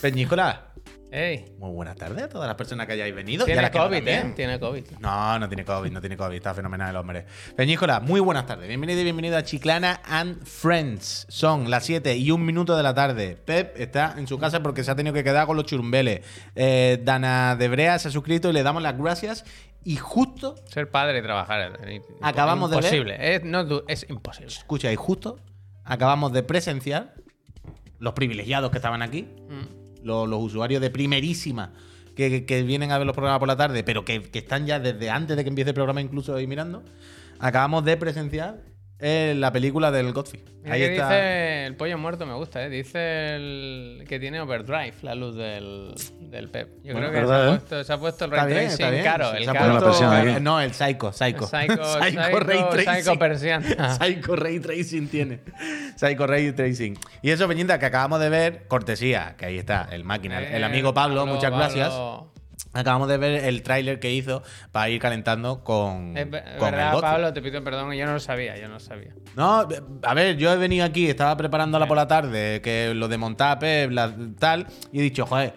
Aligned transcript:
Peñícola, 0.00 0.62
muy 1.58 1.70
buenas 1.70 1.96
tardes 1.96 2.24
a 2.24 2.28
todas 2.28 2.46
las 2.46 2.56
personas 2.56 2.86
que 2.86 2.92
hayáis 2.92 3.14
venido. 3.14 3.46
y 3.48 3.52
a 3.52 3.54
tiene 3.54 3.70
que 3.70 3.78
no 3.78 3.84
COVID, 3.84 3.96
también. 3.96 4.26
¿eh? 4.28 4.32
Tiene 4.36 4.60
COVID. 4.60 4.84
No, 5.00 5.38
no 5.38 5.48
tiene 5.48 5.64
COVID, 5.64 5.90
no 5.90 6.00
tiene 6.00 6.16
COVID, 6.16 6.36
está 6.36 6.52
fenomenal 6.52 6.90
el 6.90 6.96
hombre. 6.96 7.24
Peñícola, 7.56 8.00
muy 8.00 8.20
buenas 8.20 8.46
tardes. 8.46 8.68
Bienvenido 8.68 9.00
y 9.00 9.04
bienvenido 9.04 9.36
a 9.38 9.42
Chiclana 9.42 10.00
and 10.04 10.44
Friends. 10.44 11.26
Son 11.30 11.70
las 11.70 11.84
7 11.86 12.16
y 12.16 12.30
un 12.30 12.44
minuto 12.44 12.76
de 12.76 12.82
la 12.82 12.92
tarde. 12.92 13.38
Pep 13.42 13.80
está 13.80 14.14
en 14.18 14.26
su 14.26 14.38
casa 14.38 14.62
porque 14.62 14.84
se 14.84 14.90
ha 14.90 14.96
tenido 14.96 15.14
que 15.14 15.24
quedar 15.24 15.46
con 15.46 15.56
los 15.56 15.64
churumbeles. 15.64 16.20
Eh, 16.54 17.00
Dana 17.02 17.56
Debrea 17.56 17.98
se 17.98 18.08
ha 18.08 18.10
suscrito 18.10 18.50
y 18.50 18.52
le 18.52 18.62
damos 18.62 18.82
las 18.82 18.98
gracias. 18.98 19.44
Y 19.84 19.96
justo, 19.96 20.56
Ser 20.68 20.90
padre 20.90 21.20
y 21.20 21.22
trabajar 21.22 21.78
es 21.88 22.02
Acabamos 22.20 22.70
de 22.70 22.76
ver- 22.76 22.84
imposible. 22.84 23.34
Es, 23.36 23.44
no, 23.44 23.82
es 23.88 24.04
imposible. 24.10 24.48
escucha, 24.48 24.92
y 24.92 24.96
justo 24.96 25.38
acabamos 25.84 26.32
de 26.32 26.42
presenciar 26.42 27.14
los 28.00 28.12
privilegiados 28.12 28.70
que 28.70 28.76
estaban 28.78 29.00
aquí, 29.00 29.22
Mm. 29.48 29.85
Los, 30.06 30.28
usuarios 30.42 30.80
de 30.80 30.90
primerísima 30.90 31.72
que 32.14 32.62
vienen 32.62 32.92
a 32.92 32.98
ver 32.98 33.06
los 33.06 33.14
programas 33.14 33.40
por 33.40 33.48
la 33.48 33.56
tarde, 33.56 33.84
pero 33.84 34.04
que, 34.04 34.22
que 34.22 34.38
están 34.38 34.66
ya 34.66 34.80
desde 34.80 35.10
antes 35.10 35.36
de 35.36 35.44
que 35.44 35.50
empiece 35.50 35.70
el 35.70 35.74
programa 35.74 36.00
incluso 36.00 36.34
ahí 36.34 36.46
mirando, 36.46 36.82
acabamos 37.38 37.84
de 37.84 37.96
presenciar 37.98 38.62
la 38.98 39.52
película 39.52 39.90
del 39.90 40.12
Godfrey. 40.12 40.42
Mira 40.62 40.74
Ahí 40.74 40.80
que 40.80 40.92
está. 40.94 41.08
dice 41.10 41.66
el 41.66 41.76
pollo 41.76 41.98
muerto, 41.98 42.24
me 42.26 42.34
gusta, 42.34 42.64
¿eh? 42.64 42.70
Dice 42.70 43.36
el 43.36 44.04
que 44.08 44.18
tiene 44.18 44.40
overdrive, 44.40 44.94
la 45.02 45.14
luz 45.14 45.36
del, 45.36 45.94
del 46.20 46.48
Pep. 46.48 46.68
Yo 46.82 46.92
Bueno, 46.94 47.10
creo 47.10 47.10
que 47.10 47.16
se 47.16 47.20
verdad, 47.20 47.42
ha, 47.42 47.46
¿eh? 47.46 47.58
puesto, 47.58 47.84
se 47.84 47.92
ha 47.92 47.98
puesto 47.98 48.24
el 48.24 48.30
ray 48.30 48.48
tracing 48.52 48.70
está 48.70 48.90
bien. 48.90 49.04
caro. 49.04 49.30
Se 49.32 49.36
El 49.36 49.48
ha 49.48 49.52
caro. 49.52 49.80
puesto 49.80 50.40
No, 50.40 50.60
el 50.60 50.72
Psycho, 50.72 51.12
Psycho. 51.12 51.46
Psycho, 51.46 51.84
Psycho 51.84 52.22
Psycho, 52.22 52.40
Ray 52.40 52.64
Tracing. 52.70 52.94
Psycho 53.04 53.18
persiana. 53.18 53.94
Psycho 53.98 54.36
Ray 54.36 54.60
Tracing 54.60 55.08
tiene. 55.08 55.40
Psycho 55.96 56.26
Ray 56.26 56.52
Tracing. 56.52 56.98
Y 57.22 57.30
eso, 57.30 57.46
Peñita, 57.46 57.78
que 57.78 57.86
acabamos 57.86 58.18
de 58.20 58.28
ver, 58.30 58.66
cortesía, 58.66 59.34
que 59.38 59.46
ahí 59.46 59.58
está, 59.58 59.88
el 59.92 60.04
máquina, 60.04 60.40
el 60.42 60.62
Eh, 60.62 60.64
amigo 60.64 60.94
Pablo, 60.94 61.26
muchas 61.26 61.52
gracias. 61.52 61.92
Acabamos 62.72 63.08
de 63.08 63.16
ver 63.16 63.44
el 63.44 63.62
tráiler 63.62 64.00
que 64.00 64.12
hizo 64.12 64.42
para 64.72 64.88
ir 64.90 65.00
calentando 65.00 65.62
con, 65.64 66.16
Es 66.16 66.30
ve- 66.30 66.42
con 66.58 66.68
el 66.68 66.74
verdad. 66.74 67.00
Pablo, 67.00 67.32
te 67.32 67.40
pido 67.40 67.62
perdón, 67.64 67.92
yo 67.94 68.06
no 68.06 68.12
lo 68.14 68.20
sabía, 68.20 68.56
yo 68.58 68.68
no 68.68 68.74
lo 68.74 68.80
sabía. 68.80 69.14
No, 69.34 69.66
a 70.02 70.14
ver, 70.14 70.36
yo 70.36 70.52
he 70.52 70.56
venido 70.56 70.84
aquí, 70.84 71.08
estaba 71.08 71.36
preparándola 71.36 71.86
por 71.86 71.96
la 71.96 72.06
tarde, 72.08 72.60
que 72.62 72.92
lo 72.94 73.08
de 73.08 73.18
la- 73.90 74.14
tal, 74.38 74.66
y 74.92 74.98
he 74.98 75.02
dicho, 75.02 75.24
joder, 75.26 75.54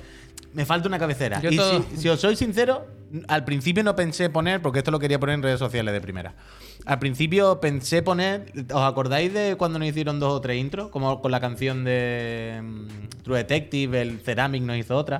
me 0.53 0.65
falta 0.65 0.87
una 0.87 0.99
cabecera. 0.99 1.41
Yo 1.41 1.49
y 1.51 1.57
todo- 1.57 1.83
si, 1.91 1.97
si 1.97 2.09
os 2.09 2.19
soy 2.19 2.35
sincero, 2.35 2.87
al 3.27 3.43
principio 3.43 3.83
no 3.83 3.95
pensé 3.95 4.29
poner, 4.29 4.61
porque 4.61 4.79
esto 4.79 4.91
lo 4.91 4.99
quería 4.99 5.19
poner 5.19 5.35
en 5.35 5.43
redes 5.43 5.59
sociales 5.59 5.93
de 5.93 6.01
primera. 6.01 6.33
Al 6.85 6.97
principio 6.97 7.59
pensé 7.59 8.01
poner, 8.01 8.51
¿os 8.73 8.81
acordáis 8.81 9.33
de 9.33 9.55
cuando 9.57 9.77
nos 9.79 9.87
hicieron 9.89 10.19
dos 10.19 10.33
o 10.33 10.41
tres 10.41 10.59
intros? 10.59 10.89
Como 10.89 11.21
con 11.21 11.31
la 11.31 11.39
canción 11.39 11.83
de 11.83 12.61
mm, 12.63 13.21
True 13.23 13.37
Detective, 13.37 14.01
el 14.01 14.19
Ceramic 14.21 14.63
nos 14.63 14.77
hizo 14.77 14.95
otra. 14.97 15.19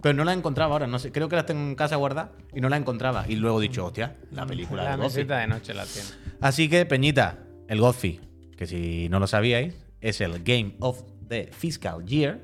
Pero 0.00 0.14
no 0.14 0.24
la 0.24 0.32
encontraba 0.32 0.72
ahora, 0.74 0.86
no 0.86 0.98
sé, 0.98 1.10
creo 1.12 1.28
que 1.28 1.36
las 1.36 1.44
tengo 1.46 1.60
en 1.60 1.74
casa 1.74 1.96
guardadas 1.96 2.30
y 2.54 2.60
no 2.60 2.68
la 2.68 2.76
encontraba. 2.76 3.24
Y 3.28 3.36
luego 3.36 3.58
he 3.60 3.62
dicho, 3.62 3.84
hostia, 3.86 4.14
la 4.30 4.46
película 4.46 4.84
La 4.84 4.96
de 4.96 5.02
Godfrey. 5.02 5.24
de 5.24 5.46
noche 5.48 5.74
la 5.74 5.84
tiene. 5.84 6.08
Así 6.40 6.68
que, 6.68 6.86
Peñita, 6.86 7.38
el 7.68 7.80
Godfrey, 7.80 8.20
que 8.56 8.66
si 8.66 9.08
no 9.10 9.18
lo 9.18 9.26
sabíais, 9.26 9.74
es 10.00 10.20
el 10.20 10.42
Game 10.44 10.76
of 10.80 11.02
the 11.28 11.48
Fiscal 11.52 12.04
Year, 12.06 12.40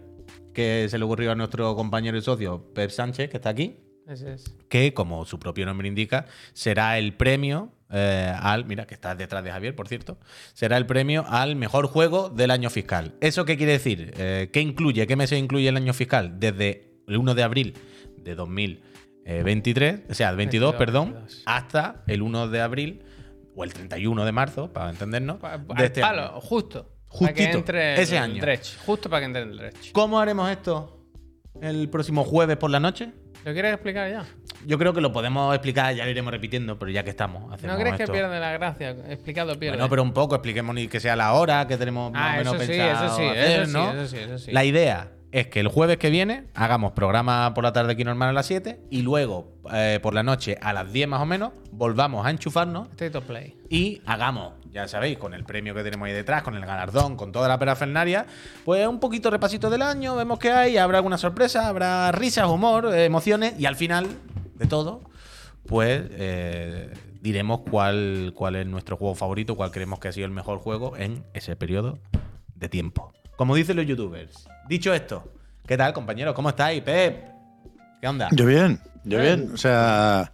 que 0.52 0.88
se 0.90 0.98
le 0.98 1.04
ocurrió 1.04 1.30
a 1.32 1.34
nuestro 1.36 1.74
compañero 1.76 2.18
y 2.18 2.22
socio 2.22 2.72
Pep 2.74 2.90
Sánchez, 2.90 3.30
que 3.30 3.36
está 3.36 3.50
aquí, 3.50 3.76
Ese 4.06 4.34
es. 4.34 4.44
que, 4.68 4.92
como 4.92 5.24
su 5.24 5.38
propio 5.38 5.64
nombre 5.64 5.86
indica, 5.88 6.26
será 6.52 6.98
el 6.98 7.14
premio 7.14 7.72
eh, 7.90 8.32
al. 8.38 8.64
Mira, 8.64 8.86
que 8.86 8.94
está 8.94 9.14
detrás 9.14 9.42
de 9.44 9.50
Javier, 9.50 9.74
por 9.74 9.88
cierto. 9.88 10.18
Será 10.52 10.76
el 10.76 10.86
premio 10.86 11.24
al 11.28 11.56
mejor 11.56 11.86
juego 11.86 12.28
del 12.28 12.50
año 12.50 12.70
fiscal. 12.70 13.14
¿Eso 13.20 13.44
qué 13.44 13.56
quiere 13.56 13.72
decir? 13.72 14.12
Eh, 14.18 14.50
¿Qué 14.52 14.60
incluye? 14.60 15.06
¿Qué 15.06 15.16
meses 15.16 15.38
incluye 15.38 15.68
el 15.68 15.76
año 15.76 15.92
fiscal? 15.94 16.38
Desde 16.38 16.92
el 17.06 17.16
1 17.16 17.34
de 17.34 17.42
abril 17.42 17.74
de 18.18 18.34
2023, 18.34 20.00
o 20.10 20.14
sea, 20.14 20.30
el 20.30 20.36
22, 20.36 20.72
22, 20.72 20.74
perdón, 20.74 21.12
22. 21.14 21.42
hasta 21.46 22.02
el 22.06 22.22
1 22.22 22.48
de 22.48 22.60
abril 22.60 23.02
o 23.56 23.64
el 23.64 23.72
31 23.72 24.24
de 24.24 24.32
marzo, 24.32 24.72
para 24.72 24.90
entendernos. 24.90 25.38
De 25.76 25.84
este 25.84 26.00
palo, 26.00 26.22
año. 26.22 26.40
justo. 26.40 26.94
Para 27.18 27.32
que 27.32 27.44
Justito, 27.44 27.58
entre 27.58 28.02
ese 28.02 28.16
el 28.18 28.22
año. 28.22 28.40
Dredge, 28.42 28.76
justo 28.84 29.08
para 29.08 29.20
que 29.20 29.26
entre 29.26 29.42
el 29.42 29.56
dredge. 29.56 29.92
¿Cómo 29.92 30.20
haremos 30.20 30.50
esto 30.50 31.06
el 31.62 31.88
próximo 31.88 32.22
jueves 32.22 32.58
por 32.58 32.70
la 32.70 32.80
noche? 32.80 33.12
¿Lo 33.44 33.52
quieres 33.52 33.72
explicar 33.72 34.10
ya? 34.10 34.26
Yo 34.66 34.78
creo 34.78 34.92
que 34.92 35.00
lo 35.00 35.12
podemos 35.12 35.54
explicar, 35.54 35.94
ya 35.94 36.04
lo 36.04 36.10
iremos 36.10 36.32
repitiendo, 36.32 36.78
pero 36.78 36.90
ya 36.90 37.02
que 37.02 37.10
estamos. 37.10 37.50
¿No 37.62 37.76
crees 37.76 37.96
que 37.96 38.06
pierde 38.06 38.40
la 38.40 38.52
gracia? 38.52 38.90
Explicado 39.08 39.58
pierde. 39.58 39.76
Bueno, 39.76 39.88
pero 39.88 40.02
un 40.02 40.12
poco, 40.12 40.34
expliquemos 40.34 40.74
ni 40.74 40.88
que 40.88 41.00
sea 41.00 41.16
la 41.16 41.32
hora 41.32 41.66
que 41.66 41.76
tenemos 41.76 42.12
más 42.12 42.22
ah, 42.22 42.34
o 42.34 42.38
menos 42.38 42.54
eso 42.54 42.62
sí, 42.64 42.78
pensado 42.78 43.06
eso 43.06 43.16
sí, 43.16 43.22
hacer, 43.22 43.60
eso 43.60 43.70
sí, 43.70 43.98
eso 43.98 44.06
sí, 44.08 44.16
eso 44.16 44.38
sí. 44.38 44.52
La 44.52 44.64
idea 44.64 45.08
es 45.30 45.48
que 45.48 45.60
el 45.60 45.68
jueves 45.68 45.98
que 45.98 46.10
viene 46.10 46.44
hagamos 46.54 46.92
programa 46.92 47.52
por 47.54 47.64
la 47.64 47.72
tarde 47.72 47.92
aquí 47.92 48.04
normal 48.04 48.30
a 48.30 48.32
las 48.32 48.46
7 48.46 48.80
y 48.90 49.02
luego 49.02 49.52
eh, 49.72 50.00
por 50.02 50.14
la 50.14 50.22
noche 50.22 50.56
a 50.60 50.72
las 50.72 50.90
10 50.92 51.08
más 51.08 51.20
o 51.20 51.26
menos 51.26 51.52
volvamos 51.70 52.26
a 52.26 52.30
enchufarnos 52.30 52.88
State 52.92 53.18
of 53.18 53.24
Play. 53.24 53.54
y 53.68 54.00
hagamos, 54.06 54.54
ya 54.72 54.88
sabéis, 54.88 55.18
con 55.18 55.34
el 55.34 55.44
premio 55.44 55.74
que 55.74 55.82
tenemos 55.82 56.06
ahí 56.06 56.14
detrás, 56.14 56.42
con 56.42 56.54
el 56.54 56.64
galardón, 56.64 57.16
con 57.16 57.32
toda 57.32 57.48
la 57.48 57.58
parafernaria, 57.58 58.26
pues 58.64 58.86
un 58.86 59.00
poquito 59.00 59.30
repasito 59.30 59.68
del 59.68 59.82
año, 59.82 60.16
vemos 60.16 60.38
que 60.38 60.50
hay, 60.50 60.78
habrá 60.78 60.98
alguna 60.98 61.18
sorpresa, 61.18 61.68
habrá 61.68 62.10
risas, 62.12 62.48
humor, 62.48 62.92
eh, 62.94 63.04
emociones 63.04 63.54
y 63.58 63.66
al 63.66 63.76
final 63.76 64.08
de 64.58 64.66
todo, 64.66 65.02
pues 65.66 66.02
eh, 66.10 66.92
diremos 67.20 67.60
cuál, 67.70 68.32
cuál 68.34 68.56
es 68.56 68.66
nuestro 68.66 68.96
juego 68.96 69.14
favorito, 69.14 69.54
cuál 69.54 69.70
creemos 69.70 69.98
que 69.98 70.08
ha 70.08 70.12
sido 70.12 70.26
el 70.26 70.32
mejor 70.32 70.58
juego 70.58 70.96
en 70.96 71.24
ese 71.34 71.56
periodo 71.56 71.98
de 72.54 72.68
tiempo. 72.68 73.12
Como 73.36 73.54
dicen 73.54 73.76
los 73.76 73.86
youtubers. 73.86 74.48
Dicho 74.68 74.92
esto, 74.92 75.32
¿qué 75.66 75.76
tal, 75.76 75.92
compañeros? 75.92 76.34
¿Cómo 76.34 76.48
estáis, 76.48 76.82
Pep? 76.82 77.24
¿Qué 78.00 78.08
onda? 78.08 78.28
Yo 78.32 78.46
bien, 78.46 78.80
yo 79.04 79.20
bien. 79.20 79.50
O 79.52 79.56
sea, 79.56 80.32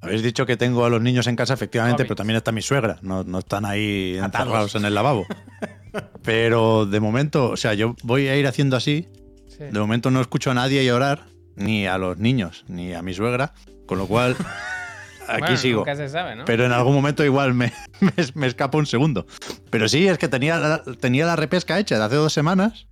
habéis 0.00 0.22
dicho 0.22 0.46
que 0.46 0.56
tengo 0.56 0.84
a 0.84 0.90
los 0.90 1.00
niños 1.00 1.26
en 1.26 1.36
casa, 1.36 1.54
efectivamente, 1.54 2.04
pero 2.04 2.16
también 2.16 2.36
está 2.36 2.52
mi 2.52 2.62
suegra. 2.62 2.98
No, 3.02 3.22
no 3.22 3.40
están 3.40 3.64
ahí 3.64 4.16
encerrados 4.16 4.74
en 4.74 4.84
el 4.84 4.94
lavabo. 4.94 5.26
Pero 6.22 6.86
de 6.86 7.00
momento, 7.00 7.50
o 7.50 7.56
sea, 7.56 7.74
yo 7.74 7.96
voy 8.04 8.28
a 8.28 8.36
ir 8.36 8.46
haciendo 8.46 8.76
así. 8.76 9.08
Sí. 9.48 9.64
De 9.64 9.80
momento 9.80 10.12
no 10.12 10.20
escucho 10.20 10.52
a 10.52 10.54
nadie 10.54 10.84
llorar, 10.84 11.24
ni 11.56 11.86
a 11.86 11.98
los 11.98 12.18
niños, 12.18 12.64
ni 12.68 12.94
a 12.94 13.02
mi 13.02 13.14
suegra. 13.14 13.52
Con 13.86 13.98
lo 13.98 14.06
cual, 14.06 14.36
aquí 15.28 15.40
Bueno, 15.40 15.56
sigo. 15.56 15.78
Nunca 15.80 15.96
se 15.96 16.08
sabe, 16.08 16.36
¿no? 16.36 16.44
Pero 16.44 16.64
en 16.64 16.72
algún 16.72 16.94
momento 16.94 17.24
igual 17.24 17.54
me, 17.54 17.72
me, 18.00 18.12
me 18.34 18.46
escapa 18.46 18.78
un 18.78 18.86
segundo. 18.86 19.26
Pero 19.70 19.88
sí, 19.88 20.06
es 20.08 20.18
que 20.18 20.28
tenía 20.28 20.58
la, 20.58 20.82
tenía 21.00 21.26
la 21.26 21.36
repesca 21.36 21.78
hecha 21.78 21.98
de 21.98 22.04
hace 22.04 22.16
dos 22.16 22.32
semanas 22.32 22.86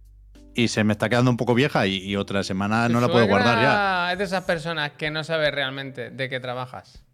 y 0.54 0.68
se 0.68 0.82
me 0.82 0.92
está 0.92 1.08
quedando 1.08 1.30
un 1.30 1.36
poco 1.36 1.54
vieja 1.54 1.86
y, 1.86 1.98
y 1.98 2.16
otra 2.16 2.42
semana 2.42 2.88
¿Tu 2.88 2.92
no 2.92 3.00
la 3.00 3.08
puedo 3.08 3.26
guardar 3.28 3.60
ya. 3.62 4.12
Es 4.12 4.18
de 4.18 4.24
esas 4.24 4.42
personas 4.44 4.90
que 4.92 5.10
no 5.10 5.22
sabe 5.22 5.50
realmente 5.52 6.10
de 6.10 6.28
qué 6.28 6.40
trabajas. 6.40 7.04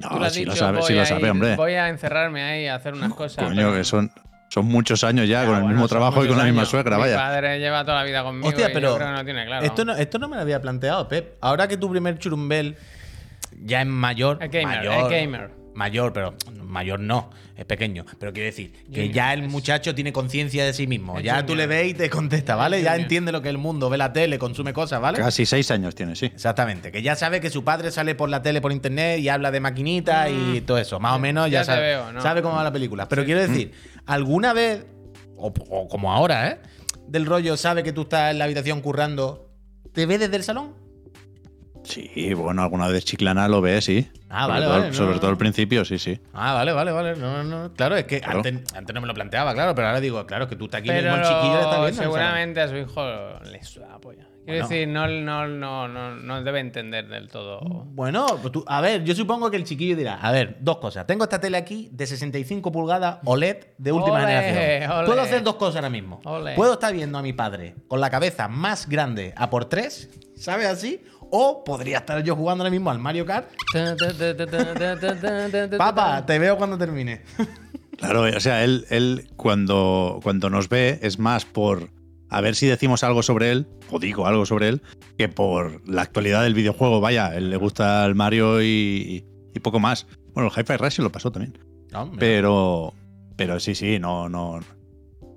No, 0.00 0.10
sí 0.30 0.44
lo 0.44 0.52
dicho, 0.52 0.64
sabe, 0.64 0.82
sí 0.82 0.94
lo 0.94 1.04
sabe, 1.04 1.22
ir- 1.26 1.30
hombre. 1.30 1.56
Voy 1.56 1.72
a 1.74 1.88
encerrarme 1.88 2.42
ahí 2.44 2.66
a 2.68 2.76
hacer 2.76 2.94
unas 2.94 3.12
cosas. 3.14 3.44
Coño, 3.44 3.56
pero- 3.56 3.74
que 3.74 3.84
son, 3.84 4.12
son 4.58 4.66
muchos 4.68 5.04
años 5.04 5.28
ya, 5.28 5.40
Ya, 5.42 5.46
con 5.46 5.54
el 5.56 5.62
bueno, 5.62 5.74
mismo 5.74 5.88
trabajo 5.88 6.24
y 6.24 6.28
con 6.28 6.38
la 6.38 6.44
misma 6.44 6.60
años. 6.62 6.68
suegra, 6.70 6.96
Mi 6.96 7.02
vaya. 7.02 7.16
padre 7.16 7.58
lleva 7.58 7.84
toda 7.84 7.98
la 7.98 8.04
vida 8.04 8.22
conmigo 8.22 8.48
Hostia, 8.48 8.70
y 8.70 8.72
pero 8.74 8.90
yo 8.90 8.96
creo 8.96 9.08
que 9.08 9.12
no 9.14 9.24
tiene 9.24 9.46
claro. 9.46 9.64
esto, 9.66 9.84
no, 9.84 9.94
esto 9.94 10.18
no 10.18 10.28
me 10.28 10.36
lo 10.36 10.42
había 10.42 10.60
planteado, 10.60 11.08
Pep. 11.08 11.36
Ahora 11.40 11.68
que 11.68 11.76
tu 11.76 11.90
primer 11.90 12.18
churumbel 12.18 12.76
ya 13.64 13.80
es 13.82 13.86
mayor, 13.86 14.38
Es 14.42 14.50
gamer, 14.50 14.78
mayor, 14.78 14.94
es 14.94 15.08
gamer. 15.20 15.50
Mayor, 15.78 16.12
pero 16.12 16.34
mayor 16.62 17.00
no, 17.00 17.30
es 17.56 17.64
pequeño. 17.64 18.04
Pero 18.18 18.32
quiero 18.32 18.46
decir 18.46 18.72
que 18.92 19.02
Junior, 19.02 19.12
ya 19.14 19.32
el 19.32 19.44
es- 19.44 19.50
muchacho 19.50 19.94
tiene 19.94 20.12
conciencia 20.12 20.64
de 20.66 20.74
sí 20.74 20.86
mismo. 20.86 21.18
Ya 21.20 21.46
tú 21.46 21.54
le 21.54 21.66
ves 21.66 21.88
y 21.88 21.94
te 21.94 22.10
contesta, 22.10 22.56
¿vale? 22.56 22.82
Ya 22.82 22.96
entiende 22.96 23.32
lo 23.32 23.40
que 23.40 23.48
es 23.48 23.52
el 23.54 23.58
mundo, 23.58 23.88
ve 23.88 23.96
la 23.96 24.12
tele, 24.12 24.38
consume 24.38 24.72
cosas, 24.72 25.00
¿vale? 25.00 25.18
Casi 25.18 25.46
seis 25.46 25.70
años 25.70 25.94
tiene, 25.94 26.16
sí. 26.16 26.26
Exactamente, 26.26 26.90
que 26.92 27.00
ya 27.00 27.14
sabe 27.16 27.40
que 27.40 27.48
su 27.48 27.64
padre 27.64 27.90
sale 27.90 28.14
por 28.14 28.28
la 28.28 28.42
tele, 28.42 28.60
por 28.60 28.72
internet 28.72 29.20
y 29.20 29.28
habla 29.28 29.50
de 29.50 29.60
maquinitas 29.60 30.28
y 30.30 30.60
todo 30.62 30.78
eso. 30.78 30.98
Más 31.00 31.14
o 31.14 31.18
menos 31.18 31.50
ya, 31.50 31.60
Mm. 31.60 31.62
ya 31.62 31.64
sabe, 31.64 31.80
veo, 31.80 32.12
¿no? 32.12 32.20
sabe 32.20 32.42
cómo 32.42 32.56
va 32.56 32.64
la 32.64 32.72
película. 32.72 33.08
Pero 33.08 33.24
quiero 33.24 33.40
decir, 33.40 33.72
¿alguna 34.04 34.52
vez, 34.52 34.84
o, 35.36 35.52
o 35.70 35.88
como 35.88 36.12
ahora, 36.12 36.48
¿eh? 36.50 36.58
Del 37.06 37.24
rollo, 37.24 37.56
sabe 37.56 37.82
que 37.82 37.92
tú 37.92 38.02
estás 38.02 38.32
en 38.32 38.38
la 38.38 38.44
habitación 38.44 38.80
currando, 38.82 39.48
¿te 39.92 40.04
ve 40.04 40.18
desde 40.18 40.36
el 40.36 40.42
salón? 40.42 40.74
Sí, 41.88 42.34
bueno, 42.34 42.62
alguna 42.62 42.88
vez 42.88 43.04
Chiclana 43.04 43.48
lo 43.48 43.60
ve, 43.60 43.80
sí. 43.80 44.08
Ah, 44.28 44.42
Sobre 44.42 44.52
vale, 44.52 44.66
todo- 44.66 44.80
vale, 44.80 44.92
Sobre 44.94 45.14
no. 45.14 45.20
todo 45.20 45.30
al 45.30 45.38
principio, 45.38 45.84
sí, 45.84 45.98
sí. 45.98 46.20
Ah, 46.34 46.52
vale, 46.54 46.72
vale, 46.72 46.92
vale. 46.92 47.16
No, 47.16 47.42
no, 47.44 47.72
claro, 47.72 47.96
es 47.96 48.04
que 48.04 48.20
Claro. 48.20 48.38
antes, 48.44 48.74
antes 48.74 48.94
no 48.94 49.00
me 49.00 49.06
lo 49.06 49.14
planteaba, 49.14 49.54
claro, 49.54 49.74
pero 49.74 49.88
ahora 49.88 50.00
digo, 50.00 50.24
claro, 50.26 50.48
que 50.48 50.56
tú 50.56 50.66
estás 50.66 50.80
aquí 50.80 50.88
Pero 50.88 51.12
mismo, 51.12 51.16
el 51.16 51.22
chiquillo 51.34 51.54
le 51.54 51.60
está 51.62 51.80
viendo. 51.80 52.02
seguramente 52.02 52.60
a 52.60 52.68
su 52.68 52.76
hijo 52.76 53.02
le 53.50 53.64
suda 53.64 53.88
la 53.88 53.98
polla. 53.98 54.26
Quiero 54.44 54.64
Bueno. 54.64 54.68
decir, 54.70 54.88
no, 54.88 55.06
no, 55.08 55.46
no, 55.46 55.88
no, 55.88 56.16
no 56.16 56.42
debe 56.42 56.60
entender 56.60 57.06
del 57.06 57.28
todo. 57.28 57.60
Bueno, 57.60 58.26
pues 58.40 58.50
tú- 58.50 58.64
a 58.66 58.80
ver, 58.80 59.04
yo 59.04 59.14
supongo 59.14 59.50
que 59.50 59.58
el 59.58 59.64
chiquillo 59.64 59.94
dirá, 59.94 60.14
a 60.14 60.32
ver, 60.32 60.56
dos 60.60 60.78
cosas. 60.78 61.06
Tengo 61.06 61.24
esta 61.24 61.38
tele 61.38 61.58
aquí 61.58 61.90
de 61.92 62.06
65 62.06 62.72
pulgadas 62.72 63.18
OLED 63.26 63.58
de 63.76 63.92
última 63.92 64.20
generación. 64.20 65.04
Puedo 65.04 65.20
hacer 65.20 65.42
dos 65.42 65.56
cosas 65.56 65.76
ahora 65.76 65.90
mismo. 65.90 66.20
Ole. 66.24 66.54
Puedo 66.54 66.74
estar 66.74 66.94
viendo 66.94 67.18
a 67.18 67.22
mi 67.22 67.34
padre 67.34 67.74
con 67.88 68.00
la 68.00 68.08
cabeza 68.08 68.48
más 68.48 68.88
grande 68.88 69.34
a 69.36 69.50
por 69.50 69.66
tres, 69.66 70.08
¿sabes 70.34 70.66
así? 70.66 71.02
O 71.30 71.64
podría 71.64 71.98
estar 71.98 72.22
yo 72.22 72.36
jugando 72.36 72.64
ahora 72.64 72.70
mismo 72.70 72.90
al 72.90 72.98
Mario 72.98 73.26
Kart. 73.26 73.50
Papá, 75.78 76.24
te 76.24 76.38
veo 76.38 76.56
cuando 76.56 76.78
termine. 76.78 77.22
Claro, 77.96 78.22
o 78.22 78.40
sea, 78.40 78.64
él, 78.64 78.86
él 78.90 79.28
cuando, 79.36 80.20
cuando 80.22 80.50
nos 80.50 80.68
ve 80.68 80.98
es 81.02 81.18
más 81.18 81.44
por 81.44 81.90
a 82.30 82.40
ver 82.40 82.54
si 82.54 82.66
decimos 82.66 83.04
algo 83.04 83.22
sobre 83.22 83.50
él, 83.50 83.66
o 83.90 83.98
digo 83.98 84.26
algo 84.26 84.46
sobre 84.46 84.68
él, 84.68 84.82
que 85.16 85.28
por 85.28 85.88
la 85.88 86.02
actualidad 86.02 86.42
del 86.42 86.54
videojuego, 86.54 87.00
vaya, 87.00 87.34
él 87.34 87.50
le 87.50 87.56
gusta 87.56 88.04
el 88.04 88.14
Mario 88.14 88.62
y, 88.62 89.24
y 89.54 89.60
poco 89.60 89.80
más. 89.80 90.06
Bueno, 90.34 90.50
el 90.54 90.60
Hi-Fi 90.60 90.76
Rush 90.76 90.98
lo 90.98 91.10
pasó 91.10 91.32
también. 91.32 91.58
Pero, 92.18 92.92
pero 93.36 93.58
sí, 93.60 93.74
sí, 93.74 93.98
no, 93.98 94.28
no, 94.28 94.60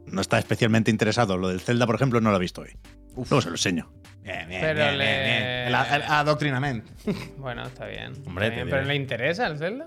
no 0.06 0.22
está 0.22 0.38
especialmente 0.38 0.92
interesado. 0.92 1.38
Lo 1.38 1.48
del 1.48 1.62
Zelda, 1.62 1.86
por 1.86 1.96
ejemplo, 1.96 2.20
no 2.20 2.30
lo 2.30 2.36
ha 2.36 2.40
visto 2.40 2.62
hoy. 2.62 2.72
Luego 3.16 3.42
se 3.42 3.50
lo 3.50 3.56
enseño. 3.56 3.90
Bien, 4.24 4.48
bien, 4.48 4.62
Pero 4.62 4.76
bien, 4.80 4.98
le- 4.98 5.06
bien, 5.06 5.24
bien. 5.24 5.44
El, 5.68 5.76
a- 5.76 5.96
el 5.96 6.02
adoctrinamiento. 6.04 6.92
Bueno, 7.38 7.64
está 7.64 7.86
bien. 7.88 8.14
Hombre, 8.26 8.46
está 8.48 8.56
bien, 8.58 8.68
te 8.68 8.72
pero. 8.76 8.86
¿le 8.88 8.96
interesa 8.96 9.48
el 9.48 9.58
Zelda? 9.58 9.86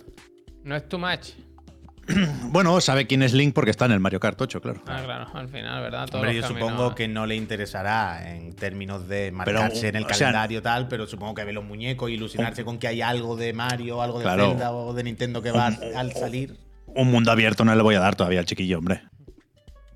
No 0.64 0.74
es 0.76 0.88
too 0.88 0.98
much. 0.98 1.30
Bueno, 2.50 2.78
sabe 2.82 3.06
quién 3.06 3.22
es 3.22 3.32
Link 3.32 3.54
porque 3.54 3.70
está 3.70 3.86
en 3.86 3.92
el 3.92 4.00
Mario 4.00 4.20
Kart 4.20 4.38
8, 4.40 4.60
claro. 4.60 4.82
Ah, 4.86 5.00
claro, 5.04 5.26
al 5.34 5.48
final, 5.48 5.80
¿verdad? 5.82 6.06
Todos 6.06 6.16
Hombre, 6.20 6.36
yo 6.36 6.46
supongo 6.46 6.94
que 6.94 7.08
no 7.08 7.26
le 7.26 7.34
interesará 7.34 8.34
en 8.34 8.54
términos 8.54 9.08
de 9.08 9.32
Pero, 9.44 9.60
marcarse 9.60 9.88
en 9.88 9.96
el 9.96 10.04
o 10.04 10.08
sea- 10.08 10.18
calendario 10.26 10.60
tal, 10.62 10.86
pero 10.88 11.06
supongo 11.06 11.34
que 11.34 11.44
ve 11.44 11.52
los 11.54 11.64
muñecos 11.64 12.10
y 12.10 12.14
ilusionarse 12.14 12.62
con 12.64 12.78
que 12.78 12.88
hay 12.88 13.00
algo 13.00 13.36
de 13.36 13.52
Mario, 13.54 14.02
algo 14.02 14.18
de 14.18 14.24
Claro. 14.24 14.50
Zelda 14.50 14.72
o 14.72 14.92
de 14.92 15.02
Nintendo 15.04 15.40
que 15.42 15.50
va 15.50 15.66
al 15.96 16.12
salir. 16.12 16.58
Un 16.86 17.10
mundo 17.10 17.32
abierto 17.32 17.64
no 17.64 17.74
le 17.74 17.82
voy 17.82 17.94
a 17.94 18.00
dar 18.00 18.14
todavía 18.16 18.40
al 18.40 18.46
chiquillo, 18.46 18.78
hombre. 18.78 19.00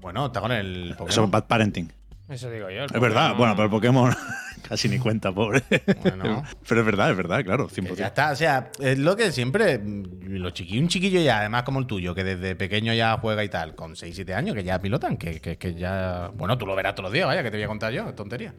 Bueno, 0.00 0.26
está 0.26 0.40
con 0.40 0.52
el 0.52 0.96
Eso 1.08 1.24
es 1.24 1.30
bad 1.30 1.46
parenting. 1.46 1.92
Eso 2.28 2.50
digo 2.50 2.68
yo. 2.70 2.84
Es 2.84 3.00
verdad, 3.00 3.34
bueno, 3.36 3.54
pero 3.54 3.64
el 3.64 3.70
Pokémon 3.70 4.14
casi 4.68 4.88
ni 4.88 4.98
cuenta, 4.98 5.32
pobre. 5.32 5.62
Bueno. 6.02 6.44
Pero 6.68 6.80
es 6.80 6.86
verdad, 6.86 7.10
es 7.10 7.16
verdad, 7.16 7.42
claro, 7.42 7.68
Que 7.68 7.80
100%. 7.80 7.94
ya 7.94 8.08
está, 8.08 8.32
o 8.32 8.36
sea, 8.36 8.70
es 8.80 8.98
lo 8.98 9.16
que 9.16 9.32
siempre, 9.32 9.80
los 9.82 10.52
chiquillos, 10.52 10.82
un 10.82 10.88
chiquillo 10.88 11.20
ya, 11.20 11.38
además 11.38 11.62
como 11.62 11.80
el 11.80 11.86
tuyo, 11.86 12.14
que 12.14 12.24
desde 12.24 12.54
pequeño 12.54 12.92
ya 12.92 13.16
juega 13.18 13.42
y 13.44 13.48
tal, 13.48 13.74
con 13.74 13.96
6, 13.96 14.14
7 14.14 14.34
años, 14.34 14.54
que 14.54 14.64
ya 14.64 14.78
pilotan, 14.78 15.16
que, 15.16 15.40
que, 15.40 15.56
que 15.56 15.74
ya, 15.74 16.30
bueno, 16.34 16.58
tú 16.58 16.66
lo 16.66 16.76
verás 16.76 16.94
todos 16.94 17.04
los 17.04 17.12
días, 17.12 17.26
vaya, 17.26 17.42
que 17.42 17.50
te 17.50 17.56
voy 17.56 17.64
a 17.64 17.68
contar 17.68 17.92
yo, 17.92 18.12
tontería. 18.14 18.52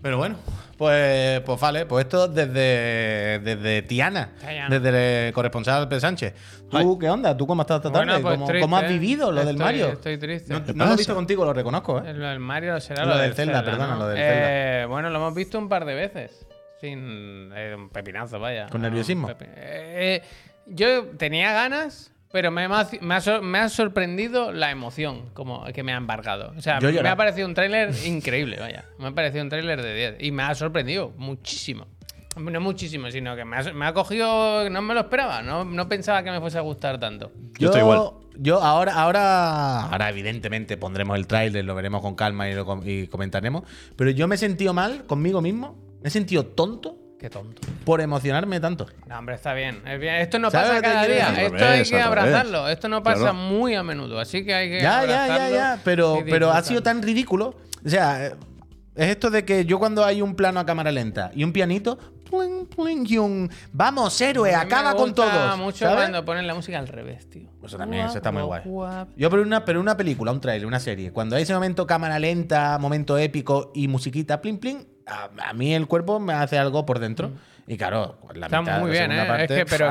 Pero 0.00 0.16
bueno, 0.16 0.36
pues, 0.76 1.40
pues 1.40 1.60
vale, 1.60 1.84
pues 1.86 2.04
esto 2.04 2.28
desde, 2.28 3.40
desde 3.40 3.82
Tiana, 3.82 4.30
Tiana. 4.40 4.78
desde 4.78 5.28
el 5.28 5.32
corresponsal 5.34 5.88
P. 5.88 5.98
Sánchez. 5.98 6.34
¿Tú 6.70 6.96
qué 6.98 7.10
onda? 7.10 7.36
¿Tú 7.36 7.46
cómo 7.48 7.62
estás 7.62 7.78
esta 7.78 7.90
tarde? 7.90 8.06
Bueno, 8.06 8.22
pues 8.22 8.34
¿Cómo, 8.36 8.46
triste, 8.46 8.60
cómo 8.62 8.76
has 8.76 8.84
¿eh? 8.84 8.88
vivido 8.88 9.32
lo 9.32 9.40
del 9.40 9.56
Estoy- 9.56 9.64
Mario? 9.64 9.86
Estoy 9.88 10.18
triste. 10.18 10.52
No, 10.52 10.64
¿Qué 10.64 10.72
no 10.74 10.86
lo 10.86 10.92
he 10.92 10.96
visto 10.96 11.14
contigo, 11.16 11.44
lo 11.44 11.52
reconozco, 11.52 11.98
¿eh? 11.98 12.14
Lo 12.14 12.28
del 12.28 12.38
Mario 12.38 12.78
será 12.80 13.04
Lo 13.04 13.14
lo, 13.14 13.18
del 13.20 13.34
Zelda, 13.34 13.64
perdona, 13.64 13.96
lo 13.96 14.06
del 14.08 14.18
Eh, 14.20 14.86
Bueno, 14.88 15.10
lo 15.10 15.16
hemos 15.18 15.34
visto 15.34 15.58
un 15.58 15.68
par 15.68 15.84
de 15.84 15.94
veces. 15.94 16.46
Sin 16.80 17.50
eh, 17.56 17.74
un 17.76 17.88
pepinazo, 17.88 18.38
vaya. 18.38 18.68
¿Con 18.68 18.82
nerviosismo? 18.82 19.28
Eh, 19.40 20.22
yo 20.66 21.06
tenía 21.16 21.52
ganas, 21.52 22.12
pero 22.32 22.50
me, 22.50 22.64
ha- 22.64 22.88
me 23.00 23.14
ha, 23.14 23.20
sor- 23.20 23.42
me 23.42 23.58
ha 23.58 23.68
sorprendido 23.68 24.52
la 24.52 24.70
emoción 24.70 25.30
como 25.34 25.64
que 25.66 25.82
me 25.82 25.92
ha 25.92 25.96
embargado. 25.96 26.52
O 26.56 26.60
sea, 26.60 26.78
Yo 26.78 26.90
me 27.02 27.08
ha 27.08 27.16
parecido 27.16 27.46
un 27.46 27.54
tráiler 27.54 27.90
increíble, 28.06 28.56
vaya. 28.60 28.84
Me 28.98 29.08
ha 29.08 29.10
parecido 29.12 29.42
un 29.42 29.48
tráiler 29.50 29.80
de 29.82 29.94
10. 29.94 30.16
Y 30.20 30.32
me 30.32 30.42
ha 30.42 30.54
sorprendido 30.54 31.12
muchísimo. 31.16 31.86
No 32.36 32.60
muchísimo, 32.60 33.10
sino 33.10 33.34
que 33.34 33.44
me 33.44 33.56
ha, 33.56 33.62
me 33.72 33.86
ha 33.86 33.92
cogido... 33.92 34.70
No 34.70 34.80
me 34.82 34.94
lo 34.94 35.00
esperaba. 35.00 35.42
No, 35.42 35.64
no 35.64 35.88
pensaba 35.88 36.22
que 36.22 36.30
me 36.30 36.38
fuese 36.40 36.58
a 36.58 36.60
gustar 36.60 37.00
tanto. 37.00 37.32
Yo 37.58 37.66
estoy 37.68 37.80
igual. 37.80 38.10
Yo 38.40 38.62
ahora, 38.62 38.92
ahora, 38.94 39.86
ahora 39.86 40.08
evidentemente 40.10 40.76
pondremos 40.76 41.16
el 41.18 41.26
tráiler, 41.26 41.64
lo 41.64 41.74
veremos 41.74 42.00
con 42.00 42.14
calma 42.14 42.48
y 42.48 42.54
lo 42.54 42.64
com- 42.64 42.82
y 42.84 43.08
comentaremos. 43.08 43.64
Pero 43.96 44.10
yo 44.10 44.28
me 44.28 44.36
he 44.36 44.38
sentido 44.38 44.72
mal 44.72 45.04
conmigo 45.06 45.40
mismo, 45.40 45.76
me 46.00 46.06
he 46.08 46.10
sentido 46.12 46.46
tonto 46.46 46.97
Qué 47.18 47.28
tonto. 47.30 47.60
por 47.84 48.00
emocionarme 48.00 48.60
tanto. 48.60 48.86
No, 49.06 49.18
hombre, 49.18 49.34
está 49.34 49.52
bien. 49.54 49.82
Es 49.86 49.98
bien. 49.98 50.16
Esto 50.16 50.38
no 50.38 50.50
¿Sabes 50.50 50.68
pasa 50.70 50.82
cada 50.82 51.06
día. 51.06 51.42
Esto 51.46 51.64
hay 51.64 51.82
que 51.84 52.00
abrazarlo. 52.00 52.68
Esto 52.68 52.88
no 52.88 53.02
pasa 53.02 53.18
Claro. 53.20 53.34
muy 53.34 53.74
a 53.74 53.82
menudo. 53.82 54.20
Así 54.20 54.44
que 54.44 54.54
hay 54.54 54.68
que. 54.68 54.80
Ya, 54.80 55.04
ya, 55.04 55.26
ya, 55.26 55.50
ya. 55.50 55.80
Pero, 55.84 56.18
pero 56.28 56.50
ha 56.52 56.62
sido 56.62 56.82
tan 56.82 57.02
ridículo. 57.02 57.56
O 57.84 57.88
sea, 57.88 58.26
eh, 58.26 58.34
es 58.94 59.08
esto 59.08 59.30
de 59.30 59.44
que 59.44 59.64
yo 59.64 59.78
cuando 59.78 60.04
hay 60.04 60.22
un 60.22 60.34
plano 60.34 60.60
a 60.60 60.66
cámara 60.66 60.90
lenta 60.92 61.30
y 61.34 61.44
un 61.44 61.52
pianito, 61.52 61.98
pling, 62.28 62.66
pling, 62.66 63.06
y 63.08 63.18
un 63.18 63.50
vamos, 63.72 64.20
héroe, 64.20 64.50
me 64.50 64.56
acaba 64.56 64.94
con 64.94 65.14
todos. 65.14 65.56
mucho 65.56 65.78
¿sabes? 65.86 65.96
cuando 66.00 66.24
ponen 66.24 66.46
la 66.46 66.54
música 66.54 66.78
al 66.78 66.88
revés, 66.88 67.28
tío. 67.30 67.48
Eso 67.64 67.76
también, 67.78 68.06
eso 68.06 68.16
está 68.18 68.30
muy 68.32 68.42
guay. 68.42 68.62
guap. 68.64 69.08
Yo, 69.16 69.30
pero 69.30 69.42
una, 69.42 69.64
pero 69.64 69.80
una 69.80 69.96
película, 69.96 70.30
un 70.32 70.40
trailer, 70.40 70.66
una 70.66 70.80
serie, 70.80 71.12
cuando 71.12 71.36
hay 71.36 71.42
ese 71.42 71.54
momento 71.54 71.86
cámara 71.86 72.18
lenta, 72.18 72.76
momento 72.78 73.16
épico 73.18 73.70
y 73.74 73.86
musiquita, 73.88 74.40
plin, 74.40 74.58
plin, 74.58 74.86
a, 75.08 75.30
a 75.48 75.52
mí 75.52 75.74
el 75.74 75.86
cuerpo 75.86 76.20
me 76.20 76.32
hace 76.32 76.58
algo 76.58 76.84
por 76.86 76.98
dentro. 76.98 77.32
Y 77.66 77.76
claro, 77.76 78.16
la 78.34 78.46
Está 78.46 78.62
mitad, 78.62 78.80
muy 78.80 78.90
la 78.90 79.06
bien, 79.06 79.12
¿eh? 79.12 79.24
parte, 79.26 79.42
es 79.44 79.64
que, 79.64 79.66
pero 79.66 79.90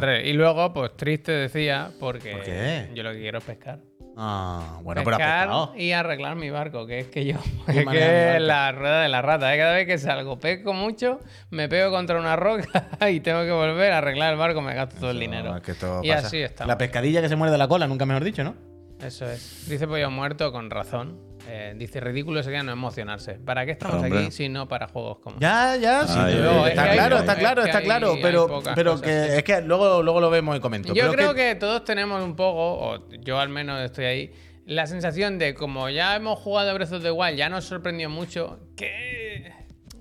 que. 0.00 0.22
Y 0.24 0.32
luego, 0.34 0.72
pues 0.72 0.96
triste 0.96 1.32
decía, 1.32 1.90
porque. 1.98 2.30
¿Por 2.32 2.44
qué? 2.44 2.90
Yo 2.94 3.02
lo 3.02 3.12
que 3.12 3.18
quiero 3.18 3.38
es 3.38 3.44
pescar. 3.44 3.80
Ah, 4.16 4.78
bueno, 4.82 5.02
pero 5.04 5.16
pescar 5.16 5.48
pescado. 5.48 5.72
y 5.76 5.92
arreglar 5.92 6.36
mi 6.36 6.50
barco, 6.50 6.86
que 6.86 7.00
es 7.00 7.06
que 7.08 7.24
yo. 7.24 7.38
Es 7.66 7.86
que 7.86 7.98
de 7.98 8.40
la 8.40 8.70
rueda 8.70 9.02
de 9.02 9.08
la 9.08 9.20
rata. 9.22 9.52
¿eh? 9.52 9.58
Cada 9.58 9.74
vez 9.74 9.86
que 9.86 9.98
salgo, 9.98 10.38
pesco 10.38 10.74
mucho, 10.74 11.18
me 11.50 11.68
pego 11.68 11.90
contra 11.90 12.20
una 12.20 12.36
roca 12.36 12.86
y 13.10 13.18
tengo 13.20 13.42
que 13.42 13.50
volver 13.50 13.92
a 13.92 13.98
arreglar 13.98 14.32
el 14.32 14.38
barco, 14.38 14.60
me 14.62 14.74
gasto 14.74 14.96
todo 15.00 15.10
el 15.10 15.18
dinero. 15.18 15.56
Es 15.56 15.62
que 15.62 15.72
esto 15.72 16.00
y 16.04 16.10
pasa. 16.10 16.26
así 16.28 16.38
está. 16.38 16.66
La 16.66 16.78
pescadilla 16.78 17.20
que 17.20 17.28
se 17.28 17.34
muerde 17.34 17.58
la 17.58 17.66
cola, 17.66 17.88
nunca 17.88 18.06
mejor 18.06 18.22
dicho, 18.22 18.44
¿no? 18.44 18.54
Eso 19.02 19.28
es. 19.28 19.66
Dice 19.68 19.88
Pollo 19.88 20.10
Muerto 20.10 20.52
con 20.52 20.70
razón. 20.70 21.29
Eh, 21.52 21.74
dice, 21.76 21.98
ridículo 21.98 22.42
sería 22.44 22.62
no 22.62 22.70
emocionarse. 22.70 23.34
¿Para 23.34 23.66
qué 23.66 23.72
estamos 23.72 23.96
Hombre. 24.04 24.20
aquí 24.20 24.30
si 24.30 24.48
no 24.48 24.68
para 24.68 24.86
juegos 24.86 25.18
como 25.18 25.36
Ya, 25.40 25.74
ya, 25.76 26.06
sí. 26.06 26.14
Ay, 26.16 26.34
ay, 26.34 26.48
ay. 26.48 26.68
está 26.70 26.92
claro, 26.92 27.16
es 27.16 27.20
está 27.22 27.36
claro, 27.36 27.62
está 27.64 27.78
hay- 27.78 27.84
claro. 27.84 28.12
hay 28.12 28.22
Pero, 28.22 28.62
pero 28.76 28.90
cosas, 28.92 29.02
que 29.02 29.30
sí. 29.32 29.36
es 29.38 29.42
que 29.42 29.60
luego, 29.62 30.00
luego 30.02 30.20
lo 30.20 30.30
vemos 30.30 30.56
y 30.56 30.60
comento. 30.60 30.94
Yo 30.94 31.02
Pero 31.02 31.12
creo 31.12 31.34
que... 31.34 31.56
todos 31.56 31.82
tenemos 31.84 32.22
un 32.22 32.36
poco, 32.36 32.74
o 32.78 33.08
yo 33.18 33.40
al 33.40 33.48
menos 33.48 33.80
estoy 33.82 34.04
ahí, 34.04 34.32
la 34.66 34.86
sensación 34.86 35.38
de 35.40 35.54
como 35.54 35.88
ya 35.90 36.14
hemos 36.14 36.38
jugado 36.38 36.70
a 36.70 36.74
Breath 36.74 36.92
of 36.92 37.02
the 37.02 37.10
Wild, 37.10 37.36
ya 37.36 37.48
nos 37.48 37.64
sorprendió 37.64 38.08
mucho, 38.08 38.60
que, 38.76 39.19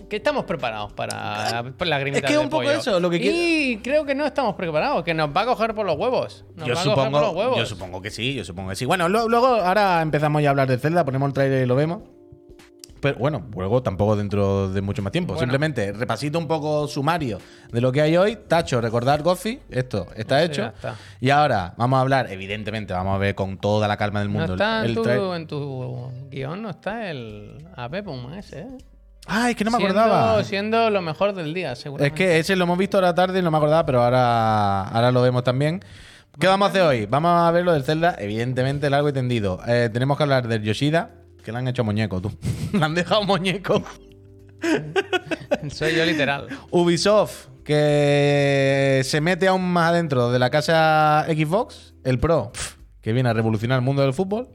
que 0.09 0.17
estamos 0.17 0.43
preparados 0.45 0.91
para, 0.93 1.71
para 1.77 1.89
la 1.89 2.01
es 2.01 2.21
que 2.23 2.37
un 2.37 2.49
poco 2.49 2.63
eso, 2.69 2.99
lo 2.99 3.09
que 3.09 3.17
Y 3.17 3.77
creo 3.77 4.03
que 4.05 4.15
no 4.15 4.25
estamos 4.25 4.55
preparados, 4.55 5.03
que 5.03 5.13
nos 5.13 5.29
va 5.35 5.41
a 5.41 5.45
coger 5.45 5.73
por 5.75 5.85
los 5.85 5.95
huevos. 5.95 6.45
Nos 6.55 6.67
Yo 6.67 6.73
va 6.75 6.81
a 6.81 6.83
coger 6.83 6.95
por 6.95 7.11
los 7.11 7.21
supongo, 7.21 7.39
huevos. 7.39 7.57
yo 7.57 7.65
supongo 7.65 8.01
que 8.01 8.09
sí, 8.11 8.33
yo 8.33 8.43
supongo 8.43 8.69
que 8.71 8.75
sí. 8.75 8.85
Bueno, 8.85 9.07
lo- 9.07 9.29
luego 9.29 9.47
ahora 9.47 10.01
empezamos 10.01 10.41
ya 10.41 10.49
a 10.49 10.51
hablar 10.51 10.67
de 10.67 10.77
Zelda, 10.77 11.05
ponemos 11.05 11.27
el 11.27 11.33
trailer 11.33 11.63
y 11.63 11.65
lo 11.67 11.75
vemos. 11.75 12.01
Pero 13.01 13.17
bueno, 13.17 13.47
luego 13.55 13.81
tampoco 13.81 14.17
dentro 14.17 14.69
de 14.73 14.81
mucho 14.81 15.01
más 15.01 15.13
tiempo. 15.13 15.31
Bueno. 15.33 15.39
Simplemente 15.39 15.93
repasito 15.93 16.37
un 16.37 16.47
poco 16.49 16.85
sumario 16.85 17.37
de 17.71 17.79
lo 17.79 17.93
que 17.93 18.01
hay 18.01 18.17
hoy. 18.17 18.37
Tacho, 18.45 18.81
recordar 18.81 19.23
Goffy, 19.23 19.57
esto 19.69 20.07
está 20.17 20.43
hecho. 20.43 20.65
está. 20.65 20.95
Y 21.21 21.29
ahora 21.29 21.73
vamos 21.77 21.95
a 21.97 22.01
hablar, 22.01 22.29
evidentemente, 22.29 22.91
vamos 22.93 23.15
a 23.15 23.17
ver 23.17 23.35
con 23.35 23.57
toda 23.57 23.87
la 23.87 23.95
calma 23.95 24.19
del 24.19 24.33
No 24.33 24.39
mundo. 24.39 24.53
el- 24.55 24.59
está 24.59 24.79
en 24.79 24.85
el 24.85 24.95
tu, 24.95 25.03
tra- 25.05 25.35
en 25.37 25.47
tu 25.47 26.11
guion, 26.29 26.61
no 26.61 26.71
está 26.71 27.09
el 27.09 27.65
AP 27.77 28.03
Puma 28.03 28.37
ese, 28.37 28.61
¿eh? 28.63 28.67
Ah, 29.29 29.49
es 29.49 29.55
que 29.55 29.63
no 29.63 29.71
me 29.71 29.77
Siendo- 29.77 29.99
acordaba. 29.99 30.43
Siendo 30.43 30.89
lo 30.89 31.01
mejor 31.01 31.33
del 31.33 31.53
día, 31.53 31.73
Es 31.73 31.79
seguramente. 31.79 32.15
que 32.15 32.39
ese 32.39 32.55
lo 32.55 32.63
hemos 32.63 32.77
visto 32.77 32.97
ahora 32.97 33.13
tarde 33.13 33.39
y 33.39 33.41
no 33.41 33.51
me 33.51 33.57
acordaba, 33.57 33.85
pero 33.85 34.03
ahora, 34.03 34.83
ahora 34.87 35.11
lo 35.11 35.21
vemos 35.21 35.43
también. 35.43 35.81
¿Qué 36.39 36.47
vamos 36.47 36.67
a 36.67 36.69
hacer 36.69 36.81
hoy? 36.83 37.05
Vamos 37.05 37.31
a 37.31 37.51
ver 37.51 37.63
lo 37.65 37.73
del 37.73 37.83
Zelda, 37.83 38.15
evidentemente 38.17 38.89
largo 38.89 39.09
y 39.09 39.13
tendido. 39.13 39.59
Eh, 39.67 39.89
tenemos 39.91 40.17
que 40.17 40.23
hablar 40.23 40.47
del 40.47 40.63
Yoshida, 40.63 41.11
que 41.43 41.51
le 41.51 41.57
han 41.57 41.67
hecho 41.67 41.83
muñeco, 41.83 42.21
tú. 42.21 42.31
le 42.73 42.83
han 42.83 42.95
dejado 42.95 43.23
muñeco. 43.23 43.83
Soy 45.71 45.95
yo 45.95 46.05
literal. 46.05 46.47
Ubisoft, 46.71 47.47
que 47.63 49.01
se 49.03 49.21
mete 49.21 49.47
aún 49.47 49.71
más 49.71 49.89
adentro 49.91 50.31
de 50.31 50.39
la 50.39 50.49
casa 50.49 51.25
Xbox. 51.27 51.93
El 52.03 52.19
Pro, 52.19 52.51
que 53.01 53.13
viene 53.13 53.29
a 53.29 53.33
revolucionar 53.33 53.77
el 53.79 53.85
mundo 53.85 54.01
del 54.01 54.13
fútbol. 54.13 54.47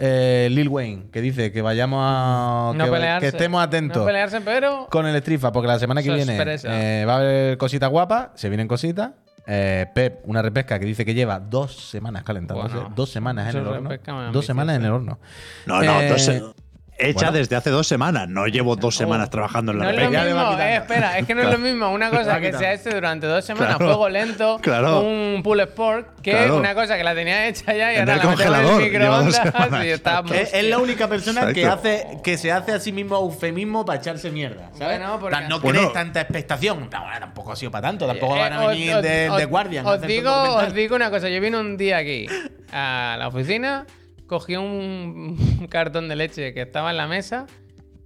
Eh, 0.00 0.48
Lil 0.50 0.68
Wayne, 0.68 1.06
que 1.10 1.20
dice 1.20 1.50
que 1.50 1.60
vayamos 1.60 2.00
a. 2.02 2.72
No 2.74 2.84
que, 2.84 2.90
pelearse. 2.90 3.20
que 3.20 3.36
estemos 3.36 3.60
atentos 3.62 3.98
No 3.98 4.06
pelearse, 4.06 4.40
pero... 4.40 4.86
con 4.90 5.06
el 5.06 5.16
Strifa, 5.20 5.50
porque 5.50 5.66
la 5.66 5.78
semana 5.78 6.02
que 6.02 6.14
viene 6.14 6.38
eh, 6.64 7.04
va 7.06 7.14
a 7.14 7.18
haber 7.18 7.58
cositas 7.58 7.90
guapas, 7.90 8.28
se 8.36 8.48
vienen 8.48 8.68
cositas. 8.68 9.10
Eh, 9.50 9.86
Pep, 9.94 10.20
una 10.24 10.42
repesca 10.42 10.78
que 10.78 10.84
dice 10.84 11.06
que 11.06 11.14
lleva 11.14 11.40
dos 11.40 11.74
semanas 11.88 12.22
calentándose. 12.22 12.74
Bueno, 12.74 12.92
dos 12.94 13.10
semanas 13.10 13.52
en 13.54 13.60
el 13.60 13.66
horno. 13.66 13.90
Dos 14.30 14.44
semanas 14.44 14.76
en 14.76 14.84
el 14.84 14.92
horno. 14.92 15.18
No, 15.64 15.82
no, 15.82 16.00
Eh, 16.02 16.08
dos 16.10 16.54
hecha 16.98 17.26
bueno. 17.26 17.32
desde 17.38 17.56
hace 17.56 17.70
dos 17.70 17.86
semanas. 17.86 18.28
No 18.28 18.46
llevo 18.46 18.76
dos 18.76 18.96
semanas 18.96 19.30
trabajando 19.30 19.72
en 19.72 19.78
la 19.78 19.84
No 19.84 19.90
es 19.90 19.96
lo 19.96 20.10
mismo, 20.10 20.58
eh, 20.60 20.76
espera, 20.76 21.18
es 21.18 21.26
que 21.26 21.34
no 21.34 21.42
es 21.42 21.50
lo 21.50 21.58
mismo 21.58 21.90
una 21.90 22.10
cosa 22.10 22.34
que 22.36 22.46
quitando. 22.46 22.58
sea 22.58 22.72
este 22.72 22.94
durante 22.94 23.26
dos 23.26 23.44
semanas, 23.44 23.76
Claro. 23.76 23.86
fuego 23.92 24.08
lento, 24.08 24.58
Claro. 24.60 25.00
un 25.00 25.40
pull 25.42 25.60
sport, 25.60 26.20
que 26.22 26.32
Claro. 26.32 26.56
una 26.56 26.74
cosa 26.74 26.96
que 26.96 27.04
la 27.04 27.14
tenía 27.14 27.46
hecha 27.48 27.72
ya 27.74 27.92
y 27.92 27.96
En 27.96 28.00
ahora 28.00 28.12
el 28.14 28.18
la 28.18 28.24
metemos 28.24 28.40
en 28.40 28.46
congelador, 28.46 28.82
el 28.82 28.90
lleva 28.90 29.16
dos 29.16 29.24
microondas 29.26 29.52
semanas. 29.52 29.84
y 29.84 29.88
está 29.90 30.24
Es, 30.34 30.54
es 30.54 30.64
la 30.64 30.78
única 30.78 31.08
persona 31.08 31.52
que, 31.52 31.66
hace, 31.66 32.06
que 32.24 32.36
se 32.36 32.50
hace 32.52 32.72
a 32.72 32.80
sí 32.80 32.92
mismo 32.92 33.16
eufemismo 33.16 33.84
para 33.84 33.98
echarse 34.00 34.30
mierda. 34.30 34.70
¿sabes? 34.76 34.98
Bueno, 34.98 35.18
porque- 35.20 35.36
no 35.48 35.60
Bueno. 35.60 35.78
crees 35.80 35.92
tanta 35.92 36.20
expectación. 36.22 36.88
No, 36.90 37.00
bueno, 37.02 37.20
tampoco 37.20 37.52
ha 37.52 37.56
sido 37.56 37.70
para 37.70 37.88
tanto. 37.88 38.06
Tampoco 38.06 38.36
Eh, 38.36 38.40
van 38.40 38.52
a 38.52 38.62
os- 38.62 38.68
venir 38.70 38.94
os- 38.94 39.02
de, 39.02 39.30
os- 39.30 39.36
de 39.38 39.44
Guardian. 39.44 39.86
Os 39.86 40.00
digo, 40.02 40.32
os 40.56 40.74
digo 40.74 40.96
una 40.96 41.10
cosa, 41.10 41.28
yo 41.28 41.40
vine 41.40 41.58
un 41.58 41.76
día 41.76 41.98
aquí 41.98 42.26
a 42.72 43.16
la 43.18 43.28
oficina, 43.28 43.86
cogí 44.28 44.54
un 44.56 45.66
cartón 45.70 46.06
de 46.08 46.14
leche 46.14 46.54
que 46.54 46.62
estaba 46.62 46.92
en 46.92 46.96
la 46.98 47.08
mesa 47.08 47.46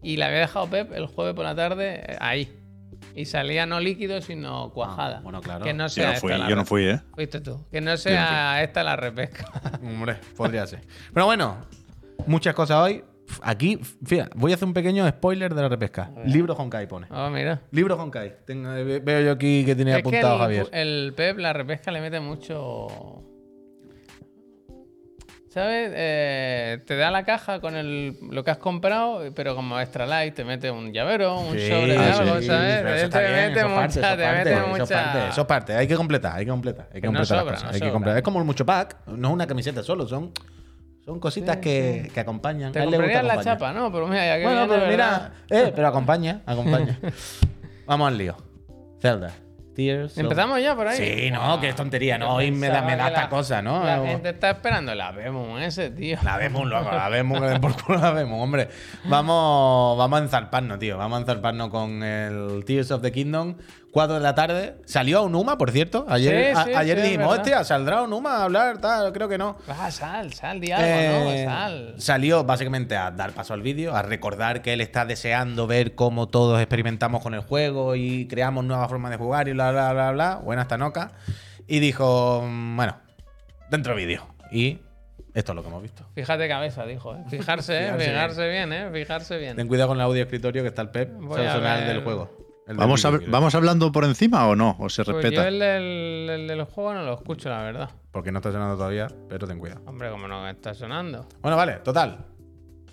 y 0.03 0.17
la 0.17 0.27
había 0.29 0.39
dejado 0.39 0.69
Pep 0.71 0.93
el 0.95 1.07
jueves 1.07 1.35
por 1.35 1.45
la 1.45 1.55
tarde 1.55 2.01
eh, 2.09 2.17
ahí. 2.21 2.59
Y 3.15 3.27
salía 3.27 3.67
no 3.67 3.79
líquido, 3.81 4.23
sino 4.23 4.71
cuajada. 4.73 5.19
Ah, 5.19 5.21
bueno, 5.23 5.41
claro. 5.43 5.65
Que 5.65 5.75
no 5.75 5.85
Yo 5.85 5.89
sea 5.91 6.07
no 6.07 6.13
esta 6.15 6.21
fui, 6.21 6.31
la 6.39 6.49
yo 6.49 6.57
no 6.57 6.65
fui, 6.65 6.85
¿eh? 6.85 7.01
Fuiste 7.15 7.41
tú. 7.41 7.67
Que 7.71 7.81
no 7.83 7.97
sea 7.99 8.63
esta 8.63 8.83
la 8.83 8.97
repesca. 8.97 9.45
Hombre, 9.83 10.17
podría 10.35 10.67
ser. 10.67 10.81
Pero 11.13 11.27
bueno, 11.27 11.59
muchas 12.27 12.55
cosas 12.55 12.79
hoy. 12.79 13.05
Aquí, 13.43 13.79
fíjate, 14.05 14.31
voy 14.35 14.53
a 14.53 14.55
hacer 14.55 14.67
un 14.69 14.75
pequeño 14.75 15.07
spoiler 15.09 15.55
de 15.55 15.63
la 15.63 15.69
repesca. 15.69 16.11
Libro 16.25 16.55
Honkai 16.55 16.87
pone. 16.89 17.07
Oh, 17.11 17.29
mira. 17.31 17.61
Libro 17.71 17.97
Honkai. 17.97 18.45
Tengo- 18.47 18.71
ve- 18.73 19.01
veo 19.01 19.21
yo 19.21 19.33
aquí 19.33 19.65
que 19.65 19.75
tiene 19.75 19.91
Es 19.93 19.97
que 19.97 20.01
apuntado 20.09 20.35
el, 20.35 20.41
Javier. 20.41 20.69
el 20.73 21.13
Pep, 21.17 21.39
la 21.39 21.53
repesca 21.53 21.91
le 21.93 22.01
mete 22.01 22.21
mucho. 22.21 23.23
¿Sabes? 25.53 25.93
Eh, 25.95 26.79
te 26.87 26.97
da 26.97 27.11
la 27.11 27.25
caja 27.25 27.61
con 27.61 27.77
el, 27.77 28.17
lo 28.31 28.43
que 28.43 28.51
has 28.53 28.57
comprado, 28.57 29.23
pero 29.35 29.55
como 29.55 29.79
extra 29.79 30.07
light 30.07 30.35
te 30.35 30.45
mete 30.47 30.71
un 30.71 30.93
llavero, 30.95 31.39
un 31.41 31.53
Sí, 31.53 31.69
sobre 31.69 31.89
de 31.93 31.99
algo, 31.99 32.39
sí, 32.41 32.47
¿sabes? 32.47 33.11
te 33.11 33.29
mete 33.29 33.65
mucha, 33.67 34.17
te 34.17 34.33
mete 34.33 34.57
mucha. 34.63 34.87
parte, 34.87 35.29
Eso 35.29 35.41
es 35.43 35.47
parte, 35.47 35.75
hay 35.75 35.87
que 35.87 35.95
completar, 35.97 36.37
hay 36.39 36.47
que 36.47 36.51
completar, 36.51 36.89
hay 36.95 37.01
que 37.03 37.07
No 37.07 37.13
completar 37.13 37.39
sobra, 37.41 37.53
las 37.53 37.61
cosas, 37.61 37.71
no 37.71 37.75
hay 37.75 37.81
que 37.83 37.93
completar. 37.93 38.17
Es 38.17 38.23
como 38.23 38.39
el 38.39 38.47
mucho 38.47 38.65
pack, 38.65 38.97
no 39.09 39.29
es 39.29 39.35
una 39.35 39.47
camiseta 39.47 39.83
solo, 39.83 40.09
son, 40.09 40.33
son 41.05 41.21
cositas 41.21 41.59
que, 41.59 42.11
que 42.15 42.21
acompañan. 42.21 42.73
Te 42.73 42.79
A 42.81 42.85
él 42.85 42.91
le 42.91 42.97
gusta 42.97 43.21
comprarías 43.21 43.25
la 43.27 43.33
acompañar. 43.35 43.59
chapa, 43.59 43.73
¿no? 43.75 43.93
Pero 43.93 44.07
mira, 44.09 44.25
ya 44.27 44.37
que 44.39 44.45
Bueno, 44.45 44.61
viene, 44.67 44.75
pero 44.75 44.91
mira, 44.91 45.33
eh, 45.51 45.73
pero 45.77 45.89
acompaña, 45.89 46.41
acompaña. 46.47 46.99
Vamos 47.87 48.09
al 48.09 48.17
lío. 48.17 48.37
Zelda. 49.03 49.33
Tears. 49.75 50.13
of- 50.13 50.19
Empezamos 50.19 50.61
ya 50.63 50.75
por 50.77 50.87
ahí. 50.87 50.97
Sí, 50.97 51.31
no, 51.31 51.41
Buah, 51.41 51.61
que 51.61 51.69
es 51.71 51.75
tontería, 51.77 52.19
no, 52.19 52.35
hoy 52.35 52.51
me 52.51 52.69
da, 52.69 52.83
me 52.83 52.97
da 52.97 53.09
esta 53.09 53.23
la- 53.23 53.29
cosa, 53.29 53.63
¿no? 53.63 53.85
La 53.85 54.05
gente 54.07 54.29
está 54.31 54.51
esperando 54.51 54.95
la 54.95 55.13
vemos 55.13 55.61
ese, 55.63 55.91
tío. 55.91 56.19
La 56.23 56.37
vemos, 56.37 56.67
loco, 56.67 56.91
la 56.91 57.09
vemos, 57.11 57.41
por 57.59 57.83
culo 57.83 57.99
la 57.99 58.11
vemos, 58.13 58.43
hombre. 58.43 58.69
Vamos, 59.05 59.97
vamos 59.99 60.21
a 60.21 60.23
enzarparnos, 60.23 60.79
tío. 60.79 60.99
Vamos 60.99 61.17
a 61.17 61.21
enzarparnos 61.21 61.69
con 61.71 62.03
el 62.03 62.65
Tears 62.67 62.91
of 62.91 63.03
the 63.03 63.13
Kingdom. 63.13 63.57
4 63.93 64.15
de 64.15 64.21
la 64.21 64.35
tarde. 64.35 64.77
Salió 64.87 65.19
a 65.19 65.21
Unuma, 65.21 65.59
por 65.59 65.71
cierto. 65.71 66.07
Ayer, 66.09 66.55
Sí, 66.55 66.59
a- 66.59 66.65
sí, 66.65 66.71
ayer 66.75 66.97
sí, 66.99 67.03
dijimos, 67.05 67.37
hostia, 67.37 67.63
¿saldrá 67.63 68.03
Unuma 68.03 68.39
a 68.39 68.45
hablar? 68.45 68.79
Tal, 68.79 69.13
creo 69.13 69.29
que 69.29 69.37
no. 69.39 69.59
Ah, 69.69 69.91
sal, 69.91 70.33
sal, 70.33 70.61
di 70.61 70.73
algo, 70.73 70.87
Eh, 70.89 71.45
¿no? 71.47 71.51
Sal. 71.53 71.95
Salió 71.99 72.43
básicamente 72.45 72.97
a 72.97 73.11
dar 73.11 73.33
paso 73.33 73.53
al 73.53 73.61
vídeo, 73.61 73.95
a 73.95 74.01
recordar 74.03 74.63
que 74.63 74.73
él 74.73 74.81
está 74.81 75.05
deseando 75.05 75.67
ver 75.67 75.95
cómo 75.95 76.29
todos 76.29 76.59
experimentamos 76.61 77.23
con 77.23 77.35
el 77.35 77.41
juego 77.41 77.95
y 77.95 78.27
creamos 78.29 78.65
nuevas 78.65 78.89
formas 78.89 79.11
de 79.11 79.19
jugar 79.19 79.49
y 79.49 79.53
bla, 79.53 79.71
bla, 79.73 79.93
bla, 79.93 80.11
bla. 80.13 80.35
Buena 80.37 80.63
esta 80.63 80.79
noca. 80.79 81.13
Y 81.69 81.79
dijo, 81.81 82.43
mm, 82.49 82.77
bueno, 82.77 82.97
dentro 83.71 83.95
vídeo. 83.95 84.27
Y 84.51 84.79
esto 85.35 85.53
es 85.53 85.57
lo 85.57 85.63
que 85.63 85.69
hemos 85.69 85.83
visto. 85.83 86.05
Fíjate 86.15 86.49
cabeza, 86.49 86.87
dijo. 86.87 87.15
¿eh? 87.15 87.25
Fijarse, 87.29 87.75
¿eh? 87.89 87.93
Fijarse 87.93 88.11
Fijarse 88.11 88.49
bien, 88.49 88.73
¿eh? 88.73 88.89
Fijarse 88.91 89.37
bien. 89.39 89.57
Ten 89.57 89.69
cuidado 89.69 89.89
con 89.89 89.99
el 89.99 90.03
audio 90.03 90.23
escritorio 90.23 90.63
que 90.63 90.69
está 90.69 90.81
el 90.81 90.89
Pep. 90.89 91.11
Voy 91.21 91.45
a 91.45 91.57
ver. 91.59 91.87
del 91.87 92.03
juego. 92.03 92.42
El 92.73 92.79
¿Vamos, 92.79 93.05
a- 93.05 93.11
¿Vamos 93.29 93.55
hablando 93.55 93.93
por 93.93 94.05
encima 94.05 94.47
o 94.49 94.57
no? 94.57 94.77
¿O 94.79 94.89
se 94.89 95.05
Pues 95.05 95.17
respeta? 95.17 95.43
yo 95.43 95.49
el 95.49 95.59
del, 95.59 96.31
el 96.31 96.49
del 96.49 96.65
juego 96.65 96.95
no 96.95 97.03
lo 97.05 97.15
escucho, 97.15 97.49
la 97.49 97.63
verdad. 97.63 97.91
Porque 98.11 98.33
no 98.33 98.39
está 98.39 98.51
sonando 98.53 98.77
todavía, 98.77 99.09
pero 99.29 99.47
ten 99.47 99.59
cuidado. 99.59 99.83
Hombre, 99.87 100.11
como 100.11 100.27
no 100.29 100.49
está 100.49 100.75
sonando. 100.75 101.27
Bueno, 101.41 101.57
vale, 101.57 101.75
total. 101.85 102.27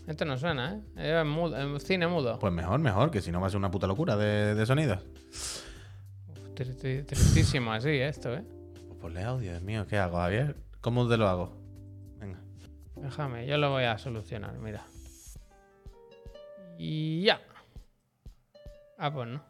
Esto 0.07 0.25
no 0.25 0.37
suena, 0.37 0.81
¿eh? 0.97 1.19
Es 1.19 1.25
mudo- 1.25 1.55
es 1.77 1.83
cine 1.83 2.07
mudo. 2.07 2.39
Pues 2.39 2.51
mejor, 2.51 2.79
mejor, 2.79 3.11
que 3.11 3.21
si 3.21 3.31
no 3.31 3.39
va 3.39 3.47
a 3.47 3.49
ser 3.49 3.57
una 3.57 3.69
puta 3.71 3.85
locura 3.87 4.15
de, 4.17 4.55
de 4.55 4.65
sonidos. 4.65 4.99
Tristísimo 6.55 7.71
así, 7.71 7.89
esto, 7.89 8.33
¿eh? 8.33 8.43
Pues 8.87 8.99
ponle 8.99 9.23
audio, 9.23 9.51
Dios 9.51 9.63
mío, 9.63 9.85
¿qué 9.87 9.97
hago, 9.97 10.17
Javier? 10.17 10.55
¿Cómo 10.81 11.07
te 11.07 11.15
lo 11.17 11.27
hago? 11.27 11.55
Venga. 12.19 12.39
Déjame, 12.95 13.45
yo 13.47 13.57
lo 13.57 13.69
voy 13.69 13.83
a 13.85 13.97
solucionar, 13.97 14.53
mira. 14.57 14.83
Y 16.77 17.23
ya. 17.23 17.39
Ah, 18.97 19.11
pues 19.13 19.27
no. 19.29 19.41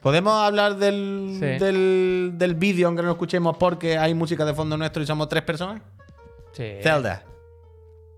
¿Podemos 0.00 0.32
hablar 0.34 0.76
del, 0.76 1.36
Sí. 1.38 1.46
del, 1.64 2.32
del 2.36 2.54
vídeo 2.54 2.86
aunque 2.88 3.02
no 3.02 3.06
lo 3.08 3.12
escuchemos 3.14 3.56
porque 3.56 3.98
hay 3.98 4.14
música 4.14 4.44
de 4.44 4.54
fondo 4.54 4.76
nuestro 4.76 5.02
y 5.02 5.06
somos 5.06 5.28
tres 5.28 5.42
personas? 5.42 5.82
Sí. 6.52 6.64
Zelda. 6.82 7.24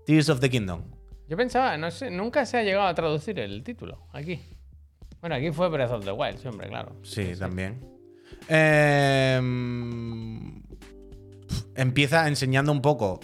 Tears 0.05 0.29
of 0.29 0.39
the 0.39 0.49
Kingdom. 0.49 0.83
Yo 1.27 1.35
pensaba, 1.37 1.75
no 1.77 1.89
sé, 1.89 2.11
nunca 2.11 2.45
se 2.45 2.57
ha 2.57 2.63
llegado 2.63 2.85
a 2.87 2.93
traducir 2.93 3.39
el 3.39 3.63
título 3.63 4.07
aquí. 4.13 4.39
Bueno, 5.21 5.35
aquí 5.35 5.51
fue 5.51 5.69
Breath 5.69 5.91
of 5.91 6.05
the 6.05 6.11
Wild, 6.11 6.37
siempre, 6.37 6.67
claro. 6.67 6.95
Sí, 7.01 7.33
también. 7.39 7.83
Eh, 8.47 9.39
empieza 11.75 12.27
enseñando 12.27 12.71
un 12.71 12.81
poco 12.81 13.19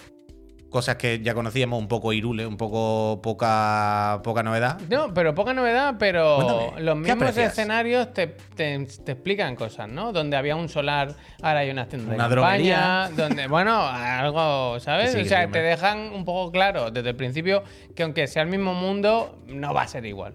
cosas 0.72 0.96
que 0.96 1.20
ya 1.20 1.34
conocíamos, 1.34 1.78
un 1.78 1.86
poco 1.86 2.12
irule, 2.12 2.46
un 2.46 2.56
poco 2.56 3.20
poca, 3.22 4.20
poca 4.24 4.42
novedad. 4.42 4.80
No, 4.90 5.12
pero 5.14 5.34
poca 5.34 5.52
novedad, 5.54 5.96
pero 5.98 6.36
Cuéntame, 6.36 6.80
los 6.82 6.94
¿qué 7.04 7.14
mismos 7.14 7.36
escenarios 7.36 8.12
te, 8.12 8.26
te- 8.26 8.86
te 9.04 9.12
explican 9.12 9.54
cosas, 9.54 9.88
¿no? 9.88 10.12
Donde 10.12 10.36
había 10.36 10.56
un 10.56 10.68
solar, 10.68 11.14
ahora 11.42 11.60
hay 11.60 11.70
una 11.70 11.86
tienda 11.86 12.08
de 12.10 12.14
Una 12.16 12.28
campaña, 12.28 13.08
donde, 13.10 13.46
bueno, 13.46 13.78
algo, 13.86 14.80
¿sabes? 14.80 15.12
Sí, 15.12 15.20
o 15.20 15.24
sea, 15.26 15.46
te 15.48 15.60
dejan 15.60 15.98
un 16.12 16.24
poco 16.24 16.50
claro 16.50 16.90
desde 16.90 17.10
el 17.10 17.16
principio 17.16 17.62
que 17.94 18.02
aunque 18.02 18.26
sea 18.26 18.42
el 18.42 18.48
mismo 18.48 18.72
mundo, 18.74 19.38
no 19.46 19.72
va 19.74 19.82
a 19.82 19.86
ser 19.88 20.06
igual. 20.06 20.34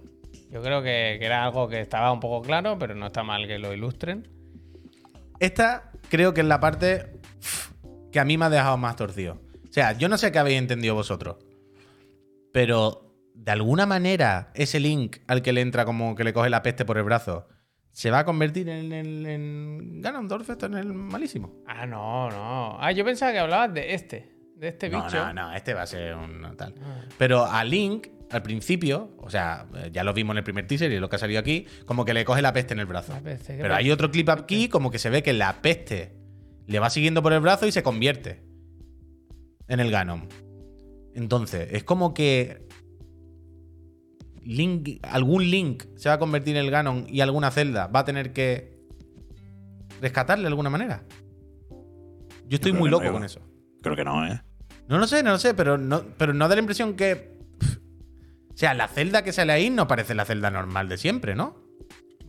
Yo 0.52 0.62
creo 0.62 0.82
que, 0.82 1.18
que 1.20 1.26
era 1.26 1.44
algo 1.44 1.68
que 1.68 1.82
estaba 1.82 2.12
un 2.14 2.20
poco 2.20 2.42
claro, 2.46 2.78
pero 2.80 2.96
no 2.96 3.08
está 3.08 3.24
mal 3.24 3.48
que 3.48 3.58
lo 3.60 3.74
ilustren. 3.74 4.28
Esta 5.40 5.92
creo 6.10 6.34
que 6.34 6.42
es 6.42 6.48
la 6.48 6.60
parte 6.60 7.12
que 8.12 8.20
a 8.20 8.24
mí 8.26 8.38
me 8.38 8.46
ha 8.46 8.50
dejado 8.50 8.78
más 8.78 8.96
torcido. 8.96 9.40
O 9.70 9.74
sea, 9.74 9.92
yo 9.98 10.10
no 10.10 10.18
sé 10.18 10.32
qué 10.32 10.40
habéis 10.40 10.58
entendido 10.60 10.96
vosotros, 10.96 11.38
pero 12.52 13.14
de 13.34 13.52
alguna 13.52 13.86
manera 13.86 14.52
ese 14.56 14.80
Link 14.80 15.18
al 15.28 15.42
que 15.42 15.54
le 15.54 15.62
entra 15.62 15.86
como 15.86 16.16
que 16.16 16.24
le 16.24 16.34
coge 16.34 16.50
la 16.50 16.64
peste 16.64 16.86
por 16.86 16.98
el 16.98 17.04
brazo 17.04 17.48
se 17.92 18.12
va 18.12 18.20
a 18.20 18.26
convertir 18.26 18.70
en, 18.70 18.92
en, 18.94 19.26
en 19.26 20.02
Ganondorf, 20.04 20.48
esto 20.52 20.68
en 20.68 20.76
el 20.76 20.94
malísimo. 20.94 21.64
Ah, 21.66 21.88
no, 21.88 22.30
no. 22.30 22.78
Ah, 22.80 22.92
yo 22.92 23.04
pensaba 23.04 23.32
que 23.32 23.40
hablabas 23.40 23.74
de 23.74 23.96
este, 23.96 24.36
de 24.56 24.68
este 24.68 24.88
No, 24.88 25.04
bicho. 25.04 25.18
no, 25.18 25.34
no, 25.34 25.54
este 25.56 25.74
va 25.74 25.82
a 25.82 25.88
ser 25.88 26.16
un 26.16 26.56
tal. 26.56 26.76
Ah. 26.80 27.02
Pero 27.18 27.46
a 27.48 27.64
Link, 27.64 28.08
al 28.30 28.44
principio, 28.44 29.16
o 29.18 29.32
sea, 29.32 29.66
eh, 29.76 29.90
ya 29.92 30.04
lo 30.04 30.14
vimos 30.14 30.36
en 30.36 30.38
el 30.38 30.44
primer 30.44 30.68
teaser 30.68 30.92
y 30.92 31.00
lo 31.00 31.10
que 31.10 31.16
ha 31.16 31.20
salido 31.20 31.40
aquí, 31.40 31.66
como 31.88 32.06
que 32.06 32.14
le 32.14 32.24
coge 32.24 32.44
la 32.44 32.54
peste 32.54 32.76
en 32.76 32.82
el 32.82 32.86
brazo. 32.86 33.14
Peste, 33.24 33.54
¿qué 33.54 33.62
Pero 33.64 33.70
peste? 33.74 33.84
hay 33.86 33.90
otro 33.90 34.12
clip 34.12 34.30
aquí, 34.30 34.70
como 34.70 34.92
que 34.92 35.00
se 35.00 35.10
ve 35.10 35.24
que 35.24 35.34
la 35.34 35.60
peste 35.64 36.14
le 36.68 36.78
va 36.78 36.92
siguiendo 36.92 37.24
por 37.24 37.34
el 37.34 37.40
brazo 37.40 37.66
y 37.66 37.72
se 37.72 37.82
convierte 37.82 38.44
en 39.68 39.80
el 39.80 39.92
Ganon. 39.92 40.28
Entonces, 41.14 41.70
es 41.72 41.84
como 41.84 42.14
que 42.14 42.68
Link, 44.44 45.00
algún 45.04 45.50
Link 45.50 45.84
se 45.96 46.10
va 46.10 46.16
a 46.16 46.20
convertir 46.20 46.56
en 46.56 46.64
el 46.64 46.72
Ganon 46.72 47.06
y 47.10 47.22
alguna 47.22 47.52
Zelda 47.52 47.88
va 47.88 48.00
a 48.02 48.06
tener 48.06 48.32
que 48.34 48.78
rescatarle 50.02 50.44
de 50.44 50.48
alguna 50.50 50.70
manera. 50.70 51.04
Yo 52.48 52.56
estoy 52.56 52.72
muy 52.72 52.90
no, 52.90 53.00
loco 53.00 53.12
con 53.12 53.24
eso. 53.26 53.42
Creo 53.82 53.96
que 53.96 54.06
no, 54.06 54.26
¿eh? 54.26 54.42
No 54.88 55.00
lo 55.00 55.08
sé, 55.08 55.22
no 55.22 55.32
lo 55.32 55.38
sé, 55.38 55.54
pero 55.54 55.78
no, 55.78 56.04
pero 56.18 56.34
no 56.34 56.48
da 56.48 56.56
la 56.56 56.62
impresión 56.62 56.96
que. 56.96 57.36
pff, 57.60 57.78
O 58.54 58.58
sea, 58.58 58.74
la 58.74 58.88
celda 58.88 59.24
que 59.24 59.34
sale 59.34 59.52
ahí 59.52 59.70
no 59.70 59.86
parece 59.88 60.16
la 60.16 60.24
celda 60.24 60.50
normal 60.50 60.88
de 60.88 60.98
siempre, 60.98 61.36
¿no? 61.36 61.58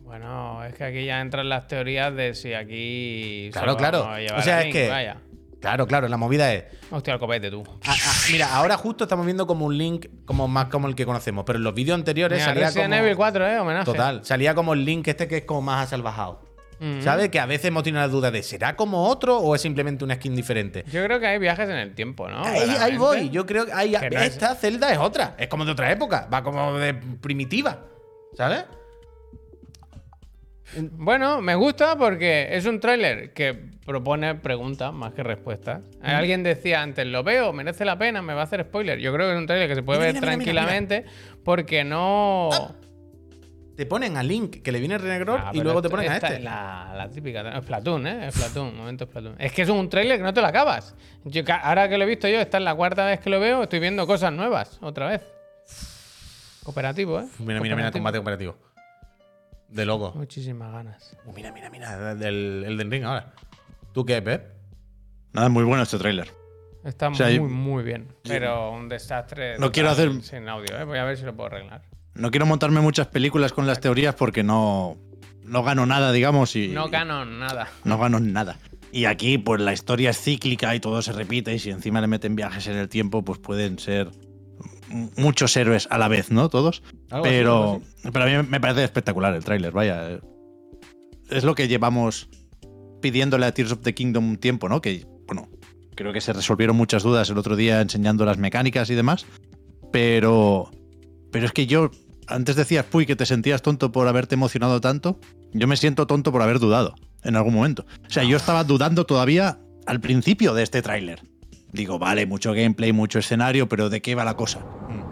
Bueno, 0.01 0.65
es 0.65 0.73
que 0.73 0.83
aquí 0.83 1.05
ya 1.05 1.21
entran 1.21 1.47
las 1.47 1.67
teorías 1.67 2.13
de 2.13 2.33
si 2.33 2.53
aquí. 2.53 3.49
Claro, 3.53 3.77
claro. 3.77 4.01
O 4.35 4.41
sea, 4.41 4.57
a 4.57 4.63
es 4.63 4.73
que- 4.73 4.89
Vaya. 4.89 5.21
Claro, 5.59 5.87
claro, 5.87 6.07
la 6.07 6.17
movida 6.17 6.53
es. 6.53 6.63
Hostia, 6.89 7.13
el 7.15 7.19
copete 7.19 7.51
tú. 7.51 7.63
a- 7.85 7.91
a- 7.91 7.95
mira, 8.31 8.55
ahora 8.55 8.77
justo 8.77 9.03
estamos 9.03 9.25
viendo 9.25 9.45
como 9.45 9.65
un 9.65 9.77
link 9.77 10.05
como 10.25 10.47
más 10.47 10.65
como 10.67 10.87
el 10.87 10.95
que 10.95 11.05
conocemos, 11.05 11.43
pero 11.45 11.57
en 11.57 11.63
los 11.63 11.73
vídeos 11.73 11.95
anteriores 11.95 12.37
Mira, 12.37 12.45
salía 12.45 12.67
Resident 12.67 12.91
como. 12.93 13.03
Evil 13.03 13.15
4, 13.17 13.47
¿eh? 13.47 13.59
Homenaje. 13.59 13.85
Total, 13.85 14.23
salía 14.23 14.55
como 14.55 14.73
el 14.73 14.85
link 14.85 15.07
este 15.07 15.27
que 15.27 15.37
es 15.37 15.43
como 15.43 15.61
más 15.61 15.85
asalvajado. 15.87 16.47
Ujú. 16.81 17.01
¿Sabes? 17.01 17.27
Que 17.27 17.41
a 17.41 17.45
veces 17.45 17.65
hemos 17.65 17.83
tenido 17.83 17.99
la 18.01 18.07
duda 18.07 18.31
de 18.31 18.41
¿será 18.41 18.77
como 18.77 19.03
otro 19.09 19.37
o 19.37 19.53
es 19.53 19.61
simplemente 19.61 20.05
una 20.05 20.15
skin 20.15 20.33
diferente? 20.33 20.85
Yo 20.89 21.03
creo 21.03 21.19
que 21.19 21.27
hay 21.27 21.37
viajes 21.37 21.67
en 21.67 21.75
el 21.75 21.93
tiempo, 21.93 22.29
¿no? 22.29 22.41
Ahí, 22.45 22.69
ahí 22.79 22.95
voy, 22.97 23.29
yo 23.29 23.45
creo 23.45 23.65
que, 23.65 23.71
es- 23.73 24.21
esta 24.21 24.55
celda 24.55 24.89
es 24.93 24.97
otra, 24.97 25.35
es 25.37 25.49
como 25.49 25.65
de 25.65 25.73
otra 25.73 25.91
época, 25.91 26.29
va 26.33 26.41
como 26.41 26.77
de 26.77 26.93
primitiva, 26.93 27.81
¿sabes? 28.33 28.63
Bueno, 30.93 31.41
me 31.41 31.55
gusta 31.55 31.97
porque 31.97 32.49
es 32.51 32.65
un 32.65 32.79
tráiler 32.79 33.33
que 33.33 33.53
propone 33.85 34.35
preguntas 34.35 34.93
más 34.93 35.13
que 35.13 35.23
respuestas. 35.23 35.81
Alguien 36.01 36.43
decía 36.43 36.81
antes, 36.81 37.05
lo 37.07 37.23
veo, 37.23 37.53
merece 37.53 37.85
la 37.85 37.97
pena, 37.97 38.21
me 38.21 38.33
va 38.33 38.41
a 38.41 38.43
hacer 38.43 38.63
spoiler. 38.63 38.99
Yo 38.99 39.11
creo 39.13 39.27
que 39.27 39.33
es 39.33 39.39
un 39.39 39.47
tráiler 39.47 39.67
que 39.67 39.75
se 39.75 39.83
puede 39.83 39.99
Mira, 39.99 40.11
ver 40.13 40.21
mira, 40.21 40.35
mira, 40.35 40.37
mira, 40.37 40.53
tranquilamente 40.65 41.05
porque 41.43 41.83
no... 41.83 42.49
Te 43.75 43.85
ponen 43.85 44.17
a 44.17 44.23
Link, 44.23 44.61
que 44.61 44.73
le 44.73 44.79
viene 44.79 44.97
Renegro, 44.97 45.35
Ah, 45.41 45.51
y 45.53 45.61
luego 45.61 45.81
te 45.81 45.89
ponen 45.89 46.11
a 46.11 46.17
este. 46.17 46.35
es 46.35 46.43
La, 46.43 46.91
la 46.97 47.09
típica. 47.09 47.57
Es 47.57 47.63
Platoon, 47.63 48.07
¿eh? 48.07 48.27
Es 48.27 48.35
Platoon, 48.37 48.75
momento 48.75 49.05
es 49.05 49.09
Platoon. 49.09 49.35
Es 49.39 49.53
que 49.53 49.61
es 49.61 49.69
un 49.69 49.87
trailer 49.89 50.17
que 50.17 50.23
no 50.23 50.33
te 50.33 50.41
lo 50.41 50.47
acabas. 50.47 50.95
Yo, 51.23 51.43
ahora 51.63 51.87
que 51.87 51.97
lo 51.97 52.03
he 52.03 52.07
visto 52.07 52.27
yo, 52.27 52.41
esta 52.41 52.57
es 52.57 52.63
la 52.65 52.75
cuarta 52.75 53.05
vez 53.05 53.21
que 53.21 53.29
lo 53.29 53.39
veo, 53.39 53.63
estoy 53.63 53.79
viendo 53.79 54.05
cosas 54.05 54.33
nuevas, 54.33 54.77
otra 54.81 55.07
vez. 55.07 55.21
Cooperativo, 56.63 57.21
¿eh? 57.21 57.25
Mira, 57.39 57.61
mira, 57.61 57.75
mira, 57.77 57.91
combate 57.91 58.17
cooperativo. 58.17 58.57
De 59.69 59.85
loco. 59.85 60.13
Muchísimas 60.15 60.71
ganas. 60.71 61.15
Uh, 61.25 61.33
mira, 61.33 61.51
mira, 61.51 61.69
mira, 61.69 62.15
del 62.15 62.63
Elden 62.65 62.89
Ring 62.91 63.03
ahora. 63.03 63.33
¿Tú 63.93 64.05
qué, 64.05 64.21
Pep? 64.21 64.47
Nada, 65.33 65.49
muy 65.49 65.63
bueno 65.63 65.83
este 65.83 65.97
tráiler. 65.97 66.31
Está 66.83 67.09
O 67.09 67.13
sea, 67.15 67.27
muy, 67.27 67.35
yo- 67.35 67.43
muy 67.43 67.83
bien. 67.83 68.07
Pero 68.23 68.71
un 68.71 68.89
desastre. 68.89 69.51
No 69.53 69.67
total, 69.67 69.71
quiero 69.71 69.89
hacer- 69.89 70.21
Sin 70.23 70.47
audio, 70.49 70.77
¿eh? 70.79 70.83
Voy 70.85 70.97
a 70.97 71.03
ver 71.03 71.17
si 71.17 71.23
lo 71.23 71.35
puedo 71.35 71.47
arreglar. 71.47 71.83
No 72.15 72.31
quiero 72.31 72.45
montarme 72.45 72.81
muchas 72.81 73.07
películas 73.07 73.53
con 73.53 73.67
las 73.67 73.79
teorías 73.79 74.15
porque 74.15 74.43
no, 74.43 74.97
no 75.43 75.63
gano 75.63 75.85
nada, 75.85 76.11
digamos, 76.11 76.55
y 76.55 76.69
No 76.69 76.89
canon, 76.89 77.39
nada. 77.39 77.69
no 77.83 77.97
gano 77.99 78.19
nada. 78.19 78.57
Y 78.91 79.05
aquí, 79.05 79.37
pues 79.37 79.61
la 79.61 79.71
historia 79.73 80.09
es 80.09 80.19
cíclica 80.19 80.73
y 80.73 80.79
todo 80.79 81.01
se 81.03 81.11
repite. 81.11 81.53
Y 81.53 81.59
si 81.59 81.69
encima 81.69 82.01
le 82.01 82.07
meten 82.07 82.35
viajes 82.35 82.65
en 82.67 82.75
el 82.77 82.89
tiempo, 82.89 83.23
pues 83.23 83.37
pueden 83.39 83.77
ser 83.77 84.09
muchos 85.17 85.55
héroes 85.57 85.87
a 85.89 85.97
la 85.97 86.07
vez, 86.07 86.31
¿no? 86.31 86.49
Todos. 86.49 86.83
Algo 87.09 87.25
así, 87.25 87.35
Pero, 87.35 87.81
pero 88.11 88.25
a 88.25 88.27
mí 88.27 88.47
me 88.49 88.59
parece 88.59 88.83
espectacular 88.83 89.33
el 89.35 89.43
tráiler, 89.43 89.71
vaya. 89.71 90.19
Es 91.29 91.43
lo 91.43 91.55
que 91.55 91.67
llevamos 91.67 92.29
pidiéndole 93.01 93.45
a 93.45 93.53
Tears 93.53 93.71
of 93.71 93.79
the 93.81 93.93
Kingdom 93.93 94.29
un 94.29 94.37
tiempo, 94.37 94.69
¿no? 94.69 94.81
Que, 94.81 95.05
bueno, 95.27 95.47
creo 95.95 96.13
que 96.13 96.21
se 96.21 96.33
resolvieron 96.33 96.75
muchas 96.75 97.03
dudas 97.03 97.29
el 97.29 97.37
otro 97.37 97.55
día 97.55 97.81
enseñando 97.81 98.25
las 98.25 98.37
mecánicas 98.37 98.89
y 98.89 98.95
demás. 98.95 99.25
Pero, 99.91 100.69
pero 101.31 101.45
es 101.45 101.51
que 101.51 101.67
yo, 101.67 101.91
antes 102.27 102.55
decías, 102.55 102.85
Puy, 102.85 103.05
que 103.05 103.15
te 103.15 103.25
sentías 103.25 103.61
tonto 103.61 103.91
por 103.91 104.07
haberte 104.07 104.35
emocionado 104.35 104.81
tanto. 104.81 105.19
Yo 105.53 105.67
me 105.67 105.77
siento 105.77 106.07
tonto 106.07 106.31
por 106.31 106.41
haber 106.41 106.59
dudado 106.59 106.95
en 107.23 107.35
algún 107.35 107.53
momento. 107.53 107.85
O 108.07 108.09
sea, 108.09 108.23
yo 108.23 108.37
estaba 108.37 108.63
dudando 108.63 109.05
todavía 109.05 109.59
al 109.85 109.99
principio 109.99 110.53
de 110.53 110.63
este 110.63 110.81
tráiler. 110.81 111.21
Digo, 111.71 111.99
vale, 111.99 112.25
mucho 112.25 112.53
gameplay, 112.53 112.91
mucho 112.93 113.19
escenario, 113.19 113.69
pero 113.69 113.89
¿de 113.89 114.01
qué 114.01 114.15
va 114.15 114.23
la 114.25 114.35
cosa? 114.35 114.59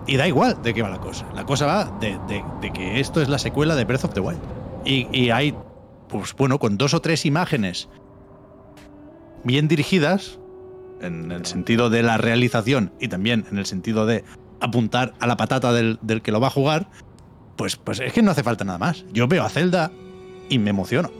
Y 0.08 0.18
da 0.18 0.28
igual 0.28 0.62
de 0.64 0.74
qué 0.74 0.82
va 0.82 0.90
la 0.90 1.00
cosa. 1.00 1.26
La 1.36 1.46
cosa 1.46 1.66
va 1.68 1.86
de, 2.00 2.18
de- 2.28 2.44
de 2.62 2.72
que 2.74 3.00
esto 3.00 3.22
es 3.22 3.30
la 3.30 3.38
secuela 3.38 3.76
de 3.76 3.86
Breath 3.86 4.06
of 4.06 4.14
the 4.14 4.20
Wild. 4.20 4.40
Y, 4.86 5.08
y 5.12 5.30
hay, 5.30 5.54
pues 6.10 6.34
bueno, 6.36 6.58
con 6.60 6.78
dos 6.78 6.94
o 6.96 7.02
tres 7.02 7.26
imágenes 7.26 7.90
bien 9.44 9.68
dirigidas, 9.68 10.40
en 11.02 11.32
el 11.32 11.46
sentido 11.46 11.90
de 11.92 12.02
la 12.02 12.18
realización 12.18 12.92
y 13.00 13.08
también 13.08 13.46
en 13.52 13.60
el 13.60 13.66
sentido 13.68 14.06
de 14.08 14.24
apuntar 14.60 15.14
a 15.20 15.28
la 15.28 15.38
patata 15.38 15.72
del, 15.74 16.00
del 16.02 16.24
que 16.24 16.32
lo 16.32 16.40
va 16.40 16.48
a 16.48 16.52
jugar, 16.52 16.90
pues, 17.56 17.76
pues 17.76 18.00
es 18.00 18.14
que 18.14 18.24
no 18.24 18.32
hace 18.32 18.42
falta 18.44 18.64
nada 18.66 18.80
más. 18.80 19.06
Yo 19.14 19.28
veo 19.28 19.44
a 19.44 19.50
Zelda 19.50 19.92
y 20.50 20.58
me 20.58 20.72
emociono. 20.72 21.12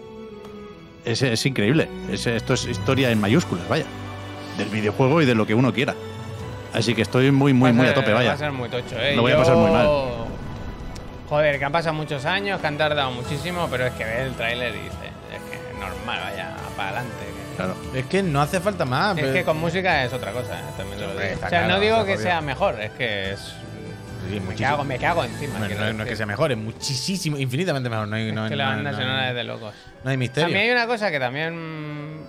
Es, 1.06 1.22
es 1.22 1.46
increíble. 1.46 1.88
Es- 2.12 2.26
esto 2.26 2.54
es 2.56 2.66
historia 2.68 3.12
en 3.12 3.22
mayúsculas, 3.22 3.68
vaya. 3.70 3.86
Del 4.58 4.70
videojuego 4.70 5.22
y 5.22 5.26
de 5.26 5.36
lo 5.36 5.46
que 5.46 5.54
uno 5.54 5.74
quiera. 5.74 5.94
Así 6.74 6.94
que 6.94 7.02
estoy 7.04 7.32
muy, 7.32 7.54
muy, 7.54 7.72
muy 7.74 7.88
a 7.88 7.94
tope, 7.94 8.12
Va 8.12 8.20
a 8.20 8.24
vaya. 8.24 8.38
ser 8.38 8.52
muy 8.52 8.70
tocho, 8.70 9.00
¿eh? 9.00 9.16
Lo 9.16 9.22
voy 9.22 9.32
a 9.32 9.38
pasar 9.38 9.56
muy 9.56 9.72
mal. 9.72 9.88
Joder, 11.30 11.60
que 11.60 11.66
han 11.66 11.72
pasado 11.72 11.94
muchos 11.94 12.26
años, 12.26 12.60
que 12.62 12.68
han 12.68 12.78
tardado 12.78 13.12
muchísimo, 13.12 13.68
pero 13.70 13.86
es 13.88 13.94
que 13.94 14.04
ves 14.06 14.20
el 14.28 14.34
tráiler 14.34 14.74
y 14.76 14.80
dices, 14.80 14.94
es 15.34 15.42
que 15.50 15.56
es 15.58 15.74
normal, 15.80 16.20
vaya, 16.24 16.56
para 16.76 16.90
adelante. 16.90 17.14
Claro. 17.58 17.76
Es 17.94 18.06
que 18.06 18.24
no 18.24 18.42
hace 18.42 18.60
falta 18.62 18.86
más. 18.86 19.18
Es 19.18 19.24
pero- 19.24 19.34
que 19.34 19.44
con 19.44 19.58
música 19.58 20.06
es 20.06 20.14
otra 20.14 20.32
cosa, 20.32 20.60
¿eh? 20.60 20.64
también 20.78 21.02
lo 21.02 21.08
digo. 21.10 21.20
O 21.36 21.40
sea, 21.40 21.50
claro, 21.50 21.68
no 21.68 21.80
digo 21.80 22.06
que 22.06 22.18
sea 22.18 22.40
mejor, 22.42 22.80
es 22.80 22.92
que 22.92 23.34
es. 23.34 23.40
Sí, 24.30 24.40
me, 24.42 24.56
cago, 24.56 24.84
me 24.84 24.98
cago 24.98 25.24
encima. 25.24 25.58
Bueno, 25.58 25.76
no, 25.80 25.94
no 25.94 26.04
es 26.04 26.10
que 26.10 26.16
sea 26.18 26.26
mejor, 26.26 26.52
es 26.52 26.58
muchísimo, 26.58 27.38
infinitamente 27.38 27.90
mejor. 27.90 28.08
No 28.10 28.16
hay, 28.18 28.32
no, 28.32 28.46
Es 28.46 28.50
que 28.52 28.56
la 28.58 28.68
banda 28.68 28.92
no- 28.92 28.98
sonora 28.98 29.30
es 29.30 29.36
de 29.36 29.44
locos. 29.46 29.74
no 30.04 30.10
hay 30.12 30.18
misterio. 30.18 30.48
A 30.48 30.50
mí 30.50 30.56
hay 30.66 30.70
una 30.70 30.86
cosa 30.86 31.10
que 31.12 31.20
también 31.20 32.26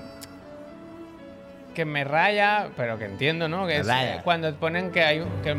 que 1.79 1.85
me 1.85 2.03
raya, 2.03 2.71
pero 2.77 2.99
que 2.99 3.05
entiendo, 3.05 3.49
¿no? 3.49 3.65
Que 3.65 3.77
es 3.77 3.87
raya. 3.87 4.17
eh, 4.17 4.21
cuando 4.25 4.53
ponen 4.57 4.91
que 4.91 5.05
hay 5.05 5.23
que 5.45 5.57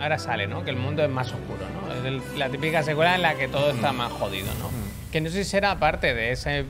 ahora 0.00 0.16
sale, 0.16 0.46
¿no? 0.46 0.62
Que 0.64 0.70
el 0.70 0.76
mundo 0.76 1.02
es 1.02 1.10
más 1.10 1.26
oscuro, 1.32 1.64
¿no? 1.74 1.92
Es 1.92 2.04
el- 2.04 2.38
la 2.38 2.48
típica 2.48 2.84
secuela 2.84 3.16
en 3.16 3.22
la 3.22 3.34
que 3.34 3.48
todo 3.48 3.70
está 3.72 3.92
Mm. 3.92 3.96
más 3.96 4.12
jodido, 4.12 4.46
¿no? 4.60 4.70
Que 5.10 5.20
no 5.20 5.28
sé 5.28 5.42
si 5.42 5.50
será 5.50 5.74
parte 5.80 6.14
de 6.14 6.30
ese 6.30 6.64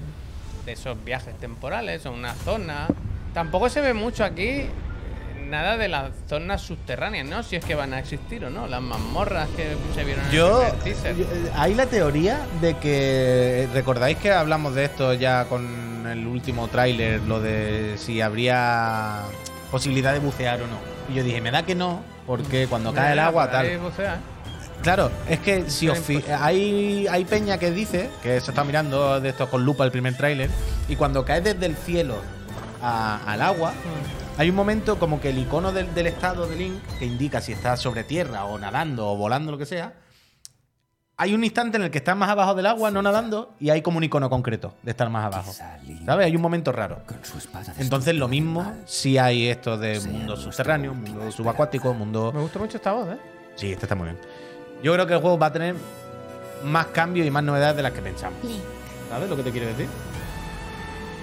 de 0.64 0.72
esos 0.72 0.96
viajes 1.04 1.36
temporales 1.38 2.06
o 2.06 2.10
una 2.12 2.32
zona. 2.32 2.86
Tampoco 3.34 3.68
se 3.68 3.82
ve 3.82 3.92
mucho 3.92 4.24
aquí 4.24 4.62
nada 5.48 5.76
de 5.76 5.88
las 5.88 6.10
zonas 6.26 6.62
subterráneas, 6.62 7.26
¿no? 7.26 7.42
Si 7.42 7.54
es 7.56 7.64
que 7.64 7.74
van 7.74 7.92
a 7.92 7.98
existir 7.98 8.44
o 8.46 8.50
no, 8.50 8.66
las 8.66 8.80
mazmorras 8.80 9.48
que 9.50 9.76
se 9.94 10.04
vieron 10.04 10.24
en 10.24 10.30
Yo, 10.32 10.62
el 10.66 10.72
teaser. 10.78 11.14
yo- 11.16 11.24
eh, 11.24 11.50
hay 11.54 11.74
la 11.74 11.84
teoría 11.86 12.40
de 12.62 12.74
que 12.78 13.68
recordáis 13.74 14.16
que 14.16 14.32
hablamos 14.32 14.74
de 14.74 14.86
esto 14.86 15.12
ya 15.12 15.44
con 15.44 15.86
el 16.16 16.26
último 16.26 16.68
tráiler, 16.68 17.20
lo 17.23 17.40
de 17.40 17.94
si 17.99 18.20
habría 18.20 19.23
posibilidad 19.70 20.12
de 20.12 20.18
bucear 20.20 20.61
o 20.62 20.66
no. 20.66 20.78
Y 21.08 21.14
yo 21.14 21.23
dije, 21.23 21.40
me 21.40 21.50
da 21.50 21.64
que 21.64 21.75
no, 21.75 22.02
porque 22.26 22.66
cuando 22.66 22.92
cae 22.92 23.12
el 23.12 23.18
agua 23.18 23.50
tal. 23.50 23.66
Claro, 24.83 25.11
es 25.29 25.40
que 25.40 25.70
si 25.70 25.88
os 25.88 25.98
hay 26.40 27.07
hay 27.09 27.24
peña 27.24 27.59
que 27.59 27.70
dice 27.70 28.11
que 28.22 28.40
se 28.40 28.50
está 28.50 28.62
mirando 28.62 29.20
de 29.20 29.31
esto 29.31 29.48
con 29.48 29.64
lupa 29.64 29.85
el 29.85 29.90
primer 29.90 30.16
tráiler 30.16 30.50
y 30.88 30.96
cuando 30.96 31.24
cae 31.24 31.40
desde 31.40 31.64
el 31.66 31.76
cielo 31.76 32.16
a- 32.83 33.20
al 33.26 33.40
agua 33.42 33.72
hay 34.38 34.50
un 34.50 34.55
momento 34.55 34.98
como 34.98 35.18
que 35.20 35.31
el 35.31 35.38
icono 35.38 35.72
del, 35.72 35.92
del 35.94 36.07
estado 36.09 36.46
de 36.46 36.57
Link 36.57 36.74
que 36.98 37.07
indica 37.07 37.40
si 37.40 37.52
está 37.52 37.76
sobre 37.76 38.05
tierra 38.05 38.44
o 38.44 38.59
nadando 38.59 39.09
o 39.11 39.16
volando 39.16 39.50
lo 39.50 39.57
que 39.59 39.66
sea. 39.66 39.94
Hay 41.18 41.33
un 41.33 41.42
instante 41.44 41.79
en 41.79 41.85
el 41.85 41.90
que 41.90 41.96
está 41.96 42.14
más 42.14 42.29
abajo 42.29 42.55
del 42.55 42.66
agua, 42.66 42.90
no 42.90 43.00
nadando, 43.00 43.55
y 43.59 43.70
hay 43.70 43.81
como 43.81 43.96
un 43.96 44.05
icono 44.05 44.29
concreto 44.29 44.74
de 44.83 44.90
estar 44.90 45.09
más 45.09 45.24
abajo. 45.24 45.50
¿Sabes? 45.50 46.26
Hay 46.26 46.37
un 46.37 46.42
momento 46.42 46.72
raro. 46.72 47.00
Entonces 47.79 48.14
lo 48.14 48.29
mismo 48.29 48.70
si 48.85 49.16
hay 49.16 49.46
esto 49.46 49.79
de 49.79 49.98
mundo 50.00 50.37
subterráneo, 50.37 50.92
mundo 50.92 51.33
subacuático, 51.33 51.94
mundo... 51.94 52.33
Me 52.35 52.42
gusta 52.42 52.59
mucho 52.59 52.76
esta 52.76 52.92
voz, 52.92 53.09
¿eh? 53.09 53.18
Sí, 53.55 53.72
este 53.72 53.87
está 53.87 53.94
muy 53.94 54.09
bien. 54.09 54.18
Yo 54.83 54.92
creo 54.92 55.07
que 55.07 55.14
el 55.14 55.20
juego 55.20 55.38
va 55.38 55.46
a 55.46 55.52
tener 55.52 55.74
más 56.64 56.87
cambios 56.88 57.26
y 57.26 57.31
más 57.31 57.42
novedades 57.42 57.76
de 57.76 57.83
las 57.83 57.92
que 57.92 58.02
pensamos. 58.02 58.38
¿Sabes 59.09 59.31
lo 59.31 59.37
que 59.37 59.42
te 59.42 59.52
quiero 59.52 59.68
decir? 59.68 59.88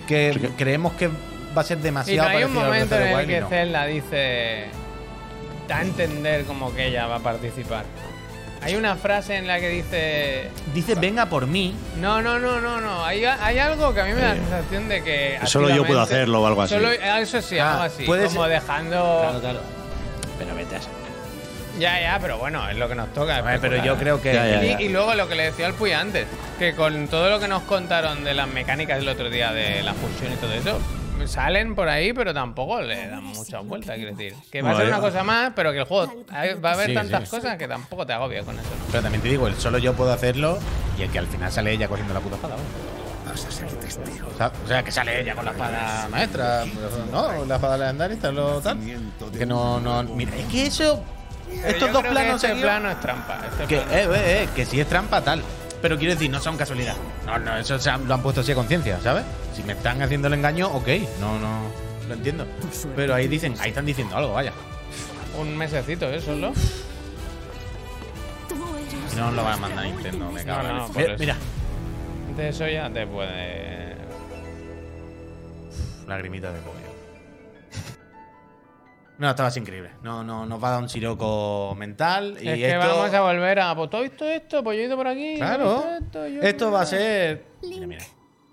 Que 0.08 0.54
creemos 0.58 0.94
que 0.94 1.08
va 1.56 1.62
a 1.62 1.64
ser 1.64 1.78
demasiado 1.78 2.30
hay 2.30 2.44
un 2.46 2.56
parecido 2.56 2.62
al 2.62 2.70
Breath 2.70 2.90
momento 2.90 2.96
en 2.96 3.20
el 3.20 3.28
que 3.28 3.42
no. 3.42 3.50
Zelda 3.50 3.86
dice. 3.86 4.66
Da 5.68 5.78
a 5.78 5.82
entender 5.84 6.46
como 6.46 6.74
que 6.74 6.88
ella 6.88 7.06
va 7.06 7.18
a 7.18 7.20
participar. 7.20 7.86
Hay 8.64 8.76
una 8.76 8.96
frase 8.96 9.36
en 9.38 9.48
la 9.48 9.60
que 9.60 9.70
dice. 9.70 10.50
Dice, 10.74 10.96
venga 10.96 11.26
por 11.28 11.48
mí. 11.48 11.76
No, 12.00 12.22
no, 12.22 12.40
no, 12.40 12.62
no, 12.62 12.80
no. 12.82 13.06
Hay, 13.06 13.24
hay 13.26 13.58
algo 13.60 13.94
que 13.94 14.02
a 14.02 14.06
mí 14.06 14.14
me 14.14 14.22
da 14.22 14.30
la 14.30 14.36
sensación 14.36 14.90
de 14.90 15.04
que. 15.04 15.40
Solo 15.46 15.70
yo 15.70 15.86
puedo 15.86 16.02
hacerlo 16.02 16.42
o 16.42 16.48
algo 16.48 16.62
así. 16.62 16.74
Solo, 16.76 16.90
ah, 17.04 17.20
eso 17.22 17.42
sí, 17.42 17.60
Ah, 17.60 17.74
algo 17.74 17.84
así. 17.84 18.04
puede 18.06 18.28
Como 18.28 18.48
dejando. 18.48 19.42
Pero 20.40 20.56
vete 20.56 20.76
a 20.76 20.80
Ya, 21.80 22.00
ya, 22.02 22.20
pero 22.20 22.38
bueno, 22.38 22.68
es 22.70 22.78
lo 22.78 22.88
que 22.88 22.96
nos 22.96 23.14
toca. 23.14 23.42
Ver, 23.42 23.60
pero 23.60 23.84
yo 23.84 23.96
creo 23.98 24.22
que. 24.22 24.34
Ya, 24.34 24.48
ya, 24.48 24.64
Y, 24.64 24.70
ya. 24.70 24.82
y 24.82 24.90
luego 24.90 25.14
lo 25.16 25.28
que 25.28 25.36
le 25.36 25.44
decía 25.46 25.66
al 25.68 25.74
Puy 25.74 25.92
antes, 25.92 26.28
que 26.60 26.74
con 26.76 27.08
todo 27.08 27.30
lo 27.30 27.40
que 27.40 27.48
nos 27.48 27.64
contaron 27.64 28.24
de 28.24 28.34
las 28.34 28.48
mecánicas 28.48 28.98
del 28.98 29.10
otro 29.10 29.30
día, 29.30 29.52
de 29.52 29.84
la 29.84 29.94
fusión 29.94 30.34
y 30.34 30.36
todo 30.38 30.54
eso, 30.54 30.80
salen 31.26 31.76
por 31.76 31.88
ahí, 31.90 32.14
pero 32.14 32.34
tampoco 32.34 32.82
le 32.82 33.08
dan 33.08 33.24
muchas 33.24 33.66
vueltas, 33.66 33.96
quiero 33.96 34.12
decir. 34.16 34.36
Que 34.52 34.62
va 34.62 34.72
a 34.72 34.76
ser 34.78 34.88
una 34.88 35.00
cosa 35.00 35.24
más, 35.24 35.54
pero 35.56 35.72
que 35.72 35.80
el 35.80 35.84
juego 35.86 36.26
hay- 36.32 36.54
va 36.56 36.72
a 36.72 36.74
haber 36.74 36.88
Sí, 36.90 36.94
tantas 36.96 37.24
sí. 37.30 37.36
cosas 37.36 37.58
que 37.58 37.68
tampoco 37.68 38.06
te 38.06 38.14
agobias 38.14 38.44
con 38.46 38.56
eso. 38.60 38.68
¿no? 38.78 38.86
Pero 38.92 39.04
también 39.04 39.22
te 39.22 39.30
digo, 39.30 39.48
el 39.48 39.56
solo 39.56 39.78
yo 39.78 39.94
puedo 39.94 40.12
hacerlo 40.14 40.58
y 40.98 41.04
el 41.04 41.10
que 41.10 41.20
al 41.20 41.28
final 41.28 41.52
sale 41.52 41.72
ella 41.72 41.88
cogiendo 41.88 42.14
la 42.14 42.20
puta 42.20 42.36
espada. 42.36 42.56
vamos. 42.56 42.70
O 44.34 44.38
sea, 44.38 44.52
o 44.64 44.68
sea, 44.68 44.84
que 44.84 44.92
sale 44.92 45.22
ella 45.22 45.34
con 45.36 45.46
la 45.46 45.52
espada 45.52 46.08
maestra, 46.10 46.66
no, 47.12 47.46
la 47.46 47.56
espada 47.56 47.78
legendaria, 47.78 48.32
lo 48.32 48.62
tal. 48.62 48.78
Que 49.38 49.46
no, 49.46 49.80
no. 49.80 50.04
Mira, 50.04 50.36
es 50.36 50.46
que 50.46 50.68
eso. 50.68 51.04
Pero 51.50 51.68
Estos 51.68 51.88
yo 51.88 51.94
dos 51.94 52.02
creo 52.02 52.14
que 52.14 52.20
planos 52.20 52.44
este 52.44 52.62
plano 52.62 52.90
es 52.90 53.00
trampa. 53.00 53.40
este 53.52 53.66
Que, 53.68 53.78
plano- 53.82 53.92
eh, 53.94 54.04
eh, 54.04 54.44
eh, 54.44 54.50
que 54.56 54.66
sí 54.66 54.80
es 54.80 54.88
trampa 54.88 55.22
tal. 55.22 55.42
Pero 55.84 55.98
quiero 56.00 56.14
decir, 56.14 56.32
no 56.32 56.40
son 56.40 56.56
casualidad. 56.58 56.96
No, 57.26 57.38
no, 57.38 57.58
eso 57.58 57.78
se 57.78 57.90
han- 57.90 58.08
lo 58.08 58.14
han 58.14 58.22
puesto 58.24 58.40
así 58.42 58.54
a 58.54 58.56
conciencia, 58.56 59.00
¿sabes? 59.02 59.26
Si 59.54 59.62
me 59.64 59.74
están 59.74 60.02
haciendo 60.02 60.30
el 60.30 60.34
engaño, 60.34 60.70
ok, 60.70 60.88
no, 61.20 61.38
no, 61.38 61.60
lo 62.08 62.14
entiendo. 62.16 62.48
Pero 62.96 63.14
ahí 63.14 63.28
dicen, 63.28 63.54
ahí 63.60 63.70
están 63.70 63.86
diciendo 63.86 64.16
algo, 64.16 64.32
vaya. 64.34 64.54
Un 65.38 65.58
mesecito, 65.58 66.10
¿eh? 66.10 66.22
Solo. 66.22 66.54
No, 69.18 69.32
lo 69.32 69.44
van 69.44 69.54
a 69.54 69.58
mandar 69.58 69.86
a 69.86 69.88
Nintendo, 69.90 70.32
me 70.32 70.44
cago 70.44 70.64
No, 70.70 70.74
no, 70.74 70.88
por 70.88 70.98
Mira, 70.98 71.14
eso. 71.14 71.20
mira, 71.20 71.36
De 72.38 72.50
eso 72.50 72.68
ya 72.68 72.90
te 72.90 73.06
puede. 73.06 73.94
lagrimita 76.08 76.52
de 76.52 76.60
pollo. 76.62 76.83
No, 79.18 79.30
estabas 79.30 79.56
increíble. 79.58 79.92
No, 80.02 80.24
no, 80.24 80.46
nos 80.46 80.62
va 80.64 80.70
a 80.70 80.72
dar 80.72 80.82
un 80.82 80.90
siroco 80.90 81.76
mental. 81.78 82.38
Y 82.42 82.50
es 82.50 82.56
que 82.58 82.68
esto, 82.72 82.80
vamos 82.88 83.14
a 83.14 83.22
volver 83.22 83.60
a. 83.60 83.76
Pues 83.76 83.90
todo 83.90 84.04
esto, 84.04 84.26
esto, 84.28 84.64
pues 84.64 84.78
yo 84.78 84.84
he 84.84 84.86
ido 84.88 84.98
por 84.98 85.08
aquí. 85.08 85.36
Claro. 85.38 85.76
esto, 85.78 85.94
esto, 86.06 86.28
yo- 86.28 86.42
Esto 86.42 86.72
va 86.72 86.82
a 86.82 86.86
ser. 86.86 87.46
Mira, 87.62 87.88
mira. 87.88 88.04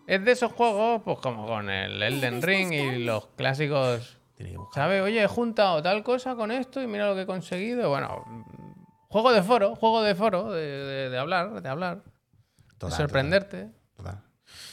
Es 0.07 0.25
de 0.25 0.33
esos 0.33 0.53
juegos, 0.53 1.03
pues 1.05 1.18
como 1.18 1.46
con 1.46 1.70
el 1.70 2.03
Elden 2.03 2.42
Ring 2.42 2.73
y 2.73 3.05
los 3.05 3.27
clásicos. 3.37 4.18
¿Sabes? 4.75 5.03
Oye, 5.03 5.23
he 5.23 5.27
juntado 5.27 5.83
tal 5.83 6.03
cosa 6.03 6.35
con 6.35 6.51
esto 6.51 6.81
y 6.83 6.87
mira 6.87 7.07
lo 7.09 7.14
que 7.14 7.23
he 7.23 7.27
conseguido. 7.27 7.88
Bueno, 7.90 8.25
juego 9.09 9.33
de 9.33 9.42
foro, 9.42 9.77
juego 9.77 10.03
de 10.03 10.14
foro, 10.14 10.51
de, 10.53 10.61
de- 10.62 11.11
de 11.11 11.18
hablar, 11.18 11.61
de 11.62 11.68
hablar, 11.68 12.03
Total, 12.79 12.90
de 12.90 12.96
sorprenderte. 12.96 13.68
total. 13.96 14.23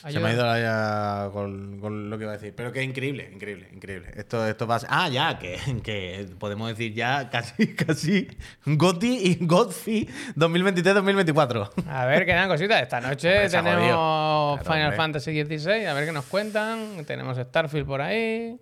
Ayuda. 0.03 0.21
me 0.21 0.29
ha 0.29 0.33
ido 0.33 0.45
la 0.45 0.59
ya 0.59 1.29
con, 1.31 1.79
con 1.79 2.09
lo 2.09 2.17
que 2.17 2.23
iba 2.23 2.33
a 2.33 2.37
decir. 2.37 2.53
Pero 2.55 2.71
que 2.71 2.81
es 2.81 2.85
increíble, 2.87 3.29
increíble, 3.33 3.69
increíble. 3.73 4.11
Esto, 4.15 4.45
esto 4.47 4.67
va 4.67 4.75
a 4.75 4.79
ser. 4.79 4.89
Ah, 4.91 5.09
ya, 5.09 5.37
que, 5.39 5.57
que 5.83 6.27
podemos 6.39 6.69
decir 6.69 6.93
ya 6.93 7.29
casi, 7.29 7.67
casi 7.75 8.27
GOTY 8.65 9.17
y 9.23 9.45
GOTFI 9.45 10.09
2023-2024. 10.35 11.71
A 11.87 12.05
ver, 12.05 12.25
quedan 12.25 12.47
cositas. 12.47 12.81
Esta 12.81 13.01
noche 13.01 13.49
se 13.49 13.57
tenemos. 13.57 14.59
Claro, 14.59 14.59
Final. 14.63 14.93
Fantasy 14.93 15.43
XVI, 15.43 15.85
a 15.85 15.93
ver 15.93 16.05
qué 16.05 16.11
nos 16.11 16.25
cuentan. 16.25 17.05
Tenemos 17.05 17.37
Starfield 17.37 17.85
por 17.85 18.01
ahí. 18.01 18.59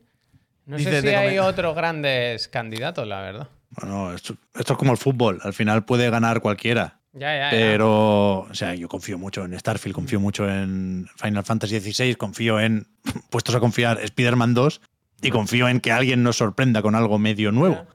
No 0.65 0.79
sé 0.79 1.01
si 1.01 1.07
hay 1.09 1.37
otros 1.37 1.75
grandes 1.75 2.47
candidatos, 2.47 3.07
la 3.07 3.21
verdad. 3.21 3.49
Bueno, 3.69 4.13
esto, 4.13 4.35
esto 4.55 4.73
es 4.73 4.79
como 4.79 4.91
el 4.91 4.97
fútbol. 4.97 5.39
Al 5.43 5.53
final 5.53 5.85
puede 5.85 6.09
ganar 6.09 6.41
cualquiera. 6.41 6.99
Ya, 7.15 7.33
ya, 7.33 7.43
ya. 7.45 7.49
Pero, 7.49 8.39
o 8.39 8.53
sea, 8.53 8.75
yo 8.75 8.89
confío 8.89 9.17
mucho 9.17 9.45
en 9.45 9.57
Starfield, 9.57 9.95
confío 9.95 10.19
mucho 10.19 10.49
en 10.49 11.07
Final 11.15 11.45
Fantasy 11.45 11.79
XVI, 11.79 12.15
confío 12.15 12.59
en, 12.59 12.87
puestos 13.29 13.55
a 13.55 13.59
confiar, 13.59 13.99
Spider-Man 14.01 14.53
2 14.53 14.81
y 15.21 15.31
confío 15.31 15.69
en 15.69 15.79
que 15.79 15.91
alguien 15.91 16.23
nos 16.23 16.37
sorprenda 16.37 16.81
con 16.81 16.93
algo 16.93 17.17
medio 17.17 17.53
nuevo. 17.53 17.85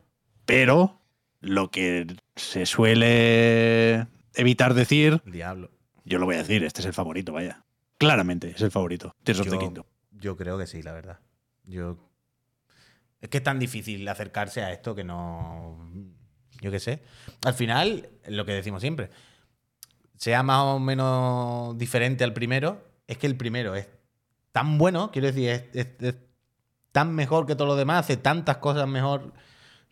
Pero 0.47 1.01
lo 1.41 1.71
que 1.71 2.07
se 2.35 2.65
suele 2.65 4.07
evitar 4.35 4.75
decir, 4.75 5.21
Diablo. 5.27 5.71
yo 6.05 6.19
lo 6.19 6.25
voy 6.25 6.37
a 6.37 6.39
decir, 6.39 6.65
este 6.65 6.81
es 6.81 6.87
el 6.87 6.95
favorito, 6.95 7.33
vaya. 7.33 7.65
Claramente 7.99 8.53
es 8.57 8.63
el 8.63 8.71
favorito, 8.71 9.15
Tears 9.23 9.41
of 9.41 9.49
the 9.49 9.53
Yo, 9.53 9.59
Kingdom. 9.59 9.85
yo 10.13 10.37
creo 10.37 10.59
que 10.59 10.67
sí, 10.67 10.83
la 10.83 10.93
verdad. 10.93 11.21
Yo. 11.65 11.99
Es 13.21 13.29
que 13.29 13.37
es 13.37 13.45
tan 13.45 13.59
difícil 13.59 14.09
acercarse 14.09 14.63
a 14.63 14.73
esto 14.73 14.95
que 14.95 15.05
no. 15.05 15.79
Yo 16.61 16.71
qué 16.71 16.79
sé. 16.81 17.03
Al 17.45 17.55
final, 17.55 18.09
lo 18.29 18.45
que 18.45 18.53
decimos 18.53 18.81
siempre. 18.83 19.11
Sea 20.17 20.43
más 20.43 20.63
o 20.65 20.79
menos 20.79 21.79
diferente 21.79 22.25
al 22.25 22.33
primero, 22.35 22.85
es 23.07 23.17
que 23.17 23.27
el 23.27 23.37
primero 23.37 23.75
es 23.75 23.89
tan 24.53 24.77
bueno, 24.79 25.11
quiero 25.11 25.29
decir, 25.29 25.49
es, 25.49 25.65
es- 25.73 25.87
es 26.01 26.15
tan 26.93 27.15
mejor 27.15 27.47
que 27.47 27.55
todos 27.55 27.69
los 27.69 27.79
demás, 27.79 28.01
hace 28.01 28.17
tantas 28.17 28.59
cosas 28.59 28.87
mejor 28.89 29.33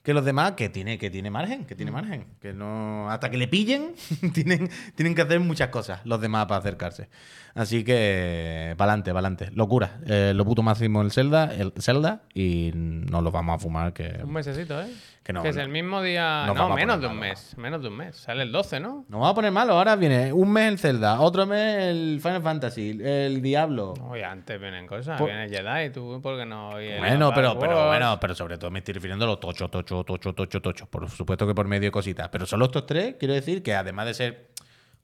que 0.02 0.12
los 0.14 0.24
demás 0.24 0.52
que 0.52 0.68
tiene, 0.68 0.96
que 0.98 1.10
tiene 1.10 1.30
margen, 1.30 1.64
que 1.66 1.74
tiene 1.74 1.90
margen. 1.92 2.26
Que 2.40 2.52
no. 2.52 3.10
Hasta 3.10 3.30
que 3.30 3.36
le 3.36 3.46
pillen, 3.48 3.94
tienen, 4.34 4.70
tienen 4.94 5.14
que 5.14 5.22
hacer 5.22 5.38
muchas 5.40 5.68
cosas 5.68 6.00
los 6.04 6.20
demás 6.20 6.46
para 6.46 6.58
acercarse. 6.60 7.08
Así 7.54 7.84
que, 7.84 8.74
para 8.78 8.92
adelante, 8.92 9.10
para 9.12 9.26
adelante. 9.28 9.50
Locura. 9.54 10.00
Eh, 10.06 10.32
lo 10.34 10.44
puto 10.44 10.62
máximo 10.62 11.02
el 11.02 11.10
Zelda, 11.12 11.52
el 11.54 11.72
Zelda 11.80 12.22
y 12.34 12.70
nos 12.74 13.22
lo 13.22 13.30
vamos 13.32 13.56
a 13.56 13.58
fumar 13.58 13.92
que, 13.92 14.20
Un 14.22 14.32
mesecito, 14.32 14.80
¿eh? 14.80 14.92
Que 15.28 15.34
no. 15.34 15.42
que 15.42 15.50
es 15.50 15.56
el 15.58 15.68
mismo 15.68 16.00
día. 16.00 16.44
No, 16.46 16.70
menos 16.74 17.02
de 17.02 17.06
un 17.06 17.18
malo. 17.18 17.28
mes. 17.28 17.54
Menos 17.58 17.82
de 17.82 17.88
un 17.88 17.96
mes. 17.98 18.16
Sale 18.16 18.44
el 18.44 18.50
12, 18.50 18.80
¿no? 18.80 19.04
Nos 19.10 19.20
vamos 19.20 19.30
a 19.30 19.34
poner 19.34 19.52
malo. 19.52 19.74
Ahora 19.74 19.94
viene 19.94 20.32
un 20.32 20.50
mes 20.50 20.68
el 20.72 20.78
Zelda, 20.78 21.20
otro 21.20 21.44
mes 21.44 21.82
el 21.84 22.18
Final 22.22 22.40
Fantasy, 22.42 22.98
el 23.04 23.42
Diablo. 23.42 23.92
Oye, 24.08 24.24
antes 24.24 24.58
vienen 24.58 24.86
cosas. 24.86 25.18
Por- 25.18 25.28
Viene 25.28 25.46
Jedi, 25.50 25.90
tú, 25.90 26.18
¿por 26.22 26.38
qué 26.38 26.46
no? 26.46 26.80
Y 26.80 26.86
el 26.86 26.98
Bueno, 27.00 27.30
pero, 27.34 27.58
pero 27.58 27.88
bueno, 27.88 28.18
pero 28.18 28.34
sobre 28.34 28.56
todo 28.56 28.70
me 28.70 28.78
estoy 28.78 28.94
refiriendo 28.94 29.26
a 29.26 29.28
los 29.28 29.38
tocho, 29.38 29.68
tocho, 29.68 30.02
tocho, 30.02 30.32
tocho, 30.32 30.62
tocho. 30.62 30.86
Por 30.86 31.10
supuesto 31.10 31.46
que 31.46 31.54
por 31.54 31.68
medio 31.68 31.88
de 31.88 31.92
cositas. 31.92 32.30
Pero 32.30 32.46
solo 32.46 32.64
estos 32.64 32.86
tres, 32.86 33.16
quiero 33.18 33.34
decir 33.34 33.62
que 33.62 33.74
además 33.74 34.06
de 34.06 34.14
ser 34.14 34.48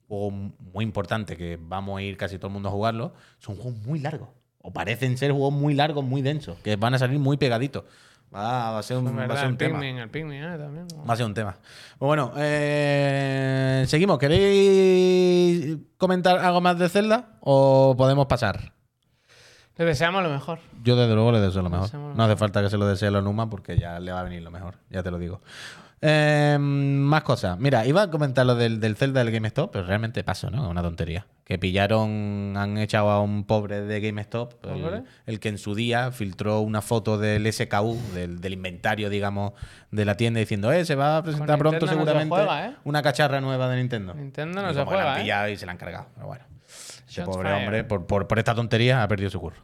juegos 0.08 0.32
muy 0.72 0.84
importantes, 0.84 1.37
que 1.37 1.58
vamos 1.60 1.98
a 1.98 2.02
ir 2.02 2.16
casi 2.16 2.38
todo 2.38 2.46
el 2.46 2.54
mundo 2.54 2.70
a 2.70 2.72
jugarlo, 2.72 3.12
son 3.40 3.56
juegos 3.56 3.78
muy 3.82 3.98
largos. 3.98 4.30
O 4.62 4.72
parecen 4.72 5.18
ser 5.18 5.32
juegos 5.32 5.52
muy 5.52 5.74
largos, 5.74 6.02
muy 6.02 6.22
densos, 6.22 6.56
que 6.60 6.76
van 6.76 6.94
a 6.94 6.98
salir 6.98 7.18
muy 7.18 7.37
pegaditos. 7.37 7.84
Va, 8.35 8.73
va 8.73 8.79
a 8.79 8.83
ser 8.83 8.97
un, 8.97 9.07
Es 9.07 9.12
va 9.12 9.16
a 9.16 9.20
verdad, 9.20 9.37
ser 9.37 9.44
el 9.44 9.53
un 9.53 9.59
tema. 9.59 9.79
Pikmin, 10.09 10.33
el 10.42 10.55
¿eh? 10.55 10.59
También. 10.59 10.87
Va 11.09 11.14
a 11.14 11.16
ser 11.16 11.27
un 11.27 11.35
tema. 11.35 11.57
Pues 11.99 12.07
bueno, 12.07 12.33
eh, 12.37 13.85
seguimos. 13.87 14.18
¿Queréis 14.18 15.77
comentar 15.97 16.38
algo 16.38 16.61
más 16.61 16.79
de 16.79 16.88
Zelda 16.88 17.37
o 17.40 17.94
podemos 17.97 18.27
pasar? 18.27 18.73
Le 19.77 19.85
deseamos 19.85 20.23
lo 20.23 20.31
mejor. 20.31 20.59
Yo 20.83 20.97
desde 20.97 21.14
luego 21.14 21.33
le 21.33 21.40
deseo 21.40 21.62
lo 21.62 21.70
mejor. 21.70 21.92
Lo 21.92 22.14
No 22.14 22.25
hace 22.25 22.37
falta 22.37 22.62
que 22.62 22.70
se 22.70 22.77
lo 22.79 22.87
desee 22.87 23.09
a 23.09 23.11
los 23.11 23.25
Numa 23.25 23.49
porque 23.51 23.77
ya 23.79 23.99
le 24.01 24.12
va 24.12 24.20
a 24.20 24.23
venir 24.25 24.42
lo 24.42 24.51
mejor, 24.51 24.77
ya 24.90 25.03
te 25.03 25.11
lo 25.11 25.18
digo. 25.18 25.40
Eh, 26.07 26.59
más 26.61 27.23
cosas. 27.23 27.59
Mira, 27.59 27.87
iba 27.87 28.03
a 28.03 28.11
comentar 28.11 28.45
lo 28.45 28.55
del, 28.57 28.79
del 28.79 28.95
Zelda 28.95 29.25
del 29.25 29.33
GameStop, 29.33 29.73
pero 29.73 29.87
realmente 29.87 30.23
paso, 30.23 30.51
¿no? 30.51 30.62
Es 30.64 30.71
una 30.71 30.83
tontería. 30.83 31.27
Que 31.45 31.59
pillaron, 31.59 32.55
han 32.59 32.77
echado 32.77 33.09
a 33.11 33.23
un 33.23 33.45
pobre 33.45 33.81
de 33.83 34.01
GameStop, 34.01 34.53
el, 34.67 35.05
el 35.25 35.40
que 35.40 35.49
en 35.49 35.57
su 35.59 35.75
día 35.75 36.11
filtró 36.12 36.61
una 36.61 36.83
foto 36.83 37.17
del 37.17 37.51
SKU, 37.51 37.99
del, 38.14 38.40
del 38.40 38.53
inventario, 38.53 39.09
digamos, 39.09 39.53
de 39.90 40.05
la 40.05 40.17
tienda, 40.17 40.40
diciendo, 40.40 40.71
eh, 40.73 40.85
se 40.85 40.95
va 40.95 41.17
a 41.19 41.23
presentar 41.23 41.57
Con 41.57 41.71
pronto 41.71 41.87
Nintendo 41.87 42.05
no 42.05 42.05
se 42.05 42.19
seguramente 42.21 42.35
juega, 42.53 42.67
¿eh? 42.69 42.77
una 42.85 43.03
cacharra 43.03 43.40
nueva 43.40 43.69
de 43.71 43.77
Nintendo. 43.77 44.12
Nintendo 44.14 44.61
no 44.62 44.71
Y 44.71 44.75
se 44.75 44.81
que 44.81 44.85
la 44.85 44.85
juega, 44.87 45.12
han 45.14 45.19
¿eh? 45.19 45.23
pillado 45.23 45.49
y 45.49 45.57
se 45.57 45.64
la 45.67 45.73
han 45.73 45.79
cargado. 45.79 46.07
Pero 46.14 46.27
bueno, 46.27 46.45
ese 46.67 47.05
Shots 47.23 47.29
pobre 47.35 47.53
hombre, 47.53 47.85
por, 47.85 48.07
por- 48.07 48.27
por 48.27 48.38
esta 48.38 48.55
tontería, 48.55 49.03
ha 49.03 49.09
perdido 49.09 49.31
su 49.31 49.40
curro. 49.40 49.57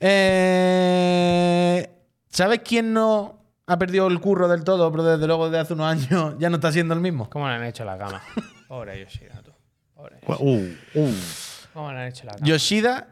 Eh, 0.00 1.88
¿Sabes 2.28 2.60
quién 2.64 2.92
no 2.92 3.39
ha 3.72 3.78
perdido 3.78 4.06
el 4.08 4.18
curro 4.20 4.48
del 4.48 4.64
todo, 4.64 4.90
pero 4.90 5.04
desde 5.04 5.26
luego 5.26 5.46
desde 5.46 5.60
hace 5.60 5.72
unos 5.74 5.86
años 5.86 6.34
ya 6.38 6.50
no 6.50 6.56
está 6.56 6.72
siendo 6.72 6.92
el 6.94 7.00
mismo? 7.00 7.28
¿Cómo 7.30 7.46
le 7.48 7.54
han 7.54 7.64
hecho 7.64 7.84
la 7.84 7.96
cama? 7.96 8.20
Pobre 8.68 8.98
Yoshida, 9.00 9.40
tú. 9.42 9.52
Pobre 9.94 10.16
Yoshida. 10.26 10.36
Uh, 10.94 11.00
uh. 11.00 11.14
¿Cómo 11.72 11.92
le 11.92 11.98
han 12.00 12.08
hecho 12.08 12.24
la 12.26 12.32
cama? 12.32 12.46
Yoshida, 12.46 13.08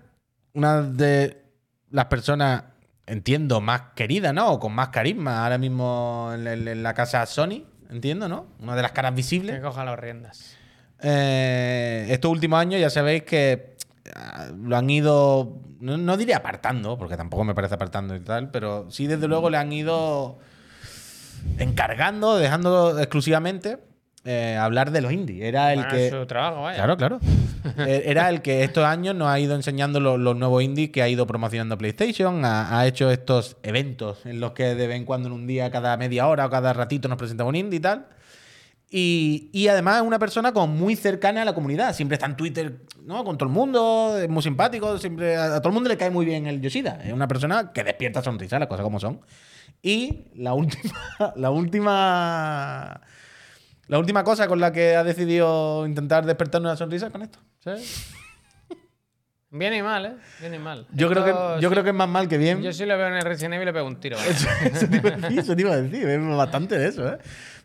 una 0.55 0.83
de 0.83 1.42
las 1.90 2.07
personas, 2.07 2.64
entiendo, 3.07 3.61
más 3.61 3.83
queridas, 3.94 4.35
¿no? 4.35 4.51
O 4.53 4.59
con 4.59 4.73
más 4.73 4.88
carisma 4.88 5.44
ahora 5.44 5.59
mismo 5.59 6.31
en, 6.35 6.47
en- 6.47 6.68
en 6.68 6.83
la 6.83 6.92
casa 6.94 7.25
Sony, 7.27 7.62
entiendo, 7.88 8.29
¿no? 8.29 8.47
Una 8.61 8.75
de 8.75 8.83
las 8.83 8.92
caras 8.92 9.14
visibles. 9.14 9.57
Que 9.57 9.62
coja 9.62 9.85
las 9.85 9.99
riendas. 9.99 10.57
Eh, 11.01 12.07
estos 12.11 12.31
últimos 12.31 12.59
años 12.59 12.81
ya 12.81 12.90
sabéis 12.90 13.23
que 13.23 13.77
ah, 14.16 14.49
lo 14.61 14.77
han 14.77 14.90
ido, 14.90 15.61
no, 15.81 15.97
no 15.97 16.16
diré 16.16 16.35
apartando, 16.35 16.99
porque 16.99 17.16
tampoco 17.16 17.44
me 17.44 17.55
parece 17.55 17.75
apartando 17.75 18.16
y 18.16 18.21
tal, 18.21 18.51
pero 18.51 18.90
sí 18.90 19.07
desde 19.07 19.29
luego 19.29 19.49
le 19.51 19.57
han 19.59 19.73
ido 19.73 20.38
encargando, 21.59 22.37
dejando 22.37 22.98
exclusivamente 22.98 23.79
eh, 24.24 24.57
hablar 24.61 24.90
de 24.90 25.01
los 25.01 25.12
indies. 25.12 25.42
Era 25.42 25.72
el 25.72 25.81
Bueno, 25.81 25.94
que... 25.94 26.07
es 26.07 26.12
su 26.12 26.27
trabajo, 26.27 26.62
vaya. 26.62 26.77
Claro, 26.77 26.96
claro. 26.96 27.20
Eh, 27.79 28.05
Era 28.07 28.31
el 28.31 28.40
que 28.40 28.62
estos 28.64 28.85
años 28.85 29.14
nos 29.14 29.29
ha 29.29 29.38
ido 29.38 29.55
enseñando 29.55 30.01
los, 30.01 30.18
los 30.18 30.37
nuevos 30.37 30.62
indies 30.62 30.90
que 30.90 31.03
ha 31.03 31.09
ido 31.09 31.27
promocionando 31.27 31.77
PlayStation, 31.77 32.44
ha, 32.44 32.79
ha 32.79 32.87
hecho 32.87 33.11
estos 33.11 33.57
eventos 33.62 34.24
en 34.27 34.40
los 34.40 34.53
que 34.53 34.74
de 34.74 34.87
vez 34.87 34.96
en 34.96 35.05
cuando 35.05 35.29
en 35.29 35.35
un 35.35 35.46
día, 35.46 35.70
cada 35.70 35.96
media 35.96 36.29
hora 36.29 36.46
o 36.46 36.51
cada 36.51 36.72
ratito 36.72 37.09
nos 37.09 37.18
presenta 37.18 37.44
un 37.44 37.57
indie 37.57 37.79
y 37.79 37.81
tal. 37.81 38.07
Y, 38.90 39.51
y 39.53 39.68
además 39.68 39.96
es 39.96 40.03
una 40.03 40.18
persona 40.18 40.53
como 40.53 40.68
muy 40.68 40.96
cercana 40.96 41.42
a 41.42 41.44
la 41.44 41.55
comunidad. 41.55 41.94
Siempre 41.94 42.14
está 42.14 42.27
en 42.27 42.37
Twitter 42.37 42.81
¿no? 43.05 43.22
con 43.24 43.37
todo 43.37 43.48
el 43.48 43.55
mundo, 43.55 44.18
es 44.18 44.29
muy 44.29 44.42
simpático, 44.42 44.96
siempre, 44.98 45.37
a, 45.37 45.57
a 45.57 45.61
todo 45.61 45.68
el 45.68 45.74
mundo 45.74 45.88
le 45.90 45.96
cae 45.98 46.11
muy 46.11 46.24
bien 46.24 46.46
el 46.46 46.61
Yoshida. 46.61 47.01
Es 47.05 47.12
una 47.12 47.29
persona 47.29 47.72
que 47.72 47.85
despierta 47.85 48.22
sonrisa, 48.22 48.59
las 48.59 48.68
cosas 48.68 48.85
como 48.85 48.98
son. 48.98 49.20
Y 49.82 50.26
la 50.34 50.54
última, 50.54 50.92
la 51.36 51.50
última, 51.50 53.00
la 53.86 53.98
última 53.98 54.24
cosa 54.24 54.48
con 54.48 54.60
la 54.60 54.72
que 54.72 54.96
ha 54.96 55.04
decidido 55.04 55.86
intentar 55.86 56.26
despertar 56.26 56.60
una 56.60 56.76
sonrisa 56.76 57.06
es 57.06 57.12
con 57.12 57.22
esto. 57.22 57.38
¿Sí? 57.60 57.70
Bien 59.50 59.72
y 59.72 59.82
mal, 59.82 60.04
¿eh? 60.04 60.12
Bien 60.40 60.54
y 60.54 60.58
mal. 60.58 60.86
Yo 60.92 61.08
creo, 61.08 61.24
que, 61.24 61.30
yo 61.30 61.68
sí- 61.68 61.72
creo 61.72 61.82
que 61.82 61.90
es 61.90 61.96
más 61.96 62.08
mal 62.08 62.28
que 62.28 62.36
bien. 62.36 62.62
Yo 62.62 62.70
sí 62.72 62.84
lo 62.84 62.98
veo 62.98 63.06
en 63.08 63.14
el 63.14 63.22
Resident 63.22 63.54
Evil 63.54 63.62
y 63.62 63.66
le 63.66 63.72
pego 63.72 63.86
un 63.86 63.98
tiro. 63.98 64.18
Eso, 64.18 64.46
eso 64.62 64.86
te 64.88 64.96
iba 64.98 65.08
a 65.08 65.16
decir, 65.16 65.38
eso 65.38 65.56
te 65.56 65.62
iba 65.62 65.72
a 65.72 65.76
decir, 65.80 66.06
es 66.06 66.36
bastante 66.36 66.78
de 66.78 66.88
eso, 66.88 67.08
¿eh? 67.08 67.18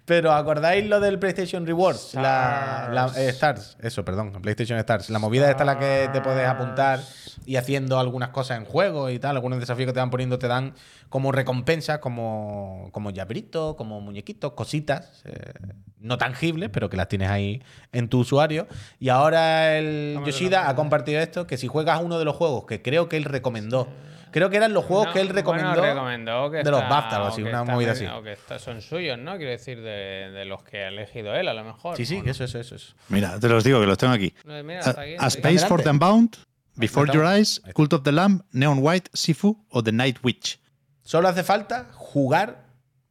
Pero 0.06 0.34
¿acordáis 0.34 0.86
lo 0.88 1.00
del 1.00 1.18
PlayStation 1.18 1.66
Rewards? 1.66 2.13
La, 2.16 2.89
la- 2.92 3.12
eh, 3.18 3.30
Stars, 3.30 3.78
eso, 3.82 4.04
perdón, 4.04 4.34
PlayStation 4.42 4.78
Stars. 4.80 5.10
La 5.10 5.18
movida 5.20 5.50
esta 5.50 5.63
en 5.63 5.68
la 5.68 5.80
que 5.80 6.10
te 6.12 6.20
puedes 6.20 6.46
apuntar 6.46 7.00
y 7.46 7.56
haciendo 7.56 7.98
algunas 8.00 8.30
cosas 8.30 8.58
en 8.58 8.66
juego 8.66 9.10
y 9.10 9.20
tal, 9.20 9.36
algunos 9.38 9.60
desafíos 9.60 9.88
que 9.88 9.94
te 9.94 10.00
van 10.00 10.10
poniendo 10.10 10.38
te 10.39 10.48
dan 10.50 10.74
como 11.08 11.32
recompensas, 11.32 12.00
como, 12.00 12.89
como 12.92 13.12
llabritos, 13.12 13.76
como 13.76 14.02
muñequitos, 14.02 14.54
cositas, 14.54 15.22
eh, 15.24 15.54
no 16.00 16.18
tangibles, 16.18 16.70
pero 16.70 16.89
que 16.89 16.98
las 16.98 17.08
tienes 17.08 17.30
ahí 17.30 17.62
en 17.94 18.10
tu 18.10 18.20
usuario. 18.20 18.68
Y 19.00 19.08
ahora 19.08 19.78
el 19.78 20.20
Yoshida 20.26 20.68
ha 20.68 20.76
compartido 20.76 21.22
esto, 21.22 21.48
que 21.48 21.56
si 21.58 21.68
juegas 21.68 22.02
uno 22.04 22.20
de 22.20 22.26
los 22.26 22.36
juegos 22.36 22.66
que 22.66 22.82
creo 22.82 23.08
que 23.08 23.16
él 23.16 23.24
recomendó, 23.24 23.88
creo 24.34 24.50
que 24.50 24.58
eran 24.58 24.74
los 24.74 24.84
juegos 24.84 25.08
No, 25.08 25.13
que 25.13 25.22
él 25.22 25.30
recomendó. 25.30 25.69
bueno, 25.69 25.84
recomendó 25.93 26.52
que 26.52 26.58
de 26.63 26.69
los 26.72 26.82
BAFTA, 26.89 27.24
o 27.24 27.28
así, 27.28 27.41
una 27.41 27.62
está 27.62 27.63
movida 27.72 27.93
muy- 27.93 28.06
así. 28.06 28.06
O 28.08 28.22
que 28.22 28.34
está- 28.34 28.60
son 28.60 28.82
suyos, 28.82 29.17
¿no? 29.17 29.38
Quiero 29.38 29.52
decir, 29.52 29.78
de, 29.82 30.32
de 30.32 30.43
los 30.46 30.63
que 30.63 30.84
ha 30.84 30.88
elegido 30.89 31.34
él, 31.36 31.48
a 31.48 31.54
lo 31.54 31.63
mejor. 31.63 31.96
Sí, 31.96 32.06
sí, 32.06 32.22
eso, 32.26 32.43
eso, 32.43 32.60
eso. 32.60 32.76
eso. 32.76 32.93
Mira, 33.10 33.39
te 33.39 33.48
los 33.48 33.63
digo 33.63 33.80
que 33.80 33.86
los 33.88 33.98
tengo 33.98 34.13
aquí. 34.13 34.34
No, 34.43 34.62
Mira, 34.63 34.82
A, 34.86 34.89
aquí. 34.89 35.15
Space 35.38 35.65
for 35.67 35.82
the. 35.82 35.89
Unbound, 35.89 36.36
Before 36.76 37.12
Your. 37.13 37.24
Eyes, 37.26 37.62
Cult 37.74 37.93
of 37.93 38.02
the 38.04 38.12
Lamb, 38.12 38.41
Neon 38.52 38.80
White, 38.82 39.10
Sifu 39.13 39.63
o 39.69 39.84
The 39.84 39.91
Night 39.91 40.17
Witch. 40.24 40.60
Solo 41.04 41.28
hace 41.30 41.43
falta 41.43 41.89
jugar 41.93 42.63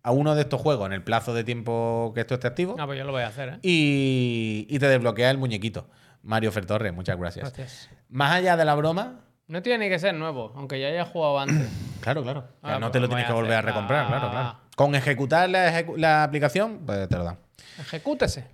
a 0.02 0.10
uno 0.10 0.34
de 0.34 0.40
estos 0.42 0.60
juegos 0.60 0.86
en 0.86 0.92
el 0.94 1.02
plazo 1.04 1.32
de 1.32 1.44
tiempo 1.44 2.10
que 2.12 2.22
esto 2.22 2.34
esté 2.34 2.48
activo 2.48 2.74
Ah, 2.78 2.86
pues 2.86 2.98
yo 2.98 3.04
lo 3.04 3.12
voy 3.12 3.22
a 3.22 3.28
hacer, 3.28 3.48
¿eh? 3.50 3.58
y, 3.62 4.66
y 4.68 4.78
te 4.80 4.88
desbloquea 4.88 5.30
el 5.30 5.38
muñequito. 5.38 5.88
Mario 6.24 6.50
Fertorre, 6.50 6.90
muchas 6.90 7.16
gracias. 7.18 7.52
Gracias. 7.52 7.88
Más 8.08 8.32
allá 8.32 8.56
de 8.56 8.64
la 8.64 8.74
broma, 8.74 9.20
No 9.52 9.60
tiene 9.62 9.84
ni 9.84 9.90
que 9.90 9.98
ser 9.98 10.14
nuevo, 10.14 10.50
aunque 10.56 10.80
ya 10.80 10.86
haya 10.88 11.04
jugado 11.04 11.38
antes. 11.40 11.68
claro, 12.00 12.22
claro. 12.22 12.48
Ah, 12.62 12.78
no 12.78 12.90
te 12.90 12.98
lo 13.00 13.06
tienes 13.08 13.26
que 13.26 13.32
volver 13.34 13.52
a 13.52 13.60
recomprar, 13.60 14.06
claro, 14.06 14.30
claro. 14.30 14.56
Con 14.74 14.94
ejecutar 14.94 15.50
la, 15.50 15.70
ejecu- 15.70 15.98
la 15.98 16.24
aplicación, 16.24 16.80
pues 16.86 17.06
te 17.06 17.16
lo 17.18 17.24
dan. 17.24 17.38
Ejecútese. 17.78 18.46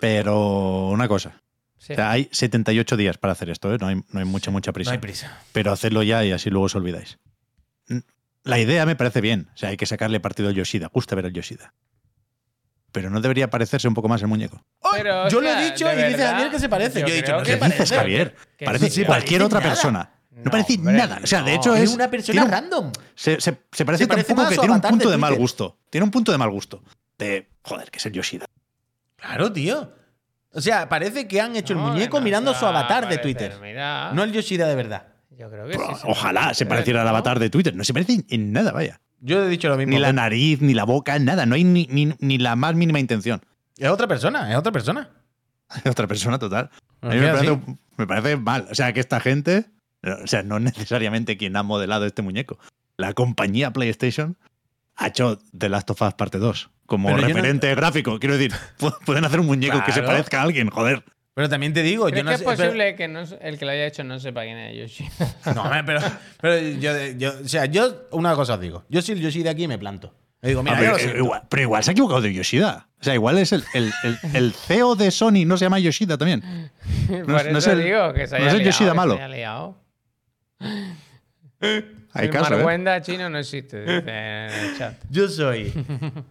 Pero 0.00 0.88
una 0.88 1.08
cosa. 1.08 1.42
Sí. 1.76 1.92
O 1.92 1.96
sea, 1.96 2.10
hay 2.10 2.28
78 2.32 2.96
días 2.96 3.18
para 3.18 3.32
hacer 3.32 3.50
esto, 3.50 3.72
¿eh? 3.74 3.76
no, 3.78 3.86
hay, 3.88 3.96
no 3.96 4.18
hay 4.20 4.24
mucha, 4.24 4.50
mucha 4.50 4.72
prisa. 4.72 4.90
No 4.90 4.92
hay 4.94 4.98
prisa. 4.98 5.38
Pero 5.52 5.72
hacedlo 5.72 6.02
ya 6.02 6.24
y 6.24 6.32
así 6.32 6.48
luego 6.50 6.64
os 6.66 6.74
olvidáis. 6.74 7.18
La 8.44 8.58
idea 8.58 8.86
me 8.86 8.96
parece 8.96 9.20
bien. 9.20 9.48
O 9.52 9.56
sea, 9.58 9.68
hay 9.68 9.76
que 9.76 9.84
sacarle 9.84 10.20
partido 10.20 10.48
al 10.48 10.54
Yoshida. 10.54 10.88
Gusta 10.90 11.14
ver 11.16 11.26
al 11.26 11.32
Yoshida. 11.34 11.74
Pero 12.92 13.10
no 13.10 13.20
debería 13.20 13.50
parecerse 13.50 13.86
un 13.86 13.94
poco 13.94 14.08
más 14.08 14.22
el 14.22 14.28
muñeco. 14.28 14.64
Pero, 14.92 15.28
Yo 15.28 15.40
lo 15.40 15.48
he 15.50 15.64
dicho 15.70 15.86
y 15.92 15.96
dice 15.96 16.18
Daniel 16.22 16.50
que 16.50 16.58
se 16.58 16.68
parece. 16.68 17.00
Yo 17.00 17.06
he 17.08 17.12
dicho, 17.16 17.32
no 17.36 17.42
¿Qué 17.42 17.56
parece. 17.58 17.82
dices, 17.82 17.98
Javier? 17.98 18.34
que 18.56 18.64
Parece 18.64 18.90
sí, 18.90 19.04
cualquier 19.04 19.40
parece 19.40 19.44
otra 19.44 19.60
nada. 19.60 19.70
persona. 19.72 20.10
No, 20.30 20.42
No, 20.44 20.50
parece 20.50 20.74
hombre, 20.76 20.92
nada. 20.94 21.20
O 21.22 21.26
sea, 21.26 21.42
de 21.42 21.54
hecho 21.54 21.74
Es 21.74 21.82
es. 21.82 21.94
una 21.94 22.08
persona 22.10 22.44
un- 22.44 22.50
random. 22.50 22.92
Se, 23.14 23.40
se- 23.40 23.58
se 23.72 23.84
parece 23.84 24.04
Se 24.04 24.08
parece 24.08 24.34
más 24.34 24.46
a 24.46 24.50
que 24.50 24.56
tiene 24.58 24.72
un 24.74 24.80
punto 24.80 25.08
de 25.08 25.12
de 25.12 25.18
mal 25.18 25.34
gusto. 25.34 25.76
Tiene 25.90 26.04
un 26.04 26.10
punto 26.10 26.32
de 26.32 26.38
mal 26.38 26.50
gusto. 26.50 26.82
De, 27.18 27.48
joder, 27.62 27.90
que 27.90 27.98
es 27.98 28.06
el 28.06 28.12
Yoshida. 28.12 28.46
Claro, 29.16 29.52
tío. 29.52 29.92
O 30.54 30.60
sea, 30.60 30.88
parece 30.88 31.26
que 31.28 31.40
han 31.40 31.56
hecho 31.56 31.72
el 31.74 31.80
muñeco 31.80 32.20
mirando 32.20 32.54
su 32.54 32.64
avatar 32.64 33.08
de 33.08 33.18
Twitter. 33.18 33.54
mira. 33.60 34.12
No 34.14 34.22
el 34.22 34.32
Yoshida 34.32 34.66
de 34.66 34.74
verdad. 34.76 35.08
Yo 35.36 35.50
creo 35.50 35.66
que 35.66 35.74
sí. 35.74 35.78
Pero 35.78 35.98
Ojalá 36.10 36.54
se 36.54 36.66
pareciera 36.66 37.02
al 37.02 37.08
avatar 37.08 37.38
de 37.38 37.50
Twitter. 37.50 37.74
No 37.76 37.84
se 37.84 37.92
parece 37.92 38.24
en 38.28 38.52
nada, 38.52 38.72
vaya. 38.72 39.00
Yo 39.20 39.44
he 39.44 39.48
dicho 39.48 39.68
lo 39.68 39.76
mismo. 39.76 39.92
Ni 39.94 39.98
la 39.98 40.12
nariz, 40.12 40.60
ni 40.60 40.74
la 40.74 40.84
boca, 40.84 41.18
nada. 41.18 41.44
No 41.46 41.54
hay 41.54 41.64
ni, 41.64 41.86
ni- 41.90 42.14
ni 42.20 42.38
la 42.38 42.56
más 42.56 42.74
mínima 42.74 43.00
intención. 43.00 43.40
Es 43.76 43.88
otra 43.90 44.06
persona, 44.08 44.50
es 44.50 44.56
otra 44.56 44.72
persona. 44.72 45.10
Otra 45.84 46.06
persona 46.06 46.38
total. 46.38 46.70
A 47.02 47.08
mí 47.08 47.16
Es 47.16 47.20
me 47.20 47.28
parece, 47.28 47.50
así. 47.52 47.76
me 47.98 48.06
parece 48.06 48.36
mal. 48.38 48.66
O 48.70 48.74
sea, 48.74 48.92
que 48.94 49.00
esta 49.00 49.20
gente, 49.20 49.66
o 50.02 50.26
sea, 50.26 50.42
no 50.42 50.58
necesariamente 50.60 51.36
quien 51.36 51.56
ha 51.56 51.62
modelado 51.62 52.06
este 52.06 52.22
muñeco. 52.22 52.58
La 52.96 53.12
compañía 53.12 53.70
PlayStation 53.72 54.38
ha 54.96 55.08
hecho 55.08 55.38
The 55.56 55.68
Last 55.68 55.90
of 55.90 56.00
Us 56.00 56.14
Parte 56.14 56.38
2 56.38 56.70
como 56.86 57.08
Pero 57.08 57.20
yo 57.20 57.28
no- 57.28 57.34
referente 57.34 57.74
gráfico. 57.74 58.18
Quiero 58.18 58.38
decir, 58.38 58.52
pu- 58.78 58.96
pueden 59.04 59.24
hacer 59.26 59.40
un 59.40 59.46
muñeco 59.46 59.82
que 59.84 59.92
se 59.92 60.02
parezca 60.02 60.40
a 60.40 60.44
alguien, 60.44 60.70
joder. 60.70 61.04
Pero 61.38 61.48
también 61.48 61.72
te 61.72 61.84
digo, 61.84 62.06
¿Crees 62.06 62.18
yo 62.18 62.24
no 62.24 62.30
que 62.32 62.36
sé. 62.38 62.42
es 62.42 62.48
pero- 62.50 62.56
posible 62.68 62.96
que 62.96 63.06
no- 63.06 63.20
el 63.40 63.58
que 63.60 63.64
lo 63.64 63.70
haya 63.70 63.86
hecho 63.86 64.02
no 64.02 64.18
sepa 64.18 64.42
quién 64.42 64.58
es 64.58 64.76
Yoshi? 64.76 65.08
No, 65.54 65.62
hombre, 65.62 65.84
pero, 65.86 66.00
pero 66.40 66.58
yo, 66.80 66.90
yo- 67.16 67.32
o 67.44 67.48
sea, 67.48 67.66
yo 67.66 68.08
una 68.10 68.34
cosa 68.34 68.54
os 68.54 68.60
digo. 68.60 68.84
Yo 68.88 69.00
si 69.02 69.12
el 69.12 69.20
Yoshida 69.20 69.50
aquí 69.52 69.68
me 69.68 69.78
planto. 69.78 70.12
Le 70.42 70.48
digo, 70.48 70.64
mira, 70.64 70.74
Ah, 70.76 70.80
pero, 70.80 70.98
yo 70.98 71.06
lo 71.06 71.12
eh, 71.12 71.18
igual, 71.18 71.42
pero 71.48 71.62
igual 71.62 71.84
se 71.84 71.90
ha 71.90 71.92
equivocado 71.92 72.22
de 72.22 72.34
Yoshida. 72.34 72.88
O 73.00 73.04
sea, 73.04 73.14
igual 73.14 73.38
es 73.38 73.52
el, 73.52 73.62
el, 73.74 73.92
el- 74.02 74.18
el 74.34 74.52
CEO 74.52 74.96
de 74.96 75.12
Sony, 75.12 75.44
no 75.46 75.56
se 75.56 75.66
llama 75.66 75.78
Yoshida 75.78 76.18
también. 76.18 76.40
Por 77.24 77.36
es- 77.36 77.42
eso 77.42 77.50
no 77.52 77.58
es 77.58 77.66
el- 77.68 77.84
digo 77.84 78.12
que 78.12 78.26
se 78.26 78.32
no 78.36 78.38
haya 78.38 78.46
es 78.48 78.52
el 78.54 78.58
liado, 78.58 78.70
Yoshida 78.72 78.94
malo. 78.94 79.14
Se 79.16 79.22
haya 79.22 79.28
liado. 79.36 79.76
Hay 82.18 82.26
el 82.26 82.30
caso, 82.32 82.54
¿eh? 82.54 82.56
Marwenda 82.58 83.00
chino 83.02 83.28
no 83.30 83.38
existe, 83.38 83.80
dice 83.80 83.98
en 84.06 84.52
el 84.52 84.78
chat. 84.78 84.94
Yo 85.10 85.28
soy 85.28 85.72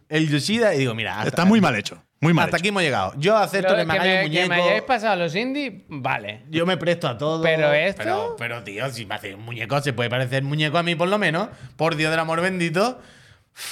el 0.10 0.30
Yoshida 0.30 0.73
y 0.76 0.80
digo, 0.80 0.93
mira, 0.95 1.15
hasta, 1.17 1.30
Está 1.30 1.45
muy 1.45 1.62
mal 1.62 1.76
hecho. 1.76 2.02
Muy 2.19 2.34
mal 2.34 2.45
hasta 2.45 2.58
hecho. 2.58 2.62
aquí 2.63 2.67
hemos 2.69 2.82
llegado. 2.84 3.13
Yo 3.17 3.38
acepto 3.38 3.73
Lo- 3.73 3.78
que 3.80 3.86
me 3.86 3.93
hagáis 3.93 4.26
un 4.26 4.32
que 4.32 4.39
me 4.41 4.47
muñeco. 4.47 4.65
hayáis 4.67 4.82
pasado 4.84 5.15
los 5.17 5.36
indie, 5.36 5.86
vale. 5.88 6.41
Yo 6.50 6.65
me 6.65 6.78
presto 6.78 7.08
a 7.08 7.17
todo. 7.17 7.43
Pero 7.43 7.71
esto- 7.73 8.02
Pero, 8.04 8.36
pero, 8.38 8.63
tío, 8.63 8.89
si 8.91 9.06
me 9.06 9.15
hace 9.15 9.36
un 9.36 9.43
muñeco, 9.43 9.80
se 9.82 9.93
puede 9.93 10.10
parecer 10.10 10.43
muñeco 10.43 10.78
a 10.78 10.84
mí 10.84 10.95
por 10.95 11.08
lo 11.10 11.17
menos. 11.19 11.50
Por 11.76 11.95
Dios 11.95 12.10
del 12.12 12.19
amor 12.19 12.41
bendito. 12.41 13.00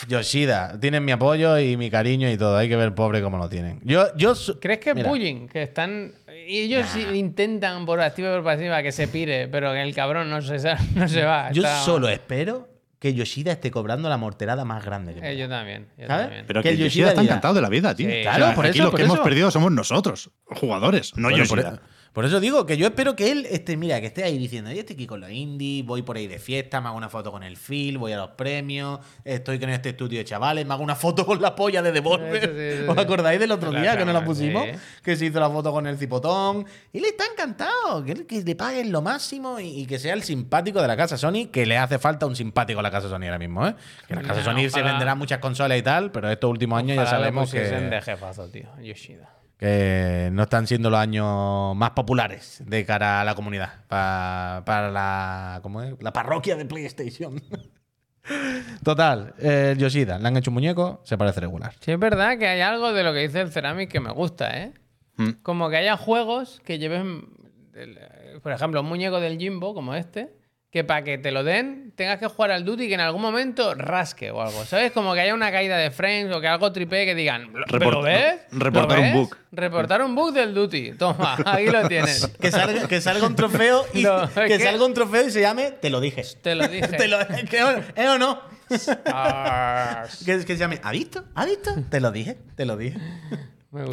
Yoshida, 0.08 0.80
tienen 0.80 1.06
mi 1.06 1.12
apoyo 1.12 1.60
y 1.60 1.78
mi 1.78 1.92
cariño 1.92 2.30
y 2.32 2.38
todo. 2.38 2.58
Hay 2.58 2.68
que 2.70 2.76
ver 2.76 2.96
pobre 2.96 3.22
cómo 3.22 3.38
lo 3.38 3.50
tienen. 3.50 3.80
Yo, 3.84 4.08
yo 4.16 4.34
¿Crees 4.60 4.80
que 4.80 4.92
es 4.92 5.04
bullying? 5.08 5.48
Que 5.48 5.62
están. 5.64 6.14
Y 6.48 6.60
ellos 6.60 6.88
sí 6.90 7.06
intentan 7.14 7.86
por 7.86 8.00
activa 8.02 8.30
y 8.30 8.34
por 8.36 8.44
pasiva 8.44 8.84
que 8.84 8.92
se 8.92 9.08
pire, 9.08 9.48
pero 9.48 9.72
que 9.74 9.82
el 9.82 9.94
cabrón 9.96 10.30
no 10.30 10.42
se, 10.42 10.58
no 10.96 11.08
se 11.08 11.24
va. 11.24 11.52
Yo 11.52 11.64
está- 11.64 11.82
solo 11.82 12.08
espero 12.10 12.70
que 13.00 13.14
Yoshida 13.14 13.52
esté 13.52 13.70
cobrando 13.72 14.10
la 14.10 14.18
morterada 14.18 14.64
más 14.66 14.84
grande 14.84 15.14
que 15.16 15.32
Eh, 15.32 15.38
yo 15.38 15.48
también. 15.50 15.88
Yo 15.98 16.08
¿Sabes? 16.08 16.26
también. 16.26 16.46
Pero 16.48 16.62
que 16.64 16.70
que, 16.70 16.76
Yoshida 16.78 16.88
Yoshida 16.88 17.08
está 17.10 17.22
encantado 17.22 17.54
de 17.54 17.62
la 17.62 17.70
vida, 17.70 17.94
tío. 17.96 18.10
Sí, 18.10 18.20
O 18.20 18.24
sea, 18.24 18.36
claro, 18.36 18.56
por 18.56 18.66
aquí 18.66 18.78
eso, 18.78 18.84
los 18.84 18.92
por 18.92 19.00
que 19.00 19.04
hemos 19.06 19.16
eso. 19.18 19.24
perdido 19.24 19.52
somos 19.52 19.72
nosotros, 19.72 20.32
jugadores, 20.46 21.12
no 21.16 21.24
Bueno, 21.30 21.38
Yoshida. 21.44 21.82
Por, 22.16 22.26
eso 22.26 22.40
digo 22.40 22.66
que 22.66 22.78
yo 22.78 22.88
espero 22.88 23.16
que 23.16 23.32
él 23.32 23.46
esté, 23.52 23.78
mira, 23.78 24.00
que 24.02 24.08
esté 24.08 24.24
ahí 24.24 24.38
diciendo, 24.38 24.72
yo 24.72 24.80
estoy 24.80 24.96
aquí 24.96 25.06
con 25.06 25.22
los 25.22 25.30
indies, 25.30 25.86
voy 25.86 26.02
por 26.02 26.18
ahí 26.18 26.26
de 26.28 26.40
fiesta, 26.40 26.82
me 26.82 26.88
hago 26.88 26.98
una 26.98 27.10
foto 27.10 27.32
con 27.32 27.44
el 27.44 27.58
Phil, 27.58 27.98
voy 27.98 28.14
a 28.14 28.18
los 28.18 28.30
premios, 28.32 29.00
estoy 29.24 29.60
con 29.60 29.70
este 29.70 29.90
estudio 29.90 30.18
de 30.20 30.26
chavales, 30.26 30.66
me 30.66 30.74
hago 30.74 30.84
una 30.84 30.96
foto 30.96 31.26
con 31.26 31.42
la 31.42 31.54
polla 31.56 31.82
de 31.82 31.92
Devolver. 31.92 32.82
Sí, 32.82 32.88
¿Os 32.88 32.98
acordáis 32.98 33.40
del 33.40 33.52
otro 33.52 33.72
La 33.72 33.82
día 33.82 33.98
que 33.98 34.06
nos 34.06 34.14
la 34.14 34.24
pusimos? 34.26 34.64
sí. 34.66 34.72
Que 35.04 35.16
se 35.16 35.26
hizo 35.26 35.40
la 35.40 35.50
foto 35.50 35.72
con 35.72 35.86
el 35.86 35.98
cipotón. 35.98 36.66
Él 36.94 37.06
está 37.06 37.26
encantado, 37.32 38.04
que, 38.04 38.26
que 38.26 38.42
le 38.42 38.56
paguen 38.56 38.92
lo 38.92 39.02
máximo 39.02 39.60
y, 39.60 39.82
y 39.82 39.86
que 39.86 40.00
sea 40.00 40.14
el 40.14 40.24
simpático 40.24 40.82
de 40.82 40.88
la 40.88 40.98
casa 40.98 41.18
Sony, 41.18 41.48
que 41.52 41.66
le 41.66 41.78
hace 41.78 42.00
falta 42.00 42.26
un 42.26 42.36
simpático 42.36 42.80
a 42.80 42.84
la 42.84 42.92
casa 42.92 43.10
Sony 43.10 43.24
ahora 43.26 43.40
mismo, 43.40 43.68
¿eh? 43.68 43.76
Que 44.08 44.16
la 44.16 44.22
casa 44.22 44.44
Sony 44.44 44.62
se 44.62 44.80
ojalá. 44.80 44.92
venderá 44.92 45.16
muchas 45.16 45.40
consolas 45.40 45.78
y 45.78 45.82
tal, 45.82 46.12
pero 46.12 46.30
estos 46.32 46.50
últimos 46.50 46.80
años 46.80 46.96
ya 46.96 47.04
Ojalá 47.04 47.18
le 47.18 47.24
sabemos 47.26 47.52
que 47.52 47.60
de 47.60 48.02
jefazo, 48.02 48.48
tío. 48.50 48.68
Yoshida. 48.82 49.35
Que 49.58 50.30
no 50.34 50.44
están 50.44 50.68
siendo 50.68 50.90
los 50.90 51.00
años 51.00 51.76
más 51.76 51.92
populares 51.92 52.62
de 52.66 52.86
cara 52.86 53.22
a 53.22 53.24
la 53.24 53.36
comunidad, 53.36 53.86
pa- 53.88 54.64
para 54.66 54.92
la, 54.92 55.60
¿cómo 55.64 55.82
es? 55.82 55.96
la 56.02 56.12
parroquia 56.12 56.56
de 56.56 56.66
PlayStation. 56.66 57.42
Total, 58.84 59.34
eh, 59.40 59.76
Yoshida, 59.78 60.18
le 60.18 60.28
han 60.28 60.38
hecho 60.38 60.50
un 60.50 60.56
muñeco, 60.56 61.02
se 61.04 61.18
parece 61.18 61.40
regular. 61.42 61.74
Sí, 61.80 61.92
es 61.92 62.00
verdad 62.00 62.38
que 62.38 62.48
hay 62.48 62.62
algo 62.62 62.92
de 62.92 63.04
lo 63.04 63.14
que 63.14 63.20
dice 63.20 63.42
el 63.42 63.52
Ceramic 63.52 63.90
que 63.92 64.00
me 64.00 64.12
gusta, 64.12 64.58
¿eh? 64.62 64.74
Mm. 65.18 65.30
Como 65.44 65.70
que 65.70 65.78
haya 65.78 65.96
juegos 65.96 66.60
que 66.66 66.80
lleven, 66.80 67.28
el- 67.76 68.42
por 68.42 68.52
ejemplo, 68.52 68.82
un 68.82 68.88
muñeco 68.88 69.20
del 69.20 69.38
Jimbo 69.38 69.74
como 69.74 69.94
este, 69.96 70.34
que 70.76 70.84
para 70.84 71.06
que 71.06 71.18
te 71.18 71.32
lo 71.32 71.46
den 71.46 71.94
tengas 71.96 72.20
que 72.20 72.28
jugar 72.28 72.52
al 72.52 72.66
Duty 72.66 72.84
y 72.84 72.88
que 72.90 72.96
en 72.96 73.00
algún 73.00 73.22
momento 73.22 73.74
rasque 73.76 74.30
o 74.30 74.42
algo, 74.42 74.66
¿sabes? 74.66 74.92
Como 74.92 75.14
que 75.14 75.22
haya 75.22 75.34
una 75.34 75.50
caída 75.50 75.78
de 75.78 75.90
frames 75.90 76.36
o 76.36 76.42
que 76.42 76.50
algo 76.50 76.74
tripe 76.74 77.06
que 77.06 77.16
digan, 77.16 77.54
¿lo 77.54 77.66
Report- 77.66 77.92
¿lo 77.94 78.02
ves? 78.02 78.42
reportar 78.52 78.98
¿Lo 79.00 79.06
un 79.06 79.14
bug. 79.14 79.38
Reportar 79.54 80.02
un 80.02 80.16
bug 80.16 80.34
del 80.34 80.54
Duty. 80.54 80.92
Toma, 80.98 81.38
aquí 81.46 81.68
lo 81.68 81.88
tienes. 81.88 82.28
Que 82.42 82.52
salga, 82.52 82.90
que 82.90 83.00
salga 83.00 83.26
un 83.26 83.38
trofeo 83.38 83.86
y 83.94 84.04
No, 84.04 84.30
que, 84.34 84.48
que- 84.50 84.60
salga 84.60 84.86
un 84.86 84.94
trofeo 84.94 85.26
y 85.26 85.32
se 85.32 85.40
llame 85.40 85.72
Te 85.72 85.90
lo 85.90 86.02
dije. 86.02 86.24
Te 86.42 86.56
lo 86.56 86.68
dije. 86.68 86.88
Te 86.98 87.08
lo- 87.08 87.20
que- 87.26 87.84
¿Eh 87.96 88.10
o 88.10 88.18
no? 88.18 88.42
Que, 90.26 90.40
que 90.44 90.54
se 90.54 90.58
llame 90.58 90.82
¿Ha 90.84 90.92
visto? 90.92 91.24
¿Ha 91.36 91.46
visto? 91.46 91.72
Te 91.90 92.02
lo 92.02 92.12
dije, 92.12 92.38
te 92.58 92.66
lo 92.66 92.76
dije. 92.76 92.98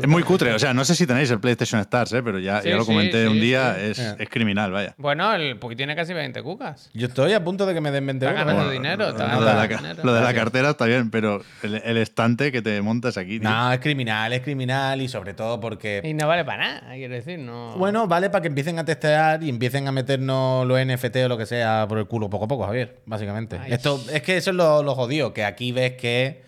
Es 0.00 0.08
muy 0.08 0.22
cutre, 0.22 0.52
o 0.52 0.58
sea, 0.58 0.72
no 0.74 0.84
sé 0.84 0.94
si 0.94 1.06
tenéis 1.06 1.30
el 1.30 1.40
PlayStation 1.40 1.80
Stars, 1.80 2.12
¿eh? 2.12 2.22
pero 2.22 2.38
ya, 2.38 2.60
Sí, 2.62 2.68
ya 2.68 2.76
lo 2.76 2.86
comenté 2.86 3.22
sí, 3.24 3.28
un 3.28 3.40
día, 3.40 3.74
sí. 3.76 3.80
es, 3.90 3.98
es 4.18 4.28
criminal, 4.28 4.70
vaya. 4.72 4.94
Bueno, 4.98 5.32
el 5.34 5.58
Puki 5.58 5.76
tiene 5.76 5.96
casi 5.96 6.12
20 6.12 6.42
cucas. 6.42 6.90
Yo 6.94 7.06
estoy 7.08 7.32
a 7.32 7.42
punto 7.42 7.66
de 7.66 7.74
que 7.74 7.80
me 7.80 7.90
den 7.90 8.06
20 8.06 8.24
Está 8.26 8.40
euros. 8.40 8.46
ganando 8.46 8.64
Bueno, 8.70 8.82
dinero, 8.82 9.06
Lo 9.06 9.12
de, 9.44 9.54
la, 9.54 9.66
dinero. 9.66 10.04
lo 10.04 10.14
de 10.14 10.20
la 10.20 10.34
cartera 10.34 10.70
está 10.70 10.86
bien, 10.86 11.10
pero 11.10 11.42
el, 11.62 11.74
el 11.84 11.96
estante 11.96 12.52
que 12.52 12.62
te 12.62 12.80
montas 12.82 13.16
aquí, 13.16 13.40
tío. 13.40 13.48
No, 13.48 13.72
es 13.72 13.80
criminal, 13.80 14.32
es 14.32 14.42
criminal 14.42 15.00
y 15.00 15.08
sobre 15.08 15.34
todo 15.34 15.58
porque 15.60 16.00
Y 16.04 16.14
no 16.14 16.26
vale 16.28 16.44
para 16.44 16.64
nada, 16.80 16.94
quiero 16.94 17.14
decir, 17.14 17.38
no. 17.38 17.74
Bueno, 17.76 18.06
vale 18.06 18.30
para 18.30 18.42
que 18.42 18.48
empiecen 18.48 18.78
a 18.78 18.84
testear 18.84 19.42
y 19.42 19.48
empiecen 19.48 19.88
a 19.88 19.92
meternos 19.92 20.66
los 20.66 20.78
NFT 20.84 21.16
o 21.24 21.28
lo 21.28 21.38
que 21.38 21.46
sea 21.46 21.86
por 21.88 21.98
el 21.98 22.06
culo 22.06 22.30
poco 22.30 22.44
a 22.44 22.48
poco, 22.48 22.64
Javier, 22.66 22.98
básicamente. 23.06 23.58
Ay. 23.60 23.72
Esto, 23.72 24.02
es 24.12 24.22
que 24.22 24.36
eso 24.36 24.50
es 24.50 24.56
lo, 24.56 24.82
lo 24.82 24.94
jodido, 24.94 25.32
que 25.32 25.44
aquí 25.44 25.72
ves 25.72 25.92
que 25.92 26.42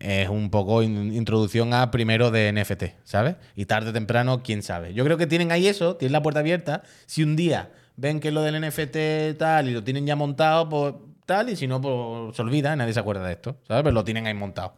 es 0.00 0.28
un 0.28 0.50
poco 0.50 0.82
in- 0.82 1.12
introducción 1.14 1.74
a 1.74 1.90
primero 1.90 2.30
de 2.30 2.52
NFT, 2.52 2.84
¿sabes? 3.04 3.36
Y 3.54 3.66
tarde 3.66 3.90
o 3.90 3.92
temprano, 3.92 4.42
quién 4.42 4.62
sabe. 4.62 4.94
Yo 4.94 5.04
creo 5.04 5.16
que 5.16 5.26
tienen 5.26 5.50
ahí 5.52 5.66
eso, 5.66 5.96
tienen 5.96 6.12
la 6.12 6.22
puerta 6.22 6.40
abierta. 6.40 6.82
Si 7.06 7.22
un 7.22 7.36
día 7.36 7.70
ven 7.96 8.20
que 8.20 8.30
lo 8.30 8.42
del 8.42 8.60
NFT 8.60 9.36
tal 9.38 9.68
y 9.68 9.72
lo 9.72 9.82
tienen 9.82 10.06
ya 10.06 10.14
montado, 10.16 10.68
pues 10.68 10.94
tal, 11.26 11.50
y 11.50 11.56
si 11.56 11.66
no, 11.66 11.80
pues 11.80 12.36
se 12.36 12.42
olvida, 12.42 12.74
nadie 12.76 12.92
se 12.92 13.00
acuerda 13.00 13.24
de 13.26 13.32
esto, 13.32 13.56
¿sabes? 13.66 13.82
Pero 13.82 13.92
lo 13.94 14.04
tienen 14.04 14.26
ahí 14.26 14.34
montado. 14.34 14.74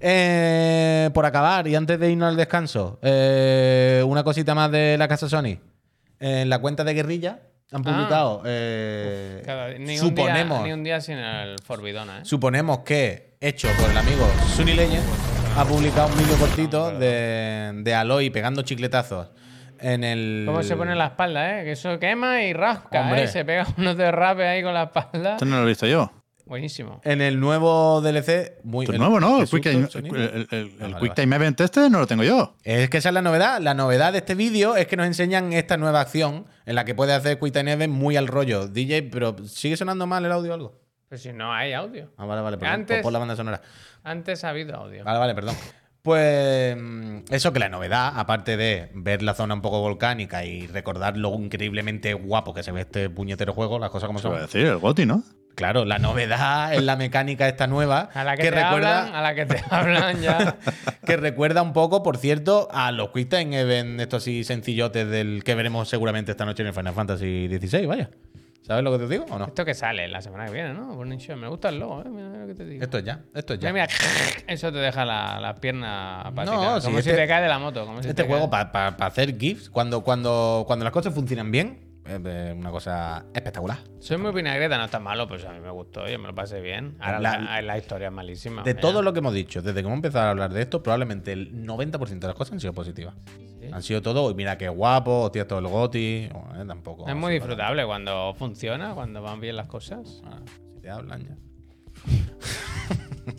Eh, 0.00 1.10
por 1.14 1.24
acabar, 1.24 1.66
y 1.68 1.74
antes 1.74 1.98
de 1.98 2.10
irnos 2.10 2.28
al 2.28 2.36
descanso, 2.36 2.98
eh, 3.02 4.02
una 4.06 4.24
cosita 4.24 4.54
más 4.54 4.70
de 4.70 4.96
la 4.98 5.08
casa 5.08 5.28
Sony. 5.28 5.58
En 6.20 6.48
la 6.48 6.58
cuenta 6.58 6.84
de 6.84 6.94
Guerrilla 6.94 7.40
han 7.72 7.82
Ah. 7.86 7.92
publicado. 7.92 8.42
eh, 8.44 9.76
ni, 9.80 9.98
un 9.98 10.08
suponemos, 10.08 10.58
día, 10.58 10.66
ni 10.66 10.72
un 10.72 10.84
día 10.84 11.00
sin 11.00 11.18
el 11.18 11.56
Forbidona, 11.64 12.18
¿eh? 12.18 12.24
suponemos 12.24 12.78
que, 12.80 13.33
hecho 13.48 13.68
por 13.80 13.90
el 13.90 13.96
amigo 13.98 14.26
Sunny 14.56 14.74
Legend, 14.74 15.04
ha 15.56 15.64
publicado 15.64 16.08
un 16.08 16.18
vídeo 16.18 16.36
cortito 16.36 16.90
de, 16.98 17.72
de 17.82 17.94
Aloy 17.94 18.30
pegando 18.30 18.62
chicletazos 18.62 19.30
en 19.78 20.02
el. 20.04 20.44
¿Cómo 20.46 20.62
se 20.62 20.76
pone 20.76 20.92
en 20.92 20.98
la 20.98 21.06
espalda, 21.06 21.60
eh? 21.60 21.64
Que 21.64 21.72
eso 21.72 21.98
quema 21.98 22.42
y 22.42 22.52
rasca, 22.52 23.02
Hombre. 23.02 23.24
¿eh? 23.24 23.28
Se 23.28 23.44
pega 23.44 23.66
unos 23.76 23.96
derrapes 23.96 24.46
ahí 24.46 24.62
con 24.62 24.74
la 24.74 24.84
espalda. 24.84 25.32
Esto 25.34 25.44
no 25.44 25.56
lo 25.58 25.64
he 25.64 25.68
visto 25.68 25.86
yo. 25.86 26.10
Buenísimo. 26.46 27.00
En 27.04 27.22
el 27.22 27.40
nuevo 27.40 28.02
DLC. 28.02 28.58
Muy, 28.64 28.84
el- 28.84 28.98
nuevo, 28.98 29.18
¿no? 29.18 29.36
¿qué 29.36 29.42
El 29.44 29.48
Quick 29.48 29.62
susto, 29.64 29.70
Time, 29.70 29.86
sonido? 29.90 30.16
el, 30.16 30.22
el- 30.24 30.48
el 30.50 30.70
Ah, 30.72 30.76
vale, 30.80 30.94
Quick 31.00 31.08
vale. 31.10 31.22
Time 31.22 31.36
Event 31.36 31.60
este 31.62 31.88
no 31.88 32.00
lo 32.00 32.06
tengo 32.06 32.22
yo. 32.22 32.56
Es 32.64 32.90
que 32.90 32.98
esa 32.98 33.08
es 33.08 33.14
la 33.14 33.22
novedad. 33.22 33.60
La 33.62 33.72
novedad 33.74 34.12
de 34.12 34.18
este 34.18 34.34
vídeo 34.34 34.76
es 34.76 34.86
que 34.86 34.96
nos 34.96 35.06
enseñan 35.06 35.52
esta 35.54 35.76
nueva 35.78 36.00
acción 36.02 36.46
en 36.66 36.74
la 36.74 36.84
que 36.84 36.94
puede 36.94 37.14
hacer 37.14 37.38
Quick 37.38 37.52
Time 37.54 37.72
Event 37.72 37.94
muy 37.94 38.16
al 38.16 38.26
rollo. 38.26 38.68
DJ, 38.68 39.04
pero 39.04 39.36
¿sigue 39.46 39.76
sonando 39.78 40.06
mal 40.06 40.24
el 40.26 40.32
audio 40.32 40.50
o 40.50 40.54
algo? 40.54 40.83
Pero 41.08 41.20
si 41.20 41.32
no 41.32 41.52
hay 41.52 41.72
audio. 41.72 42.10
Ah, 42.16 42.24
vale, 42.24 42.42
vale, 42.42 42.56
perdón. 42.58 42.74
Antes- 42.74 42.96
Pues 42.96 43.02
Por 43.02 43.12
la 43.12 43.18
banda 43.18 43.36
sonora. 43.36 43.60
Antes 44.02 44.44
ha 44.44 44.50
habido 44.50 44.76
audio. 44.76 45.04
Vale, 45.04 45.18
vale, 45.18 45.34
perdón. 45.34 45.54
Pues 46.02 46.76
mm, 46.78 47.18
eso 47.30 47.52
que 47.54 47.58
la 47.58 47.70
novedad, 47.70 48.12
aparte 48.16 48.56
de 48.58 48.90
ver 48.94 49.22
la 49.22 49.32
zona 49.34 49.54
un 49.54 49.62
poco 49.62 49.80
volcánica 49.80 50.44
y 50.44 50.66
recordar 50.66 51.16
lo 51.16 51.32
increíblemente 51.34 52.12
guapo 52.12 52.52
que 52.52 52.62
se 52.62 52.72
ve 52.72 52.82
este 52.82 53.08
puñetero 53.08 53.54
juego, 53.54 53.78
las 53.78 53.88
cosas 53.90 54.08
como 54.08 54.18
Se 54.18 54.28
va 54.28 54.34
a 54.34 54.38
son. 54.40 54.46
decir, 54.46 54.66
el 54.66 54.78
Goti, 54.78 55.06
¿no? 55.06 55.22
Claro, 55.54 55.84
la 55.86 55.98
novedad 55.98 56.74
es 56.74 56.82
la 56.82 56.96
mecánica 56.96 57.48
esta 57.48 57.66
nueva 57.68 58.10
A 58.12 58.24
la 58.24 58.36
que, 58.36 58.42
que 58.42 58.50
te 58.50 58.56
recuerda 58.62 59.02
hablan, 59.04 59.14
a 59.14 59.22
la 59.22 59.34
que 59.34 59.46
te 59.46 59.62
hablan 59.70 60.20
ya. 60.20 60.56
que 61.06 61.16
recuerda 61.16 61.62
un 61.62 61.72
poco, 61.72 62.02
por 62.02 62.18
cierto, 62.18 62.68
a 62.72 62.90
los 62.92 63.10
Quick 63.10 63.30
Time 63.30 63.58
Event, 63.60 63.98
estos 64.00 64.24
así 64.24 64.44
sencillotes 64.44 65.08
del 65.08 65.42
que 65.44 65.54
veremos 65.54 65.88
seguramente 65.88 66.32
esta 66.32 66.44
noche 66.44 66.62
en 66.64 66.66
el 66.66 66.74
Final 66.74 66.92
Fantasy 66.92 67.48
XVI, 67.48 67.86
vaya. 67.86 68.10
¿Sabes 68.66 68.82
lo 68.82 68.92
que 68.92 68.98
te 69.04 69.08
digo 69.08 69.26
o 69.30 69.38
no? 69.38 69.44
Esto 69.44 69.62
que 69.64 69.74
sale 69.74 70.08
la 70.08 70.22
semana 70.22 70.46
que 70.46 70.52
viene, 70.52 70.72
¿no? 70.72 70.94
Burning 70.94 71.18
Show. 71.18 71.36
Me 71.36 71.48
gusta 71.48 71.68
el 71.68 71.78
logo, 71.78 72.00
¿eh? 72.00 72.08
Mira 72.08 72.28
lo 72.38 72.46
que 72.46 72.54
te 72.54 72.64
digo. 72.64 72.82
Esto 72.82 72.96
es 72.98 73.04
ya, 73.04 73.20
esto 73.34 73.52
es 73.54 73.60
ya. 73.60 73.72
Mira, 73.72 73.86
mira, 73.86 74.42
eso 74.54 74.72
te 74.72 74.78
deja 74.78 75.04
la, 75.04 75.38
la 75.38 75.54
pierna 75.54 76.22
apática. 76.22 76.56
No, 76.56 76.80
sí, 76.80 76.86
como 76.86 77.02
si 77.02 77.10
este- 77.10 77.20
te 77.22 77.28
cae 77.28 77.42
de 77.42 77.48
la 77.48 77.58
moto. 77.58 77.84
Como 77.84 78.02
si 78.02 78.08
Este 78.08 78.22
te 78.22 78.28
juego 78.28 78.48
para 78.48 78.88
hacer 78.88 79.36
GIFs, 79.38 79.68
cuando, 79.68 80.00
cuando, 80.02 80.64
cuando 80.66 80.84
las 80.84 80.92
cosas 80.92 81.12
funcionan 81.12 81.50
bien, 81.50 81.78
es 82.06 82.54
una 82.54 82.70
cosa 82.70 83.26
espectacular. 83.34 83.78
Soy 83.98 84.16
muy 84.16 84.32
vinagreta, 84.32 84.78
no 84.78 84.84
está 84.86 84.98
malo, 84.98 85.28
pues 85.28 85.44
a 85.44 85.52
mí 85.52 85.60
me 85.60 85.70
gustó, 85.70 86.06
yo 86.08 86.18
me 86.18 86.28
lo 86.28 86.34
pasé 86.34 86.60
bien. 86.62 86.96
Ahora 87.00 87.20
La- 87.20 87.38
la, 87.38 87.60
la 87.62 87.76
historia 87.78 88.06
es 88.08 88.12
malísima. 88.14 88.62
De 88.62 88.72
mira. 88.72 88.80
todo 88.80 89.02
lo 89.02 89.12
que 89.12 89.18
hemos 89.18 89.34
dicho, 89.34 89.60
desde 89.60 89.74
que 89.82 89.86
hemos 89.86 89.96
empezado 89.96 90.26
a 90.26 90.30
hablar 90.30 90.52
de 90.54 90.62
esto, 90.62 90.82
probablemente 90.82 91.32
el 91.32 91.66
90% 91.66 92.18
de 92.18 92.26
las 92.28 92.34
cosas 92.36 92.54
han 92.54 92.60
sido 92.60 92.72
positivas. 92.72 93.14
Han 93.74 93.82
sido 93.82 94.00
todo, 94.02 94.26
"Uy, 94.26 94.34
mira 94.34 94.56
qué 94.56 94.68
guapo, 94.68 95.22
hostia, 95.22 95.48
todo 95.48 95.58
el 95.58 95.66
goti. 95.66 96.28
Bueno, 96.32 96.62
eh, 96.62 96.64
tampoco. 96.66 97.08
Es 97.08 97.16
muy 97.16 97.32
disfrutable 97.34 97.84
cuando 97.84 98.32
funciona, 98.38 98.94
cuando 98.94 99.20
van 99.20 99.40
bien 99.40 99.56
las 99.56 99.66
cosas. 99.66 100.22
Ah, 100.24 100.38
si 100.74 100.80
te 100.80 100.90
hablan 100.90 101.24
ya. 101.24 101.36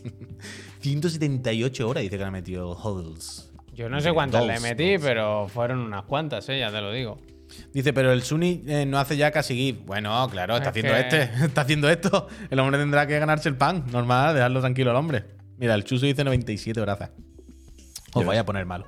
178 0.81 1.87
horas 1.89 2.03
dice 2.03 2.17
que 2.17 2.23
le 2.23 2.27
ha 2.27 2.31
metido 2.31 2.71
Hodls. 2.71 3.51
Yo 3.73 3.89
no 3.89 3.99
sé 4.01 4.11
cuántas 4.13 4.45
le 4.45 4.59
metí, 4.59 4.93
dos. 4.93 5.01
pero 5.05 5.47
fueron 5.47 5.79
unas 5.79 6.03
cuantas, 6.03 6.47
eh, 6.49 6.59
ya 6.59 6.71
te 6.71 6.81
lo 6.81 6.91
digo. 6.91 7.17
Dice, 7.73 7.93
pero 7.93 8.11
el 8.11 8.21
Suni 8.23 8.63
eh, 8.67 8.85
no 8.85 8.97
hace 8.99 9.17
ya 9.17 9.31
casi 9.31 9.55
GIF. 9.55 9.85
Bueno, 9.85 10.27
claro, 10.29 10.55
está 10.57 10.69
Es 10.69 10.77
haciendo 10.77 10.93
que- 10.93 10.99
este. 10.99 11.23
Está 11.45 11.61
haciendo 11.61 11.89
esto. 11.89 12.27
El 12.49 12.59
hombre 12.59 12.77
tendrá 12.79 13.07
que 13.07 13.17
ganarse 13.19 13.49
el 13.49 13.55
pan. 13.55 13.85
Normal, 13.91 14.35
dejarlo 14.35 14.59
tranquilo 14.61 14.91
al 14.91 14.97
hombre. 14.97 15.23
Mira, 15.57 15.75
el 15.75 15.83
Chuso 15.83 16.05
dice 16.05 16.23
97 16.23 16.79
brazas. 16.81 17.11
Os 18.13 18.21
Ya 18.23 18.27
vaya 18.27 18.41
a 18.41 18.45
poner 18.45 18.65
malo. 18.65 18.85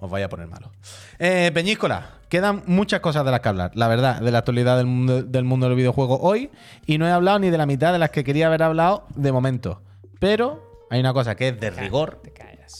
Os 0.00 0.10
vaya 0.10 0.26
a 0.26 0.28
poner 0.28 0.48
malo. 0.48 0.72
Eh, 1.18 1.50
Peñíscola, 1.52 2.20
quedan 2.28 2.62
muchas 2.66 3.00
cosas 3.00 3.24
de 3.24 3.30
las 3.30 3.40
que 3.40 3.48
hablar. 3.50 3.70
La 3.74 3.86
verdad, 3.86 4.20
de 4.20 4.30
la 4.30 4.38
actualidad 4.38 4.76
del 4.78 4.86
mundo, 4.86 5.22
del 5.22 5.44
mundo 5.44 5.68
del 5.68 5.76
videojuego 5.76 6.18
hoy. 6.20 6.50
Y 6.86 6.98
no 6.98 7.06
he 7.06 7.10
hablado 7.10 7.38
ni 7.38 7.50
de 7.50 7.58
la 7.58 7.66
mitad 7.66 7.92
de 7.92 7.98
las 7.98 8.10
que 8.10 8.24
quería 8.24 8.46
haber 8.46 8.62
hablado 8.62 9.06
de 9.14 9.30
momento. 9.30 9.82
Pero 10.18 10.86
hay 10.90 11.00
una 11.00 11.12
cosa 11.12 11.36
que 11.36 11.48
es 11.48 11.60
de 11.60 11.70
rigor. 11.70 12.22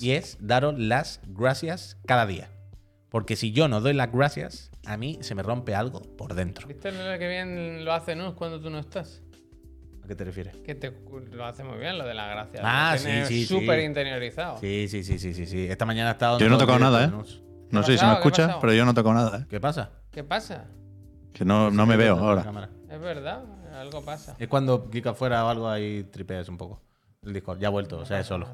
Y 0.00 0.12
es 0.12 0.38
daros 0.40 0.78
las 0.78 1.20
gracias 1.26 1.98
cada 2.06 2.26
día. 2.26 2.50
Porque 3.11 3.37
si 3.37 3.52
yo 3.52 3.68
no 3.68 3.80
doy 3.80 3.92
las 3.92 4.12
gracias, 4.12 4.70
a 4.87 4.96
mí 4.96 5.18
se 5.20 5.35
me 5.35 5.42
rompe 5.42 5.74
algo 5.74 6.00
por 6.16 6.35
dentro. 6.35 6.66
¿Viste 6.68 6.92
lo 6.92 7.18
que 7.18 7.28
bien 7.28 7.85
lo 7.85 7.92
hace 7.92 8.14
Nus 8.14 8.35
cuando 8.35 8.61
tú 8.61 8.70
no 8.70 8.78
estás? 8.78 9.20
¿A 10.10 10.12
qué 10.12 10.16
te 10.16 10.24
refieres? 10.24 10.56
Que 10.64 10.74
te, 10.74 10.92
lo 11.30 11.44
hace 11.44 11.62
muy 11.62 11.78
bien 11.78 11.96
lo 11.96 12.04
de 12.04 12.14
la 12.14 12.26
gracia. 12.26 12.60
Ah, 12.64 12.94
Lo 12.94 12.98
sí, 12.98 13.26
sí, 13.26 13.46
Súper 13.46 13.78
sí. 13.78 13.86
interiorizado. 13.86 14.58
Sí, 14.58 14.88
sí, 14.88 15.04
sí, 15.04 15.20
sí, 15.20 15.32
sí, 15.32 15.46
sí. 15.46 15.68
Esta 15.68 15.86
mañana 15.86 16.08
he 16.08 16.12
estado. 16.14 16.36
en 16.36 16.40
Yo 16.40 16.48
no 16.48 16.56
he 16.56 16.58
tocado 16.58 16.80
nada, 16.80 17.04
¿eh? 17.04 17.10
No 17.70 17.80
¿Qué 17.80 17.86
sé 17.86 17.92
si 17.92 17.98
se 17.98 18.06
me 18.06 18.14
escucha, 18.14 18.58
pero 18.60 18.72
yo 18.72 18.84
no 18.84 18.92
toco 18.92 19.14
nada, 19.14 19.38
¿eh? 19.38 19.46
¿Qué 19.48 19.60
pasa? 19.60 19.90
¿Qué 20.10 20.24
pasa? 20.24 20.64
Que 21.32 21.44
no, 21.44 21.70
no 21.70 21.86
me 21.86 21.96
veo 21.96 22.16
ahora. 22.16 22.44
Es 22.90 23.00
verdad, 23.00 23.44
algo 23.72 24.04
pasa. 24.04 24.34
Es 24.40 24.48
cuando 24.48 24.90
clica 24.90 25.14
fuera 25.14 25.44
o 25.44 25.48
algo 25.48 25.68
ahí 25.68 26.02
tripeas 26.02 26.48
un 26.48 26.58
poco. 26.58 26.82
El 27.22 27.32
Discord. 27.32 27.60
Ya 27.60 27.68
ha 27.68 27.70
vuelto, 27.70 27.98
o 27.98 28.04
sea, 28.04 28.18
es 28.18 28.26
solo. 28.26 28.48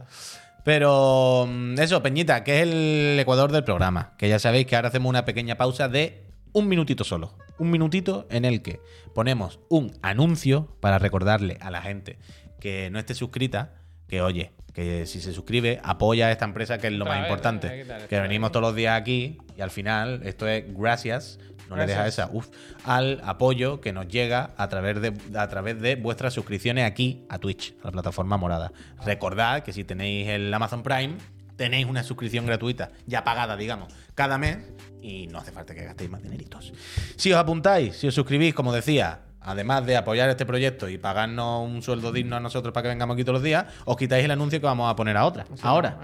Pero 0.62 1.46
mm, 1.48 1.78
eso, 1.78 2.02
Peñita, 2.02 2.44
que 2.44 2.56
es 2.60 2.68
el 2.68 3.16
ecuador 3.18 3.50
del 3.50 3.64
programa. 3.64 4.12
Que 4.18 4.28
ya 4.28 4.38
sabéis 4.38 4.66
que 4.66 4.76
ahora 4.76 4.88
hacemos 4.88 5.08
una 5.08 5.24
pequeña 5.24 5.56
pausa 5.56 5.88
de 5.88 6.25
un 6.52 6.68
minutito 6.68 7.04
solo. 7.04 7.34
Un 7.58 7.70
minutito 7.70 8.26
en 8.30 8.44
el 8.44 8.60
que 8.62 8.80
ponemos 9.14 9.60
un 9.68 9.92
anuncio 10.02 10.76
para 10.80 10.98
recordarle 10.98 11.56
a 11.60 11.70
la 11.70 11.80
gente 11.82 12.18
que 12.60 12.90
no 12.90 12.98
esté 12.98 13.14
suscrita 13.14 13.74
que, 14.08 14.20
oye, 14.20 14.52
que 14.74 15.06
si 15.06 15.20
se 15.22 15.32
suscribe, 15.32 15.80
apoya 15.82 16.26
a 16.26 16.32
esta 16.32 16.44
empresa 16.44 16.76
que 16.78 16.88
es 16.88 16.92
lo 16.92 17.04
Otra 17.04 17.14
más 17.14 17.22
vez, 17.22 17.30
importante. 17.30 17.86
que 18.08 18.20
venimos 18.20 18.52
todos 18.52 18.62
los 18.62 18.76
días 18.76 19.00
aquí 19.00 19.38
y 19.56 19.62
al 19.62 19.70
final 19.70 20.20
esto 20.24 20.46
es 20.46 20.64
gracias. 20.76 21.38
No 21.70 21.74
le 21.76 21.86
deja 21.86 22.06
esa, 22.06 22.30
uf, 22.32 22.46
al 22.84 23.20
apoyo 23.24 23.80
que 23.80 23.92
nos 23.92 24.06
llega 24.06 24.50
a 24.56 24.68
través 24.68 25.00
de 25.00 25.12
a 25.36 25.48
través 25.48 25.80
de 25.80 25.96
vuestras 25.96 26.32
suscripciones 26.32 26.84
aquí 26.84 27.24
a 27.28 27.38
Twitch, 27.38 27.74
a 27.82 27.86
la 27.86 27.90
plataforma 27.92 28.36
morada. 28.36 28.70
Recordad 29.04 29.64
que 29.64 29.72
si 29.72 29.82
tenéis 29.82 30.28
el 30.28 30.54
Amazon 30.54 30.84
Prime, 30.84 31.16
tenéis 31.56 31.86
una 31.86 32.02
suscripción 32.02 32.46
gratuita, 32.46 32.90
ya 33.06 33.24
pagada, 33.24 33.56
digamos, 33.56 33.92
cada 34.14 34.38
mes, 34.38 34.58
y 35.00 35.26
no 35.28 35.38
hace 35.38 35.52
falta 35.52 35.74
que 35.74 35.84
gastéis 35.84 36.10
más 36.10 36.22
dineritos. 36.22 36.72
Si 37.16 37.32
os 37.32 37.38
apuntáis, 37.38 37.96
si 37.96 38.06
os 38.06 38.14
suscribís, 38.14 38.54
como 38.54 38.72
decía, 38.72 39.20
además 39.40 39.86
de 39.86 39.96
apoyar 39.96 40.28
este 40.28 40.44
proyecto 40.44 40.88
y 40.88 40.98
pagarnos 40.98 41.68
un 41.68 41.82
sueldo 41.82 42.12
digno 42.12 42.36
a 42.36 42.40
nosotros 42.40 42.72
para 42.72 42.82
que 42.82 42.88
vengamos 42.88 43.14
aquí 43.14 43.24
todos 43.24 43.34
los 43.34 43.42
días, 43.42 43.66
os 43.84 43.96
quitáis 43.96 44.24
el 44.24 44.30
anuncio 44.30 44.60
que 44.60 44.66
vamos 44.66 44.90
a 44.90 44.96
poner 44.96 45.16
a 45.16 45.24
otra. 45.24 45.44
Sí, 45.44 45.60
Ahora, 45.62 45.98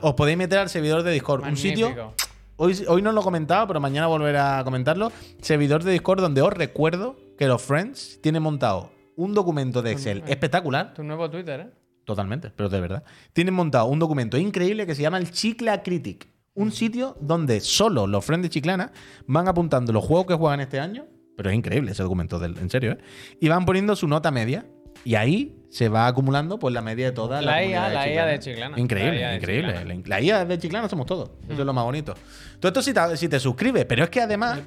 os 0.00 0.14
podéis 0.14 0.38
meter 0.38 0.58
al 0.58 0.68
servidor 0.68 1.02
de 1.02 1.12
Discord, 1.12 1.44
un 1.44 1.56
sitio. 1.56 2.14
Hoy, 2.58 2.84
hoy 2.88 3.02
no 3.02 3.12
lo 3.12 3.20
he 3.20 3.24
comentado, 3.24 3.66
pero 3.66 3.80
mañana 3.80 4.06
volveré 4.06 4.38
a 4.38 4.62
comentarlo. 4.64 5.12
Servidor 5.42 5.84
de 5.84 5.92
Discord 5.92 6.22
donde 6.22 6.40
os 6.40 6.52
recuerdo 6.52 7.16
que 7.36 7.46
los 7.46 7.60
Friends 7.60 8.18
tienen 8.22 8.42
montado 8.42 8.90
un 9.14 9.34
documento 9.34 9.82
de 9.82 9.92
Excel 9.92 10.22
espectacular. 10.26 10.94
Tu 10.94 11.02
nuevo 11.02 11.28
Twitter, 11.30 11.60
¿eh? 11.60 11.85
Totalmente, 12.06 12.50
pero 12.54 12.68
de 12.70 12.80
verdad. 12.80 13.02
Tienen 13.34 13.52
montado 13.52 13.86
un 13.86 13.98
documento 13.98 14.38
increíble 14.38 14.86
que 14.86 14.94
se 14.94 15.02
llama 15.02 15.18
el 15.18 15.30
Chicla 15.30 15.82
Critic. 15.82 16.28
Un 16.54 16.72
sitio 16.72 17.18
donde 17.20 17.60
solo 17.60 18.06
los 18.06 18.24
Friends 18.24 18.44
de 18.44 18.48
Chiclana 18.48 18.92
van 19.26 19.46
apuntando 19.48 19.92
los 19.92 20.02
juegos 20.04 20.26
que 20.26 20.34
juegan 20.34 20.60
este 20.60 20.80
año. 20.80 21.04
Pero 21.36 21.50
es 21.50 21.56
increíble 21.56 21.90
ese 21.92 22.02
documento, 22.02 22.38
del- 22.38 22.56
en 22.58 22.70
serio, 22.70 22.92
¿eh? 22.92 22.98
Y 23.40 23.48
van 23.48 23.66
poniendo 23.66 23.94
su 23.94 24.08
nota 24.08 24.30
media. 24.30 24.64
Y 25.04 25.16
ahí 25.16 25.62
se 25.68 25.88
va 25.90 26.06
acumulando 26.06 26.58
pues 26.58 26.72
la 26.72 26.80
media 26.80 27.06
de 27.06 27.12
toda 27.12 27.42
la 27.42 27.52
La 27.52 27.64
IA, 27.64 27.88
la 27.90 28.08
IA 28.08 28.24
de 28.26 28.38
Chiclana. 28.38 28.78
Increíble, 28.80 29.20
La 29.20 29.34
increíble. 29.36 29.74
Chiclana. 29.78 30.02
La, 30.06 30.20
IA 30.22 30.44
de 30.46 30.58
Chiclana 30.58 30.88
somos 30.88 31.06
todos. 31.06 31.30
Eso 31.48 31.60
es 31.60 31.66
lo 31.66 31.72
más 31.74 31.84
bonito. 31.84 32.14
Todo 32.58 32.68
esto 32.70 32.80
si 32.82 32.94
te, 32.94 33.16
si 33.16 33.28
te 33.28 33.38
suscribes, 33.38 33.84
pero 33.84 34.04
es 34.04 34.10
que 34.10 34.20
además 34.22 34.60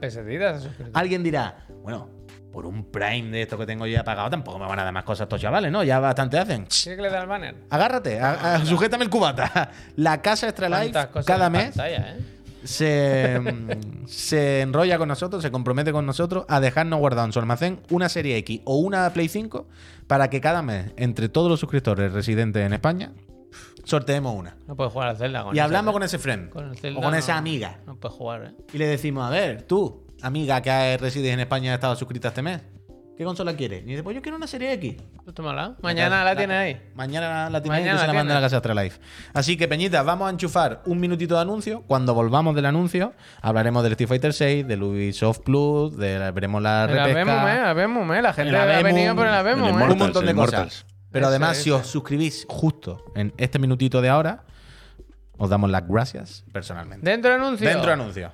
alguien 0.94 1.24
dirá, 1.24 1.66
bueno, 1.82 2.10
por 2.52 2.66
un 2.66 2.84
Prime 2.86 3.30
de 3.30 3.44
esto 3.44 3.58
que 3.58 3.66
tengo 3.66 3.86
ya 3.86 4.04
pagado 4.04 4.30
tampoco 4.30 4.58
me 4.60 4.66
van 4.68 4.80
a 4.80 4.84
dar 4.84 4.94
más 4.94 5.04
cosas 5.04 5.26
estos 5.26 5.40
chavales, 5.40 5.72
¿no? 5.72 5.84
Ya 5.84 6.00
bastante 6.00 6.38
hacen. 6.40 6.66
¿Quieres 6.66 6.98
que 6.98 7.02
le 7.04 7.10
da 7.10 7.22
el 7.22 7.28
banner? 7.28 7.56
Agárrate, 7.70 8.20
a- 8.20 8.56
a- 8.56 8.66
sujétame 8.66 9.04
el 9.04 9.10
cubata. 9.10 9.72
La 9.96 10.22
casa 10.22 10.48
Extra 10.48 10.68
Life 10.70 10.94
cada 11.26 11.50
mes 11.50 11.66
pantalla, 11.76 12.16
¿eh? 12.18 12.20
se, 12.64 13.40
se 14.08 14.62
enrolla 14.62 14.98
con 14.98 15.08
nosotros, 15.08 15.42
se 15.44 15.52
compromete 15.52 15.92
con 15.92 16.06
nosotros 16.06 16.46
a 16.50 16.60
dejarnos 16.60 17.00
guardado 17.00 17.26
en 17.28 17.34
su 17.34 17.40
almacén 17.40 17.80
una 17.90 18.10
serie 18.10 18.36
X 18.38 18.62
o 18.66 18.78
una 18.78 19.12
Play 19.14 19.28
5 19.30 19.68
para 20.08 20.30
que 20.30 20.42
cada 20.42 20.62
mes, 20.62 20.92
entre 20.98 21.30
todos 21.30 21.50
los 21.50 21.60
suscriptores 21.60 22.12
residentes 22.12 22.66
en 22.66 22.74
España, 22.74 23.12
sorteemos 23.84 24.36
una. 24.36 24.56
No 24.68 24.76
puedes 24.76 24.92
jugar 24.92 25.10
al 25.10 25.18
Zelda 25.18 25.44
con 25.44 25.56
Y 25.56 25.60
hablamos 25.60 25.94
con 25.94 26.04
ese 26.04 26.18
friend 26.20 26.50
con 26.50 26.70
el 26.70 26.78
Zelda 26.78 27.00
o 27.00 27.04
con 27.04 27.12
no- 27.12 27.18
esa 27.18 27.38
amiga. 27.38 27.78
No 27.86 27.96
puedes 27.96 28.18
jugar, 28.18 28.44
¿eh? 28.46 28.52
Y 28.74 28.78
le 28.78 28.88
decimos, 28.88 29.26
a 29.26 29.30
ver, 29.30 29.62
tú, 29.64 30.04
amiga 30.22 30.62
que 30.62 30.98
resides 30.98 31.34
en 31.34 31.40
España 31.40 31.72
y 31.72 31.74
estado 31.74 31.96
suscrita 31.96 32.30
este 32.30 32.42
mes, 32.42 32.62
¿qué 33.18 33.24
consola 33.24 33.56
quieres? 33.56 33.84
Y 33.84 33.86
dice, 33.88 34.04
pues 34.04 34.16
yo 34.16 34.22
quiero 34.22 34.38
una 34.38 34.48
serie 34.48 34.74
X. 34.74 34.96
Tómala. 35.34 35.76
Mañana 35.82 36.24
la 36.24 36.36
tienes 36.36 36.58
ahí. 36.58 36.82
Mañana 36.96 37.50
la 37.50 37.62
tienes 37.62 37.78
ahí, 37.78 37.84
Mañana 37.84 37.98
que 37.98 38.02
se 38.02 38.08
la 38.08 38.14
la 38.14 38.20
manda 38.20 38.34
a 38.34 38.38
la 38.38 38.46
casa 38.46 38.58
Astralife. 38.58 39.00
Así 39.34 39.58
que, 39.58 39.68
Peñita, 39.68 40.02
vamos 40.04 40.28
a 40.28 40.32
enchufar 40.32 40.82
un 40.86 41.00
minutito 41.00 41.36
de 41.36 41.42
anuncio. 41.42 41.84
Cuando 41.86 42.14
volvamos 42.14 42.56
del 42.56 42.66
anuncio, 42.66 43.14
hablaremos 43.42 43.84
del 43.84 43.92
Street 43.94 44.08
Fighter 44.10 44.34
6, 44.34 44.68
del 44.68 44.82
Ubisoft 44.84 45.40
Plus, 45.42 45.96
de, 45.98 46.32
veremos 46.32 46.62
la 46.62 46.88
La 46.88 46.88
repesca. 46.88 47.14
vemos, 47.14 47.36
¿eh? 47.50 47.62
La 47.62 47.74
vemos, 47.74 48.18
¿eh? 48.18 48.22
La 48.22 48.34
gente 48.34 48.52
La 48.52 48.64
ha 48.64 48.66
vemos, 48.66 48.84
venido 48.84 49.16
por 49.16 49.26
la 49.28 49.40
el 49.40 49.46
vemos, 49.46 49.70
¿eh? 49.70 49.74
Un 49.74 49.98
montón 49.98 50.26
de 50.26 50.34
cosas. 50.34 50.86
Pero 51.12 51.26
Ese, 51.26 51.30
además, 51.36 51.58
si 51.58 51.72
os 51.72 51.88
suscribís 51.88 52.46
justo 52.50 53.04
en 53.16 53.34
este 53.38 53.60
minutito 53.60 54.02
de 54.02 54.10
ahora, 54.10 54.44
os 55.38 55.50
damos 55.50 55.70
las 55.70 55.88
gracias 55.88 56.44
personalmente. 56.52 57.10
Dentro 57.10 57.34
anuncio. 57.34 57.68
Dentro 57.68 57.92
anuncio. 57.92 58.32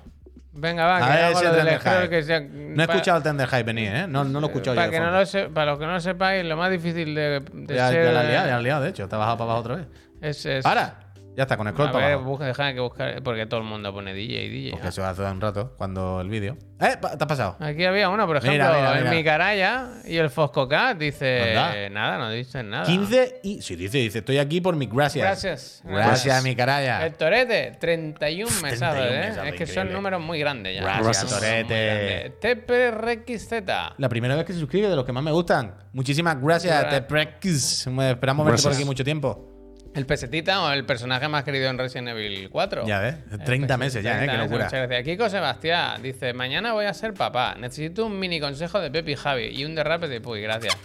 Venga, 0.58 0.86
va, 0.86 0.96
A 0.96 1.00
que 1.00 1.06
ver 1.22 1.36
si 1.36 1.44
lo 1.44 1.50
el 1.50 1.56
del 1.66 1.78
Hype. 1.80 2.08
que 2.08 2.22
sea- 2.22 2.40
No 2.40 2.82
he 2.82 2.86
escuchado 2.86 3.18
el 3.18 3.22
Tender 3.22 3.46
Hype 3.48 3.62
venir, 3.64 3.92
¿eh? 3.94 4.06
No, 4.08 4.24
no 4.24 4.40
lo 4.40 4.46
he 4.46 4.50
escuchado 4.50 4.74
yo. 4.74 4.80
para, 4.80 4.86
de 4.86 4.92
que 4.92 5.00
no 5.00 5.10
lo 5.10 5.26
se- 5.26 5.48
para 5.50 5.70
los 5.72 5.78
que 5.78 5.86
no 5.86 5.92
lo 5.92 6.00
sepáis, 6.00 6.44
lo 6.44 6.56
más 6.56 6.70
difícil 6.70 7.14
de, 7.14 7.40
de 7.52 7.74
Ya, 7.74 7.88
ser. 7.90 8.04
ya 8.06 8.12
la 8.12 8.20
has 8.20 8.26
liado, 8.26 8.44
ya 8.46 8.50
la 8.52 8.56
has 8.56 8.62
liado, 8.62 8.82
de 8.82 8.88
hecho. 8.90 9.08
Te 9.08 9.14
has 9.14 9.18
bajado 9.18 9.36
para 9.38 9.50
abajo 9.50 9.60
otra 9.60 9.76
vez. 9.76 9.86
es, 10.22 10.46
es- 10.46 10.64
¡Para! 10.64 11.00
Ya 11.36 11.42
está, 11.42 11.56
con 11.58 11.66
el 11.66 11.74
scroll 11.74 11.88
A 11.88 11.92
para 11.92 12.06
ver, 12.06 12.14
abajo. 12.14 12.30
busca, 12.30 12.46
deja 12.46 12.72
que 12.72 12.80
buscar. 12.80 13.22
Porque 13.22 13.44
todo 13.44 13.60
el 13.60 13.66
mundo 13.66 13.92
pone 13.92 14.14
DJ, 14.14 14.48
DJ. 14.48 14.70
Porque 14.70 14.88
eso 14.88 15.04
hace 15.04 15.22
un 15.22 15.38
rato, 15.40 15.74
cuando 15.76 16.20
el 16.22 16.28
vídeo. 16.30 16.56
¡Eh! 16.80 16.96
¿Te 17.00 17.06
has 17.08 17.26
pasado? 17.26 17.56
Aquí 17.60 17.84
había 17.84 18.08
uno, 18.08 18.26
por 18.26 18.36
ejemplo, 18.38 18.52
Mira, 18.52 18.94
mira, 18.94 19.10
en 19.10 19.16
mi 19.16 19.22
caraya 19.24 19.88
y 20.06 20.16
el 20.16 20.30
Fosco 20.30 20.66
Cat 20.68 20.96
dice 20.98 21.56
Anda. 21.58 21.88
nada, 21.90 22.18
no 22.18 22.30
dice 22.30 22.62
nada. 22.62 22.84
15 22.86 23.40
y. 23.42 23.60
Sí, 23.60 23.76
dice, 23.76 23.98
dice, 23.98 24.18
estoy 24.20 24.38
aquí 24.38 24.60
por 24.62 24.76
mi 24.76 24.86
gracias. 24.86 25.22
Gracias. 25.24 25.82
Gracias, 25.84 26.42
mi 26.42 26.56
caraya. 26.56 27.04
El 27.06 27.14
Torete, 27.14 27.76
31 27.80 28.50
mesados, 28.62 28.96
31 28.96 29.14
¿eh? 29.24 29.28
mesados, 29.28 29.48
es 29.48 29.54
que 29.56 29.66
son 29.66 29.92
números 29.92 30.22
muy 30.22 30.38
grandes 30.38 30.74
ya. 30.74 30.82
Gracias, 31.00 31.26
Torete. 31.28 32.32
TPRXZ. 32.40 33.52
La 33.98 34.08
primera 34.08 34.34
vez 34.36 34.44
que 34.44 34.52
se 34.52 34.58
suscribe, 34.60 34.88
de 34.88 34.96
los 34.96 35.04
que 35.04 35.12
más 35.12 35.22
me 35.22 35.32
gustan. 35.32 35.74
Muchísimas 35.92 36.40
gracias, 36.40 36.84
Gra- 36.84 36.90
te 36.90 37.02
prex. 37.02 37.86
Esperamos 37.86 37.96
verte 38.06 38.26
por 38.26 38.46
Gracias. 38.46 38.74
aquí 38.76 38.84
mucho 38.84 39.04
tiempo. 39.04 39.55
El 39.96 40.04
pesetita 40.06 40.62
o 40.62 40.70
el 40.72 40.84
personaje 40.84 41.26
más 41.26 41.42
querido 41.42 41.68
en 41.70 41.78
Resident 41.78 42.08
Evil 42.08 42.48
4. 42.50 42.86
Ya 42.86 43.00
ves, 43.00 43.16
El 43.32 43.38
30 43.42 43.74
pes- 43.74 43.78
meses 43.78 44.04
ya, 44.04 44.10
¿eh? 44.12 44.16
30 44.18 44.32
Qué 44.32 44.38
meses, 44.38 44.50
locura. 44.50 44.64
Muchas 44.66 44.80
gracias. 44.88 45.04
Kiko 45.04 45.28
Sebastián 45.30 46.02
dice: 46.02 46.32
Mañana 46.34 46.72
voy 46.74 46.84
a 46.84 46.92
ser 46.94 47.14
papá. 47.14 47.54
Necesito 47.58 48.04
un 48.06 48.18
mini 48.18 48.38
consejo 48.38 48.78
de 48.80 48.90
Pepi 48.90 49.12
y 49.12 49.16
Javi 49.16 49.44
y 49.46 49.64
un 49.64 49.74
derrape 49.74 50.06
de 50.08 50.20
Puy. 50.20 50.42
Gracias. 50.42 50.76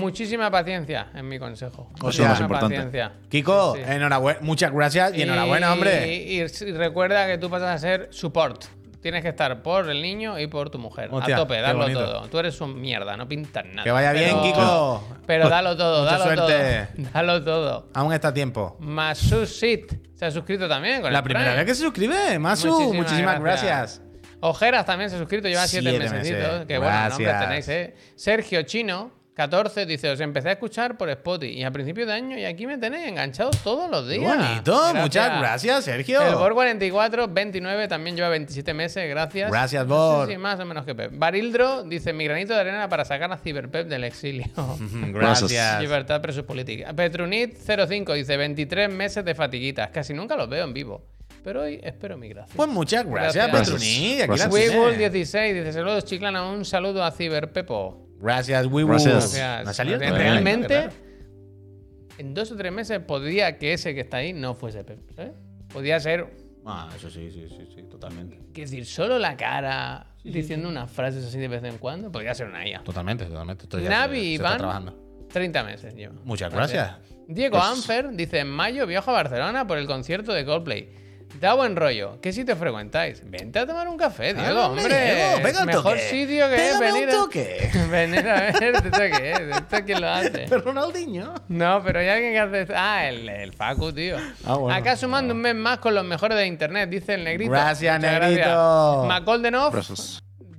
Muchísima 0.00 0.50
paciencia 0.50 1.08
en 1.14 1.28
mi 1.28 1.38
consejo. 1.38 1.90
Es 2.08 2.18
lo 2.18 2.24
más 2.26 2.40
importante. 2.40 2.76
paciencia. 2.76 3.12
Kiko, 3.28 3.74
Sí, 3.76 3.82
sí. 3.84 3.90
enhorabuena. 3.92 4.38
Muchas 4.42 4.72
gracias 4.72 5.14
y, 5.16 5.22
enhorabuena, 5.22 5.72
hombre. 5.72 6.14
Y, 6.14 6.40
y 6.40 6.46
recuerda 6.72 7.26
que 7.26 7.38
tú 7.38 7.50
pasas 7.50 7.74
a 7.74 7.78
ser 7.78 8.08
support. 8.10 8.64
Tienes 9.04 9.20
que 9.20 9.28
estar 9.28 9.62
por 9.62 9.90
el 9.90 10.00
niño 10.00 10.38
y 10.38 10.46
por 10.46 10.70
tu 10.70 10.78
mujer. 10.78 11.10
Hostia, 11.12 11.34
a 11.34 11.38
tope, 11.40 11.62
qué 11.62 11.72
bonito. 11.74 12.02
todo. 12.06 12.22
Tú 12.28 12.38
eres 12.38 12.58
un 12.62 12.80
mierda, 12.80 13.18
no 13.18 13.28
pintas 13.28 13.62
nada. 13.66 13.82
Que 13.84 13.90
vaya 13.90 14.12
bien, 14.12 14.40
Kiko. 14.40 15.06
Pero 15.26 15.50
dalo 15.50 15.76
todo, 15.76 16.04
Mucha 16.04 16.16
dalo 16.16 16.24
suerte. 16.24 16.88
todo. 16.96 17.10
Dalo 17.12 17.44
todo. 17.44 17.88
Aún 17.92 18.14
está 18.14 18.28
a 18.28 18.32
tiempo. 18.32 18.78
Masusit 18.80 19.92
se 20.14 20.24
ha 20.24 20.30
suscrito 20.30 20.66
también 20.66 21.02
con 21.02 21.12
La 21.12 21.18
el 21.18 21.22
primera 21.24 21.44
Prime. 21.50 21.56
vez 21.58 21.66
que 21.66 21.74
se 21.74 21.82
suscribe, 21.82 22.38
Masu. 22.38 22.68
Muchísimas 22.68 22.94
Muchísimas, 22.96 23.40
gracias. 23.42 23.70
gracias. 24.00 24.02
Ojeras 24.40 24.86
también 24.86 25.10
se 25.10 25.16
ha 25.16 25.18
suscrito, 25.18 25.48
lleva 25.48 25.66
siete, 25.66 25.90
Siete 25.90 26.04
mesecitos. 26.10 26.52
meses. 26.52 26.66
Que 26.66 26.78
bueno, 26.78 27.08
nombre 27.10 27.24
Gracias. 27.26 27.40
tenéis, 27.46 27.68
¿eh? 27.68 27.94
Sergio 28.16 28.62
Chino, 28.62 29.10
14, 29.34 29.84
dice: 29.86 30.10
Os 30.10 30.20
empecé 30.20 30.48
a 30.50 30.52
escuchar 30.52 30.96
por 30.96 31.08
Spotify 31.10 31.52
y 31.58 31.64
a 31.64 31.70
principio 31.72 32.06
de 32.06 32.12
año 32.12 32.38
y 32.38 32.44
aquí 32.44 32.66
me 32.66 32.78
tenéis 32.78 33.08
enganchado 33.08 33.50
todos 33.64 33.90
los 33.90 34.04
Qué 34.08 34.18
días. 34.18 34.36
bonito, 34.36 34.94
muchas 34.94 35.40
gracias, 35.40 35.84
Sergio. 35.84 36.22
El 36.22 36.36
Bor 36.36 36.54
44, 36.54 37.26
29, 37.28 37.88
también 37.88 38.14
lleva 38.14 38.28
27 38.28 38.72
meses, 38.74 39.08
gracias. 39.08 39.50
Gracias, 39.50 39.86
No 39.86 39.94
Bor. 39.94 40.26
sé 40.26 40.32
si 40.34 40.38
más 40.38 40.60
o 40.60 40.64
menos 40.64 40.84
que 40.84 40.94
Pep. 40.94 41.10
Barildro 41.14 41.82
dice: 41.82 42.12
Mi 42.12 42.24
granito 42.24 42.54
de 42.54 42.60
arena 42.60 42.88
para 42.88 43.04
sacar 43.04 43.32
a 43.32 43.36
Cyberpep 43.36 43.88
del 43.88 44.04
exilio. 44.04 44.46
Gracias. 45.12 45.80
Libertad 45.80 46.20
preso 46.20 46.46
política. 46.46 46.92
Petronit 46.94 47.56
05 47.56 48.12
dice 48.14 48.36
23 48.36 48.88
meses 48.90 49.24
de 49.24 49.34
fatiguitas. 49.34 49.90
Casi 49.90 50.14
nunca 50.14 50.36
los 50.36 50.48
veo 50.48 50.64
en 50.64 50.72
vivo. 50.72 51.02
Pero 51.42 51.62
hoy 51.62 51.78
espero 51.82 52.16
mi 52.16 52.28
gracia. 52.28 52.54
Pues 52.56 52.68
muchas 52.70 53.04
gracias, 53.04 53.48
Gracias. 53.48 53.70
Petruni. 53.70 54.12
Aquí 54.12 54.18
la 54.20 54.26
Gracias. 54.26 54.50
tienes. 54.50 54.70
Webull 54.74 54.96
16 54.98 55.54
dice 55.54 55.72
saludos 55.72 56.04
chiclana, 56.04 56.48
un 56.48 56.64
saludo 56.64 57.04
a 57.04 57.10
Cyberpepo. 57.10 58.00
Gracias, 58.24 58.66
Webull. 58.66 58.92
Gracias. 59.00 59.64
¿No 59.64 59.70
ha 59.70 59.74
salido? 59.74 59.98
Realmente, 59.98 60.88
en 62.18 62.34
dos 62.34 62.50
o 62.52 62.56
tres 62.56 62.72
meses 62.72 62.98
podría 63.00 63.58
que 63.58 63.72
ese 63.74 63.94
que 63.94 64.00
está 64.00 64.18
ahí 64.18 64.32
no 64.32 64.54
fuese 64.54 64.84
Pep. 64.84 65.00
¿sabes? 65.14 65.32
Podría 65.72 65.98
ser, 66.00 66.26
Ah, 66.66 66.88
eso 66.96 67.10
sí, 67.10 67.30
sí, 67.30 67.46
sí, 67.48 67.68
sí, 67.74 67.82
totalmente. 67.90 68.36
quiero 68.54 68.70
decir, 68.70 68.86
solo 68.86 69.18
la 69.18 69.36
cara 69.36 70.06
diciendo 70.22 70.68
unas 70.68 70.90
frases 70.90 71.24
así 71.24 71.38
de 71.38 71.48
vez 71.48 71.62
en 71.64 71.76
cuando. 71.78 72.10
Podría 72.10 72.34
ser 72.34 72.46
una 72.46 72.66
IA. 72.66 72.82
Totalmente, 72.82 73.26
totalmente. 73.26 73.64
Esto 73.64 73.78
ya 73.78 73.90
Navi 73.90 74.16
se- 74.18 74.22
se 74.24 74.32
está 74.34 74.46
Iván, 74.48 74.58
trabajando. 74.58 75.26
30 75.30 75.64
meses 75.64 75.94
lleva. 75.94 76.14
Muchas 76.24 76.52
gracias. 76.52 76.96
Diego 77.28 77.58
Pues- 77.58 77.68
Anfer 77.70 78.10
dice: 78.12 78.38
En 78.38 78.48
mayo 78.48 78.86
viajo 78.86 79.10
a 79.10 79.14
Barcelona 79.14 79.66
por 79.66 79.76
el 79.78 79.86
concierto 79.86 80.32
de 80.32 80.44
Coldplay. 80.46 80.88
Da 81.40 81.54
buen 81.54 81.74
rollo. 81.76 82.18
¿Qué 82.22 82.32
sitio 82.32 82.56
frecuentáis? 82.56 83.22
Vente 83.28 83.58
a 83.58 83.66
tomar 83.66 83.88
un 83.88 83.96
café, 83.96 84.32
Diego, 84.34 84.60
Ah, 84.60 84.66
hombre. 84.68 84.84
Diego, 85.14 85.42
pega 85.42 85.60
un 85.60 85.66
Mejor 85.66 85.92
toque. 85.96 86.08
sitio 86.10 86.48
que 86.48 86.54
es 86.54 86.60
Pégame 86.76 86.86
un 86.86 86.92
venir 86.94 87.08
a, 87.08 87.12
toque. 87.12 87.70
venir 87.90 88.28
a 88.28 88.34
ver. 88.40 88.74
¿Esto 88.76 88.90
qué 88.98 89.32
es? 89.32 89.56
¿Esto 89.56 89.76
quién 89.84 90.00
lo 90.00 90.08
hace? 90.08 90.30
Pero 90.48 90.60
Ronaldinho. 90.62 91.34
No, 91.48 91.82
pero 91.84 91.98
hay 92.00 92.08
alguien 92.08 92.32
que 92.32 92.38
hace. 92.38 92.72
Ah, 92.74 93.08
el, 93.08 93.28
el 93.28 93.52
Facu, 93.52 93.92
tío. 93.92 94.16
Ah, 94.46 94.54
bueno. 94.56 94.76
Acá 94.76 94.96
sumando 94.96 95.34
un 95.34 95.40
mes 95.40 95.54
más 95.54 95.78
con 95.78 95.94
los 95.94 96.04
mejores 96.04 96.38
de 96.38 96.46
internet, 96.46 96.88
dice 96.88 97.14
el 97.14 97.24
negrito. 97.24 97.50
Gracias, 97.50 97.98
Muchas 97.98 98.20
negrito. 98.20 99.04
Macoldenov, 99.06 99.72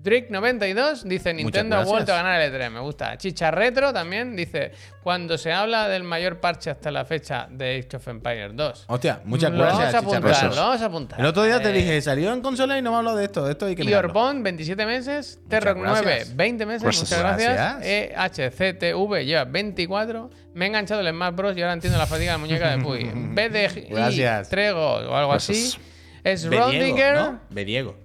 Gracias. 0.05 0.29
Drick92, 0.31 1.01
dice 1.03 1.33
Nintendo 1.33 1.77
ha 1.77 1.83
vuelto 1.83 2.13
a 2.13 2.17
ganar 2.17 2.39
el 2.41 2.53
E3, 2.53 2.69
me 2.69 2.79
gusta. 2.79 3.17
Chicha 3.17 3.51
Retro 3.51 3.91
también 3.91 4.35
dice: 4.35 4.71
Cuando 5.01 5.37
se 5.37 5.51
habla 5.51 5.87
del 5.87 6.03
mayor 6.03 6.39
parche 6.39 6.69
hasta 6.69 6.91
la 6.91 7.03
fecha 7.05 7.47
de 7.49 7.79
Age 7.85 7.97
of 7.97 8.07
Empires 8.07 8.51
2. 8.55 8.85
Hostia, 8.87 9.21
muchas 9.25 9.51
lo 9.51 9.57
gracias, 9.59 9.93
Vamos 9.93 10.13
a 10.13 10.17
apuntar, 10.17 10.41
Retro. 10.43 10.49
lo 10.55 10.61
vamos 10.67 10.81
a 10.81 10.85
apuntar. 10.85 11.19
El 11.19 11.25
otro 11.25 11.43
día 11.43 11.61
te 11.61 11.69
Eh, 11.69 11.73
dije, 11.73 12.01
salió 12.01 12.31
en 12.33 12.41
consola 12.41 12.77
y 12.77 12.81
no 12.81 12.91
me 12.91 12.97
habló 12.97 13.15
de 13.15 13.25
esto. 13.25 13.49
Esto 13.49 13.65
hay 13.65 13.75
que 13.75 13.83
y 13.83 13.85
mirarlo. 13.87 14.09
Orbón, 14.09 14.43
27 14.43 14.85
meses. 14.85 15.39
Terroc 15.49 15.77
9, 15.77 16.01
gracias. 16.03 16.35
20 16.35 16.65
meses. 16.65 16.83
Gracias. 16.83 17.03
Muchas 17.09 17.19
gracias. 17.19 17.53
Gracias. 17.55 18.49
EHCTV 18.59 19.25
lleva 19.25 19.45
24. 19.45 20.29
Me 20.53 20.65
he 20.65 20.67
enganchado 20.67 21.01
el 21.01 21.09
Smash 21.09 21.33
Bros. 21.35 21.57
y 21.57 21.61
ahora 21.61 21.73
entiendo 21.73 21.97
la 21.97 22.05
fatiga 22.05 22.33
de 22.33 22.37
muñeca 22.37 22.75
de 22.75 22.83
Puy. 22.83 23.03
BDG. 23.13 24.47
Trego 24.49 24.81
o 24.95 25.15
algo 25.15 25.33
así. 25.33 25.53
Gracias. 25.53 25.79
Es 26.23 26.45
Rondiger. 26.49 27.15
¿no? 27.15 27.39
Bediego. 27.49 28.04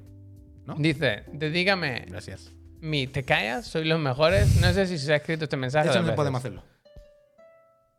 ¿No? 0.70 0.76
Dice: 0.82 1.24
Dedícame 1.32 2.04
Gracias. 2.08 2.52
mi 2.80 3.06
te 3.06 3.24
callas, 3.24 3.66
sois 3.66 3.86
los 3.86 3.98
mejores. 4.00 4.60
No 4.60 4.72
sé 4.72 4.86
si 4.86 4.98
se 4.98 5.12
ha 5.12 5.16
escrito 5.16 5.44
este 5.44 5.56
mensaje. 5.56 5.88
Eso 5.88 5.94
dos 5.94 6.02
no 6.02 6.06
veces. 6.08 6.16
podemos 6.16 6.38
hacerlo. 6.40 6.62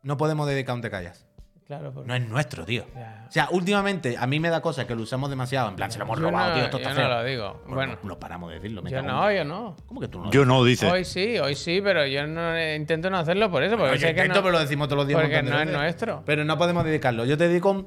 No 0.02 0.16
podemos 0.16 0.48
dedicar 0.48 0.74
un 0.74 0.80
te 0.82 0.90
callas. 0.90 1.26
Claro, 1.64 1.92
porque- 1.94 2.08
No 2.08 2.14
es 2.16 2.28
nuestro, 2.28 2.66
tío. 2.66 2.84
O 3.28 3.30
sea, 3.32 3.48
últimamente 3.50 4.16
a 4.18 4.26
mí 4.26 4.40
me 4.40 4.50
da 4.50 4.60
cosa 4.60 4.86
que 4.86 4.94
lo 4.96 5.02
usamos 5.02 5.30
demasiado. 5.30 5.68
En 5.70 5.76
plan, 5.76 5.90
se 5.92 5.98
lo 5.98 6.04
hemos 6.04 6.18
Yo 6.18 6.24
robado, 6.24 6.48
no- 6.50 6.54
tío. 6.56 6.64
Esto 6.64 6.78
yo 6.78 6.82
está 6.88 6.94
no 7.02 7.08
feo. 7.08 7.08
lo 7.18 7.24
digo. 7.24 7.62
Bueno. 7.68 7.98
no, 8.02 8.08
no 8.10 8.18
paramos 8.18 8.50
de 8.50 8.56
decirlo. 8.56 8.82
me 8.82 8.90
Yo 8.90 9.00
no, 9.00 9.32
yo 9.32 9.44
no. 9.44 9.76
¿Cómo 9.86 10.00
que 10.00 10.08
tú 10.08 10.20
no? 10.20 10.30
Yo 10.32 10.44
no, 10.44 10.64
dice. 10.64 10.90
Hoy 10.90 11.04
sí, 11.04 11.38
hoy 11.38 11.54
sí, 11.54 11.80
pero 11.82 12.04
yo 12.04 12.26
no 12.26 12.54
eh, 12.56 12.74
intento 12.74 13.08
no 13.10 13.16
hacerlo 13.18 13.48
por 13.50 13.62
eso, 13.62 13.78
porque 13.78 13.94
Yo 13.94 14.08
sé 14.08 14.14
que 14.14 14.26
no, 14.28 14.34
pero 14.34 14.50
lo 14.50 14.58
decimos 14.58 14.88
todos 14.88 14.98
los 14.98 15.06
días. 15.08 15.20
porque 15.20 15.36
de 15.36 15.42
no 15.44 15.60
es 15.60 15.70
nuestro. 15.70 16.22
Pero 16.26 16.44
no 16.44 16.58
podemos 16.58 16.84
dedicarlo. 16.84 17.24
Yo 17.24 17.38
te 17.38 17.48
dedico 17.48 17.70
un... 17.70 17.84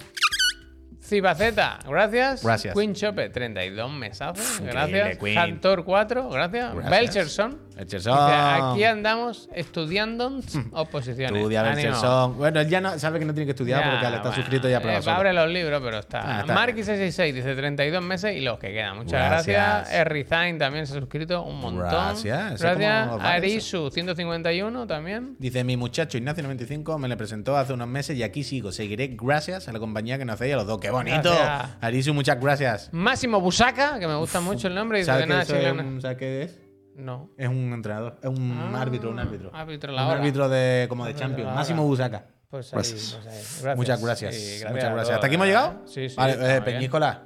Cibaceta, 1.06 1.80
gracias. 1.88 2.43
Gracias. 2.43 2.74
Queen 2.74 2.95
Chope, 2.95 3.30
32 3.30 3.91
mesazos. 3.91 4.60
Gracias. 4.60 5.18
Queen. 5.20 5.38
Hunter 5.38 5.84
4, 5.84 6.30
gracias. 6.30 6.74
Gracias. 6.74 6.89
Belcherson. 6.89 7.64
Aquí 7.78 8.84
andamos 8.84 9.49
estudiando 9.53 10.39
oposiciones. 10.71 11.36
Estudia 11.38 11.61
Ánimo. 11.61 11.76
Belcherson. 11.76 12.38
Bueno, 12.38 12.59
él 12.61 12.69
ya 12.69 12.82
no, 12.82 12.97
sabe 12.99 13.19
que 13.19 13.26
no 13.26 13.34
tiene 13.34 13.45
que 13.45 13.51
estudiar 13.51 13.84
Ya, 13.84 13.91
porque 13.91 14.07
bueno, 14.07 14.34
suscrito 14.34 14.69
ya 14.69 14.78
eh, 14.78 14.82
prueba 14.82 15.01
solo. 15.01 15.15
Abre 15.17 15.34
los 15.34 15.49
libros, 15.49 15.82
pero 15.84 15.99
está. 15.99 16.38
Ah, 16.38 16.41
está 16.41 16.55
Marky666 16.55 17.34
dice 17.34 17.55
32 17.55 18.03
meses 18.03 18.36
y 18.36 18.41
los 18.41 18.57
que 18.59 18.71
quedan. 18.71 18.97
Muchas 18.97 19.11
Gracias. 19.30 19.55
gracias. 19.55 19.93
Errizain 19.93 20.57
también 20.57 20.88
se 20.88 20.95
ha 20.95 20.99
suscrito 20.99 21.43
un 21.43 21.59
montón. 21.59 21.88
Gracias. 21.89 22.61
Gracias. 22.61 23.09
Arisu 23.21 23.89
151 23.91 24.88
también. 24.88 25.36
Dice, 25.39 25.63
mi 25.63 25.78
muchacho 25.78 26.17
Ignacio95 26.17 26.97
me 26.97 27.07
le 27.07 27.17
presentó 27.17 27.57
hace 27.57 27.73
unos 27.73 27.88
meses 27.88 28.17
y 28.17 28.23
aquí 28.23 28.43
sigo. 28.43 28.71
Seguiré 28.71 29.15
gracias 29.19 29.67
a 29.67 29.71
la 29.73 29.80
compañía 29.80 30.17
que 30.17 30.26
nos 30.26 30.36
hacéis 30.36 30.53
a 30.53 30.57
los 30.57 30.67
dos. 30.67 30.80
¡Qué 30.80 30.89
bonito! 30.91 31.30
Gracias. 31.34 31.78
Arisu, 31.82 32.13
muchas 32.13 32.39
gracias. 32.39 32.89
Máximo 32.91 33.39
Busaca, 33.41 33.99
que 33.99 34.07
me 34.07 34.15
gusta 34.15 34.39
mucho 34.41 34.67
el 34.67 34.76
nombre. 34.76 34.99
Dice 34.99 35.11
¿Sabes 35.11 35.26
que 35.26 35.30
nada, 35.30 35.43
es 35.43 35.49
un- 35.73 36.01
¿sabes 36.01 36.17
qué 36.17 36.43
es? 36.43 36.64
No. 36.95 37.29
Es 37.37 37.47
un 37.49 37.73
entrenador. 37.73 38.17
Es 38.21 38.29
un 38.29 38.51
Ah, 38.57 38.81
árbitro, 38.81 39.09
un 39.11 39.19
árbitro. 39.19 39.51
árbitro 39.53 39.91
un 39.91 39.95
la 39.95 40.07
hora. 40.07 40.17
árbitro 40.19 40.49
de, 40.49 40.85
como 40.89 41.03
de 41.05 41.11
Árbitro 41.11 41.27
Champions. 41.27 41.53
Máximo 41.55 41.83
Busaca. 41.85 42.27
Pues 42.49 42.67
ahí, 42.73 42.77
Gracias. 42.77 43.19
pues 43.21 43.25
ahí. 43.25 43.33
Gracias. 43.63 43.77
Muchas 43.77 44.01
gracias. 44.03 44.35
Sí, 44.35 44.63
Muchas 44.71 44.91
gracias. 44.93 45.15
¿Hasta 45.15 45.27
aquí 45.27 45.35
hemos 45.35 45.47
llegado? 45.47 45.81
Sí, 45.87 46.07
sí. 46.09 46.15
Vale, 46.15 46.57
eh. 46.57 46.61
Peñíscola. 46.61 47.23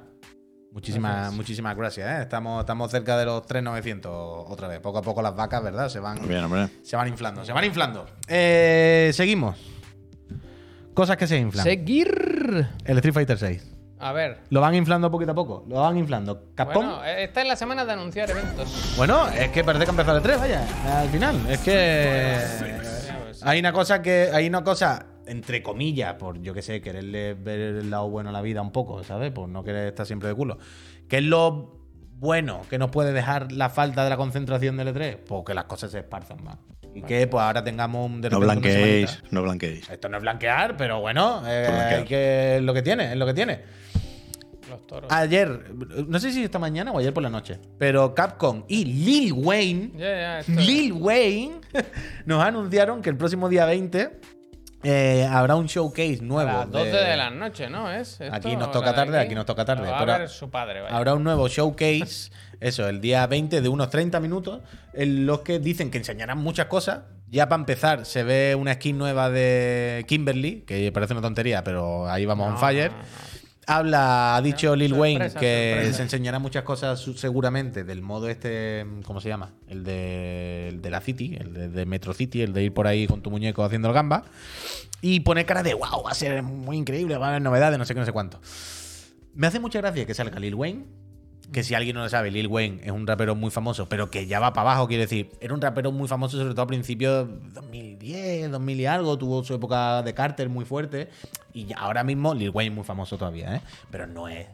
Muchísimas, 0.72 1.12
Gracias. 1.12 1.34
muchísimas 1.34 1.76
gracias. 1.76 2.08
¿eh? 2.08 2.22
Estamos, 2.22 2.60
estamos 2.60 2.90
cerca 2.90 3.16
de 3.18 3.24
los 3.24 3.42
3.900 3.42 4.06
otra 4.06 4.68
vez. 4.68 4.78
Poco 4.80 4.98
a 4.98 5.02
poco 5.02 5.20
las 5.20 5.34
vacas, 5.34 5.62
¿verdad? 5.64 5.88
Se 5.88 5.98
van, 5.98 6.26
Bien, 6.28 6.44
hombre. 6.44 6.68
se 6.82 6.94
van 6.96 7.08
inflando. 7.08 7.44
Se 7.44 7.52
van 7.52 7.64
inflando. 7.64 8.06
Eh, 8.28 9.10
seguimos. 9.12 9.56
Cosas 10.94 11.16
que 11.16 11.26
se 11.26 11.38
inflan. 11.38 11.64
Seguir. 11.64 12.68
El 12.84 12.96
Street 12.98 13.14
Fighter 13.14 13.38
6. 13.38 13.66
A 14.00 14.12
ver. 14.12 14.38
Lo 14.48 14.60
van 14.60 14.74
inflando 14.74 15.10
poquito 15.10 15.32
a 15.32 15.34
poco. 15.34 15.64
Lo 15.68 15.76
van 15.76 15.96
inflando. 15.98 16.46
Capcom. 16.54 16.86
Bueno, 16.86 17.04
eh, 17.04 17.24
esta 17.24 17.42
es 17.42 17.48
la 17.48 17.56
semana 17.56 17.84
de 17.84 17.92
anunciar 17.92 18.30
eventos. 18.30 18.94
Bueno, 18.96 19.28
es 19.28 19.50
que 19.50 19.62
parece 19.62 19.84
que 19.84 19.90
ha 19.90 19.92
empezado 19.92 20.16
el 20.16 20.22
3, 20.22 20.40
vaya, 20.40 21.00
al 21.00 21.08
final. 21.10 21.36
Es 21.48 21.60
que 21.60 22.36
hay 23.42 23.60
una 23.60 23.72
cosa 23.72 24.02
que 24.02 24.30
hay 24.32 24.46
una 24.46 24.64
cosa 24.64 25.06
entre 25.26 25.62
comillas, 25.62 26.14
por 26.14 26.42
yo 26.42 26.52
que 26.52 26.62
sé, 26.62 26.80
quererle 26.80 27.34
ver 27.34 27.60
el 27.60 27.90
lado 27.90 28.10
bueno 28.10 28.30
a 28.30 28.32
la 28.32 28.42
vida 28.42 28.60
un 28.62 28.72
poco, 28.72 29.04
¿sabes? 29.04 29.30
Por 29.30 29.48
no 29.48 29.62
querer 29.62 29.88
estar 29.88 30.04
siempre 30.04 30.28
de 30.28 30.34
culo. 30.34 30.58
¿Qué 31.08 31.18
es 31.18 31.24
lo 31.24 31.78
bueno 32.14 32.62
que 32.68 32.78
nos 32.78 32.90
puede 32.90 33.12
dejar 33.12 33.52
la 33.52 33.70
falta 33.70 34.02
de 34.02 34.10
la 34.10 34.16
concentración 34.16 34.76
del 34.76 34.88
E3? 34.88 35.18
Pues 35.26 35.42
que 35.46 35.54
las 35.54 35.64
cosas 35.64 35.92
se 35.92 35.98
esparzan 36.00 36.42
más. 36.42 36.58
Y 36.94 37.02
que 37.02 37.28
pues 37.28 37.42
ahora 37.42 37.62
tengamos 37.62 38.10
un 38.10 38.20
de 38.20 38.30
No 38.30 38.40
blanqueéis, 38.40 39.22
no 39.30 39.42
blanqueéis. 39.42 39.88
Esto 39.88 40.08
no 40.08 40.16
es 40.16 40.22
blanquear, 40.22 40.76
pero 40.76 41.00
bueno, 41.00 41.42
eh, 41.46 41.66
hay 41.66 42.04
que, 42.04 42.56
es 42.56 42.62
lo 42.62 42.74
que 42.74 42.82
tiene, 42.82 43.12
es 43.12 43.16
lo 43.16 43.26
que 43.26 43.34
tiene. 43.34 43.60
Los 44.70 44.86
toros. 44.86 45.10
Ayer, 45.12 45.74
no 46.08 46.18
sé 46.18 46.32
si 46.32 46.42
esta 46.44 46.58
mañana 46.58 46.92
o 46.92 46.98
ayer 46.98 47.12
por 47.12 47.22
la 47.22 47.30
noche, 47.30 47.58
pero 47.78 48.14
Capcom 48.14 48.64
y 48.68 48.84
Lil 48.84 49.32
Wayne 49.34 50.42
Lil 50.48 50.92
Wayne 50.92 51.60
nos 52.26 52.42
anunciaron 52.42 53.02
que 53.02 53.10
el 53.10 53.16
próximo 53.16 53.48
día 53.48 53.66
20 53.66 54.20
eh, 54.82 55.28
habrá 55.30 55.56
un 55.56 55.66
showcase 55.66 56.20
A 56.20 56.24
nuevo. 56.24 56.50
las 56.50 56.70
12 56.70 56.90
de 56.90 57.16
la 57.16 57.30
noche, 57.30 57.68
¿no? 57.68 57.90
¿Es 57.92 58.18
esto? 58.20 58.34
Aquí 58.34 58.56
nos 58.56 58.68
¿La 58.68 58.72
toca 58.72 58.90
de 58.90 58.96
tarde, 58.96 59.18
aquí 59.18 59.34
nos 59.34 59.44
toca 59.44 59.64
tarde, 59.64 59.84
Lo 59.84 59.92
va 59.92 59.98
pero- 59.98 60.12
a 60.14 60.18
ver 60.18 60.28
su 60.30 60.48
padre, 60.50 60.80
vaya. 60.80 60.96
Habrá 60.96 61.14
un 61.14 61.22
nuevo 61.22 61.48
showcase, 61.48 62.30
eso, 62.60 62.88
el 62.88 63.00
día 63.02 63.26
20 63.26 63.60
de 63.60 63.68
unos 63.68 63.90
30 63.90 64.20
minutos, 64.20 64.60
en 64.94 65.26
los 65.26 65.40
que 65.40 65.58
dicen 65.58 65.90
que 65.90 65.98
enseñarán 65.98 66.38
muchas 66.38 66.66
cosas. 66.66 67.00
Ya 67.28 67.48
para 67.48 67.60
empezar, 67.60 68.06
se 68.06 68.24
ve 68.24 68.56
una 68.58 68.74
skin 68.74 68.98
nueva 68.98 69.30
de 69.30 70.04
Kimberly, 70.08 70.62
que 70.62 70.90
parece 70.90 71.12
una 71.12 71.22
tontería, 71.22 71.62
pero 71.62 72.08
ahí 72.10 72.24
vamos 72.26 72.48
on 72.48 72.54
No, 72.54 72.58
fire. 72.58 72.90
no, 72.90 72.96
no. 72.98 73.04
Habla, 73.66 74.36
ha 74.36 74.42
dicho 74.42 74.74
Lil 74.74 74.90
sorpresa, 74.90 75.00
Wayne 75.00 75.24
que 75.38 75.72
sorpresa. 75.74 75.96
se 75.96 76.02
enseñará 76.02 76.38
muchas 76.38 76.64
cosas 76.64 77.00
seguramente 77.16 77.84
del 77.84 78.02
modo 78.02 78.28
este, 78.28 78.84
¿cómo 79.04 79.20
se 79.20 79.28
llama? 79.28 79.52
El 79.68 79.84
de, 79.84 80.68
el 80.68 80.82
de 80.82 80.90
la 80.90 81.00
City, 81.00 81.36
el 81.38 81.52
de, 81.52 81.68
de 81.68 81.86
Metro 81.86 82.12
City, 82.14 82.42
el 82.42 82.52
de 82.52 82.64
ir 82.64 82.74
por 82.74 82.86
ahí 82.86 83.06
con 83.06 83.22
tu 83.22 83.30
muñeco 83.30 83.62
haciendo 83.62 83.88
el 83.88 83.94
gamba. 83.94 84.24
Y 85.02 85.20
pone 85.20 85.44
cara 85.46 85.62
de 85.62 85.74
wow, 85.74 86.02
va 86.04 86.10
a 86.10 86.14
ser 86.14 86.42
muy 86.42 86.76
increíble, 86.76 87.16
va 87.16 87.26
a 87.26 87.28
haber 87.30 87.42
novedades, 87.42 87.78
no 87.78 87.84
sé 87.84 87.94
qué, 87.94 88.00
no 88.00 88.06
sé 88.06 88.12
cuánto. 88.12 88.40
Me 89.34 89.46
hace 89.46 89.60
mucha 89.60 89.80
gracia 89.80 90.04
que 90.04 90.14
salga 90.14 90.38
Lil 90.40 90.54
Wayne. 90.54 90.84
Que 91.52 91.64
si 91.64 91.74
alguien 91.74 91.96
no 91.96 92.02
lo 92.02 92.08
sabe, 92.08 92.30
Lil 92.30 92.46
Wayne 92.46 92.80
es 92.84 92.92
un 92.92 93.06
rapero 93.06 93.34
muy 93.34 93.50
famoso, 93.50 93.88
pero 93.88 94.10
que 94.10 94.26
ya 94.26 94.38
va 94.38 94.52
para 94.52 94.70
abajo, 94.70 94.86
quiere 94.86 95.02
decir. 95.04 95.30
Era 95.40 95.52
un 95.52 95.60
rapero 95.60 95.90
muy 95.90 96.06
famoso, 96.06 96.38
sobre 96.38 96.52
todo 96.52 96.62
a 96.62 96.66
principios 96.66 97.28
de 97.28 97.50
2010, 97.54 98.50
2000 98.52 98.80
y 98.80 98.86
algo. 98.86 99.18
Tuvo 99.18 99.42
su 99.42 99.54
época 99.54 100.02
de 100.02 100.14
Carter 100.14 100.48
muy 100.48 100.64
fuerte. 100.64 101.08
Y 101.52 101.68
ahora 101.76 102.04
mismo 102.04 102.34
Lil 102.34 102.50
Wayne 102.50 102.70
es 102.70 102.76
muy 102.76 102.84
famoso 102.84 103.18
todavía, 103.18 103.56
¿eh? 103.56 103.60
Pero 103.90 104.06
no 104.06 104.28
es. 104.28 104.46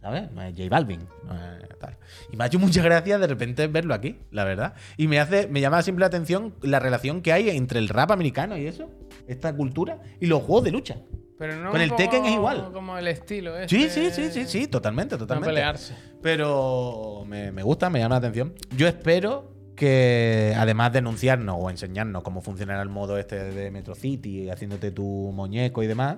¿Sabes? 0.00 0.30
No 0.30 0.42
es 0.42 0.54
J 0.56 0.68
Balvin. 0.68 1.00
no 1.24 1.34
es 1.34 1.78
tal. 1.80 1.96
Y 2.32 2.36
me 2.36 2.44
ha 2.44 2.46
hecho 2.46 2.58
mucha 2.58 2.82
gracia 2.82 3.18
de 3.18 3.26
repente 3.26 3.66
verlo 3.66 3.94
aquí, 3.94 4.16
la 4.30 4.44
verdad. 4.44 4.74
Y 4.96 5.08
me 5.08 5.18
hace, 5.18 5.48
me 5.48 5.60
llama 5.60 5.82
simple 5.82 6.02
la 6.02 6.06
atención 6.06 6.54
la 6.62 6.78
relación 6.78 7.20
que 7.20 7.32
hay 7.32 7.50
entre 7.50 7.80
el 7.80 7.88
rap 7.88 8.12
americano 8.12 8.56
y 8.56 8.66
eso, 8.66 8.90
esta 9.26 9.54
cultura, 9.54 10.00
y 10.20 10.26
los 10.26 10.42
juegos 10.42 10.64
de 10.64 10.70
lucha. 10.70 10.96
Pero 11.38 11.56
no 11.56 11.70
Con 11.70 11.80
el 11.80 11.88
como- 11.90 11.96
Tekken 11.98 12.24
es 12.24 12.32
igual. 12.32 12.70
Como 12.72 12.98
el 12.98 13.06
estilo 13.08 13.52
Sí, 13.68 13.84
este, 13.84 14.10
sí, 14.10 14.22
sí, 14.24 14.30
sí, 14.32 14.44
sí, 14.46 14.66
totalmente, 14.66 15.14
No 15.14 15.20
totalmente. 15.20 15.50
pelearse. 15.54 15.94
Pero 16.20 17.22
me, 17.26 17.52
me 17.52 17.62
gusta, 17.62 17.88
me 17.90 18.00
llama 18.00 18.16
la 18.16 18.18
atención. 18.18 18.54
Yo 18.76 18.88
espero 18.88 19.52
que, 19.76 20.52
además 20.56 20.92
de 20.92 20.98
anunciarnos 20.98 21.56
o 21.58 21.70
enseñarnos 21.70 22.22
cómo 22.24 22.40
funcionará 22.40 22.82
el 22.82 22.88
modo 22.88 23.16
este 23.18 23.36
de 23.36 23.70
Metro 23.70 23.94
City, 23.94 24.50
haciéndote 24.50 24.90
tu 24.90 25.04
muñeco 25.32 25.84
y 25.84 25.86
demás, 25.86 26.16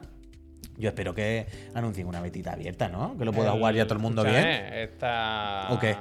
yo 0.78 0.88
espero 0.88 1.14
que 1.14 1.46
anuncien 1.74 2.06
una 2.06 2.22
betita 2.22 2.52
abierta, 2.52 2.88
¿no? 2.88 3.18
Que 3.18 3.26
lo 3.26 3.32
pueda 3.34 3.50
jugar 3.52 3.74
ya 3.74 3.84
todo 3.84 3.94
el 3.96 4.00
mundo 4.00 4.24
bien. 4.24 4.36
Escúchame, 4.36 4.82
Esta... 4.84 5.66
¿O 5.70 5.78
qué? 5.78 5.96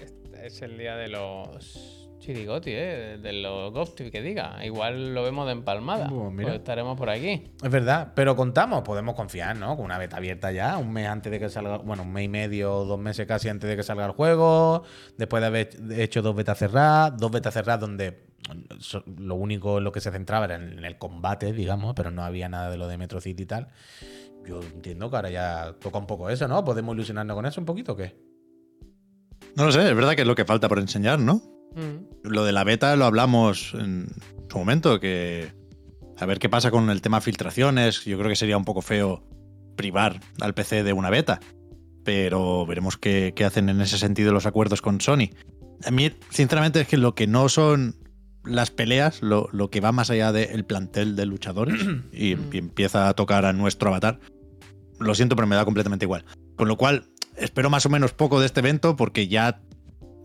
este 0.00 0.46
es 0.46 0.62
el 0.62 0.78
día 0.78 0.94
de 0.94 1.08
los 1.08 2.01
chirigoti, 2.22 2.70
¿eh? 2.72 3.18
De 3.20 3.32
los 3.32 3.72
Ghosty, 3.72 4.10
que 4.10 4.22
diga. 4.22 4.64
Igual 4.64 5.12
lo 5.12 5.22
vemos 5.22 5.46
de 5.46 5.52
empalmada. 5.52 6.08
Pues 6.08 6.32
mira. 6.32 6.50
Pues 6.50 6.60
estaremos 6.60 6.96
por 6.96 7.10
aquí. 7.10 7.42
Es 7.62 7.70
verdad, 7.70 8.12
pero 8.14 8.36
contamos, 8.36 8.82
podemos 8.82 9.14
confiar, 9.14 9.56
¿no? 9.56 9.76
Con 9.76 9.84
una 9.84 9.98
beta 9.98 10.16
abierta 10.16 10.52
ya, 10.52 10.78
un 10.78 10.92
mes 10.92 11.08
antes 11.08 11.32
de 11.32 11.38
que 11.38 11.48
salga, 11.48 11.78
bueno, 11.78 12.04
un 12.04 12.12
mes 12.12 12.24
y 12.24 12.28
medio, 12.28 12.84
dos 12.84 12.98
meses 12.98 13.26
casi 13.26 13.48
antes 13.48 13.68
de 13.68 13.76
que 13.76 13.82
salga 13.82 14.06
el 14.06 14.12
juego, 14.12 14.84
después 15.18 15.40
de 15.40 15.46
haber 15.46 15.70
hecho 15.98 16.22
dos 16.22 16.34
betas 16.34 16.58
cerradas, 16.58 17.16
dos 17.18 17.30
betas 17.30 17.52
cerradas 17.52 17.80
donde 17.80 18.26
lo 19.18 19.34
único 19.34 19.78
en 19.78 19.84
lo 19.84 19.92
que 19.92 20.00
se 20.00 20.10
centraba 20.10 20.46
era 20.46 20.56
en 20.56 20.84
el 20.84 20.98
combate, 20.98 21.52
digamos, 21.52 21.94
pero 21.94 22.10
no 22.10 22.22
había 22.22 22.48
nada 22.48 22.70
de 22.70 22.76
lo 22.76 22.86
de 22.86 22.98
Metro 22.98 23.20
City 23.20 23.42
y 23.42 23.46
tal. 23.46 23.68
Yo 24.46 24.60
entiendo 24.60 25.10
que 25.10 25.16
ahora 25.16 25.30
ya 25.30 25.74
toca 25.80 25.98
un 25.98 26.06
poco 26.06 26.30
eso, 26.30 26.48
¿no? 26.48 26.64
¿Podemos 26.64 26.94
ilusionarnos 26.94 27.34
con 27.34 27.46
eso 27.46 27.60
un 27.60 27.66
poquito 27.66 27.92
o 27.92 27.96
qué? 27.96 28.16
No 29.54 29.66
lo 29.66 29.72
sé, 29.72 29.88
es 29.88 29.94
verdad 29.94 30.14
que 30.14 30.22
es 30.22 30.26
lo 30.26 30.34
que 30.34 30.44
falta 30.44 30.68
por 30.68 30.78
enseñar, 30.78 31.18
¿no? 31.18 31.51
Mm. 31.74 32.28
Lo 32.28 32.44
de 32.44 32.52
la 32.52 32.64
beta 32.64 32.96
lo 32.96 33.04
hablamos 33.04 33.74
en 33.74 34.08
su 34.48 34.58
momento, 34.58 35.00
que 35.00 35.52
a 36.18 36.26
ver 36.26 36.38
qué 36.38 36.48
pasa 36.48 36.70
con 36.70 36.90
el 36.90 37.02
tema 37.02 37.20
filtraciones. 37.20 38.04
Yo 38.04 38.18
creo 38.18 38.28
que 38.28 38.36
sería 38.36 38.56
un 38.56 38.64
poco 38.64 38.82
feo 38.82 39.24
privar 39.76 40.20
al 40.40 40.54
PC 40.54 40.84
de 40.84 40.92
una 40.92 41.10
beta, 41.10 41.40
pero 42.04 42.66
veremos 42.66 42.96
qué, 42.96 43.32
qué 43.34 43.44
hacen 43.44 43.68
en 43.68 43.80
ese 43.80 43.98
sentido 43.98 44.32
los 44.32 44.46
acuerdos 44.46 44.82
con 44.82 45.00
Sony. 45.00 45.30
A 45.84 45.90
mí, 45.90 46.12
sinceramente, 46.30 46.80
es 46.82 46.88
que 46.88 46.96
lo 46.96 47.14
que 47.14 47.26
no 47.26 47.48
son 47.48 47.96
las 48.44 48.70
peleas, 48.70 49.22
lo, 49.22 49.48
lo 49.52 49.70
que 49.70 49.80
va 49.80 49.92
más 49.92 50.10
allá 50.10 50.32
del 50.32 50.64
plantel 50.64 51.16
de 51.16 51.26
luchadores 51.26 51.80
y, 52.12 52.36
y 52.36 52.58
empieza 52.58 53.08
a 53.08 53.14
tocar 53.14 53.44
a 53.44 53.52
nuestro 53.52 53.88
avatar, 53.88 54.20
lo 54.98 55.14
siento, 55.14 55.36
pero 55.36 55.48
me 55.48 55.56
da 55.56 55.64
completamente 55.64 56.04
igual. 56.04 56.24
Con 56.56 56.68
lo 56.68 56.76
cual, 56.76 57.08
espero 57.36 57.70
más 57.70 57.86
o 57.86 57.88
menos 57.88 58.12
poco 58.12 58.40
de 58.40 58.46
este 58.46 58.60
evento 58.60 58.96
porque 58.96 59.28
ya 59.28 59.60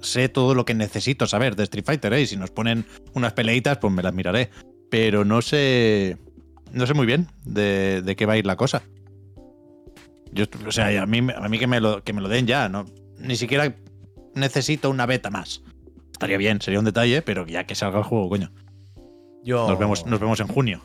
sé 0.01 0.29
todo 0.29 0.55
lo 0.55 0.65
que 0.65 0.73
necesito 0.73 1.27
saber 1.27 1.55
de 1.55 1.63
Street 1.63 1.85
Fighter, 1.85 2.13
¿eh? 2.13 2.21
Y 2.21 2.27
si 2.27 2.37
nos 2.37 2.51
ponen 2.51 2.85
unas 3.13 3.33
peleitas, 3.33 3.77
pues 3.77 3.93
me 3.93 4.03
las 4.03 4.13
miraré. 4.13 4.49
Pero 4.89 5.25
no 5.25 5.41
sé. 5.41 6.17
No 6.71 6.85
sé 6.85 6.93
muy 6.93 7.05
bien 7.05 7.27
de, 7.45 8.01
de 8.01 8.15
qué 8.15 8.25
va 8.25 8.33
a 8.33 8.37
ir 8.37 8.45
la 8.45 8.55
cosa. 8.55 8.83
Yo, 10.31 10.45
o 10.65 10.71
sea, 10.71 11.01
a 11.01 11.05
mí, 11.05 11.19
a 11.19 11.49
mí 11.49 11.59
que, 11.59 11.67
me 11.67 11.79
lo, 11.79 12.03
que 12.03 12.13
me 12.13 12.21
lo 12.21 12.27
den 12.27 12.47
ya, 12.47 12.69
¿no? 12.69 12.85
Ni 13.17 13.35
siquiera 13.35 13.75
necesito 14.35 14.89
una 14.89 15.05
beta 15.05 15.29
más. 15.29 15.63
Estaría 16.11 16.37
bien, 16.37 16.61
sería 16.61 16.79
un 16.79 16.85
detalle, 16.85 17.21
pero 17.21 17.45
ya 17.45 17.65
que 17.65 17.75
salga 17.75 17.99
el 17.99 18.03
juego, 18.03 18.29
coño. 18.29 18.51
Yo, 19.43 19.67
Nos 19.67 19.79
vemos, 19.79 20.05
nos 20.05 20.19
vemos 20.19 20.39
en 20.39 20.47
junio. 20.47 20.81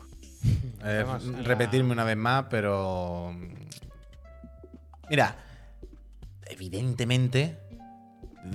Eh, 0.85 1.05
repetirme 1.43 1.91
una 1.91 2.03
vez 2.03 2.17
más, 2.17 2.45
pero. 2.49 3.33
Mira, 5.09 5.35
evidentemente. 6.45 7.57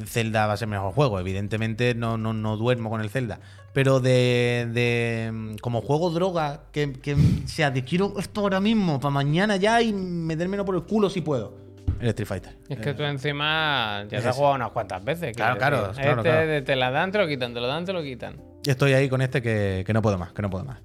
Zelda 0.05 0.47
va 0.47 0.55
a 0.55 0.57
ser 0.57 0.69
mejor 0.69 0.93
juego. 0.93 1.19
Evidentemente 1.19 1.95
no, 1.95 2.19
no, 2.19 2.33
no 2.33 2.57
duermo 2.57 2.91
con 2.91 3.01
el 3.01 3.11
Zelda. 3.11 3.41
Pero 3.73 4.01
de. 4.01 4.69
de, 4.73 5.31
mm, 5.33 5.57
como 5.57 5.81
juego 5.83 6.11
droga, 6.11 6.63
que, 6.73 6.93
que 6.93 7.17
sea 7.47 7.71
de 7.71 7.85
quiero 7.85 8.15
esto 8.19 8.41
ahora 8.41 8.61
mismo, 8.61 9.01
para 9.01 9.11
mañana 9.11 9.57
ya 9.57 9.81
y 9.83 9.93
metérmelo 9.93 10.65
por 10.65 10.75
el 10.75 10.83
culo 10.83 11.11
si 11.11 11.21
puedo. 11.21 11.69
El 12.01 12.09
Street 12.09 12.29
Fighter. 12.29 12.57
Es 12.69 12.79
que 12.79 12.95
tú 12.95 13.03
encima 13.03 14.05
ya 14.09 14.19
es 14.19 14.23
te 14.23 14.29
has 14.29 14.37
jugado 14.37 14.55
unas 14.55 14.71
cuantas 14.71 15.05
veces. 15.05 15.35
Claro, 15.37 15.59
claro, 15.59 15.91
Este 15.91 16.03
claro. 16.03 16.23
de 16.23 16.63
te 16.63 16.77
la 16.77 16.91
dan, 16.91 17.11
te 17.11 17.19
lo 17.19 17.27
quitan, 17.27 17.55
te 17.55 17.61
lo 17.61 17.67
dan, 17.67 17.85
te 17.85 17.93
lo 17.93 18.03
quitan. 18.03 18.37
Y 18.65 18.71
estoy 18.71 18.93
ahí 18.93 19.09
con 19.09 19.21
este 19.21 19.43
que, 19.43 19.83
que 19.87 19.93
no 19.93 20.03
puedo 20.03 20.19
más, 20.19 20.33
que 20.33 20.43
no 20.43 20.51
puedo 20.51 20.65
más. 20.65 20.79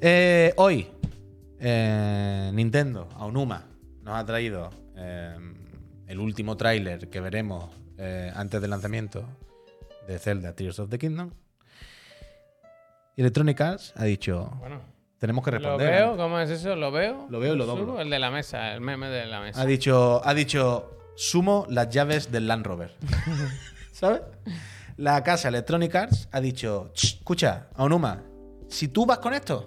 Eh, 0.00 0.52
hoy, 0.56 0.88
eh, 1.60 2.50
Nintendo, 2.52 3.08
Aonuma, 3.16 3.64
nos 4.02 4.16
ha 4.16 4.26
traído 4.26 4.68
eh, 4.96 5.36
el 6.08 6.18
último 6.18 6.56
tráiler 6.56 7.08
que 7.08 7.20
veremos 7.20 7.70
eh, 8.02 8.32
antes 8.34 8.60
del 8.60 8.70
lanzamiento 8.70 9.24
de 10.08 10.18
Zelda 10.18 10.54
Tears 10.54 10.78
of 10.80 10.90
the 10.90 10.98
Kingdom. 10.98 11.30
Electronic 13.16 13.60
Arts 13.60 13.92
ha 13.96 14.04
dicho, 14.04 14.50
Bueno, 14.58 14.80
tenemos 15.18 15.44
que 15.44 15.50
lo 15.52 15.58
responder. 15.58 15.90
veo, 15.90 16.16
¿cómo 16.16 16.38
es 16.40 16.50
eso? 16.50 16.74
¿Lo 16.76 16.90
veo? 16.90 17.26
Lo 17.30 17.38
veo 17.40 17.54
y 17.54 17.58
lo 17.58 17.66
doblo. 17.66 18.00
El 18.00 18.10
de 18.10 18.18
la 18.18 18.30
mesa, 18.30 18.72
el 18.74 18.80
meme 18.80 19.08
de 19.08 19.26
la 19.26 19.40
mesa. 19.40 19.60
Ha 19.60 19.66
dicho, 19.66 20.20
ha 20.24 20.34
dicho, 20.34 20.98
sumo 21.14 21.66
las 21.68 21.88
llaves 21.90 22.32
del 22.32 22.48
Land 22.48 22.66
Rover. 22.66 22.94
¿Sabes? 23.92 24.22
La 24.96 25.22
casa 25.22 25.48
Electronic 25.48 25.94
Arts 25.94 26.28
ha 26.32 26.40
dicho, 26.40 26.90
"Ch, 26.94 27.04
escucha, 27.18 27.68
Aonuma, 27.76 28.22
si 28.68 28.88
tú 28.88 29.06
vas 29.06 29.18
con 29.18 29.34
esto, 29.34 29.64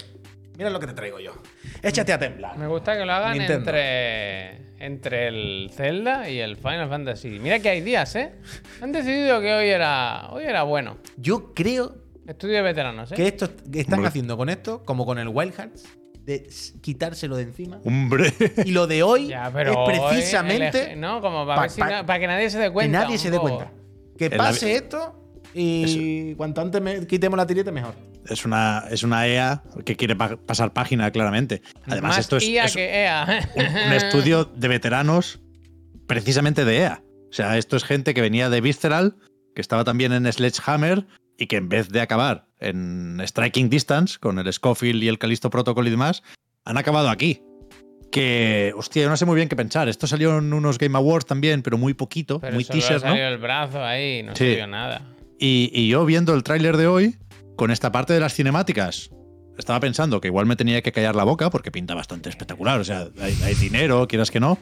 mira 0.58 0.70
lo 0.70 0.80
que 0.80 0.88
te 0.88 0.94
traigo 0.94 1.20
yo. 1.20 1.34
Échate 1.82 2.14
a 2.14 2.20
temblar. 2.20 2.58
Me 2.58 2.68
gusta 2.68 2.98
que 2.98 3.06
lo 3.06 3.12
hagan 3.14 3.38
Nintendo. 3.38 3.60
entre, 3.72 4.58
entre 4.80 5.28
el 5.28 5.72
Zelda 5.74 6.30
y 6.30 6.40
el 6.40 6.56
Final 6.58 6.90
Fantasy. 6.90 7.40
Mira 7.40 7.60
que 7.60 7.70
hay 7.70 7.82
días, 7.82 8.16
¿eh? 8.16 8.34
Han 8.82 8.92
decidido 8.92 9.42
que 9.42 9.54
hoy 9.54 9.68
era, 9.70 10.30
hoy 10.32 10.44
era 10.46 10.64
bueno. 10.64 10.98
Yo 11.18 11.54
creo 11.54 11.96
Estudio 12.28 12.56
de 12.56 12.62
veteranos, 12.64 13.12
¿eh? 13.12 13.16
que 13.16 13.28
esto 13.28 13.50
que 13.72 13.82
están 13.82 13.96
Hombre. 14.00 14.08
haciendo 14.10 14.36
con 14.38 14.50
esto, 14.50 14.84
como 14.84 15.06
con 15.06 15.20
el 15.20 15.28
Wild 15.28 15.54
Hearts, 15.54 15.84
de 16.22 16.46
s- 16.48 16.74
quitárselo 16.82 17.36
de 17.38 17.44
encima. 17.44 17.80
Hombre. 17.86 18.34
Y 18.66 18.72
lo 18.72 18.88
de 18.88 19.04
hoy 19.04 19.28
Ya, 19.28 19.52
pero 19.54 19.88
es 19.88 20.00
precisamente 20.10 20.94
el 20.94 21.00
¿no? 21.00 21.22
Como 21.22 21.46
para, 21.46 21.56
pa- 21.56 21.62
ver 21.62 21.70
si 21.70 21.80
pa- 21.82 21.90
na- 21.90 22.06
para 22.06 22.20
que 22.20 22.26
nadie 22.26 22.50
se 22.50 22.58
dé 22.58 22.66
que 22.66 22.72
cuenta. 22.74 23.00
nadie 23.02 23.14
un 23.14 23.20
se 23.20 23.30
dé 23.30 23.38
poco. 23.38 23.58
cuenta. 23.58 23.72
Que 24.18 24.26
En 24.26 24.32
la 24.32 24.38
pase 24.38 24.66
vi- 24.66 24.72
esto 24.72 25.22
y 25.54 26.34
cuanto 26.34 26.62
antes 26.62 26.82
me- 26.82 27.06
quitemos 27.06 27.38
la 27.38 27.46
tireta, 27.46 27.72
mejor. 27.72 27.94
Es 28.30 28.46
una, 28.46 28.86
es 28.90 29.04
una 29.04 29.28
EA 29.28 29.62
que 29.86 29.96
quiere 29.96 30.16
pa- 30.16 30.38
pasar 30.38 30.74
página, 30.74 31.12
claramente. 31.12 31.62
Además, 31.86 32.10
Más 32.12 32.20
esto 32.20 32.38
es, 32.38 32.44
IA 32.48 32.66
es 32.66 32.74
que 32.76 33.04
EA. 33.04 33.50
un, 33.56 33.64
un 33.88 33.94
estudio 33.94 34.46
de 34.46 34.68
veteranos 34.68 35.40
precisamente 36.08 36.66
de 36.66 36.78
EA. 36.80 37.04
O 37.30 37.34
sea, 37.34 37.58
esto 37.58 37.76
es 37.78 37.84
gente 37.84 38.14
que 38.14 38.22
venía 38.22 38.50
de 38.50 38.62
Visceral, 38.62 39.16
que 39.54 39.62
estaba 39.62 39.84
también 39.84 40.12
en 40.14 40.32
Sledgehammer 40.32 41.06
y 41.38 41.48
que 41.48 41.58
en 41.58 41.70
vez 41.70 41.90
de 41.90 42.02
acabar 42.02 42.48
en 42.60 43.20
Striking 43.26 43.70
Distance 43.70 44.18
con 44.20 44.40
el 44.40 44.52
Scofield 44.52 45.04
y 45.04 45.08
el 45.08 45.20
Callisto 45.20 45.50
Protocol 45.50 45.88
y 45.88 45.92
demás, 45.92 46.24
han 46.64 46.78
acabado 46.78 47.10
aquí. 47.10 47.42
Que, 48.12 48.72
hostia, 48.78 49.04
yo 49.04 49.10
no 49.10 49.18
sé 49.18 49.26
muy 49.26 49.36
bien 49.36 49.50
qué 49.50 49.56
pensar. 49.58 49.90
Esto 49.90 50.08
salió 50.08 50.38
en 50.38 50.54
unos 50.54 50.78
Game 50.78 50.98
Awards 50.98 51.26
también, 51.26 51.62
pero 51.62 51.78
muy 51.78 51.94
poquito, 51.94 52.40
Pero 52.40 52.54
muy 52.54 52.64
teaser, 52.64 52.94
¿no? 52.96 53.00
salió 53.02 53.28
el 53.28 53.38
brazo 53.38 53.84
ahí, 53.84 54.24
no 54.24 54.36
Sí. 54.36 54.56
vio 54.56 54.68
nada. 54.68 55.02
Y, 55.38 55.70
y 55.74 55.90
yo 55.90 56.06
viendo 56.06 56.34
el 56.34 56.44
tráiler 56.44 56.78
de 56.78 56.88
hoy, 56.88 57.18
con 57.56 57.72
esta 57.72 57.92
parte 57.92 58.14
de 58.14 58.20
las 58.20 58.34
cinemáticas, 58.34 59.10
estaba 59.58 59.80
pensando 59.80 60.20
que 60.22 60.28
igual 60.28 60.46
me 60.46 60.56
tenía 60.56 60.82
que 60.82 60.92
callar 60.92 61.16
la 61.16 61.24
boca 61.24 61.50
porque 61.50 61.72
pinta 61.72 61.96
bastante 61.96 62.30
espectacular. 62.30 62.80
O 62.80 62.84
sea, 62.84 63.08
hay, 63.20 63.38
hay 63.44 63.56
dinero, 63.56 64.08
quieras 64.08 64.32
que 64.32 64.40
no. 64.40 64.58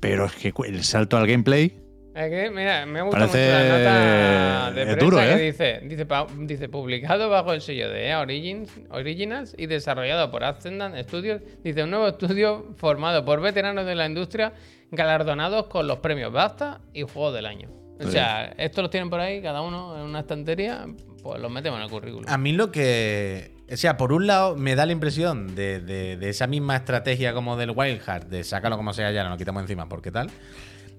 Pero 0.00 0.26
es 0.26 0.32
que 0.34 0.52
el 0.66 0.82
salto 0.84 1.16
al 1.16 1.26
gameplay. 1.26 1.78
Es 2.14 2.28
que, 2.28 2.50
mira, 2.50 2.84
me 2.84 3.00
gusta 3.00 3.20
Parece, 3.20 3.38
mucho 3.38 3.52
la 3.52 3.78
nota 3.78 4.72
de 4.72 4.84
prensa 4.84 5.04
duro, 5.04 5.16
que 5.16 5.32
¿eh? 5.32 5.38
dice, 5.50 5.80
dice, 5.84 6.06
dice, 6.40 6.68
publicado 6.68 7.30
bajo 7.30 7.54
el 7.54 7.62
sello 7.62 7.88
de 7.88 8.08
EA 8.08 8.20
Origins, 8.20 8.70
Originals 8.90 9.54
y 9.56 9.64
desarrollado 9.64 10.30
por 10.30 10.44
Ascendant 10.44 10.94
Studios, 11.08 11.40
dice 11.64 11.84
un 11.84 11.90
nuevo 11.90 12.08
estudio 12.08 12.74
formado 12.76 13.24
por 13.24 13.40
veteranos 13.40 13.86
de 13.86 13.94
la 13.94 14.04
industria 14.04 14.52
galardonados 14.90 15.68
con 15.68 15.86
los 15.86 16.00
premios 16.00 16.30
BAFTA 16.32 16.82
y 16.92 17.00
Juego 17.02 17.32
del 17.32 17.46
Año. 17.46 17.70
O 17.98 18.04
Sí. 18.04 18.10
sea, 18.12 18.52
estos 18.58 18.82
los 18.82 18.90
tienen 18.90 19.08
por 19.08 19.20
ahí, 19.20 19.40
cada 19.40 19.62
uno 19.62 19.96
en 19.96 20.02
una 20.02 20.20
estantería, 20.20 20.84
pues 21.22 21.40
los 21.40 21.50
metemos 21.50 21.78
en 21.78 21.84
el 21.84 21.90
currículum. 21.90 22.24
A 22.28 22.38
mí 22.38 22.52
lo 22.52 22.70
que. 22.72 23.52
O 23.72 23.76
sea, 23.76 23.96
por 23.96 24.12
un 24.12 24.26
lado, 24.26 24.54
me 24.56 24.74
da 24.74 24.84
la 24.84 24.92
impresión 24.92 25.54
de, 25.54 25.80
de- 25.80 26.16
de 26.18 26.28
esa 26.28 26.46
misma 26.46 26.76
estrategia 26.76 27.32
como 27.32 27.56
del 27.56 27.70
Wild 27.70 28.00
Heart, 28.02 28.28
de 28.28 28.44
sácalo 28.44 28.76
como 28.76 28.92
sea 28.92 29.10
ya, 29.12 29.24
no 29.24 29.30
lo 29.30 29.36
quitamos 29.38 29.62
encima, 29.62 29.88
porque 29.88 30.10
tal. 30.10 30.30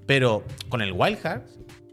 Pero 0.07 0.43
con 0.69 0.81
el 0.81 0.91
Wild 0.91 1.19
Heart 1.21 1.45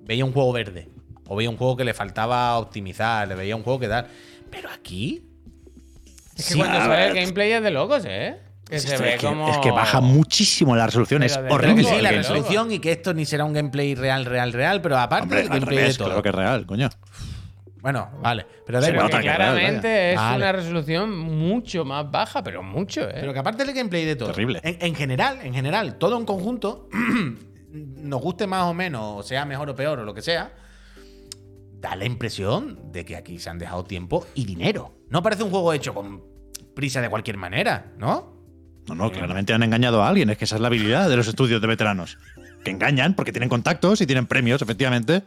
veía 0.03 0.25
un 0.25 0.33
juego 0.33 0.53
verde. 0.53 0.89
O 1.27 1.37
veía 1.37 1.51
un 1.51 1.57
juego 1.57 1.77
que 1.77 1.85
le 1.85 1.95
faltaba 1.95 2.57
optimizar, 2.59 3.29
le 3.29 3.35
veía 3.35 3.55
un 3.57 3.63
juego 3.63 3.79
que 3.79 3.89
tal. 3.89 4.07
Pero 4.51 4.69
aquí. 4.71 5.23
es 6.37 6.47
que 6.49 6.55
sí, 6.55 6.59
cuando 6.59 6.79
a 6.79 6.85
sale 6.87 7.09
el 7.09 7.15
gameplay 7.15 7.53
es 7.53 7.63
de 7.63 7.71
locos, 7.71 8.03
¿eh? 8.07 8.37
Que 8.69 8.77
Es, 8.77 8.83
se 8.85 8.97
que- 8.97 9.03
ve 9.03 9.15
es 9.15 9.21
que, 9.21 9.27
como... 9.27 9.49
es 9.51 9.59
que 9.59 9.71
baja 9.71 10.01
muchísimo 10.01 10.75
la 10.77 10.87
resolución. 10.87 11.23
Es 11.23 11.37
horrible. 11.51 11.85
Sí, 11.85 12.01
la 12.01 12.11
resolución 12.13 12.73
y 12.73 12.79
que 12.79 12.93
esto 12.93 13.13
ni 13.15 13.27
será 13.27 13.45
un 13.45 13.53
gameplay 13.53 13.95
real, 13.95 14.25
real, 14.25 14.53
real, 14.53 14.81
pero 14.81 14.97
aparte 14.99 15.25
Hombre, 15.25 15.43
del 15.43 15.53
al 15.53 15.59
gameplay 15.61 15.79
revés, 15.79 15.95
de 15.95 15.99
todo. 15.99 16.09
claro 16.09 16.23
que 16.23 16.29
es 16.31 16.35
real, 16.35 16.67
coño. 16.67 16.89
Bueno, 17.83 18.11
vale. 18.23 18.47
Pero 18.67 18.81
da 18.81 18.87
Pero 18.87 18.99
igual. 19.07 19.11
que 19.11 19.21
claramente 19.21 20.13
es 20.13 20.19
una 20.19 20.53
resolución 20.53 21.19
mucho 21.19 21.85
más 21.85 22.11
baja, 22.11 22.43
pero 22.43 22.63
mucho, 22.63 23.03
¿eh? 23.03 23.15
Pero 23.21 23.33
que 23.33 23.39
aparte 23.39 23.65
del 23.65 23.75
gameplay 23.75 24.05
de 24.05 24.17
todo. 24.17 24.31
Terrible. 24.31 24.61
En, 24.63 24.77
en 24.81 24.95
general, 24.95 25.39
en 25.43 25.55
general, 25.55 25.97
todo 25.97 26.19
en 26.19 26.25
conjunto, 26.25 26.89
nos 27.73 28.21
guste 28.21 28.47
más 28.47 28.65
o 28.65 28.75
menos, 28.75 29.03
o 29.19 29.23
sea 29.23 29.45
mejor 29.45 29.71
o 29.71 29.75
peor, 29.75 30.01
o 30.01 30.05
lo 30.05 30.13
que 30.15 30.23
sea, 30.23 30.53
da 31.81 31.97
la 31.97 32.05
impresión 32.05 32.93
de 32.93 33.05
que 33.05 33.17
aquí 33.17 33.39
se 33.39 33.49
han 33.49 33.59
dejado 33.59 33.85
tiempo 33.85 34.27
y 34.35 34.45
dinero. 34.45 34.95
No 35.09 35.23
parece 35.23 35.43
un 35.43 35.51
juego 35.51 35.73
hecho 35.73 35.95
con 35.95 36.23
prisa 36.75 37.01
de 37.01 37.09
cualquier 37.09 37.37
manera, 37.37 37.93
¿no? 37.99 38.39
No, 38.89 38.95
no, 38.95 39.13
claramente 39.13 39.53
han 39.53 39.63
engañado 39.63 40.03
a 40.03 40.09
alguien. 40.09 40.31
Es 40.31 40.39
que 40.39 40.45
esa 40.45 40.57
es 40.57 40.61
la 40.61 40.69
habilidad 40.69 41.09
de 41.09 41.17
los 41.17 41.29
estudios 41.29 41.61
de 41.61 41.67
veteranos. 41.67 42.19
Que 42.65 42.71
engañan 42.71 43.15
porque 43.15 43.33
tienen 43.33 43.49
contactos 43.49 44.01
y 44.01 44.07
tienen 44.07 44.27
premios, 44.27 44.63
efectivamente. 44.63 45.23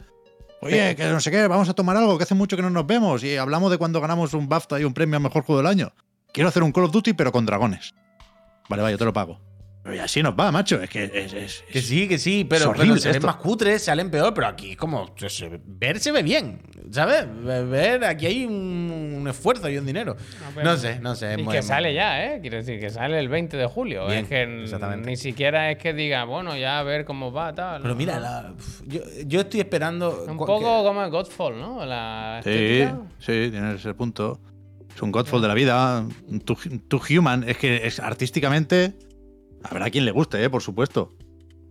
Oye, 0.60 0.96
que 0.96 1.04
no 1.04 1.20
sé 1.20 1.30
qué, 1.30 1.46
vamos 1.46 1.68
a 1.68 1.74
tomar 1.74 1.96
algo, 1.96 2.16
que 2.16 2.24
hace 2.24 2.34
mucho 2.34 2.56
que 2.56 2.62
no 2.62 2.70
nos 2.70 2.86
vemos 2.86 3.22
y 3.22 3.36
hablamos 3.36 3.70
de 3.70 3.78
cuando 3.78 4.00
ganamos 4.00 4.32
un 4.34 4.48
BAFTA 4.48 4.80
y 4.80 4.84
un 4.84 4.94
premio 4.94 5.16
a 5.16 5.20
mejor 5.20 5.42
juego 5.42 5.60
del 5.60 5.70
año. 5.70 5.92
Quiero 6.32 6.48
hacer 6.48 6.62
un 6.62 6.72
Call 6.72 6.84
of 6.84 6.92
Duty, 6.92 7.12
pero 7.12 7.32
con 7.32 7.44
dragones. 7.46 7.94
Vale, 8.68 8.82
vale, 8.82 8.94
yo 8.94 8.98
te 8.98 9.04
lo 9.04 9.12
pago. 9.12 9.38
Pero 9.84 9.96
y 9.96 9.98
así 9.98 10.22
nos 10.22 10.32
va, 10.34 10.50
macho. 10.50 10.80
Es 10.82 10.88
que 10.88 11.04
es, 11.04 11.34
es- 11.34 11.62
Que 11.70 11.78
es- 11.80 11.86
sí, 11.86 12.08
que 12.08 12.16
sí, 12.18 12.40
es 12.40 12.46
pero, 12.48 12.70
horrible 12.70 12.92
pero 12.94 13.00
se 13.02 13.08
ven 13.08 13.16
esto. 13.16 13.26
más 13.26 13.36
cutres, 13.36 13.84
salen 13.84 14.10
peor, 14.10 14.32
pero 14.32 14.46
aquí 14.46 14.74
como 14.76 15.10
se- 15.14 15.28
se- 15.28 15.60
ver 15.62 16.00
se 16.00 16.10
ve 16.10 16.22
bien, 16.22 16.62
¿sabes? 16.90 17.26
Ver, 17.44 18.02
aquí 18.06 18.24
hay 18.24 18.46
un, 18.46 19.14
un 19.20 19.28
esfuerzo 19.28 19.68
y 19.68 19.76
un 19.76 19.84
dinero. 19.84 20.16
No 20.62 20.76
sé, 20.78 20.98
no 21.00 21.14
sé. 21.14 21.34
es 21.34 21.38
Y 21.38 21.42
muy- 21.42 21.52
que 21.52 21.60
muy- 21.60 21.68
sale 21.68 21.92
ya, 21.92 22.24
¿eh? 22.24 22.38
Quiero 22.40 22.56
decir, 22.56 22.80
que 22.80 22.88
sale 22.88 23.18
el 23.18 23.28
20 23.28 23.58
de 23.58 23.66
julio. 23.66 24.06
Bien, 24.06 24.20
es 24.20 24.28
que 24.28 24.46
ni 25.04 25.16
siquiera 25.18 25.70
es 25.70 25.76
que 25.76 25.92
diga, 25.92 26.24
bueno, 26.24 26.56
ya 26.56 26.78
a 26.78 26.82
ver 26.82 27.04
cómo 27.04 27.30
va, 27.30 27.52
tal. 27.54 27.82
Pero 27.82 27.94
mira, 27.94 28.18
la- 28.18 28.54
yo, 28.86 29.02
yo 29.26 29.40
estoy 29.42 29.60
esperando... 29.60 30.24
Un 30.26 30.38
poco 30.38 30.60
que- 30.60 30.64
como 30.88 31.04
el 31.04 31.10
Godfall, 31.10 31.60
¿no? 31.60 31.84
La 31.84 32.40
Sí, 32.42 32.48
estética. 32.48 33.00
sí, 33.18 33.48
tiene 33.50 33.74
ese 33.74 33.92
punto. 33.92 34.40
Es 34.96 35.02
un 35.02 35.12
Godfall 35.12 35.42
de 35.42 35.48
la 35.48 35.54
vida. 35.54 36.06
un 36.28 36.40
Too, 36.40 36.56
Too 36.88 37.02
Human. 37.18 37.46
Es 37.46 37.58
que 37.58 37.86
es 37.86 38.00
artísticamente. 38.00 38.94
Habrá 39.64 39.90
quien 39.90 40.04
le 40.04 40.10
guste, 40.12 40.42
¿eh? 40.42 40.48
por 40.50 40.62
supuesto. 40.62 41.16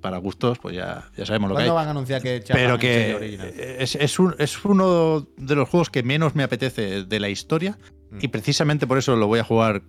Para 0.01 0.17
gustos, 0.17 0.59
pues 0.59 0.75
ya, 0.75 1.09
ya 1.15 1.25
sabemos 1.25 1.49
lo 1.49 1.55
que 1.55 1.61
hay. 1.61 1.67
¿Cuándo 1.69 1.75
van 1.75 1.87
a 1.87 1.91
anunciar 1.91 2.21
que 2.21 2.43
Pero 2.51 2.77
que 2.77 3.77
es, 3.79 3.95
es 3.95 4.19
un- 4.19 4.35
es 4.37 4.65
uno 4.65 5.25
de 5.37 5.55
los 5.55 5.69
juegos 5.69 5.89
que 5.89 6.03
menos 6.03 6.35
me 6.35 6.43
apetece 6.43 7.05
de 7.05 7.19
la 7.21 7.29
historia. 7.29 7.77
Mm. 8.11 8.17
Y 8.21 8.27
precisamente 8.27 8.85
por 8.85 8.97
eso 8.97 9.15
lo 9.15 9.27
voy 9.27 9.39
a 9.39 9.45
jugar 9.45 9.83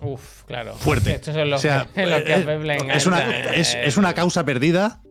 Uf, 0.00 0.44
claro. 0.44 0.74
fuerte. 0.74 1.16
Estos 1.16 1.34
son 1.34 1.50
los 1.50 1.58
O 1.58 1.62
sea, 1.62 1.86
que, 1.94 2.06
los 2.06 2.22
que 2.22 2.32
a 2.32 2.38
es- 2.96 3.06
una, 3.06 3.22
enganchan, 3.22 3.54
es, 3.54 3.74
es 3.74 3.96
una 3.98 4.14
causa 4.14 4.42
perdida 4.46 5.02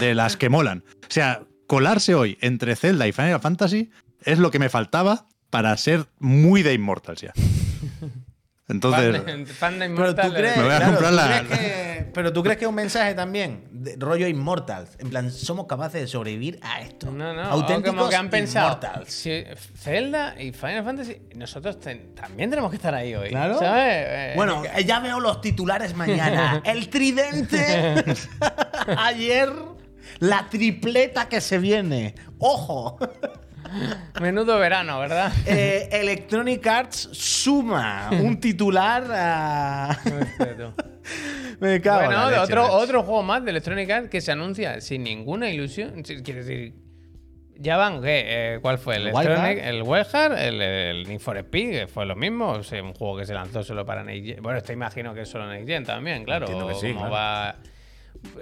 de 0.00 0.14
las 0.16 0.36
que 0.36 0.48
molan. 0.48 0.82
O 1.02 1.06
sea, 1.12 1.44
colarse 1.68 2.16
hoy 2.16 2.38
entre 2.40 2.74
Zelda 2.74 3.06
y 3.06 3.12
Final 3.12 3.38
Fantasy 3.40 3.90
es 4.24 4.40
lo 4.40 4.50
que 4.50 4.58
me 4.58 4.68
faltaba 4.68 5.28
para 5.50 5.76
ser 5.76 6.06
muy 6.18 6.62
de 6.64 6.74
Immortals 6.74 7.20
ya. 7.20 7.32
Entonces, 8.72 9.16
Fan 9.22 9.44
de, 9.44 9.46
fan 9.46 9.78
de 9.78 9.90
Pero 9.90 10.14
tú 10.14 10.32
crees. 10.34 10.56
Me 10.56 10.62
voy 10.64 10.72
a 10.72 10.76
claro, 10.78 10.92
comprar 10.92 11.10
¿tú 11.10 11.16
la- 11.16 11.44
crees 11.46 11.60
que- 11.60 11.92
pero 12.12 12.30
tú 12.32 12.42
crees 12.42 12.58
que 12.58 12.64
es 12.64 12.68
un 12.68 12.74
mensaje 12.74 13.14
también, 13.14 13.64
de 13.70 13.96
rollo 13.98 14.26
Immortals. 14.26 14.90
En 14.98 15.08
plan, 15.08 15.30
somos 15.30 15.66
capaces 15.66 16.00
de 16.02 16.06
sobrevivir 16.06 16.58
a 16.62 16.82
esto. 16.82 17.10
No, 17.10 17.32
no, 17.32 17.42
Auténticos 17.42 17.94
como 17.96 18.08
que 18.10 18.16
han 18.16 18.28
pensado. 18.28 18.66
Immortals. 18.68 19.10
Si 19.12 19.44
Zelda 19.78 20.34
y 20.38 20.52
Final 20.52 20.84
Fantasy, 20.84 21.22
nosotros 21.36 21.80
ten- 21.80 22.14
también 22.14 22.50
tenemos 22.50 22.70
que 22.70 22.76
estar 22.76 22.94
ahí 22.94 23.14
hoy. 23.14 23.30
Claro. 23.30 23.58
¿Sabes? 23.58 23.84
Eh, 24.08 24.32
Bueno, 24.36 24.62
eh, 24.76 24.84
ya 24.84 25.00
veo 25.00 25.20
los 25.20 25.40
titulares 25.40 25.94
mañana. 25.96 26.60
El 26.66 26.88
tridente. 26.90 28.04
Ayer. 28.98 29.50
La 30.18 30.48
tripleta 30.50 31.28
que 31.28 31.40
se 31.40 31.58
viene. 31.58 32.14
Ojo. 32.38 32.98
Menudo 34.20 34.58
verano, 34.58 34.98
¿verdad? 35.00 35.32
Eh, 35.46 35.88
Electronic 35.92 36.66
Arts 36.66 37.08
suma 37.12 38.10
un 38.12 38.38
titular 38.40 39.04
a. 39.10 39.98
Me 41.60 41.80
cago 41.80 42.02
en 42.04 42.10
la 42.10 42.26
leche, 42.28 42.40
otro, 42.40 42.72
otro 42.72 43.02
juego 43.04 43.22
más 43.22 43.44
de 43.44 43.50
Electronic 43.50 43.88
Arts 43.90 44.08
que 44.08 44.20
se 44.20 44.32
anuncia 44.32 44.80
sin 44.80 45.04
ninguna 45.04 45.48
ilusión. 45.48 46.02
Quiero 46.02 46.40
decir, 46.44 46.74
ya 47.54 47.76
van, 47.76 48.02
¿qué? 48.02 48.24
Eh, 48.54 48.58
¿Cuál 48.60 48.78
fue? 48.78 48.96
El 48.96 49.08
¿El 49.08 49.14
Electronic, 49.14 49.58
el 49.64 49.82
Wildcard, 49.82 50.38
el, 50.38 50.60
el 50.60 51.08
Need 51.08 51.20
for 51.20 51.36
Speed, 51.36 51.86
fue 51.88 52.04
lo 52.06 52.16
mismo. 52.16 52.48
O 52.50 52.62
sea, 52.64 52.82
un 52.82 52.94
juego 52.94 53.16
que 53.18 53.26
se 53.26 53.34
lanzó 53.34 53.62
solo 53.62 53.86
para 53.86 54.02
Next 54.02 54.26
Gen. 54.26 54.42
Bueno, 54.42 54.58
esto 54.58 54.72
imagino 54.72 55.14
que 55.14 55.20
es 55.22 55.28
solo 55.28 55.46
Next 55.46 55.68
Gen 55.68 55.84
también, 55.84 56.24
claro. 56.24 56.46
Entiendo 56.46 56.68
que 56.68 56.74
sí, 56.74 56.92
claro. 56.92 57.10
va- 57.10 57.56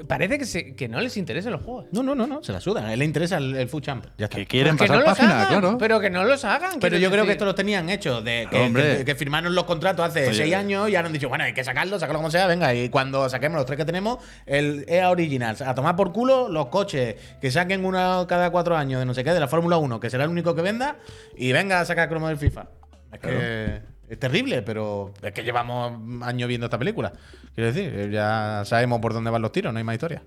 Parece 0.07 0.39
que, 0.39 0.45
se- 0.45 0.75
que 0.77 0.89
no 0.89 1.01
les 1.01 1.17
interesan 1.17 1.53
los 1.53 1.63
juegos. 1.63 1.87
No, 1.93 2.03
no, 2.03 2.15
no, 2.15 2.27
no. 2.27 2.43
Se 2.43 2.53
la 2.53 2.61
sudan. 2.61 2.85
A 2.85 2.93
él 2.93 2.99
le 2.99 3.05
interesa 3.07 3.39
el, 3.39 3.57
el 3.57 3.69
Food 3.69 3.83
Champ. 3.83 4.05
Ya 4.19 4.27
está. 4.27 4.37
que 4.37 4.47
quieren 4.47 4.77
Pues 4.77 4.91
que 4.91 4.97
pasar 4.97 5.05
no 5.05 5.09
los 5.11 5.19
página, 5.19 5.43
hagan, 5.43 5.61
claro. 5.61 5.79
Pero 5.79 6.01
que 6.01 6.11
no 6.11 6.25
los 6.25 6.45
hagan. 6.45 6.79
Pero 6.81 6.99
yo 6.99 7.09
creo 7.11 7.23
que 7.23 7.29
decir. 7.29 7.33
esto 7.33 7.45
lo 7.47 7.55
tenían 7.55 7.89
hecho, 7.89 8.21
de 8.21 8.47
que, 8.51 8.61
Hombre. 8.61 8.99
que- 8.99 9.05
que 9.07 9.15
firmaron 9.15 9.55
los 9.55 9.65
contratos 9.65 10.07
hace 10.07 10.29
Oye. 10.29 10.35
seis 10.37 10.55
años 10.55 10.89
y 10.91 10.97
ahora 10.97 11.07
han 11.07 11.13
dicho, 11.13 11.29
bueno, 11.31 11.45
hay 11.45 11.55
que 11.55 11.65
sacarlo, 11.65 11.99
sacarlo 11.99 12.19
como 12.19 12.31
sea, 12.31 12.47
venga, 12.47 12.75
y 12.75 12.89
cuando 12.91 13.29
saquemos 13.31 13.57
los 13.57 13.65
tres 13.67 13.79
que 13.79 13.85
tenemos, 13.87 14.19
el 14.47 14.85
EA 14.89 15.09
Originals, 15.11 15.63
a 15.63 15.75
tomar 15.75 15.97
por 15.97 16.13
culo 16.13 16.49
los 16.49 16.67
coches, 16.67 17.17
que 17.41 17.51
saquen 17.51 17.85
uno 17.85 18.27
cada 18.29 18.51
cuatro 18.51 18.77
años 18.77 19.01
de 19.01 19.07
no 19.07 19.15
sé 19.15 19.25
qué, 19.25 19.33
de 19.33 19.41
la 19.41 19.49
Fórmula 19.49 19.79
1, 19.79 19.99
que 19.99 20.11
será 20.11 20.25
el 20.25 20.31
único 20.31 20.55
que 20.55 20.63
venda, 20.63 20.99
y 21.37 21.53
venga 21.53 21.81
a 21.81 21.85
sacar 21.87 22.09
cromo 22.09 22.29
del 22.29 22.37
FIFA. 22.37 22.67
Es 23.13 23.19
que 23.21 23.81
es 24.11 24.19
terrible, 24.19 24.63
pero 24.63 25.15
es 25.23 25.33
que 25.33 25.45
llevamos 25.45 25.93
años 26.23 26.49
viendo 26.49 26.67
esta 26.67 26.79
película. 26.79 27.13
Quiero 27.55 27.73
decir, 27.73 28.11
ya 28.11 28.63
sabemos 28.65 29.01
por 29.01 29.13
dónde 29.15 29.31
van 29.31 29.41
los 29.41 29.53
tiros, 29.53 29.73
no 29.73 29.79
hay 29.79 29.85
más 29.85 29.95
historia. 29.95 30.23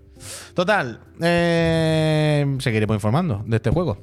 Total, 0.53 1.01
eh, 1.21 2.57
seguiremos 2.59 2.95
informando 2.95 3.43
de 3.45 3.57
este 3.57 3.69
juego. 3.69 3.97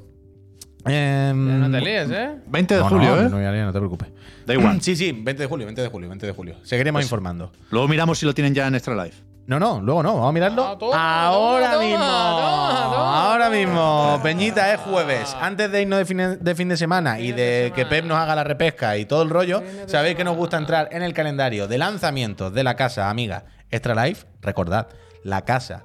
Ya 0.85 1.33
no 1.33 1.65
Em, 1.65 1.71
te 1.71 1.81
líes, 1.81 2.09
¿eh? 2.11 2.35
20 2.47 2.75
de 2.75 2.79
no, 2.79 2.89
julio, 2.89 3.15
no, 3.15 3.21
¿eh? 3.21 3.29
No, 3.29 3.41
ya, 3.41 3.65
no 3.65 3.73
te 3.73 3.79
preocupes. 3.79 4.09
Da 4.45 4.53
igual. 4.53 4.81
Sí, 4.81 4.95
sí, 4.95 5.11
20 5.11 5.43
de 5.43 5.47
julio, 5.47 5.65
20 5.65 5.81
de 5.81 5.87
julio, 5.87 6.09
20 6.09 6.25
de 6.27 6.31
julio. 6.31 6.55
Seguiremos 6.63 7.01
informando. 7.01 7.51
Luego 7.71 7.87
miramos 7.87 8.19
si 8.19 8.25
lo 8.25 8.33
tienen 8.33 8.53
ya 8.53 8.67
en 8.67 8.75
Extra 8.75 9.03
Life. 9.03 9.17
No, 9.47 9.59
no, 9.59 9.81
luego 9.81 10.01
no, 10.03 10.13
vamos 10.13 10.29
a 10.29 10.31
mirarlo. 10.31 10.63
Ah, 10.65 10.77
toma, 10.79 11.25
ahora 11.25 11.71
toma, 11.71 11.83
mismo. 11.83 11.97
toma, 12.05 12.89
toma. 12.91 13.31
Ahora 13.31 13.49
mismo. 13.49 14.19
Peñita, 14.23 14.73
es 14.73 14.79
jueves. 14.79 15.35
Antes 15.41 15.69
de 15.71 15.81
irnos 15.81 15.99
de 15.99 16.05
fin 16.05 16.17
de, 16.17 16.37
de 16.37 16.55
fin 16.55 16.69
de 16.69 16.77
semana 16.77 17.19
y 17.19 17.31
de, 17.31 17.63
de 17.63 17.71
que. 17.73 17.85
Pep 17.85 18.05
nos 18.05 18.17
haga 18.17 18.35
la 18.35 18.43
repesca 18.45 18.95
y 18.97 19.05
todo 19.05 19.23
el 19.23 19.29
rollo, 19.29 19.61
sabéis 19.87 20.15
que 20.15 20.23
nos 20.23 20.37
gusta 20.37 20.57
entrar 20.57 20.87
en 20.91 21.01
el 21.03 21.13
calendario 21.13 21.67
de 21.67 21.77
lanzamientos 21.77 22.53
de 22.53 22.63
la 22.63 22.75
casa 22.75 23.09
amiga 23.09 23.43
Extra 23.69 23.93
Life. 24.05 24.25
Recordad, 24.41 24.87
la 25.23 25.41
casa 25.43 25.83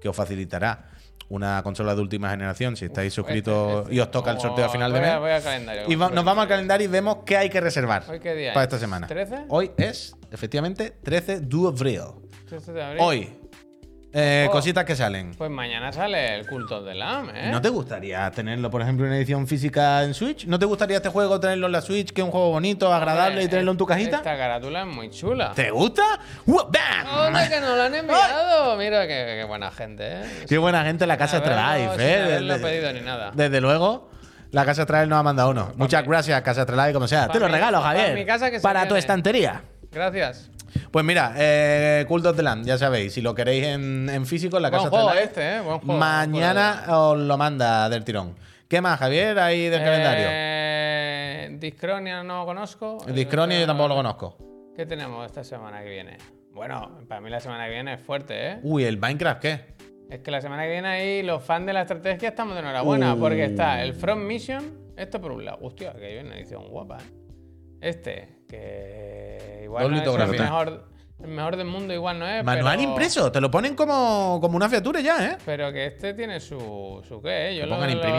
que 0.00 0.08
os 0.08 0.14
facilitará 0.14 0.86
una 1.30 1.62
consola 1.62 1.94
de 1.94 2.00
última 2.02 2.30
generación 2.30 2.76
si 2.76 2.84
estáis 2.86 3.12
suscritos 3.14 3.82
Este, 3.84 3.94
y 3.94 4.00
os 4.00 4.10
toca 4.10 4.30
el 4.32 4.40
sorteo 4.40 4.66
a 4.66 4.68
final 4.68 4.92
de 4.92 4.98
Voy 5.00 5.08
a- 5.08 5.12
mes. 5.12 5.20
voy 5.20 5.30
al 5.30 5.42
calendario. 5.42 5.82
Y 5.88 5.94
va- 5.96 6.10
nos 6.10 6.24
vamos 6.24 6.42
al 6.42 6.48
calendario 6.48 6.84
y 6.86 6.88
vemos 6.90 7.18
qué 7.24 7.36
hay 7.36 7.48
que 7.48 7.60
reservar 7.60 8.04
¿Hoy 8.08 8.20
qué 8.20 8.34
día 8.34 8.52
para 8.52 8.64
es? 8.64 8.68
esta 8.68 8.78
semana. 8.78 9.08
¿13? 9.08 9.46
Hoy 9.48 9.70
es, 9.76 10.16
efectivamente, 10.30 10.92
13 11.02 11.40
de 11.40 11.66
abril. 11.66 12.00
13 12.48 12.72
de 12.72 12.82
abril. 12.82 13.00
Hoy, 13.02 13.32
eh, 14.12 14.46
Oh. 14.48 14.52
cositas 14.52 14.84
que 14.84 14.96
salen. 14.96 15.34
Pues 15.38 15.50
mañana 15.52 15.92
sale 15.92 16.34
el 16.34 16.44
culto 16.46 16.82
del 16.82 16.98
Lam, 16.98 17.30
¿eh? 17.32 17.48
¿No 17.52 17.60
te 17.60 17.68
gustaría 17.68 18.28
tenerlo, 18.32 18.68
por 18.68 18.82
ejemplo, 18.82 19.06
en 19.06 19.12
edición 19.12 19.46
física 19.46 20.02
en 20.02 20.14
Switch? 20.14 20.46
¿No 20.46 20.58
te 20.58 20.66
gustaría 20.66 20.96
este 20.96 21.10
juego 21.10 21.38
tenerlo 21.38 21.66
en 21.66 21.72
la 21.72 21.80
Switch, 21.80 22.12
que 22.12 22.20
es 22.20 22.24
un 22.24 22.32
juego 22.32 22.50
bonito, 22.50 22.92
agradable, 22.92 23.42
y 23.44 23.48
tenerlo 23.48 23.70
en 23.70 23.76
tu 23.78 23.86
cajita? 23.86 24.16
Esta 24.16 24.36
carátula 24.36 24.80
es 24.80 24.86
muy 24.88 25.10
chula. 25.10 25.52
¿Te 25.54 25.70
gusta? 25.70 26.02
¡Uh, 26.46 26.56
¡Bam! 26.56 27.26
¡Hombre, 27.26 27.48
que 27.48 27.60
nos 27.60 27.76
la 27.78 27.84
han 27.84 27.94
enviado! 27.94 28.76
Mira 28.76 29.06
qué, 29.06 29.36
qué 29.40 29.44
buena 29.46 29.70
gente, 29.70 30.02
¿eh? 30.06 30.22
Qué 30.48 30.58
buena 30.58 30.82
gente 30.84 31.06
la 31.06 31.16
casa 31.16 31.36
Sin 31.36 31.46
Extra 31.46 31.72
haberlo- 31.72 31.92
Life, 31.92 31.94
sin 32.04 32.08
¿eh? 32.18 32.22
haberlo 32.24 32.52
Desde- 32.54 32.66
pedido 32.68 32.92
ni 32.92 33.00
nada. 33.02 33.30
Desde 33.32 33.60
luego, 33.60 34.10
la 34.50 34.64
casa 34.64 34.82
Extra 34.82 34.98
Life 35.02 35.08
nos 35.10 35.20
ha 35.20 35.22
mandado 35.22 35.50
uno. 35.50 35.72
Muchas 35.76 36.04
gracias, 36.04 36.42
casa 36.42 36.62
Extra 36.62 36.76
Life, 36.84 36.94
como 36.94 37.06
sea. 37.06 37.28
Te 37.28 37.38
lo 37.38 37.46
regalo, 37.46 37.80
Javier. 37.80 38.14
mi 38.14 38.26
casa 38.26 38.50
que 38.50 38.58
para 38.58 38.80
tu 38.82 38.86
viene. 38.88 38.98
estantería. 38.98 39.62
Gracias. 39.90 40.50
Pues 40.92 41.04
mira, 41.04 41.34
eh, 41.36 42.04
Cult 42.06 42.24
of 42.26 42.36
the 42.36 42.42
Land, 42.42 42.64
ya 42.64 42.78
sabéis, 42.78 43.12
si 43.12 43.20
lo 43.20 43.34
queréis 43.34 43.66
en, 43.66 44.08
en 44.08 44.24
físico, 44.24 44.56
en 44.56 44.62
la 44.62 44.70
Buen 44.70 44.78
casa 44.84 44.90
juego 44.90 45.10
Life, 45.10 45.24
este, 45.24 45.56
¿eh? 45.56 45.60
Buen 45.60 45.78
juego. 45.80 45.98
mañana 45.98 46.84
os 46.88 47.18
lo 47.18 47.36
manda 47.36 47.88
del 47.88 48.04
tirón. 48.04 48.36
¿Qué 48.68 48.80
más, 48.80 48.98
Javier, 49.00 49.36
ahí 49.40 49.68
del 49.68 49.82
calendario? 49.82 50.26
Eh, 50.30 51.56
Discronia 51.58 52.22
no 52.22 52.44
conozco. 52.46 52.98
El 53.06 53.14
Discronia 53.16 53.58
yo 53.58 53.66
tampoco 53.66 53.88
lo 53.88 53.94
conozco. 53.96 54.36
¿Qué 54.76 54.86
tenemos 54.86 55.26
esta 55.26 55.42
semana 55.42 55.82
que 55.82 55.90
viene? 55.90 56.18
Bueno, 56.52 57.00
para 57.08 57.20
mí 57.20 57.30
la 57.30 57.40
semana 57.40 57.64
que 57.66 57.72
viene 57.72 57.94
es 57.94 58.00
fuerte, 58.00 58.52
¿eh? 58.52 58.58
Uy, 58.62 58.84
el 58.84 58.96
Minecraft, 58.98 59.40
¿qué? 59.40 59.60
Es 60.08 60.20
que 60.20 60.30
la 60.30 60.40
semana 60.40 60.62
que 60.64 60.70
viene 60.70 60.88
ahí 60.88 61.22
los 61.24 61.42
fans 61.42 61.66
de 61.66 61.72
la 61.72 61.82
estrategia 61.82 62.28
estamos 62.28 62.54
de 62.54 62.60
enhorabuena, 62.60 63.14
Uh. 63.14 63.18
porque 63.20 63.44
está 63.44 63.82
el 63.82 63.94
Front 63.94 64.22
Mission, 64.22 64.92
esto 64.96 65.20
por 65.20 65.32
un 65.32 65.44
lado, 65.44 65.58
hostia, 65.62 65.92
que 65.94 66.06
viene 66.12 66.28
una 66.28 66.36
edición 66.38 66.68
guapa, 66.68 66.98
¿eh? 66.98 67.80
Este, 67.80 68.28
que 68.48 69.49
igual 69.70 70.04
Dos 70.04 70.18
no 70.18 70.24
es 70.24 70.30
el 70.32 70.40
mejor, 70.40 70.84
el 71.22 71.28
mejor 71.28 71.56
del 71.56 71.66
mundo, 71.66 71.92
igual 71.94 72.18
no 72.18 72.26
es. 72.26 72.42
Manual 72.42 72.76
pero- 72.78 72.88
impreso, 72.90 73.30
te 73.30 73.40
lo 73.40 73.50
ponen 73.50 73.74
como, 73.76 74.38
como 74.40 74.56
una 74.56 74.68
fiatura 74.68 75.00
ya, 75.00 75.32
¿eh? 75.32 75.36
Pero 75.44 75.70
que 75.72 75.86
este 75.86 76.14
tiene 76.14 76.40
su, 76.40 77.02
su 77.06 77.20
qué, 77.20 77.50
¿eh? 77.50 77.56
Yo 77.56 77.66
lo, 77.66 77.76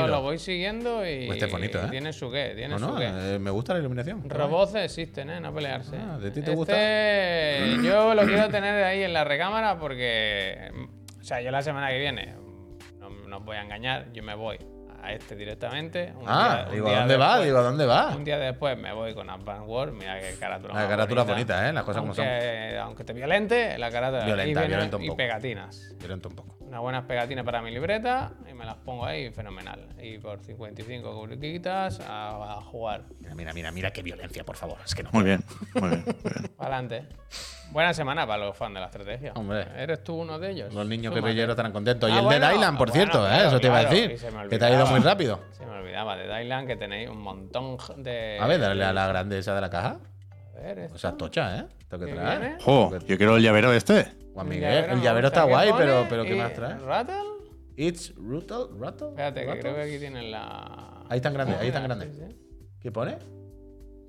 lo- 0.08 0.22
voy 0.22 0.38
siguiendo 0.38 1.06
y, 1.06 1.26
Pues 1.26 1.38
este 1.38 1.46
es 1.48 1.52
bonito, 1.52 1.80
¿eh? 1.80 1.88
tiene 1.90 2.14
su 2.14 2.30
qué, 2.32 2.54
tiene 2.56 2.70
No, 2.76 2.80
su 2.80 2.88
no, 2.88 2.96
qué. 2.98 3.08
eh, 3.36 3.40
me 3.40 3.50
gusta 3.50 3.74
la 3.74 3.80
iluminación. 3.80 4.30
Robots 4.30 4.76
existen, 4.76 5.30
¿eh? 5.32 5.40
No 5.42 5.54
pelearse. 5.54 5.96
Ah, 5.98 6.18
¿de 6.20 6.30
ti 6.32 6.42
te 6.42 6.52
Este, 6.52 6.56
gusta? 6.56 7.84
Yo 7.84 8.14
lo 8.14 8.22
quiero 8.24 8.50
tener 8.50 8.84
ahí 8.84 9.04
en 9.04 9.14
la 9.14 9.24
recámara 9.24 9.78
porque. 9.80 10.72
O 11.20 11.24
sea, 11.24 11.42
yo 11.42 11.52
la 11.52 11.62
semana 11.62 11.90
que 11.90 12.00
viene, 12.00 12.36
no, 13.00 13.10
no 13.10 13.38
os 13.38 13.46
voy 13.46 13.56
a 13.58 13.62
engañar, 13.64 14.12
yo 14.14 14.24
me 14.24 14.36
voy 14.36 14.58
a 15.02 15.14
este 15.14 15.36
directamente. 15.36 16.14
un 16.16 16.26
Ah, 16.28 16.56
día- 16.56 16.66
un 16.68 16.72
digo, 16.76 16.88
día 16.90 17.00
¿dónde 17.00 17.18
va? 17.18 17.28
después- 17.30 17.46
Digo, 17.46 17.58
¿a 17.58 17.62
dónde 17.62 17.86
va? 17.86 18.08
Un 18.16 18.24
día 18.24 18.38
después 18.40 18.78
me 18.78 18.94
voy 18.94 19.14
con 19.14 19.30
Advance 19.30 19.66
Wars. 19.68 19.92
Mira 19.94 20.20
qué 20.20 20.36
carátula. 20.40 20.74
La 20.74 20.80
más 20.82 20.90
carátula 20.90 21.24
bonita, 21.24 21.70
¿eh? 21.70 21.74
Las 21.74 21.84
cosas 21.84 22.02
como 22.02 22.14
son. 22.14 22.26
aunque, 22.28 22.78
aunque 22.78 23.04
te 23.04 23.14
violente, 23.14 23.78
la 23.78 23.90
carátula. 23.92 24.26
Violenta, 24.26 24.64
y, 24.64 24.68
violenta 24.68 24.98
un 24.98 25.04
y 25.04 25.08
poco. 25.08 25.18
pegatinas. 25.18 25.96
Violento 26.00 26.30
un 26.30 26.36
poco. 26.36 26.56
Unas 26.72 26.82
buenas 26.82 27.04
pegatinas 27.04 27.44
para 27.44 27.62
mi 27.62 27.70
libreta 27.70 28.32
y 28.50 28.54
me 28.54 28.64
las 28.66 28.76
pongo 28.76 29.06
ahí, 29.06 29.30
fenomenal. 29.32 29.90
Y 30.02 30.18
por 30.20 30.40
55 30.40 31.14
cubriquitas 31.14 32.00
a, 32.00 32.54
a 32.54 32.62
jugar. 32.62 33.04
Mira, 33.20 33.36
mira, 33.36 33.54
mira, 33.54 33.72
mira 33.72 33.92
qué 33.92 34.02
violencia, 34.02 34.46
por 34.46 34.56
favor. 34.56 34.78
Es 34.86 34.96
que 34.96 35.04
no. 35.04 35.10
Muy 35.12 35.24
bien, 35.26 35.44
muy 35.76 35.90
bien. 35.90 36.04
muy 36.06 36.32
bien. 36.34 36.52
Adelante. 36.58 37.08
Buena 37.72 37.94
semana 37.94 38.26
para 38.26 38.46
los 38.46 38.56
fans 38.56 38.74
de 38.74 38.80
la 38.80 38.86
estrategia. 38.86 39.34
Hombre. 39.36 39.68
¿Eres 39.76 40.02
tú 40.02 40.16
uno 40.16 40.40
de 40.40 40.52
ellos? 40.52 40.74
Los 40.74 40.88
niños 40.88 41.12
Súmate. 41.14 41.22
guerrilleros 41.22 41.50
estarán 41.52 41.74
contentos. 41.74 42.10
y 42.10 42.14
Ah, 42.14 42.20
el 42.20 42.24
bueno, 42.24 42.46
Dead 42.46 42.56
Island, 42.56 42.78
por 42.78 42.90
bueno, 42.90 43.04
cierto, 43.04 43.26
¿eh? 43.28 43.30
claro, 43.30 43.48
eso 43.50 43.60
te 43.60 43.68
iba 43.68 43.78
a 43.78 43.84
decir. 43.86 44.18
Que 44.50 44.58
te 44.60 44.66
ha 44.66 44.70
ido 44.74 44.86
muy 44.88 45.00
rápido. 45.02 45.40
Se 45.52 45.66
me 45.66 45.72
olvidaba 45.78 46.16
de 46.16 46.24
Dylan 46.34 46.68
que 46.68 46.78
tenéis 46.78 47.10
un 47.10 47.20
montón 47.22 47.76
de. 47.98 48.38
A 48.40 48.48
ver, 48.48 48.62
dale 48.62 48.86
a 48.86 48.94
la 48.94 49.08
grandeza 49.08 49.54
de 49.56 49.60
la 49.62 49.70
caja. 49.70 49.98
A 50.58 50.62
ver, 50.62 50.80
esto. 50.80 50.96
O 50.96 50.98
sea, 50.98 51.12
tocha, 51.18 51.58
¿eh? 51.60 51.66
Esto 51.82 52.00
que 52.00 52.06
¿Qué 52.06 52.14
trae. 52.14 52.40
viene? 52.40 52.56
Jo, 52.62 52.98
yo 53.06 53.18
quiero 53.18 53.36
el 53.36 53.44
llavero 53.44 53.74
este. 53.74 54.21
Juan 54.34 54.48
El 54.48 54.54
Miguel, 54.54 54.86
el 54.92 55.02
llavero 55.02 55.28
está 55.28 55.42
sea, 55.42 55.46
¿qué 55.48 55.52
guay, 55.52 55.70
pone? 55.72 55.86
pero, 55.86 56.06
pero 56.10 56.24
¿qué 56.24 56.36
más 56.36 56.54
trae? 56.54 56.78
¿Rattle? 56.80 57.16
It's 57.76 58.14
Rutal, 58.16 58.68
Rattle. 58.80 59.08
Espérate, 59.10 59.40
que 59.42 59.46
Rattle? 59.48 59.62
creo 59.62 59.76
que 59.76 59.82
aquí 59.82 60.00
tienen 60.00 60.32
la. 60.32 61.04
Ahí 61.10 61.18
están 61.18 61.34
grandes, 61.34 61.58
ahí 61.60 61.68
están 61.68 61.84
Ah, 61.84 61.88
grandes. 61.88 62.10
¿Qué 62.80 62.92
pone? 62.92 63.18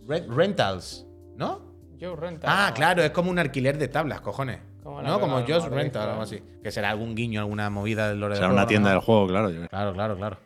Re- 0.07 0.27
rentals, 0.29 1.07
¿no? 1.37 1.73
Joe 2.01 2.17
Renta. 2.17 2.49
Ah, 2.51 2.73
claro, 2.75 3.03
es 3.03 3.11
como 3.11 3.31
un 3.31 3.39
alquiler 3.39 3.79
de 3.79 3.87
tablas, 3.89 4.21
cojones. 4.21 4.59
No, 4.85 5.21
como 5.21 5.35
Madrid, 5.37 5.55
Rental 5.71 6.09
o 6.09 6.11
algo 6.13 6.23
así. 6.23 6.43
Que 6.63 6.73
será 6.73 6.91
algún 6.91 7.15
guiño, 7.15 7.41
alguna 7.41 7.71
movida 7.71 8.09
del 8.09 8.19
lore 8.19 8.35
Será 8.35 8.49
una 8.51 8.67
tienda 8.67 8.91
del 8.91 8.99
juego, 8.99 9.29
claro. 9.29 9.51
yo- 9.51 9.69
Claro, 9.69 9.93
claro, 9.95 10.17
claro. 10.17 10.39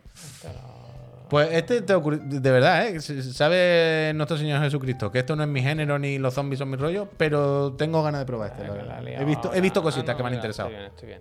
Pues 1.29 1.49
este, 1.53 1.83
te 1.83 1.95
ocurri- 1.95 2.20
de 2.22 2.51
verdad, 2.51 2.87
¿eh? 2.89 3.01
Sabe 3.01 4.12
nuestro 4.14 4.37
Señor 4.37 4.61
Jesucristo 4.62 5.11
que 5.11 5.18
esto 5.20 5.35
no 5.35 5.43
es 5.43 5.49
mi 5.49 5.61
género 5.62 5.99
ni 5.99 6.18
los 6.18 6.35
zombies 6.35 6.59
son 6.61 6.70
mi 6.70 6.77
rollo, 6.77 7.09
pero 7.16 7.72
tengo 7.72 8.03
ganas 8.03 8.20
de 8.20 8.27
probar 8.27 8.51
este. 8.53 8.62
la 8.62 8.68
Ay, 8.68 8.70
me 8.72 8.77
verdad. 8.83 9.03
la 9.03 9.22
he 9.22 9.24
visto, 9.24 9.53
he 9.55 9.61
visto 9.61 9.81
Ah, 9.81 9.83
cositas 9.83 10.09
no, 10.14 10.16
que 10.16 10.22
me 10.22 10.27
han 10.29 10.33
mira, 10.33 10.39
interesado. 10.39 10.68
Estoy 10.68 10.79
bien, 10.79 10.93
estoy 10.93 11.09
bien. 11.09 11.20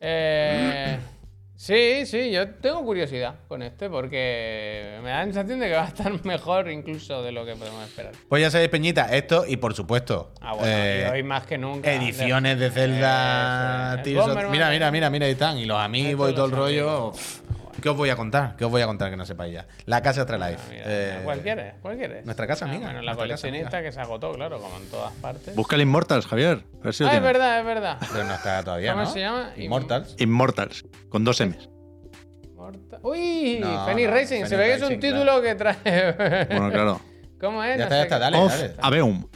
Eh, 0.00 0.98
sí, 1.56 2.04
sí, 2.06 2.30
yo 2.32 2.50
tengo 2.56 2.84
curiosidad 2.84 3.36
con 3.46 3.62
este 3.62 3.88
porque 3.88 4.98
me 5.04 5.10
da 5.10 5.18
la 5.18 5.24
sensación 5.24 5.60
de 5.60 5.68
que 5.68 5.74
va 5.74 5.84
a 5.84 5.88
estar 5.88 6.12
mejor 6.24 6.68
incluso 6.70 7.22
de 7.22 7.30
lo 7.32 7.46
que 7.46 7.54
podemos 7.54 7.84
esperar. 7.84 8.12
Pues 8.28 8.42
ya 8.42 8.50
sabéis, 8.50 8.70
Peñita, 8.70 9.14
esto 9.14 9.44
y 9.46 9.56
por 9.56 9.72
supuesto. 9.74 10.32
Ah, 10.40 10.54
bueno, 10.54 10.66
eh, 10.68 11.06
y 11.08 11.12
hoy 11.12 11.22
más 11.22 11.46
que 11.46 11.58
nunca. 11.58 11.92
ediciones 11.92 12.58
de 12.58 12.70
Zelda. 12.70 14.02
Bomberman. 14.04 14.50
Mira, 14.50 14.68
mira, 14.70 14.90
mira, 14.90 15.10
mira, 15.10 15.26
ahí 15.26 15.32
están. 15.32 15.58
Y 15.58 15.64
los 15.64 15.78
amigos 15.78 16.32
y 16.32 16.34
todo 16.34 16.46
el 16.46 16.50
rollo. 16.52 16.90
amigos. 16.90 17.42
¿Qué 17.84 17.90
os 17.90 17.96
voy 17.98 18.08
a 18.08 18.16
contar? 18.16 18.56
¿Qué 18.56 18.64
os 18.64 18.70
voy 18.70 18.80
a 18.80 18.86
contar 18.86 19.10
que 19.10 19.16
no 19.18 19.26
sepáis 19.26 19.52
ya? 19.52 19.66
La 19.84 20.00
casa 20.00 20.22
Astralife. 20.22 20.54
Ah, 20.58 20.68
mira, 20.70 20.82
Eh, 20.86 21.20
¿Cuál 21.22 21.40
quieres? 21.40 21.74
¿Cuál 21.82 21.98
quieres? 21.98 22.24
nuestra 22.24 22.46
casa 22.46 22.64
Ah, 22.64 22.70
amiga, 22.70 22.86
Bueno, 22.86 23.02
la 23.02 23.14
coleccionista 23.14 23.82
que 23.82 23.92
se 23.92 24.00
agotó, 24.00 24.32
claro, 24.32 24.58
como 24.58 24.74
en 24.78 24.88
todas 24.88 25.12
partes. 25.16 25.54
Busca 25.54 25.76
el 25.76 25.82
Immortals, 25.82 26.26
Javier. 26.26 26.64
A 26.80 26.84
ver 26.84 26.94
si 26.94 27.04
lo 27.04 27.10
Ah, 27.10 27.16
es 27.16 27.22
verdad, 27.22 27.58
es 27.60 27.66
verdad. 27.66 27.98
Pero 28.10 28.24
no 28.24 28.32
está 28.34 28.62
todavía, 28.62 28.92
¿Cómo 28.92 29.04
¿no? 29.04 29.10
se 29.10 29.20
llama? 29.20 29.50
Immortals. 29.58 30.16
Immortals, 30.18 30.86
con 31.10 31.24
dos 31.24 31.38
M's. 31.42 31.68
Morta- 32.56 33.00
Uy, 33.02 33.58
No, 33.60 33.86
no, 33.86 34.10
Racing. 34.10 34.46
Se 34.46 34.56
ve 34.56 34.64
que 34.64 34.72
es 34.76 34.80
un 34.80 34.88
Racing, 34.88 35.00
título 35.00 35.42
que 35.42 35.54
trae. 35.54 35.76
Bueno, 36.48 36.70
claro. 36.70 37.00
¿Cómo 37.38 37.62
es? 37.62 37.76
Ya 37.76 37.82
está, 37.84 37.96
ya 37.96 38.02
está, 38.04 38.18
dale, 38.18 38.38
Of 38.38 38.50
dale. 38.50 38.74
Aveum. 38.80 39.26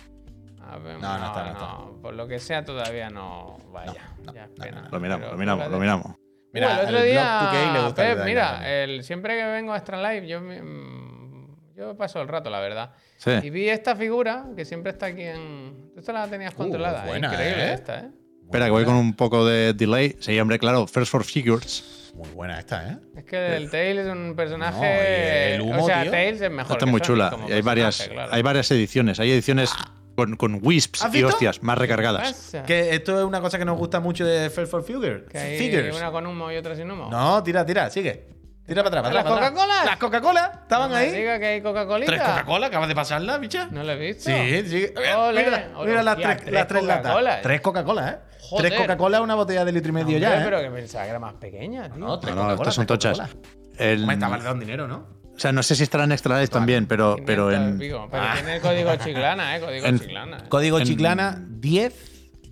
Ver, 0.82 0.98
No, 1.00 1.18
no 1.18 1.26
está, 1.26 1.44
no 1.44 1.50
está. 1.52 1.76
Por 2.00 2.14
lo 2.14 2.26
que 2.26 2.38
sea, 2.38 2.64
todavía 2.64 3.10
no. 3.10 3.58
Vaya, 3.72 3.92
No, 4.24 4.32
ya 4.32 4.48
pena. 4.58 4.88
Lo 4.90 5.00
miramos, 5.00 5.20
Pero 5.26 5.32
lo 5.32 5.38
miramos, 5.38 5.68
lo 5.70 5.78
miramos. 5.78 6.16
Mira, 6.52 6.68
Uh, 6.68 6.80
el 6.80 6.86
otro 6.86 7.02
día, 7.02 7.38
Block 7.40 7.52
2K 7.52 7.72
le 7.72 7.80
gusta 7.84 8.02
el 8.02 8.08
Pep, 8.08 8.16
Dead 8.18 8.26
mira, 8.26 8.82
el, 8.84 9.04
siempre 9.04 9.36
que 9.38 9.44
vengo 9.44 9.72
a 9.72 9.76
Extra 9.76 10.12
Life, 10.12 10.26
yo, 10.26 10.40
me- 10.40 10.62
mm, 10.62 11.74
yo 11.76 11.96
paso 11.96 12.20
el 12.22 12.28
rato, 12.28 12.48
la 12.50 12.60
verdad. 12.60 12.92
Y 13.26 13.40
Sí. 13.40 13.50
vi 13.50 13.68
esta 13.68 13.94
figura 13.96 14.46
que 14.56 14.64
siempre 14.64 14.92
está 14.92 15.06
aquí 15.06 15.22
en. 15.22 15.90
Tú 15.92 16.00
esta 16.00 16.12
la 16.12 16.26
tenías 16.28 16.54
controlada. 16.54 17.04
Uh, 17.04 17.08
buena, 17.08 17.28
Increíble 17.32 17.64
¿eh? 17.70 17.72
esta, 17.74 18.00
¿eh? 18.00 18.08
Espera, 18.44 18.64
que 18.64 18.70
voy 18.70 18.84
con 18.84 18.94
un 18.94 19.14
poco 19.14 19.44
de 19.46 19.74
delay. 19.74 20.16
Sí, 20.20 20.38
hombre, 20.40 20.58
claro. 20.58 20.86
First 20.86 21.10
for 21.12 21.22
Figures. 21.24 22.12
Muy 22.14 22.30
buena 22.30 22.58
esta, 22.58 22.88
¿eh? 22.92 22.96
Es 23.18 23.24
que 23.24 23.56
el 23.56 23.70
Tails 23.70 24.00
es 24.00 24.06
un 24.08 24.34
personaje. 24.34 24.78
No, 24.78 24.84
y 24.86 25.54
el 25.54 25.60
humo, 25.60 25.84
o 25.84 25.86
sea, 25.86 26.02
tío. 26.02 26.10
Tails 26.10 26.40
es 26.40 26.50
mejor. 26.50 26.72
Esta 26.72 26.84
es 26.86 26.90
muy 26.90 27.00
chula. 27.02 27.36
Y 27.48 27.52
hay 27.52 27.60
varias, 27.62 28.08
claro. 28.10 28.32
hay 28.32 28.40
varias 28.42 28.70
ediciones. 28.70 29.20
Hay 29.20 29.30
ediciones 29.30 29.70
con, 30.18 30.34
con 30.34 30.58
wisps 30.60 31.04
¿Has 31.04 31.14
y 31.14 31.22
hostias 31.22 31.62
más 31.62 31.78
recargadas. 31.78 32.50
Que 32.66 32.92
esto 32.92 33.16
es 33.20 33.24
una 33.24 33.40
cosa 33.40 33.56
que 33.56 33.64
nos 33.64 33.78
gusta 33.78 34.00
mucho 34.00 34.26
de 34.26 34.50
Fair 34.50 34.66
for 34.66 34.82
Figure. 34.82 35.26
Que 35.26 35.38
hay 35.38 35.58
Figures. 35.58 35.96
una 35.96 36.10
con 36.10 36.26
humo 36.26 36.50
y 36.50 36.56
otra 36.56 36.74
sin 36.74 36.90
humo. 36.90 37.08
No, 37.08 37.40
tira, 37.44 37.64
tira, 37.64 37.88
sigue. 37.88 38.26
Tira 38.66 38.82
para 38.82 38.98
atrás, 38.98 39.02
para 39.04 39.14
¿Las 39.14 39.24
atrás. 39.24 39.38
para 39.38 39.46
atrás. 39.46 39.50
Coca-Colas? 39.52 39.84
Las 39.86 39.96
Coca-Cola 39.96 40.58
estaban 40.62 40.90
No 40.90 40.96
me 40.96 41.00
ahí. 41.02 41.12
diga 41.12 41.38
que 41.38 41.46
hay 41.46 41.62
Coca-Cola. 41.62 42.04
Tres 42.04 42.20
Coca-Cola, 42.20 42.66
acabas 42.66 42.88
de 42.88 42.94
pasarla, 42.96 43.38
bicha. 43.38 43.68
¿No 43.70 43.84
lo 43.84 43.92
he 43.92 43.96
visto? 43.96 44.24
Sí, 44.24 44.62
sí. 44.68 44.86
Mira, 44.96 45.18
Ole, 45.20 45.44
mira, 45.44 45.68
ole, 45.76 45.88
mira 45.90 46.02
las 46.02 46.16
tres, 46.16 46.36
tres 46.38 46.52
las 46.52 46.66
tres 46.66 46.82
latas. 46.82 47.42
Tres 47.42 47.60
Coca-Cola, 47.60 48.10
¿eh? 48.10 48.18
Joder. 48.40 48.66
Tres 48.70 48.80
Coca-Cola, 48.80 49.20
una 49.22 49.36
botella 49.36 49.64
de 49.64 49.70
litro 49.70 49.90
y 49.90 49.92
medio 49.92 50.18
ya, 50.18 50.40
¿eh? 50.40 50.44
pero 50.44 50.60
que 50.60 50.70
pensaba 50.70 51.04
que 51.04 51.10
era 51.10 51.18
más 51.20 51.34
pequeña, 51.34 51.88
tío. 51.88 51.96
No, 51.98 52.18
tres 52.18 52.34
No, 52.34 52.42
no, 52.42 52.48
Coca-Cola, 52.48 52.62
estas 52.64 52.74
son 52.74 52.86
tochas. 52.86 53.18
Coca-Cola. 53.20 53.48
El- 53.78 54.04
vale 54.06 54.50
un 54.50 54.58
dinero, 54.60 54.88
¿no? 54.88 55.17
O 55.38 55.40
sea, 55.40 55.52
no 55.52 55.62
sé 55.62 55.76
si 55.76 55.84
estará 55.84 56.02
en 56.02 56.10
Extra 56.12 56.40
Life 56.40 56.52
también, 56.52 56.86
pero, 56.86 57.16
pero 57.24 57.48
500 57.48 57.52
y 57.52 57.72
en, 57.72 57.78
pico. 57.78 58.08
Pero 58.10 58.22
Ah. 58.24 58.32
tiene 58.34 58.56
el 58.56 58.60
código 58.60 58.96
chiclana, 58.96 59.56
¿eh? 59.56 59.60
Código 59.60 59.86
En- 59.86 59.98
chiclana. 60.00 60.36
¿eh? 60.38 60.42
Código 60.48 60.78
En- 60.80 60.84
Chiclana 60.86 61.44
10, 61.48 61.94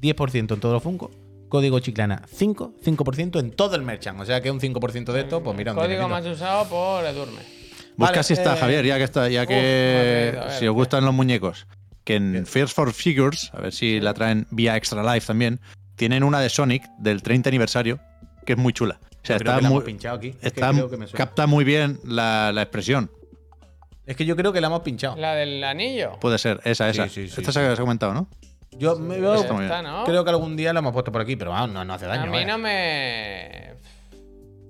10% 0.00 0.54
en 0.54 0.60
todos 0.60 0.72
los 0.74 0.82
Funko. 0.82 1.10
Código 1.48 1.80
Chiclana 1.80 2.22
5, 2.32 2.74
5% 2.84 3.40
en 3.40 3.50
todo 3.50 3.74
el 3.76 3.82
merchant. 3.82 4.20
O 4.20 4.24
sea 4.24 4.40
que 4.40 4.50
un 4.52 4.60
5% 4.60 5.12
de 5.12 5.20
esto, 5.22 5.42
pues 5.42 5.56
mira, 5.56 5.72
un 5.72 5.78
Código 5.78 6.02
dinerito. 6.06 6.08
más 6.08 6.26
usado 6.26 6.68
por 6.68 7.04
Edurme. 7.04 7.40
Busca 7.96 8.12
Vale, 8.12 8.22
si 8.24 8.32
está, 8.34 8.54
eh, 8.54 8.58
Javier, 8.60 8.84
ya 8.84 8.98
que 8.98 9.04
está, 9.04 9.28
ya 9.28 9.46
que 9.46 10.32
si 10.50 10.60
ver, 10.60 10.68
os 10.68 10.74
gustan 10.74 11.04
los 11.04 11.14
muñecos, 11.14 11.66
que 12.04 12.14
en 12.16 12.46
First 12.46 12.74
for 12.76 12.92
Figures, 12.92 13.50
a 13.54 13.60
ver 13.60 13.72
si 13.72 14.00
la 14.00 14.12
traen 14.14 14.46
vía 14.50 14.76
Extra 14.76 15.02
Life 15.02 15.26
también, 15.26 15.60
tienen 15.96 16.22
una 16.22 16.38
de 16.40 16.50
Sonic 16.50 16.84
del 16.98 17.22
30 17.22 17.48
aniversario, 17.48 17.98
que 18.44 18.52
es 18.52 18.58
muy 18.58 18.72
chula. 18.72 19.00
O 19.34 19.38
sea, 19.38 19.54
está 19.54 19.60
muy, 19.60 19.66
hemos 19.66 19.84
pinchado 19.84 20.16
aquí. 20.16 20.28
Es 20.28 20.52
que 20.52 20.60
está- 20.60 20.70
creo 20.70 20.88
que 20.90 20.96
me 20.96 21.06
suena. 21.06 21.24
capta 21.24 21.46
muy 21.46 21.64
bien 21.64 21.98
la, 22.04 22.52
la 22.52 22.62
expresión. 22.62 23.10
Es 24.06 24.16
que 24.16 24.24
yo 24.24 24.36
creo 24.36 24.52
que 24.52 24.60
la 24.60 24.68
hemos 24.68 24.80
pinchado. 24.82 25.16
La 25.16 25.34
del 25.34 25.62
anillo. 25.64 26.12
Puede 26.20 26.38
ser, 26.38 26.60
esa, 26.64 26.88
esa. 26.88 27.04
Sí, 27.08 27.26
sí, 27.26 27.28
sí, 27.28 27.40
Esta 27.40 27.52
sí. 27.52 27.58
se 27.58 27.66
ha 27.66 27.74
se 27.74 27.82
ha 27.82 27.84
comentado, 27.84 28.14
¿no? 28.14 28.28
Yo 28.78 28.96
creo 30.04 30.22
que 30.24 30.30
algún 30.30 30.54
día 30.56 30.72
la 30.72 30.78
hemos 30.80 30.92
puesto 30.92 31.10
por 31.10 31.22
aquí, 31.22 31.34
pero 31.36 31.50
vamos, 31.50 31.70
no, 31.70 31.84
no 31.84 31.94
hace 31.94 32.06
daño. 32.06 32.22
a 32.22 32.26
mí 32.26 32.32
vaya. 32.32 32.46
no 32.46 32.58
me. 32.58 33.74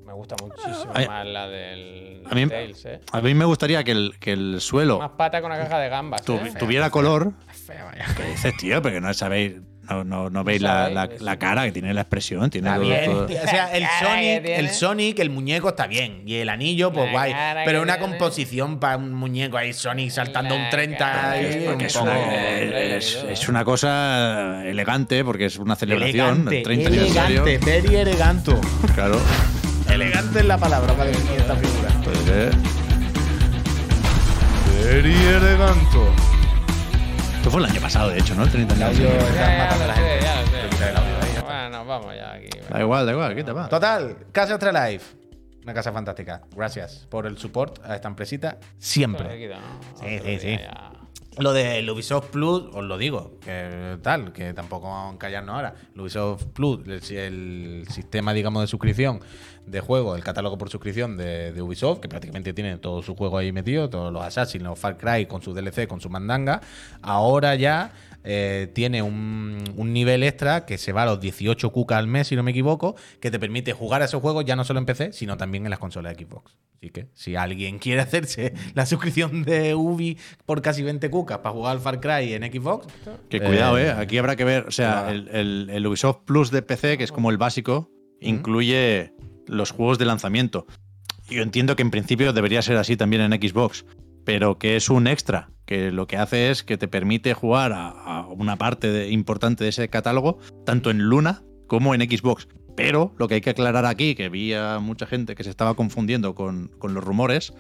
Me 0.07 0.13
gusta 0.13 0.37
muchísimo 0.41 0.93
A 0.95 0.99
mí- 1.01 1.07
más 1.09 1.27
la 1.27 1.49
del 1.49 2.23
a 2.31 2.35
mí- 2.35 2.47
Tails, 2.49 2.85
¿eh? 2.87 3.01
A 3.13 3.21
mí 3.21 3.35
me 3.35 3.45
gustaría 3.45 3.83
que 3.85 3.91
el, 3.91 4.15
que 4.21 4.33
el 4.33 4.53
Más 4.55 4.63
suelo 4.63 5.17
pata 5.17 5.43
con 5.43 5.51
una 5.51 5.61
caja 5.61 5.79
de 5.81 5.89
gambas, 5.89 6.23
tu- 6.25 6.35
¿eh? 6.37 6.53
tuviera 6.59 6.89
color. 6.91 7.33
Fea, 7.67 7.85
vaya. 7.85 8.07
¿Qué 8.17 8.23
dices, 8.31 8.57
tío? 8.57 8.81
Porque 8.81 9.01
no 9.01 9.13
sabéis, 9.13 9.55
no, 9.89 10.05
no, 10.05 10.31
no 10.31 10.45
veis 10.45 10.61
la, 10.63 10.89
la- 10.91 11.39
cara 11.39 11.65
que 11.65 11.73
tiene 11.73 11.93
la 11.95 12.03
expresión. 12.03 12.51
Tiene 12.51 12.71
todo- 12.71 12.81
bien. 12.81 13.05
todo- 13.05 13.25
O 13.25 13.49
sea, 13.49 13.75
el 13.77 13.85
Sonic, 14.01 14.45
el 14.47 14.71
Sonic, 14.71 15.19
el 15.19 15.31
muñeco 15.31 15.69
está 15.71 15.87
bien. 15.87 16.23
Y 16.27 16.35
el 16.37 16.49
anillo, 16.49 16.93
pues 16.93 17.07
La 17.07 17.13
guay. 17.13 17.35
Pero 17.65 17.83
una 17.83 17.97
tiene. 17.97 18.09
composición 18.11 18.79
para 18.81 18.97
un 18.97 19.13
muñeco 19.15 19.57
ahí, 19.57 19.73
Sonic 19.73 20.11
saltando 20.11 20.55
La 20.57 20.65
un 20.65 20.71
30 20.71 20.99
cara 20.99 21.41
y 21.43 21.67
un 21.69 21.81
es 21.81 21.97
una, 21.97 22.61
es, 22.61 23.25
es 23.29 23.49
una 23.49 23.65
cosa 23.65 24.63
elegante, 24.67 25.25
porque 25.25 25.47
es 25.47 25.57
una 25.59 25.77
celebración. 25.77 26.49
Elegante, 26.49 26.59
el 26.59 26.63
30 26.65 26.89
aniversario. 26.89 27.43
elegante, 27.45 27.67
very 27.81 27.97
eleganto. 27.97 28.61
Claro. 28.95 29.21
Elegante 29.91 30.41
es 30.41 30.45
la 30.47 30.59
palabra 30.59 30.93
para 30.95 31.11
definir 31.11 31.41
esta 31.41 31.55
figura. 31.57 31.89
Pues, 32.03 32.19
eh, 32.29 32.51
Very 34.85 35.15
eleganto. 35.15 36.13
Esto 37.47 37.59
fue 37.59 37.65
el 37.65 37.71
año 37.71 37.81
pasado, 37.81 38.11
de 38.11 38.19
hecho, 38.19 38.35
¿no? 38.35 38.43
El 38.43 38.51
30 38.51 38.75
El 38.75 38.83
audio 38.83 39.09
aniversario. 39.09 39.29
está 39.29 39.47
Ya, 39.47 39.57
ya 39.57 39.65
matando 39.65 39.85
a 39.85 39.87
lo 39.87 39.93
la 39.93 39.95
sé, 39.95 40.03
gente. 40.03 40.25
ya 40.25 40.41
lo 40.41 40.47
sé. 40.49 40.69
Quita 40.69 40.91
el 40.91 40.97
audio 40.97 41.17
de 41.21 41.27
está. 41.29 41.43
Bueno, 41.43 41.85
vamos 41.85 42.15
ya 42.17 42.33
aquí. 42.33 42.49
Da 42.69 42.81
igual, 42.81 43.07
da 43.07 43.13
igual, 43.13 43.35
¿qué 43.37 43.45
te 43.45 43.53
va? 43.53 43.69
Total, 43.69 44.17
Casa 44.33 44.55
Astralife. 44.55 45.17
Una 45.63 45.73
casa 45.75 45.93
fantástica. 45.93 46.43
Gracias 46.57 47.07
por 47.09 47.25
el 47.27 47.39
support 47.39 47.79
a 47.85 47.95
esta 47.95 48.09
empresita. 48.09 48.59
Siempre. 48.79 49.49
Sí, 50.01 50.19
sí, 50.25 50.39
sí. 50.41 50.59
Lo 51.39 51.53
de 51.53 51.89
Ubisoft 51.91 52.31
Plus, 52.31 52.65
os 52.73 52.83
lo 52.83 52.97
digo, 52.97 53.39
que 53.45 53.99
tal, 54.01 54.33
que 54.33 54.55
tampoco 54.55 54.89
vamos 54.89 55.17
a 55.17 55.19
callarnos 55.19 55.55
ahora. 55.55 55.75
El 55.95 56.01
Ubisoft 56.01 56.47
Plus, 56.47 56.81
el, 56.87 57.11
el 57.11 57.87
sistema, 57.91 58.33
digamos, 58.33 58.63
de 58.63 58.67
suscripción 58.67 59.21
de 59.67 59.81
juegos, 59.81 60.17
el 60.17 60.25
catálogo 60.25 60.57
por 60.57 60.71
suscripción 60.71 61.17
de, 61.17 61.61
Ubisoft, 61.61 62.01
que 62.01 62.09
prácticamente 62.09 62.53
tiene 62.55 62.79
todo 62.79 63.03
su 63.03 63.15
juego 63.15 63.37
ahí 63.37 63.53
metido, 63.53 63.91
todos 63.91 64.13
los 64.13 64.23
Assassin's, 64.23 64.65
los 64.65 64.79
Far 64.79 64.97
Cry 64.97 65.27
con 65.27 65.43
su 65.43 65.53
DLC, 65.53 65.87
con 65.87 66.01
su 66.01 66.09
mandanga, 66.09 66.63
ahora 67.03 67.55
ya 67.57 67.93
eh, 68.29 68.69
tiene 68.75 69.03
un, 69.03 69.63
un 69.77 69.93
nivel 69.93 70.23
extra 70.25 70.67
que 70.67 70.77
se 70.79 70.93
va 70.93 71.05
a 71.05 71.07
los 71.07 71.21
18 71.21 71.71
cucas 71.73 71.99
al 71.99 72.09
mes, 72.09 72.27
si 72.29 72.37
no 72.37 72.43
me 72.43 72.51
equivoco, 72.51 72.97
que 73.21 73.31
te 73.31 73.39
permite 73.39 73.73
jugar 73.73 74.03
a 74.03 74.07
esos 74.07 74.21
juegos 74.21 74.45
ya 74.45 74.57
no 74.57 74.65
solo 74.65 74.81
en 74.81 74.87
PC, 74.87 75.13
sino 75.13 75.37
también 75.37 75.65
en 75.65 75.71
las 75.71 75.79
consolas 75.79 76.17
de 76.17 76.25
Xbox. 76.25 76.57
Así 76.77 76.91
que 76.91 77.07
si 77.15 77.37
alguien 77.37 77.79
quiere 77.81 78.01
hacerse 78.03 78.53
la 78.75 78.85
suscripción 78.85 79.45
de 79.45 79.75
Ubi 79.75 80.19
por 80.45 80.61
casi 80.61 80.83
20 80.83 81.09
cucas 81.09 81.39
para 81.39 81.55
jugar 81.55 81.73
al 81.77 81.81
Far 81.81 82.01
Cry 82.01 82.33
en 82.35 82.43
Xbox, 82.53 82.87
Que 83.31 83.41
cuidado, 83.41 83.79
Eh, 83.79 83.87
¿eh? 83.87 83.91
Aquí 83.93 84.19
habrá 84.19 84.35
que 84.37 84.45
ver. 84.45 84.67
O 84.67 84.71
sea, 84.73 85.03
va. 85.03 85.11
el, 85.13 85.29
el- 85.29 85.71
el 85.71 85.87
Ubisoft 85.87 86.25
Plus 86.25 86.51
de 86.51 86.63
PC, 86.63 86.99
que 86.99 87.05
es 87.05 87.13
como 87.13 87.31
el 87.31 87.39
básico, 87.39 87.91
incluye 88.21 89.13
los 89.47 89.71
juegos 89.71 89.99
de 89.99 90.05
lanzamiento. 90.05 90.67
Yo 91.29 91.43
entiendo 91.43 91.77
que 91.77 91.83
en 91.83 91.91
principio 91.91 92.33
debería 92.33 92.63
ser 92.63 92.77
así 92.77 92.97
también 92.97 93.23
en 93.23 93.33
Xbox, 93.41 93.85
pero 94.25 94.59
que 94.59 94.77
es 94.77 94.89
un 94.91 95.07
extra, 95.07 95.51
que 95.67 95.91
lo 95.91 96.07
que 96.07 96.17
hace 96.17 96.51
es 96.51 96.63
que 96.63 96.79
te 96.79 96.89
permite 96.89 97.35
jugar 97.35 97.73
a, 97.73 97.89
a 97.91 98.27
una 98.29 98.57
parte 98.57 98.91
de- 98.91 99.11
importante 99.11 99.65
de 99.65 99.71
ese 99.71 99.89
catálogo, 99.89 100.39
tanto 100.65 100.91
en 100.91 100.99
Luna 101.01 101.43
como 101.67 101.95
en 101.95 102.01
Xbox. 102.03 102.49
Pero 102.77 103.15
lo 103.19 103.27
que 103.29 103.35
hay 103.35 103.41
que 103.41 103.51
aclarar 103.51 103.85
aquí, 103.87 104.15
que 104.15 104.29
vi 104.29 104.53
a 104.53 104.79
mucha 104.81 105.07
gente 105.07 105.35
que 105.35 105.43
se 105.45 105.51
estaba 105.51 105.75
confundiendo 105.75 106.35
con, 106.35 106.69
con 106.79 106.95
los 106.95 107.03
rumores, 107.03 107.53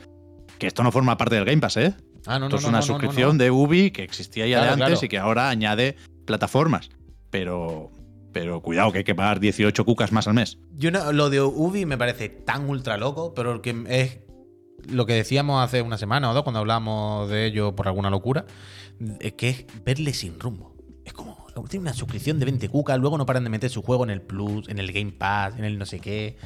que 0.58 0.66
esto 0.66 0.82
no 0.82 0.92
forma 0.92 1.16
parte 1.16 1.34
del 1.34 1.44
Game 1.44 1.60
Pass, 1.60 1.76
¿eh? 1.78 1.94
Ah, 2.26 2.38
no, 2.38 2.46
Esto 2.46 2.56
no, 2.56 2.58
es 2.58 2.62
no, 2.64 2.68
una 2.68 2.78
no, 2.78 2.82
no, 2.82 2.86
suscripción 2.86 3.36
no. 3.38 3.44
de 3.44 3.50
Ubi 3.50 3.90
que 3.92 4.02
existía 4.02 4.46
ya 4.46 4.58
Claro, 4.58 4.66
de 4.66 4.72
antes 4.84 4.98
claro. 4.98 5.06
y 5.06 5.08
que 5.08 5.18
ahora 5.18 5.48
añade 5.48 5.96
plataformas. 6.26 6.90
Pero, 7.30 7.90
pero 8.32 8.60
cuidado, 8.60 8.92
que 8.92 8.98
hay 8.98 9.04
que 9.04 9.14
pagar 9.14 9.40
18 9.40 9.84
cucas 9.84 10.12
más 10.12 10.26
al 10.28 10.34
mes. 10.34 10.58
Yo 10.74 10.90
no- 10.90 11.12
lo 11.12 11.30
de 11.30 11.40
Ubi 11.40 11.86
me 11.86 11.96
parece 11.98 12.28
tan 12.28 12.68
ultra 12.68 12.96
loco, 12.98 13.32
pero 13.34 13.62
que 13.62 13.74
es 13.88 14.18
lo 14.88 15.06
que 15.06 15.14
decíamos 15.14 15.64
hace 15.64 15.82
una 15.82 15.98
semana 15.98 16.30
o 16.30 16.34
dos 16.34 16.42
cuando 16.42 16.60
hablamos 16.60 17.28
de 17.28 17.46
ello 17.46 17.74
por 17.74 17.88
alguna 17.88 18.10
locura, 18.10 18.44
es 19.20 19.32
que 19.34 19.48
es 19.48 19.66
verle 19.84 20.12
sin 20.12 20.38
rumbo. 20.38 20.74
Es 21.04 21.12
como, 21.12 21.46
tiene 21.68 21.82
una 21.82 21.94
suscripción 21.94 22.38
de 22.38 22.46
20 22.46 22.68
cucas, 22.68 22.98
luego 22.98 23.16
no 23.18 23.26
paran 23.26 23.44
de 23.44 23.50
meter 23.50 23.70
su 23.70 23.82
juego 23.82 24.04
en 24.04 24.10
el 24.10 24.22
Plus, 24.22 24.68
en 24.68 24.78
el 24.78 24.92
Game 24.92 25.12
Pass, 25.12 25.56
en 25.58 25.64
el 25.64 25.78
no 25.78 25.86
sé 25.86 26.00
qué. 26.00 26.36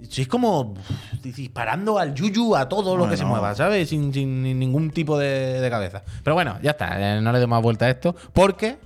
Es 0.00 0.28
como 0.28 0.74
disparando 1.22 1.98
al 1.98 2.14
yuyu 2.14 2.56
a 2.56 2.68
todo 2.68 2.96
lo 2.96 3.08
que 3.08 3.18
se 3.18 3.26
mueva, 3.26 3.54
¿sabes? 3.54 3.90
Sin, 3.90 4.14
sin 4.14 4.42
ningún 4.58 4.90
tipo 4.90 5.18
de, 5.18 5.60
de 5.60 5.70
cabeza. 5.70 6.02
Pero 6.24 6.34
bueno, 6.34 6.58
ya 6.62 6.70
está, 6.70 7.18
eh, 7.18 7.20
no 7.20 7.32
le 7.32 7.38
demos 7.38 7.56
más 7.56 7.62
vuelta 7.62 7.84
a 7.84 7.90
esto, 7.90 8.16
porque 8.32 8.78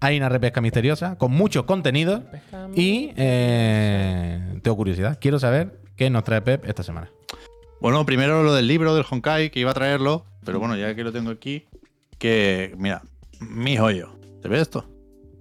hay 0.00 0.16
una 0.16 0.30
repesca 0.30 0.60
misteriosa 0.60 1.16
con 1.16 1.32
muchos 1.32 1.64
contenidos 1.64 2.22
y 2.74 3.12
eh, 3.16 4.58
tengo 4.62 4.76
curiosidad. 4.76 5.18
Quiero 5.20 5.38
saber 5.38 5.80
qué 5.94 6.08
nos 6.08 6.24
trae 6.24 6.40
Pep 6.40 6.64
esta 6.66 6.82
semana. 6.82 7.10
Bueno, 7.80 8.04
primero 8.04 8.42
lo 8.42 8.54
del 8.54 8.66
libro 8.66 8.94
del 8.94 9.04
Honkai, 9.08 9.50
que 9.50 9.60
iba 9.60 9.70
a 9.70 9.74
traerlo, 9.74 10.26
pero 10.44 10.58
bueno, 10.58 10.76
ya 10.76 10.94
que 10.94 11.02
lo 11.02 11.12
tengo 11.12 11.30
aquí, 11.30 11.64
que, 12.18 12.74
mira, 12.76 13.02
mi 13.40 13.76
joyo. 13.76 14.16
¿Se 14.42 14.48
ve 14.48 14.60
esto? 14.60 14.86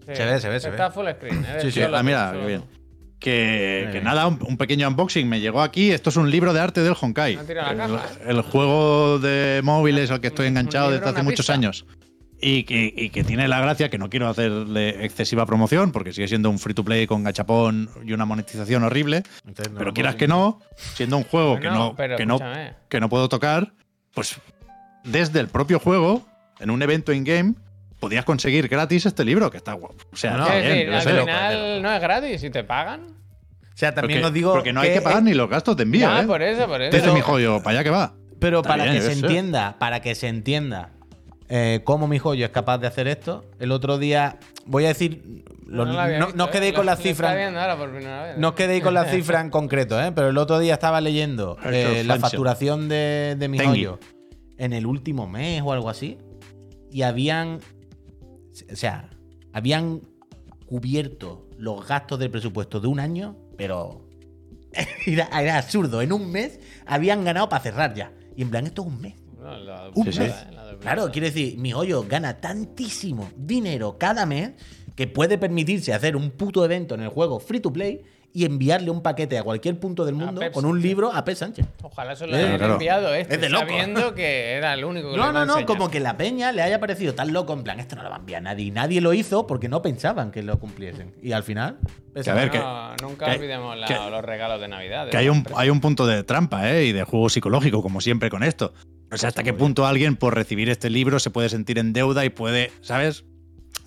Sí. 0.07 0.15
Se 0.15 0.25
ve, 0.25 0.39
se 0.39 0.49
ve, 0.49 0.59
se 0.59 0.69
Está 0.69 0.87
ve. 0.87 0.93
full 0.93 1.05
screen. 1.15 1.45
¿eh? 1.45 1.57
Sí, 1.61 1.71
sí. 1.71 1.81
Ah, 1.81 2.01
mira, 2.03 2.33
qué 2.39 2.45
bien. 2.47 2.63
Que, 3.19 3.99
nada, 4.03 4.27
un, 4.27 4.39
un 4.47 4.57
pequeño 4.57 4.87
unboxing 4.87 5.27
me 5.27 5.41
llegó 5.41 5.61
aquí. 5.61 5.91
Esto 5.91 6.09
es 6.09 6.15
un 6.15 6.31
libro 6.31 6.53
de 6.53 6.61
arte 6.61 6.81
del 6.81 6.95
Honkai. 6.99 7.35
Me 7.35 7.41
ha 7.41 7.45
tirado 7.45 7.73
la 7.75 8.05
el, 8.25 8.37
el 8.37 8.41
juego 8.41 9.19
de 9.19 9.59
móviles 9.63 10.09
al 10.09 10.21
que 10.21 10.27
estoy 10.27 10.47
enganchado 10.47 10.91
desde 10.91 11.05
hace 11.09 11.21
muchos 11.23 11.39
pista. 11.39 11.53
años. 11.53 11.85
Y 12.41 12.63
que, 12.63 12.93
y 12.95 13.09
que 13.09 13.25
tiene 13.25 13.49
la 13.49 13.59
gracia 13.59 13.89
que 13.89 13.97
no 13.97 14.09
quiero 14.09 14.29
hacerle 14.29 15.03
excesiva 15.03 15.45
promoción 15.45 15.91
porque 15.91 16.13
sigue 16.13 16.27
siendo 16.29 16.49
un 16.49 16.57
free 16.57 16.73
to 16.73 16.85
play 16.85 17.05
con 17.05 17.23
gachapón 17.23 17.89
y 18.05 18.13
una 18.13 18.25
monetización 18.25 18.83
horrible. 18.83 19.23
Pero 19.77 19.93
quieras 19.93 20.15
que 20.15 20.27
no, 20.27 20.59
siendo 20.95 21.17
un 21.17 21.23
juego 21.25 21.59
que, 21.59 21.69
no, 21.69 21.95
pero 21.97 22.15
que, 22.15 22.25
no, 22.25 22.39
que 22.87 22.99
no 23.01 23.09
puedo 23.09 23.27
tocar, 23.27 23.73
pues 24.13 24.39
desde 25.03 25.41
el 25.41 25.49
propio 25.49 25.79
juego, 25.79 26.25
en 26.59 26.69
un 26.69 26.81
evento 26.81 27.11
in-game, 27.11 27.55
podías 27.99 28.23
conseguir 28.23 28.69
gratis 28.69 29.05
este 29.05 29.25
libro, 29.25 29.51
que 29.51 29.57
está 29.57 29.73
guapo. 29.73 29.95
O 30.13 30.15
sea, 30.15 30.37
No, 30.37 30.45
bien, 30.49 30.63
decir, 30.63 30.93
al 30.93 31.01
sé. 31.01 31.13
loco, 31.13 31.25
final 31.25 31.81
no 31.81 31.91
es 31.93 32.01
gratis 32.01 32.41
si 32.41 32.49
te 32.49 32.63
pagan. 32.63 33.01
O 33.01 33.77
sea, 33.79 33.93
también 33.93 34.19
Porque- 34.21 34.27
os 34.27 34.33
digo. 34.33 34.53
Porque 34.53 34.71
no 34.71 34.79
hay 34.79 34.93
que 34.93 35.01
pagar 35.01 35.23
ni 35.23 35.33
los 35.33 35.49
gastos 35.49 35.75
de 35.75 35.83
envío, 35.83 36.01
Ya, 36.09 36.21
¿eh? 36.21 36.25
por 36.25 36.41
eso, 36.41 36.67
por 36.67 36.81
eso. 36.81 36.97
Pero- 36.97 37.13
mi 37.13 37.19
joyo, 37.21 37.61
para 37.61 37.71
allá 37.79 37.83
que 37.83 37.89
va. 37.89 38.13
Pero 38.39 38.59
Está 38.59 38.69
para 38.69 38.83
bien, 38.85 38.95
que 38.95 39.01
se 39.01 39.11
entienda, 39.11 39.75
para 39.77 40.01
que 40.01 40.15
se 40.15 40.29
entienda 40.29 40.91
eh, 41.49 41.81
cómo 41.83 42.07
mi 42.07 42.19
joyo 42.19 42.45
es 42.45 42.51
capaz 42.51 42.77
de 42.77 42.87
hacer 42.87 43.07
esto, 43.07 43.43
el 43.59 43.71
otro 43.71 43.97
día, 43.97 44.37
voy 44.65 44.85
a 44.85 44.89
decir, 44.89 45.43
no, 45.65 45.85
no 45.85 46.43
os 46.45 46.49
quedéis 46.51 46.73
con 46.73 46.85
las 46.85 46.99
cifras. 47.01 47.51
No 48.37 48.49
os 48.49 48.53
quedéis 48.53 48.83
con 48.83 48.93
las 48.93 49.09
cifras 49.09 49.43
en 49.43 49.49
concreto, 49.49 49.99
¿eh? 49.99 50.11
pero 50.13 50.29
el 50.29 50.37
otro 50.37 50.59
día 50.59 50.75
estaba 50.75 51.01
leyendo 51.01 51.57
eh, 51.65 52.03
la 52.05 52.17
facturación 52.17 52.87
de, 52.87 53.35
de 53.37 53.47
mi 53.47 53.57
joyo 53.57 53.99
en 54.59 54.73
el 54.73 54.85
último 54.85 55.27
mes 55.27 55.63
o 55.63 55.73
algo 55.73 55.89
así. 55.89 56.19
Y 56.91 57.01
habían. 57.01 57.59
O 58.71 58.75
sea, 58.75 59.09
habían 59.53 60.01
cubierto 60.65 61.47
los 61.57 61.87
gastos 61.87 62.19
del 62.19 62.29
presupuesto 62.29 62.79
de 62.79 62.87
un 62.87 62.99
año, 62.99 63.35
pero. 63.57 64.05
Era, 65.07 65.27
era 65.33 65.57
absurdo. 65.57 65.99
En 66.03 66.13
un 66.13 66.31
mes 66.31 66.59
habían 66.85 67.23
ganado 67.23 67.49
para 67.49 67.63
cerrar 67.63 67.95
ya. 67.95 68.11
Y 68.35 68.43
en 68.43 68.51
plan, 68.51 68.67
esto 68.67 68.83
es 68.83 68.87
un 68.87 69.01
mes. 69.01 69.15
No, 69.39 69.57
la 69.57 69.89
Un 69.95 70.05
mes. 70.05 70.33
Claro, 70.82 71.09
quiero 71.11 71.27
decir, 71.27 71.57
mi 71.57 71.73
hoyo 71.73 72.03
gana 72.07 72.39
tantísimo 72.39 73.30
dinero 73.36 73.97
cada 73.99 74.25
mes 74.25 74.51
que 74.95 75.07
puede 75.07 75.38
permitirse 75.38 75.93
hacer 75.93 76.15
un 76.15 76.32
puto 76.32 76.63
evento 76.65 76.95
en 76.95 77.01
el 77.01 77.09
juego 77.09 77.39
free 77.39 77.59
to 77.59 77.71
play 77.71 78.01
y 78.32 78.45
enviarle 78.45 78.91
un 78.91 79.01
paquete 79.01 79.39
a 79.39 79.43
cualquier 79.43 79.80
punto 79.80 80.05
del 80.05 80.13
mundo 80.13 80.39
con 80.51 80.63
un 80.63 80.80
libro 80.82 81.11
a 81.11 81.25
Pep 81.25 81.36
Sánchez. 81.36 81.65
Ojalá 81.82 82.15
se 82.15 82.27
lo 82.27 82.36
Eh, 82.38 82.43
hayan 82.43 82.57
claro. 82.59 82.73
enviado 82.73 83.13
este, 83.15 83.36
Es 83.36 83.41
de 83.41 83.49
loco. 83.49 83.65
sabiendo 83.67 84.13
que 84.13 84.51
era 84.53 84.73
el 84.75 84.86
único 84.86 85.09
que 85.11 85.17
No, 85.17 85.27
no, 85.32 85.45
no, 85.45 85.53
enseñar. 85.53 85.65
como 85.65 85.89
que 85.89 85.99
la 85.99 86.15
peña 86.15 86.51
le 86.51 86.61
haya 86.61 86.80
parecido 86.80 87.15
tan 87.15 87.34
loco, 87.34 87.53
en 87.53 87.63
plan, 87.63 87.80
esto 87.80 87.95
no 87.95 88.03
lo 88.03 88.09
va 88.11 88.17
a 88.17 88.19
enviar 88.19 88.43
nadie. 88.43 88.65
Y 88.65 88.71
nadie 88.71 89.01
lo 89.01 89.13
hizo 89.13 89.47
porque 89.47 89.67
no 89.67 89.82
pensaban 89.82 90.30
que 90.32 90.43
lo 90.43 90.59
cumpliesen. 90.59 91.15
Y 91.23 91.32
al 91.32 91.41
final. 91.43 91.80
Que 92.23 92.30
a 92.30 92.34
ver, 92.36 92.53
No, 92.53 92.95
nunca 93.01 93.25
que- 93.27 93.38
olvidemos 93.38 93.77
la- 93.77 93.88
que- 93.88 93.95
los 93.95 94.23
regalos 94.23 94.61
de 94.61 94.67
Navidad. 94.67 95.05
de 95.05 95.11
Que 95.11 95.17
hay 95.17 95.30
un, 95.30 95.43
hay 95.55 95.69
un 95.71 95.82
punto 95.82 96.05
de 96.05 96.23
trampa, 96.23 96.69
¿eh? 96.71 96.86
Y 96.86 96.91
de 96.91 97.03
juego 97.05 97.30
psicológico, 97.30 97.82
como 97.82 97.99
siempre 97.99 98.30
con 98.30 98.43
esto. 98.43 98.73
No 99.12 99.18
sé 99.18 99.28
hasta 99.28 99.43
qué 99.43 99.53
punto 99.53 99.86
alguien, 99.86 100.16
por 100.16 100.36
recibir 100.36 100.70
este 100.70 100.89
libro, 100.89 101.20
se 101.20 101.32
puede 101.32 101.49
sentir 101.49 101.80
en 101.80 101.93
deuda 101.93 102.26
y 102.26 102.30
puede, 102.30 102.72
¿sabes? 102.82 103.26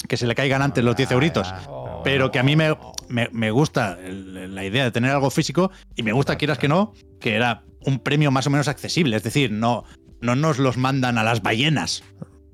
Que 0.09 0.17
se 0.17 0.27
le 0.27 0.35
caigan 0.35 0.63
antes 0.63 0.83
los 0.83 0.97
10 0.97 1.13
euritos. 1.13 1.53
Oh. 1.69 2.01
Pero 2.03 2.33
que 2.33 2.41
a 2.41 2.43
mí 2.43 2.57
me, 2.57 2.77
me, 3.09 3.29
me 3.33 3.51
gusta 3.53 3.97
la 4.01 4.65
idea 4.65 4.85
de 4.85 4.91
tener 4.91 5.13
algo 5.13 5.31
físico 5.31 5.71
y 5.95 6.03
me 6.03 6.13
gusta, 6.13 6.37
quieras 6.37 6.59
que 6.59 6.67
no, 6.67 6.93
que 7.21 7.35
era 7.35 7.63
un 7.87 8.01
premio 8.01 8.31
más 8.31 8.47
o 8.47 8.51
menos 8.51 8.67
accesible. 8.67 9.17
Es 9.17 9.23
decir, 9.23 9.53
no, 9.53 9.85
no 10.21 10.35
nos 10.35 10.59
los 10.59 10.77
mandan 10.77 11.19
a 11.19 11.25
las 11.25 11.43
ballenas. 11.43 12.03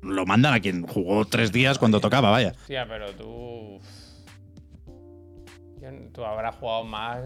Lo 0.03 0.27
mandan 0.27 0.55
a 0.55 0.61
quien 0.61 0.87
jugó 0.87 1.25
tres 1.25 1.53
días 1.53 1.79
cuando 1.79 2.01
tocaba, 2.01 2.31
vaya. 2.31 2.55
Hostia, 2.61 2.87
pero 2.89 3.13
tú. 3.13 3.79
Tú 6.13 6.25
habrás 6.25 6.55
jugado 6.57 6.85
más. 6.85 7.21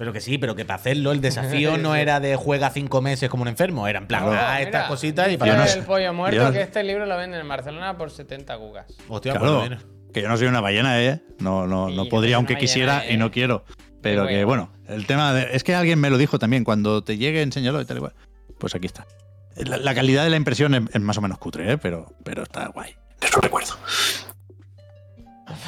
Pero 0.00 0.14
que 0.14 0.22
sí, 0.22 0.38
pero 0.38 0.56
que 0.56 0.64
para 0.64 0.76
hacerlo 0.76 1.12
el 1.12 1.20
desafío 1.20 1.76
no 1.76 1.94
era 1.94 2.20
de 2.20 2.34
juega 2.34 2.70
cinco 2.70 3.02
meses 3.02 3.28
como 3.28 3.42
un 3.42 3.48
enfermo. 3.48 3.86
Era 3.86 3.98
en 3.98 4.06
plan, 4.06 4.24
No, 4.24 4.30
ah, 4.30 4.54
mira, 4.56 4.62
estas 4.62 4.88
cositas 4.88 5.30
y 5.30 5.36
para 5.36 5.52
Yo 5.52 5.58
no 5.58 5.64
el 5.70 5.84
pollo 5.84 6.14
muerto 6.14 6.50
que 6.52 6.62
este 6.62 6.82
libro 6.82 7.04
lo 7.04 7.18
venden 7.18 7.38
en 7.38 7.46
Barcelona 7.46 7.98
por 7.98 8.10
70 8.10 8.56
cucas. 8.56 8.86
Hostia, 9.08 9.34
Claro, 9.34 9.62
pues 9.66 9.78
que 10.14 10.22
yo 10.22 10.28
no 10.30 10.38
soy 10.38 10.46
una 10.46 10.62
ballena, 10.62 11.02
¿eh? 11.02 11.20
No, 11.38 11.66
no, 11.66 11.90
Sí, 11.90 11.96
no 11.96 12.06
podría, 12.06 12.36
aunque 12.36 12.56
quisiera, 12.56 13.10
y 13.10 13.18
no 13.18 13.26
¿eh? 13.26 13.30
quiero. 13.30 13.66
Pero 14.00 14.26
que, 14.26 14.42
bueno. 14.44 14.72
el 14.88 15.06
tema 15.06 15.34
de. 15.34 15.54
Es 15.54 15.64
que 15.64 15.74
alguien 15.74 16.00
me 16.00 16.08
lo 16.08 16.16
dijo 16.16 16.38
también, 16.38 16.64
cuando 16.64 17.04
te 17.04 17.18
llegue, 17.18 17.42
enséñalo 17.42 17.78
y 17.82 17.84
tal 17.84 17.98
y 17.98 18.00
cual. 18.00 18.14
Pues 18.58 18.74
aquí 18.74 18.86
está. 18.86 19.06
La, 19.54 19.76
la 19.76 19.94
calidad 19.94 20.24
de 20.24 20.30
la 20.30 20.36
impresión 20.36 20.74
es, 20.74 20.82
es 20.94 21.00
más 21.02 21.18
o 21.18 21.20
menos 21.20 21.36
cutre, 21.36 21.72
¿eh? 21.72 21.76
Pero, 21.76 22.10
pero 22.24 22.44
está 22.44 22.68
guay. 22.68 22.94
Eso 23.20 23.38
recuerdo. 23.42 23.74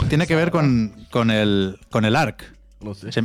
Tiene 0.09 0.27
que 0.27 0.37
ver 0.37 0.51
con, 0.51 1.07
con 1.11 1.31
el, 1.31 1.79
con 1.91 2.07
el 2.07 2.17
ARC. 2.17 2.51
Se, 3.11 3.25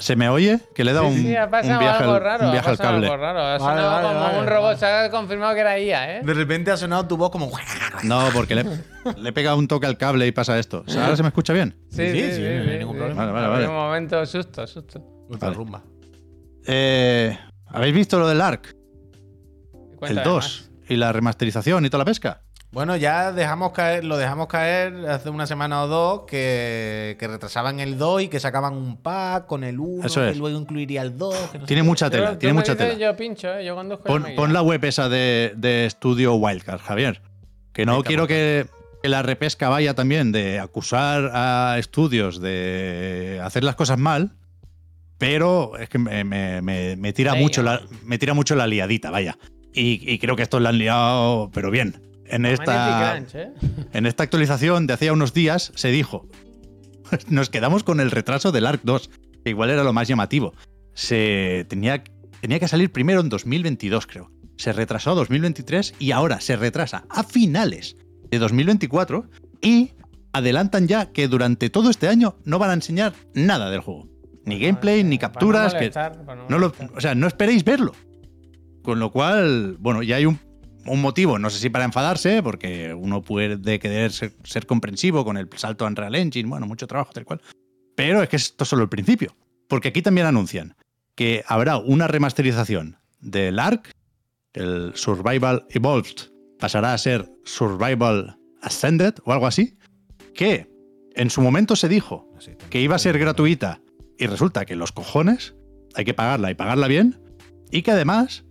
se 0.00 0.16
me 0.16 0.28
oye 0.28 0.60
que 0.74 0.84
le 0.84 0.90
he 0.90 0.94
dado 0.94 1.06
un, 1.08 1.14
Sí, 1.16 1.36
ha 1.36 1.44
un 1.44 1.50
pasado 1.50 1.78
viaje, 1.80 2.02
algo 2.02 2.14
al, 2.14 2.20
raro. 2.22 2.42
un 2.44 2.48
ha 2.48 2.52
viaje 2.52 2.70
al 2.70 2.76
pasado 2.76 2.94
cable. 2.94 3.06
algo 3.06 3.16
raro. 3.22 3.38
Ha 3.40 3.42
Vale, 3.44 3.58
sonado 3.60 3.90
vale, 3.90 4.08
como 4.08 4.20
vale, 4.20 4.38
un 4.38 4.44
vale. 4.46 4.56
robot. 4.56 4.76
Se 4.78 4.86
ha 4.86 5.10
confirmado 5.10 5.54
que 5.54 5.60
era 5.60 5.78
IA, 5.78 6.16
¿eh? 6.18 6.20
De 6.24 6.34
repente 6.34 6.70
ha 6.70 6.76
sonado 6.76 7.06
tu 7.06 7.16
voz 7.16 7.30
como. 7.30 7.50
No, 8.02 8.28
porque 8.32 8.54
le, 8.54 8.64
le 9.16 9.28
he 9.28 9.32
pegado 9.32 9.56
un 9.56 9.68
toque 9.68 9.86
al 9.86 9.96
cable 9.96 10.26
y 10.26 10.32
pasa 10.32 10.58
esto. 10.58 10.84
¿Ahora 11.00 11.16
se 11.16 11.22
me 11.22 11.28
escucha 11.28 11.52
bien? 11.52 11.76
Sí, 11.90 12.10
sí, 12.10 12.32
sí, 12.32 12.40
no 12.42 12.70
hay 12.72 12.78
ningún 12.78 12.96
problema. 12.96 13.20
Vale, 13.26 13.32
vale, 13.32 13.46
Ha 13.46 13.48
vale. 13.50 13.68
Un 13.68 13.74
momento, 13.74 14.26
susto, 14.26 14.66
susto. 14.66 15.00
Ultra 15.28 15.48
Vale. 15.48 15.56
rumba. 15.56 15.82
Eh, 16.66 17.38
¿Habéis 17.68 17.94
visto 17.94 18.18
lo 18.18 18.28
del 18.28 18.40
ARC? 18.40 18.68
El 18.74 19.96
Cuéntame 19.96 20.24
2 20.24 20.70
y 20.88 20.96
la 20.96 21.12
remasterización 21.12 21.84
y 21.86 21.90
toda 21.90 22.00
la 22.00 22.04
pesca. 22.04 22.42
Bueno, 22.74 22.96
ya 22.96 23.30
dejamos 23.30 23.70
caer, 23.70 24.04
lo 24.04 24.16
dejamos 24.16 24.48
caer 24.48 25.06
hace 25.08 25.30
una 25.30 25.46
semana 25.46 25.84
o 25.84 25.86
dos 25.86 26.22
que, 26.26 27.16
que 27.20 27.28
retrasaban 27.28 27.78
el 27.78 27.96
2 27.96 28.22
y 28.22 28.28
que 28.28 28.40
sacaban 28.40 28.74
un 28.74 28.96
pack 28.96 29.46
con 29.46 29.62
el 29.62 29.78
1 29.78 30.04
Eso 30.06 30.20
que 30.20 30.30
es. 30.30 30.36
luego 30.38 30.58
incluiría 30.58 31.02
el 31.02 31.16
2. 31.16 31.34
que 31.52 31.58
no 31.58 31.64
sé 31.64 31.68
Tiene 31.68 31.82
mucha 31.84 32.10
tela, 32.10 32.32
Yo- 32.32 32.38
tiene 32.38 32.52
mucha 32.52 32.74
dices, 32.74 32.88
tela. 32.94 32.98
Yo 33.12 33.16
pincho, 33.16 33.54
¿eh? 33.54 33.64
Yo 33.64 33.76
conduzco 33.76 34.04
Pon, 34.04 34.26
pon 34.34 34.52
la 34.52 34.60
web 34.60 34.84
esa 34.84 35.08
de, 35.08 35.52
de 35.56 35.86
estudio 35.86 36.34
Wildcard, 36.34 36.80
Javier. 36.80 37.22
Que 37.72 37.86
no 37.86 38.02
quiero 38.02 38.22
por 38.24 38.28
que, 38.30 38.66
que 39.02 39.08
la 39.08 39.22
repesca 39.22 39.68
vaya 39.68 39.94
también 39.94 40.32
de 40.32 40.58
acusar 40.58 41.30
a 41.32 41.76
estudios 41.78 42.40
de 42.40 43.40
hacer 43.44 43.62
las 43.62 43.76
cosas 43.76 43.98
mal, 43.98 44.32
pero 45.18 45.78
es 45.78 45.88
que 45.88 45.98
me, 45.98 46.24
me- 46.24 46.60
me- 46.60 46.96
me 46.96 47.12
tira, 47.12 47.36
mucho 47.36 47.62
la, 47.62 47.80
me 48.04 48.18
tira 48.18 48.34
mucho 48.34 48.56
la 48.56 48.66
liadita, 48.66 49.12
vaya. 49.12 49.38
Y, 49.72 50.12
y 50.12 50.18
creo 50.18 50.34
que 50.34 50.42
estos 50.42 50.60
la 50.60 50.70
han 50.70 50.78
liado, 50.78 51.50
pero 51.54 51.70
bien. 51.70 52.00
En 52.26 52.46
esta, 52.46 53.18
¿eh? 53.34 53.52
en 53.92 54.06
esta 54.06 54.22
actualización 54.22 54.86
de 54.86 54.94
hacía 54.94 55.12
unos 55.12 55.34
días 55.34 55.72
se 55.74 55.88
dijo, 55.88 56.26
nos 57.28 57.50
quedamos 57.50 57.84
con 57.84 58.00
el 58.00 58.10
retraso 58.10 58.52
del 58.52 58.66
ARC 58.66 58.80
2, 58.84 59.10
que 59.44 59.50
igual 59.50 59.70
era 59.70 59.84
lo 59.84 59.92
más 59.92 60.08
llamativo. 60.08 60.54
Se 60.94 61.66
tenía, 61.68 62.02
tenía 62.40 62.60
que 62.60 62.68
salir 62.68 62.90
primero 62.92 63.20
en 63.20 63.28
2022, 63.28 64.06
creo. 64.06 64.30
Se 64.56 64.72
retrasó 64.72 65.10
a 65.12 65.14
2023 65.14 65.94
y 65.98 66.12
ahora 66.12 66.40
se 66.40 66.56
retrasa 66.56 67.04
a 67.10 67.24
finales 67.24 67.96
de 68.30 68.38
2024 68.38 69.28
y 69.60 69.90
adelantan 70.32 70.86
ya 70.88 71.10
que 71.12 71.28
durante 71.28 71.70
todo 71.70 71.90
este 71.90 72.08
año 72.08 72.36
no 72.44 72.58
van 72.58 72.70
a 72.70 72.74
enseñar 72.74 73.12
nada 73.34 73.70
del 73.70 73.80
juego. 73.80 74.08
Ni 74.46 74.58
gameplay, 74.60 75.02
ni 75.04 75.16
no 75.16 75.20
capturas, 75.20 75.74
que 75.74 75.90
no 76.48 76.58
lo- 76.58 76.72
o 76.94 77.00
sea, 77.00 77.14
no 77.14 77.26
esperéis 77.26 77.64
verlo. 77.64 77.92
Con 78.82 78.98
lo 79.00 79.10
cual, 79.10 79.76
bueno, 79.80 80.02
ya 80.02 80.16
hay 80.16 80.26
un, 80.26 80.38
un 80.86 81.00
motivo, 81.00 81.38
no 81.38 81.50
sé 81.50 81.58
si 81.58 81.70
para 81.70 81.84
enfadarse, 81.84 82.42
porque 82.42 82.94
uno 82.94 83.22
puede 83.22 83.78
querer 83.78 84.12
ser, 84.12 84.32
ser 84.44 84.66
comprensivo 84.66 85.24
con 85.24 85.36
el 85.36 85.48
salto 85.56 85.84
a 85.84 85.88
Unreal 85.88 86.14
Engine, 86.14 86.48
bueno, 86.48 86.66
mucho 86.66 86.86
trabajo, 86.86 87.12
tal 87.12 87.24
cual. 87.24 87.40
Pero 87.96 88.22
es 88.22 88.28
que 88.28 88.36
esto 88.36 88.64
es 88.64 88.70
solo 88.70 88.82
el 88.82 88.88
principio. 88.88 89.34
Porque 89.68 89.88
aquí 89.88 90.02
también 90.02 90.26
anuncian 90.26 90.76
que 91.14 91.44
habrá 91.46 91.78
una 91.78 92.08
remasterización 92.08 92.98
del 93.20 93.58
ARC, 93.58 93.90
el 94.52 94.92
Survival 94.94 95.66
Evolved 95.70 96.30
pasará 96.58 96.92
a 96.92 96.98
ser 96.98 97.30
Survival 97.44 98.38
Ascended 98.62 99.14
o 99.24 99.32
algo 99.32 99.46
así, 99.46 99.78
que 100.34 100.70
en 101.14 101.30
su 101.30 101.40
momento 101.40 101.76
se 101.76 101.88
dijo 101.88 102.30
que 102.70 102.80
iba 102.80 102.96
a 102.96 102.98
ser 102.98 103.18
gratuita 103.18 103.80
y 104.18 104.26
resulta 104.26 104.64
que 104.64 104.76
los 104.76 104.92
cojones 104.92 105.54
hay 105.94 106.04
que 106.04 106.14
pagarla 106.14 106.50
y 106.50 106.54
pagarla 106.54 106.88
bien 106.88 107.20
y 107.70 107.82
que 107.82 107.92
además 107.92 108.44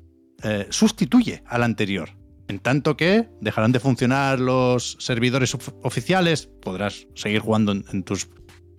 eh, 0.44 0.68
sustituye 0.70 1.44
a 1.46 1.58
la 1.58 1.66
anterior. 1.66 2.10
En 2.54 2.60
tanto 2.60 2.96
que 2.96 3.28
dejarán 3.42 3.72
de 3.72 3.80
funcionar 3.80 4.40
los 4.40 4.96
servidores 5.00 5.56
of- 5.56 5.74
oficiales, 5.82 6.48
podrás 6.62 7.08
seguir 7.16 7.40
jugando 7.40 7.72
en, 7.72 7.84
en 7.92 8.04
tus 8.04 8.30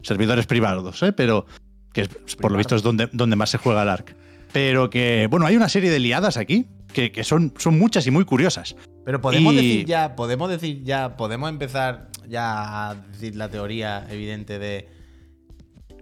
servidores 0.01 0.47
privados, 0.47 1.03
¿eh? 1.03 1.13
pero 1.13 1.45
que 1.93 2.03
es- 2.03 2.37
por 2.37 2.53
lo 2.53 2.59
visto 2.59 2.77
es 2.77 2.85
donde, 2.85 3.09
donde 3.13 3.35
más 3.35 3.51
se 3.51 3.59
juega 3.59 3.83
el 3.83 3.89
ARC. 3.89 4.15
Pero 4.53 4.91
que, 4.91 5.27
bueno, 5.29 5.45
hay 5.47 5.57
una 5.57 5.69
serie 5.69 5.91
de 5.91 5.99
liadas 5.99 6.37
aquí 6.37 6.67
que, 6.93 7.11
que 7.11 7.25
son, 7.25 7.53
son 7.59 7.77
muchas 7.77 8.07
y 8.07 8.13
muy 8.13 8.25
curiosas. 8.25 8.77
Pero 9.05 9.21
podemos 9.21 9.53
Y- 9.55 9.57
decir 9.57 9.87
ya, 9.87 10.15
podemos 10.15 10.49
decir 10.49 10.85
ya, 10.85 11.17
podemos 11.17 11.49
empezar 11.51 12.11
ya 12.29 12.91
a 12.91 12.95
decir 12.95 13.35
la 13.35 13.49
teoría 13.49 14.07
evidente 14.09 14.61
de 14.61 14.89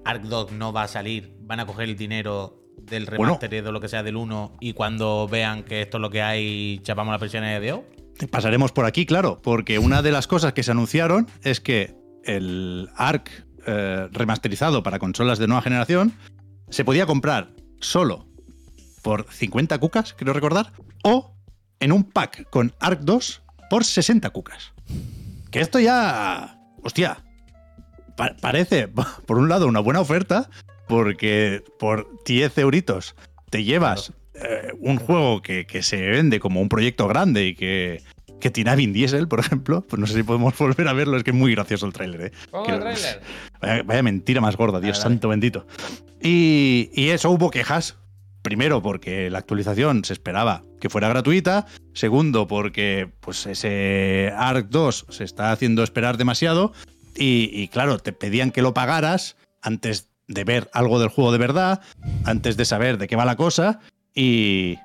ArcDog 0.04 0.52
no 0.52 0.74
va 0.74 0.82
a 0.82 0.88
salir, 0.88 1.34
van 1.40 1.60
a 1.60 1.64
coger 1.66 1.88
el 1.88 1.96
dinero 1.96 2.61
del 2.86 3.06
Bueno. 3.06 3.24
remaster 3.38 3.50
de 3.64 3.72
lo 3.72 3.80
que 3.80 3.88
sea 3.88 4.02
del 4.02 4.16
1 4.16 4.52
y 4.60 4.72
cuando 4.72 5.28
vean 5.28 5.62
que 5.62 5.82
esto 5.82 5.98
es 5.98 6.00
lo 6.02 6.10
que 6.10 6.22
hay, 6.22 6.78
chapamos 6.82 7.12
la 7.12 7.18
presión 7.18 7.42
de 7.44 7.72
O. 7.72 7.84
Pasaremos 8.30 8.72
por 8.72 8.84
aquí, 8.84 9.06
claro, 9.06 9.40
porque 9.42 9.78
una 9.78 10.02
de 10.02 10.12
las 10.12 10.26
cosas 10.26 10.52
que 10.52 10.62
se 10.62 10.70
anunciaron 10.70 11.26
es 11.42 11.60
que 11.60 11.94
el 12.24 12.88
ARC 12.96 13.30
eh, 13.66 14.08
remasterizado 14.12 14.82
para 14.82 14.98
consolas 14.98 15.38
de 15.38 15.46
nueva 15.46 15.62
generación 15.62 16.12
se 16.70 16.84
podía 16.84 17.06
comprar 17.06 17.50
solo 17.80 18.26
por 19.02 19.26
50 19.32 19.78
cucas, 19.78 20.14
creo 20.16 20.32
recordar, 20.32 20.72
o 21.02 21.34
en 21.80 21.90
un 21.92 22.04
pack 22.04 22.48
con 22.50 22.72
ARC 22.78 23.00
2 23.00 23.42
por 23.70 23.84
60 23.84 24.30
cucas. 24.30 24.72
Que 25.50 25.60
esto 25.60 25.80
ya. 25.80 26.58
Hostia. 26.84 27.18
pa- 28.16 28.36
parece, 28.40 28.88
por 29.26 29.38
un 29.38 29.48
lado, 29.48 29.66
una 29.66 29.80
buena 29.80 30.00
oferta, 30.00 30.48
porque 30.92 31.64
por 31.78 32.06
10 32.26 32.58
euritos 32.58 33.14
te 33.50 33.64
llevas 33.64 34.12
eh, 34.34 34.72
un 34.80 34.98
juego 34.98 35.40
que, 35.42 35.66
que 35.66 35.82
se 35.82 36.00
vende 36.00 36.38
como 36.38 36.60
un 36.60 36.68
proyecto 36.68 37.08
grande 37.08 37.46
y 37.46 37.54
que, 37.54 38.02
que 38.40 38.50
tiene 38.50 38.70
a 38.70 38.74
Vin 38.74 38.92
Diesel, 38.92 39.26
por 39.28 39.40
ejemplo. 39.40 39.80
Pues 39.88 39.98
no 39.98 40.06
sé 40.06 40.14
si 40.14 40.22
podemos 40.22 40.56
volver 40.58 40.86
a 40.88 40.92
verlo, 40.92 41.16
es 41.16 41.24
que 41.24 41.30
es 41.30 41.36
muy 41.36 41.54
gracioso 41.54 41.86
el 41.86 41.92
tráiler, 41.92 42.20
¿eh? 42.26 42.32
Que- 42.66 42.72
el 42.72 42.80
tráiler. 42.80 43.20
Vaya, 43.60 43.82
vaya 43.84 44.02
mentira 44.02 44.40
más 44.40 44.56
gorda, 44.56 44.80
Dios 44.80 44.98
santo 44.98 45.28
bendito. 45.28 45.66
Y, 46.20 46.90
y 46.94 47.08
eso 47.08 47.30
hubo 47.30 47.50
quejas. 47.50 47.96
Primero, 48.42 48.82
porque 48.82 49.30
la 49.30 49.38
actualización 49.38 50.04
se 50.04 50.12
esperaba 50.14 50.64
que 50.80 50.90
fuera 50.90 51.08
gratuita. 51.08 51.66
Segundo, 51.94 52.48
porque 52.48 53.08
pues 53.20 53.46
ese 53.46 54.32
ARC 54.36 54.66
2 54.68 55.06
se 55.10 55.22
está 55.24 55.52
haciendo 55.52 55.84
esperar 55.84 56.16
demasiado. 56.16 56.72
Y, 57.14 57.50
y, 57.52 57.68
claro, 57.68 57.98
te 57.98 58.12
pedían 58.12 58.50
que 58.50 58.62
lo 58.62 58.74
pagaras 58.74 59.36
antes 59.60 60.08
de 60.28 60.44
ver 60.44 60.70
algo 60.72 60.98
del 61.00 61.08
juego 61.08 61.32
de 61.32 61.38
verdad, 61.38 61.80
antes 62.24 62.56
de 62.56 62.64
saber 62.64 62.98
de 62.98 63.08
qué 63.08 63.16
va 63.16 63.24
la 63.24 63.36
cosa. 63.36 63.80
Y, 64.14 64.78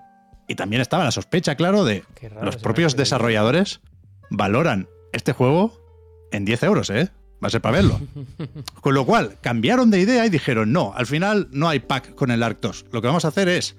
y 0.47 0.55
también 0.55 0.81
estaba 0.81 1.03
la 1.03 1.11
sospecha, 1.11 1.55
claro, 1.55 1.83
de 1.83 2.03
raro 2.29 2.45
los 2.45 2.57
propios 2.57 2.95
desarrolladores 2.95 3.81
valoran 4.29 4.88
este 5.13 5.33
juego 5.33 5.79
en 6.31 6.45
10 6.45 6.63
euros, 6.63 6.89
¿eh? 6.89 7.09
Va 7.43 7.47
a 7.47 7.51
ser 7.51 7.61
para 7.61 7.75
verlo. 7.77 7.99
Con 8.81 8.93
lo 8.95 9.05
cual, 9.05 9.38
cambiaron 9.41 9.91
de 9.91 9.99
idea 9.99 10.25
y 10.25 10.29
dijeron, 10.29 10.71
no, 10.73 10.93
al 10.95 11.05
final 11.05 11.47
no 11.51 11.69
hay 11.69 11.79
pack 11.79 12.15
con 12.15 12.31
el 12.31 12.41
ARC 12.43 12.59
2. 12.61 12.85
Lo 12.91 13.01
que 13.01 13.07
vamos 13.07 13.25
a 13.25 13.29
hacer 13.29 13.47
es 13.47 13.75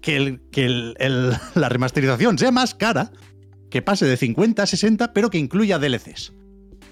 que, 0.00 0.16
el- 0.16 0.40
que 0.50 0.64
el- 0.64 0.94
el- 0.98 1.32
la 1.54 1.68
remasterización 1.68 2.38
sea 2.38 2.50
más 2.50 2.74
cara, 2.74 3.10
que 3.70 3.82
pase 3.82 4.06
de 4.06 4.16
50 4.16 4.62
a 4.62 4.66
60, 4.66 5.12
pero 5.12 5.28
que 5.30 5.38
incluya 5.38 5.78
DLCs. 5.78 6.32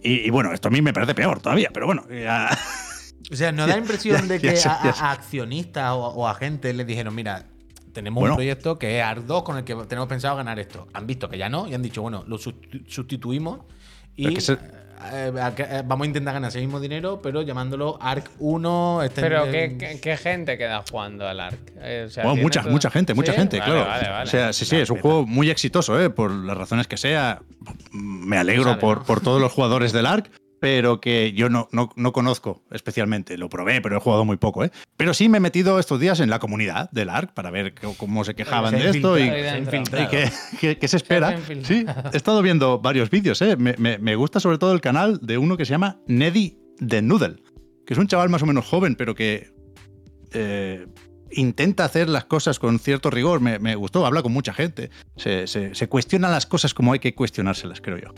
Y, 0.03 0.15
y 0.27 0.31
bueno, 0.31 0.53
esto 0.53 0.69
a 0.69 0.71
mí 0.71 0.83
me 0.83 0.93
parece 0.93 1.15
peor 1.15 1.41
todavía, 1.41 1.71
pero 1.73 1.87
bueno, 1.87 2.05
ya- 2.11 2.57
O 3.33 3.37
sea, 3.37 3.53
¿no 3.53 3.67
da 3.67 3.75
Ya- 3.75 3.79
impresión 3.79 4.29
de 4.29 4.41
que 4.41 4.59
a, 4.67 5.13
accionistas 5.13 5.91
o, 5.93 5.99
o 6.09 6.29
a 6.29 6.35
gente 6.35 6.73
les 6.75 6.87
dijeron, 6.87 7.15
mira, 7.15 7.45
tenemos 7.93 8.21
Bueno. 8.21 8.35
un 8.35 8.37
proyecto 8.39 8.79
que 8.79 8.99
es 8.99 9.05
ARC 9.05 9.25
2 9.25 9.43
con 9.43 9.57
el 9.57 9.65
que 9.65 9.75
tenemos 9.87 10.09
pensado 10.09 10.37
ganar 10.37 10.59
esto? 10.59 10.87
Han 10.93 11.07
visto 11.07 11.29
que 11.29 11.39
ya 11.39 11.49
no 11.49 11.67
y 11.67 11.75
han 11.75 11.83
dicho, 11.83 12.03
bueno, 12.03 12.25
lo 12.27 12.37
sustitu- 12.39 12.85
sustituimos 12.87 13.61
y 14.17 14.29
eh, 14.37 14.39
eh, 15.13 15.83
vamos 15.85 16.05
a 16.05 16.07
intentar 16.09 16.35
ganar 16.35 16.49
ese 16.51 16.61
mismo 16.61 16.81
dinero, 16.81 17.21
pero 17.23 17.43
llamándolo 17.43 17.99
ARC 18.01 18.31
1. 18.39 19.03
este- 19.03 19.21
Pero 19.21 19.45
¿qué, 19.51 19.77
qué, 19.79 20.01
qué 20.01 20.17
gente 20.17 20.57
queda 20.59 20.83
jugando 20.89 21.27
al 21.27 21.41
ARC? 21.41 21.59
Eh, 21.81 22.05
o 22.07 22.11
sea, 22.11 22.23
Bueno, 22.25 22.35
¿tiene 22.35 22.43
mucha, 22.45 22.63
todo- 22.63 22.73
mucha 22.73 22.91
gente, 22.91 23.15
mucha 23.15 23.33
¿Sí? 23.33 23.39
gente, 23.39 23.59
Vale, 23.59 23.73
claro. 23.73 23.89
Vale, 23.89 24.09
vale. 24.09 24.25
O 24.25 24.27
sea, 24.31 24.53
sí, 24.53 24.65
sí, 24.65 24.77
La 24.77 24.83
es 24.83 24.91
un 24.91 24.99
juego 25.01 25.27
muy 25.27 25.51
exitoso, 25.51 26.01
¿eh? 26.01 26.11
por 26.11 26.31
las 26.31 26.57
razones 26.57 26.87
que 26.87 26.97
sea. 26.97 27.41
Me 27.93 28.37
alegro 28.39 28.79
por, 28.79 29.05
por 29.05 29.21
todos 29.21 29.41
los 29.41 29.53
jugadores 29.53 29.93
del 29.93 30.07
ARC, 30.07 30.31
pero 30.65 30.99
que 30.99 31.35
yo 31.35 31.51
no, 31.51 31.69
no, 31.73 31.91
no 31.95 32.13
conozco 32.15 32.63
especialmente. 32.71 33.37
Lo 33.37 33.51
probé, 33.51 33.83
pero 33.83 33.99
he 33.99 34.01
jugado 34.01 34.25
muy 34.25 34.39
poco. 34.39 34.65
¿eh? 34.65 34.71
Pero 34.97 35.13
sí 35.13 35.29
me 35.29 35.37
he 35.37 35.41
metido 35.41 35.79
estos 35.79 36.01
días 36.01 36.21
en 36.21 36.31
la 36.31 36.39
comunidad 36.39 36.91
del 36.91 37.11
ARC 37.11 37.35
para 37.35 37.51
ver 37.51 37.75
cómo 37.99 38.25
se 38.25 38.35
quejaban 38.35 38.71
Se 38.71 38.83
de 38.83 38.89
esto 38.91 39.19
y, 39.19 39.25
y 39.25 40.07
qué, 40.11 40.31
qué- 40.59 40.79
qué 40.79 40.89
se 40.89 40.97
espera. 40.97 41.37
Se 41.47 41.65
Sí, 41.67 41.85
he 42.13 42.17
estado 42.17 42.41
viendo 42.41 42.79
varios 42.79 43.11
vídeos. 43.11 43.43
¿eh? 43.43 43.57
Me, 43.57 43.75
me- 43.77 43.99
me 43.99 44.17
gusta 44.17 44.41
sobre 44.41 44.57
todo 44.57 44.73
el 44.73 44.81
canal 44.81 45.19
de 45.21 45.37
uno 45.37 45.59
que 45.59 45.67
se 45.67 45.73
llama 45.73 45.99
Neddy 46.07 46.57
the 46.89 47.03
Noodle, 47.03 47.37
que 47.87 47.93
es 47.93 47.99
un 47.99 48.07
chaval 48.07 48.31
más 48.31 48.43
o 48.43 48.47
menos 48.47 48.65
joven, 48.65 48.95
pero 48.97 49.15
que 49.15 49.53
eh, 50.33 50.87
intenta 51.31 51.85
hacer 51.85 52.09
las 52.09 52.25
cosas 52.25 52.59
con 52.59 52.79
cierto 52.79 53.11
rigor. 53.11 53.41
Me, 53.41 53.59
me 53.59 53.75
gustó, 53.75 54.07
habla 54.07 54.23
con 54.23 54.33
mucha 54.33 54.55
gente. 54.55 54.89
Se, 55.17 55.47
se, 55.47 55.75
se 55.75 55.89
cuestionan 55.89 56.31
las 56.31 56.47
cosas 56.47 56.73
como 56.73 56.95
hay 56.95 57.01
que 57.01 57.15
cuestionárselas, 57.15 57.83
creo 57.83 57.99
yo. 57.99 58.15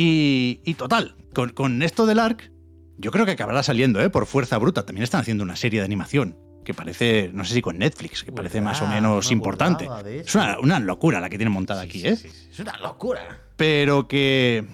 Y, 0.00 0.60
y 0.64 0.74
total, 0.74 1.14
con, 1.34 1.50
con 1.50 1.82
esto 1.82 2.06
del 2.06 2.18
ARC, 2.20 2.50
yo 2.96 3.10
creo 3.10 3.26
que 3.26 3.32
acabará 3.32 3.62
saliendo, 3.62 4.00
¿eh? 4.00 4.08
por 4.08 4.24
fuerza 4.26 4.56
bruta. 4.56 4.86
También 4.86 5.02
están 5.04 5.20
haciendo 5.20 5.44
una 5.44 5.56
serie 5.56 5.80
de 5.80 5.84
animación 5.84 6.38
que 6.64 6.72
parece, 6.74 7.30
no 7.34 7.44
sé 7.44 7.54
si 7.54 7.60
con 7.62 7.78
Netflix, 7.78 8.22
que 8.22 8.32
parece 8.32 8.60
más 8.60 8.80
o 8.80 8.86
menos 8.86 9.24
No 9.24 9.30
me 9.30 9.32
importante. 9.34 9.88
Es 10.24 10.34
una, 10.34 10.58
una 10.58 10.78
locura 10.80 11.20
la 11.20 11.28
que 11.28 11.36
tienen 11.36 11.52
montada 11.52 11.82
aquí, 11.82 12.06
¿eh? 12.06 12.16
sí, 12.16 12.28
sí, 12.30 12.48
Es 12.50 12.58
una 12.60 12.76
locura. 12.78 13.40
pero 13.56 14.08
que, 14.08 14.66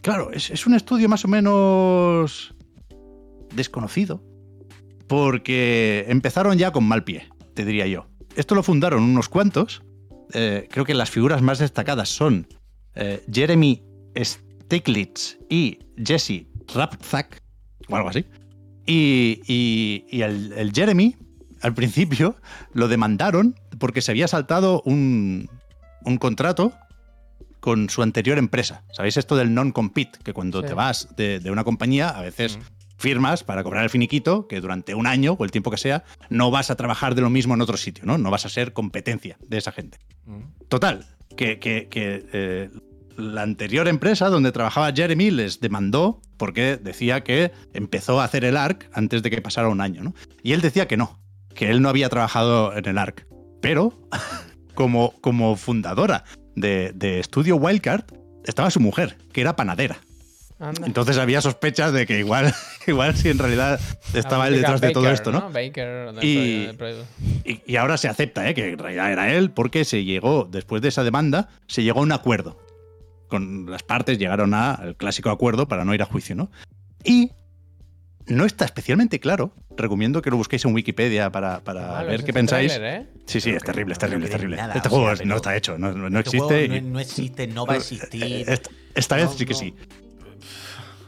claro, 0.00 0.30
es, 0.32 0.50
es 0.50 0.66
un 0.66 0.74
estudio 0.74 1.08
más 1.08 1.24
o 1.24 1.28
menos 1.28 2.54
desconocido, 3.54 4.22
porque 5.06 6.04
empezaron 6.08 6.56
ya 6.58 6.70
con 6.72 6.84
mal 6.84 7.02
pie, 7.04 7.28
te 7.54 7.64
diría 7.64 7.86
yo. 7.86 8.06
Esto 8.36 8.54
lo 8.54 8.62
fundaron 8.62 9.02
unos 9.02 9.28
cuantos, 9.28 9.82
eh, 10.32 10.68
creo 10.70 10.84
que 10.84 10.94
las 10.94 11.10
figuras 11.10 11.40
más 11.42 11.58
destacadas 11.58 12.08
son 12.08 12.46
eh, 12.94 13.24
Jeremy 13.32 13.82
Stiglitz 14.72 15.38
y 15.48 15.78
Jesse 15.96 16.44
Rapzak, 16.74 17.40
o 17.88 17.96
algo 17.96 18.10
así. 18.10 18.26
Y, 18.86 19.40
y- 19.46 20.04
y 20.10 20.20
el, 20.22 20.52
el 20.52 20.72
Jeremy, 20.72 21.16
al 21.62 21.72
principio, 21.74 22.36
lo 22.74 22.86
demandaron 22.88 23.54
porque 23.78 24.02
se 24.02 24.10
había 24.10 24.28
saltado 24.28 24.82
un, 24.84 25.48
un 26.04 26.18
contrato 26.18 26.74
con 27.60 27.88
su 27.88 28.02
anterior 28.02 28.36
empresa. 28.36 28.84
¿Sabéis 28.92 29.16
esto 29.16 29.36
del 29.36 29.54
non-compete? 29.54 30.18
Que 30.22 30.34
cuando 30.34 30.60
Sí. 30.60 30.68
te 30.68 30.74
vas 30.74 31.08
de, 31.16 31.40
de 31.40 31.50
una 31.50 31.64
compañía, 31.64 32.10
a 32.10 32.20
veces 32.20 32.58
firmas 32.98 33.44
para 33.44 33.64
cobrar 33.64 33.84
el 33.84 33.90
finiquito, 33.90 34.46
que 34.48 34.60
durante 34.60 34.94
un 34.94 35.06
año 35.06 35.34
o 35.38 35.44
el 35.44 35.50
tiempo 35.50 35.70
que 35.70 35.76
sea, 35.78 36.04
no 36.28 36.50
vas 36.50 36.70
a 36.70 36.76
trabajar 36.76 37.14
de 37.14 37.22
lo 37.22 37.30
mismo 37.30 37.54
en 37.54 37.62
otro 37.62 37.76
sitio, 37.78 38.04
¿no? 38.04 38.18
No 38.18 38.30
vas 38.30 38.44
a 38.44 38.48
ser 38.50 38.72
competencia 38.74 39.38
de 39.48 39.56
esa 39.56 39.72
gente. 39.72 39.98
Total, 40.68 41.06
que, 41.36 41.58
que- 41.58 41.88
que, 41.88 42.26
eh, 42.32 42.70
la 43.18 43.42
anterior 43.42 43.88
empresa 43.88 44.28
donde 44.28 44.52
trabajaba 44.52 44.92
Jeremy 44.92 45.30
les 45.30 45.60
demandó 45.60 46.22
porque 46.36 46.76
decía 46.76 47.24
que 47.24 47.52
empezó 47.74 48.20
a 48.20 48.24
hacer 48.24 48.44
el 48.44 48.56
ARC 48.56 48.88
antes 48.92 49.22
de 49.22 49.30
que 49.30 49.42
pasara 49.42 49.68
un 49.68 49.80
año, 49.80 50.02
¿no? 50.02 50.14
Y 50.42 50.52
él 50.52 50.60
decía 50.60 50.86
que 50.86 50.96
no, 50.96 51.18
que 51.54 51.68
él 51.70 51.82
no 51.82 51.88
había 51.88 52.08
trabajado 52.08 52.74
en 52.76 52.86
el 52.86 52.96
ARC. 52.96 53.26
Pero, 53.60 53.92
como, 54.74 55.12
como 55.20 55.56
fundadora 55.56 56.24
de, 56.54 56.92
de 56.94 57.18
Estudio 57.18 57.56
Wildcard, 57.56 58.04
estaba 58.44 58.70
su 58.70 58.80
mujer, 58.80 59.18
que 59.32 59.40
era 59.40 59.56
panadera. 59.56 59.98
Anda. 60.60 60.86
Entonces 60.86 61.18
había 61.18 61.40
sospechas 61.40 61.92
de 61.92 62.04
que 62.06 62.18
igual, 62.18 62.52
igual 62.86 63.16
si 63.16 63.28
en 63.28 63.38
realidad 63.38 63.80
estaba 64.14 64.48
él 64.48 64.54
detrás 64.54 64.80
de 64.80 64.90
todo 64.90 65.08
esto, 65.10 65.30
¿no? 65.30 65.50
Baker 65.50 66.14
Y-. 66.20 66.68
Y, 67.44 67.62
y 67.64 67.76
ahora 67.76 67.96
se 67.96 68.08
acepta, 68.08 68.48
¿eh? 68.48 68.54
que 68.54 68.70
en 68.70 68.78
realidad 68.78 69.12
era 69.12 69.32
él, 69.32 69.50
porque 69.50 69.84
se 69.84 70.04
llegó, 70.04 70.48
después 70.50 70.82
de 70.82 70.88
esa 70.88 71.04
demanda, 71.04 71.48
se 71.66 71.82
llegó 71.82 72.00
a 72.00 72.02
un 72.02 72.12
acuerdo. 72.12 72.67
Con 73.28 73.70
las 73.70 73.82
partes 73.82 74.18
llegaron 74.18 74.54
al 74.54 74.96
clásico 74.96 75.30
acuerdo 75.30 75.68
para 75.68 75.84
no 75.84 75.94
ir 75.94 76.02
a 76.02 76.06
juicio, 76.06 76.34
¿no? 76.34 76.50
Y 77.04 77.30
no 78.26 78.44
está 78.44 78.64
especialmente 78.64 79.20
claro. 79.20 79.52
Recomiendo 79.76 80.20
que 80.22 80.30
lo 80.30 80.36
busquéis 80.36 80.64
en 80.64 80.74
Wikipedia 80.74 81.30
para, 81.30 81.60
para 81.60 81.86
Malo 81.88 82.08
ver 82.08 82.24
qué 82.24 82.32
pensáis. 82.32 82.72
¿eh? 82.80 83.06
Sí, 83.26 83.40
sí, 83.40 83.50
es 83.50 83.62
terrible, 83.62 83.92
es 83.92 83.98
terrible, 83.98 84.24
es 84.26 84.30
no 84.32 84.36
terrible. 84.36 84.56
nada, 84.56 84.74
este 84.74 84.88
o 84.88 84.90
juego 84.90 85.16
sea, 85.16 85.24
no 85.26 85.36
está 85.36 85.56
hecho, 85.56 85.78
no, 85.78 85.92
no 85.92 86.06
Este 86.18 86.18
existe. 86.36 86.38
juego 86.68 86.74
y- 86.74 86.80
no, 86.80 86.98
existe, 87.00 87.46
no 87.46 87.64
va 87.66 87.74
a 87.74 87.76
existir. 87.76 88.44
Esta, 88.48 88.70
esta 88.94 89.16
vez 89.16 89.30
sí 89.36 89.46
que 89.46 89.52
no. 89.52 89.58
sí. 89.58 89.74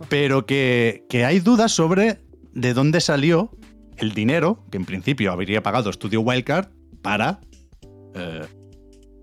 Pero 0.09 0.47
que, 0.47 1.05
que 1.09 1.25
hay 1.25 1.41
dudas 1.41 1.73
sobre 1.73 2.21
de 2.53 2.75
dónde 2.75 3.01
salió 3.01 3.51
el 3.97 4.12
dinero 4.14 4.64
que 4.71 4.79
en 4.79 4.85
principio 4.85 5.31
habría 5.33 5.62
pagado 5.62 5.93
Studio 5.93 6.21
Wildcard 6.23 6.68
para 7.03 7.41
eh, 8.14 8.43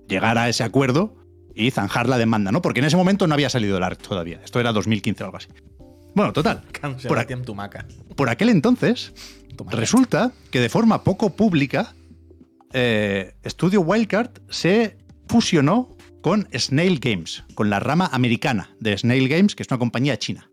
llegar 0.08 0.38
a 0.38 0.50
ese 0.50 0.64
acuerdo 0.64 1.16
y 1.58 1.72
zanjar 1.72 2.08
la 2.08 2.18
demanda, 2.18 2.51
¿no? 2.51 2.62
Porque 2.62 2.80
en 2.80 2.86
ese 2.86 2.95
momento 2.95 3.28
no 3.28 3.34
había 3.34 3.49
salido 3.49 3.78
el 3.78 3.84
ARC 3.84 4.01
todavía. 4.01 4.39
Esto 4.43 4.60
era 4.60 4.72
2015 4.72 5.24
o 5.24 5.26
algo 5.26 5.38
así. 5.38 5.47
Bueno, 6.14 6.32
total. 6.34 6.64
Por, 7.08 7.26
Tumaca. 7.43 7.86
por 8.16 8.30
aquel 8.30 8.49
entonces, 8.49 9.14
resulta 9.70 10.32
que 10.51 10.60
de 10.60 10.70
forma 10.70 11.03
poco 11.03 11.36
pública, 11.36 11.93
eh, 12.74 13.36
Studio 13.45 13.82
Wildcard 13.82 14.32
se 14.49 14.97
fusionó 15.28 15.95
con 16.22 16.47
Snail 16.53 16.99
Games, 16.99 17.43
con 17.55 17.70
la 17.70 17.80
rama 17.80 18.10
americana 18.12 18.72
de 18.80 18.97
Snail 18.97 19.28
Games, 19.30 19.55
que 19.55 19.64
es 19.64 19.70
una 19.70 19.80
compañía 19.80 20.18
china. 20.18 20.49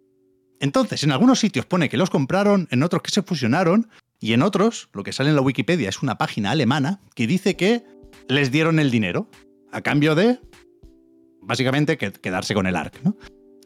Entonces, 0.61 1.03
en 1.03 1.13
algunos 1.13 1.41
sitios 1.41 1.67
pone 1.67 1.89
que 1.89 1.97
los 1.97 2.11
compraron, 2.11 2.69
en 2.71 2.83
otros 2.83 3.03
que 3.03 3.11
se 3.11 3.23
fusionaron, 3.23 3.89
y 4.21 4.33
en 4.33 4.43
otros, 4.43 4.89
lo 4.93 5.03
que 5.03 5.13
sale 5.13 5.31
en 5.31 5.37
la 5.37 5.43
Wikipedia 5.43 5.89
es 5.89 6.03
una 6.03 6.17
página 6.17 6.51
alemana 6.51 7.01
que 7.15 7.27
dice 7.27 7.57
que 7.57 7.85
les 8.29 8.51
dieron 8.51 8.79
el 8.79 8.91
dinero 8.91 9.29
a 9.73 9.83
cambio 9.83 10.15
de, 10.15 10.39
básicamente, 11.45 11.97
que- 11.99 12.13
quedarse 12.13 12.55
con 12.55 12.67
el 12.67 12.77
ARC. 12.77 13.01
¿no? 13.03 13.17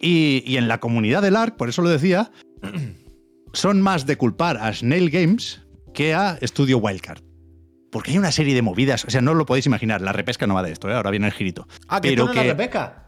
Y, 0.00 0.42
y 0.46 0.56
en 0.56 0.68
la 0.68 0.78
comunidad 0.78 1.22
del 1.22 1.36
ARC, 1.36 1.56
por 1.56 1.68
eso 1.68 1.82
lo 1.82 1.88
decía, 1.88 2.30
son 3.52 3.80
más 3.80 4.06
de 4.06 4.16
culpar 4.16 4.56
a 4.58 4.72
Snail 4.72 5.10
Games 5.10 5.62
que 5.94 6.14
a 6.14 6.38
Studio 6.42 6.78
Wildcard. 6.78 7.22
Porque 7.90 8.10
hay 8.10 8.18
una 8.18 8.32
serie 8.32 8.54
de 8.54 8.60
movidas, 8.62 9.04
o 9.06 9.10
sea, 9.10 9.22
no 9.22 9.32
lo 9.34 9.46
podéis 9.46 9.64
imaginar, 9.66 10.02
la 10.02 10.12
repesca 10.12 10.46
no 10.46 10.54
va 10.54 10.62
de 10.62 10.72
esto, 10.72 10.90
¿eh? 10.90 10.94
ahora 10.94 11.10
viene 11.10 11.26
el 11.26 11.32
girito. 11.32 11.66
Ah, 11.88 12.00
que 12.00 12.10
Pero 12.10 12.24
es 12.26 12.30
que- 12.30 12.36
la 12.36 12.42
repesca. 12.44 13.04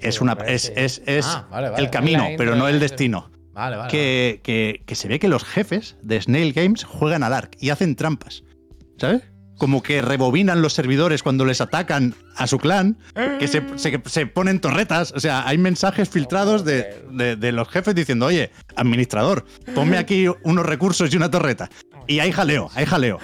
Es, 0.00 0.20
una, 0.20 0.32
es, 0.46 0.72
es, 0.76 1.02
es 1.06 1.26
Ah, 1.26 1.48
vale, 1.50 1.68
vale. 1.70 1.82
el 1.84 1.90
camino, 1.90 2.24
pero 2.38 2.54
no 2.54 2.68
el 2.68 2.78
destino. 2.78 3.30
Vale, 3.52 3.76
vale. 3.76 3.90
Que, 3.90 4.40
que- 4.42 4.82
que 4.86 4.94
se 4.94 5.08
ve 5.08 5.18
que 5.18 5.28
los 5.28 5.44
jefes 5.44 5.96
de 6.02 6.20
Snail 6.22 6.52
Games 6.52 6.84
juegan 6.84 7.22
al 7.24 7.32
ARC 7.34 7.56
y 7.60 7.70
hacen 7.70 7.96
trampas. 7.96 8.44
¿Sabes? 8.96 9.22
Como 9.58 9.82
que 9.82 10.02
rebobinan 10.02 10.60
los 10.62 10.72
servidores 10.72 11.22
cuando 11.22 11.44
les 11.44 11.60
atacan 11.60 12.14
a 12.36 12.46
su 12.46 12.58
clan, 12.58 12.98
que 13.38 13.46
se, 13.46 13.62
se- 13.78 14.02
se 14.06 14.26
ponen 14.26 14.60
torretas. 14.60 15.12
O 15.16 15.20
sea, 15.20 15.46
hay 15.46 15.56
mensajes 15.58 16.08
filtrados 16.08 16.64
de, 16.64 17.04
de- 17.10 17.36
de 17.36 17.52
los 17.52 17.68
jefes 17.68 17.94
diciendo, 17.94 18.26
oye, 18.26 18.50
administrador, 18.76 19.44
ponme 19.74 19.98
aquí 19.98 20.26
unos 20.42 20.66
recursos 20.66 21.12
y 21.12 21.16
una 21.16 21.30
torreta. 21.30 21.70
Y 22.08 22.18
hay 22.18 22.32
jaleo, 22.32 22.70
hay 22.74 22.86
jaleo. 22.86 23.18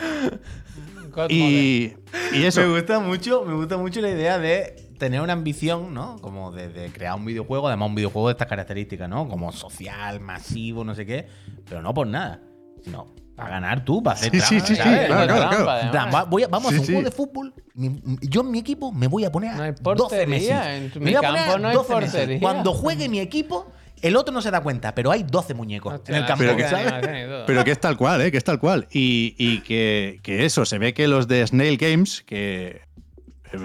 Y, 1.30 1.92
y 2.32 2.42
eso. 2.44 2.60
Me 2.60 2.68
gusta 2.78 3.00
mucho, 3.00 3.44
me 3.44 3.54
gusta 3.54 3.76
mucho 3.76 4.00
la 4.00 4.10
idea 4.10 4.38
de 4.38 4.76
tener 4.98 5.20
una 5.20 5.32
ambición, 5.32 5.92
¿no? 5.94 6.16
Como 6.20 6.52
de, 6.52 6.68
de 6.68 6.90
crear 6.92 7.16
un 7.16 7.24
videojuego, 7.24 7.66
además 7.68 7.88
un 7.88 7.94
videojuego 7.96 8.28
de 8.28 8.32
estas 8.32 8.46
características, 8.48 9.08
¿no? 9.08 9.28
Como 9.28 9.50
social, 9.52 10.20
masivo, 10.20 10.84
no 10.84 10.94
sé 10.94 11.06
qué, 11.06 11.26
pero 11.68 11.82
no 11.82 11.92
por 11.94 12.06
nada, 12.06 12.40
sino 12.84 13.12
para 13.38 13.50
ganar 13.50 13.84
tú, 13.84 14.02
para 14.02 14.14
hacer 14.16 14.30
Sí, 14.32 14.40
sí, 14.40 14.46
trampa, 14.48 14.66
sí, 14.66 14.74
sí, 14.76 14.82
¿sabes? 14.82 15.06
claro, 15.06 15.26
claro, 15.34 15.50
Trampa, 15.50 15.90
claro. 15.90 16.12
va- 16.12 16.24
voy 16.24 16.42
a- 16.42 16.48
vamos 16.48 16.68
Sí, 16.70 16.74
a 16.74 16.76
hacer 16.76 16.80
un 16.80 16.86
sí. 16.86 16.92
juego 16.92 17.08
de 17.10 17.16
fútbol. 17.16 17.54
mi- 17.74 18.00
yo 18.22 18.40
en 18.40 18.50
mi 18.50 18.58
equipo 18.58 18.92
me 18.92 19.06
voy 19.06 19.24
a 19.24 19.30
poner 19.32 19.54
No 19.54 19.62
hay 19.62 19.70
12 19.70 19.82
portería, 19.82 20.26
meses. 20.26 20.66
en 20.66 20.90
tu- 20.90 20.98
Me 20.98 21.06
mi 21.06 21.12
voy 21.12 21.24
a 21.24 21.28
poner 21.28 21.42
campo 21.44 21.58
no 21.60 21.68
hay 21.68 21.74
12 21.74 21.94
meses. 21.96 22.40
Cuando 22.40 22.72
juegue 22.74 23.08
mi 23.08 23.20
equipo, 23.20 23.70
el 24.02 24.16
otro 24.16 24.32
no 24.34 24.42
se 24.42 24.50
da 24.50 24.60
cuenta, 24.60 24.94
pero 24.94 25.10
hay 25.12 25.22
12 25.22 25.54
muñecos 25.54 25.94
Hostia, 25.94 26.16
en 26.16 26.22
el 26.22 26.26
campo, 26.28 26.44
Pero 26.44 26.56
que-. 26.56 27.44
Pero 27.46 27.64
que 27.64 27.70
es 27.70 27.80
tal 27.80 27.96
cual, 27.96 28.20
¿eh? 28.22 28.30
Que 28.32 28.38
es 28.38 28.44
tal 28.44 28.58
cual. 28.58 28.86
Y, 28.92 29.34
y 29.38 29.60
que, 29.60 30.18
que 30.22 30.44
eso, 30.44 30.64
se 30.64 30.78
ve 30.78 30.92
que 30.94 31.06
los 31.08 31.28
de 31.28 31.46
Snail 31.46 31.76
Games, 31.78 32.22
que 32.26 32.82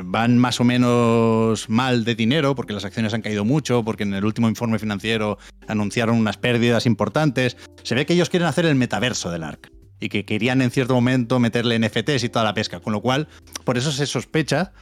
van 0.04 0.38
más 0.38 0.60
o 0.60 0.64
menos 0.64 1.70
mal 1.70 2.04
de 2.06 2.16
dinero, 2.16 2.56
porque 2.56 2.74
las 2.74 2.86
acciones 2.86 3.14
han 3.14 3.22
caído 3.22 3.46
mucho, 3.46 3.84
porque 3.84 4.04
en 4.04 4.14
el 4.14 4.26
último 4.26 4.48
informe 4.48 4.80
financiero 4.80 5.38
anunciaron 5.68 6.18
unas 6.18 6.38
pérdidas 6.38 6.86
importantes, 6.86 7.58
se 7.84 7.96
ve 7.96 8.06
que 8.06 8.14
ellos 8.14 8.30
quieren 8.30 8.48
hacer 8.48 8.66
el 8.66 8.76
metaverso 8.76 9.32
del 9.32 9.44
ARC. 9.44 9.72
Y 10.00 10.10
que 10.10 10.26
querían 10.26 10.62
en 10.62 10.70
cierto 10.70 10.94
momento 10.96 11.40
meterle 11.40 11.80
NFTs 11.80 12.26
y 12.26 12.30
toda 12.30 12.44
la 12.44 12.54
pesca. 12.54 12.82
Con 12.82 12.92
lo 12.92 13.02
cual, 13.02 13.30
por 13.64 13.78
eso 13.78 13.92
se 13.92 14.06
sospecha 14.06 14.74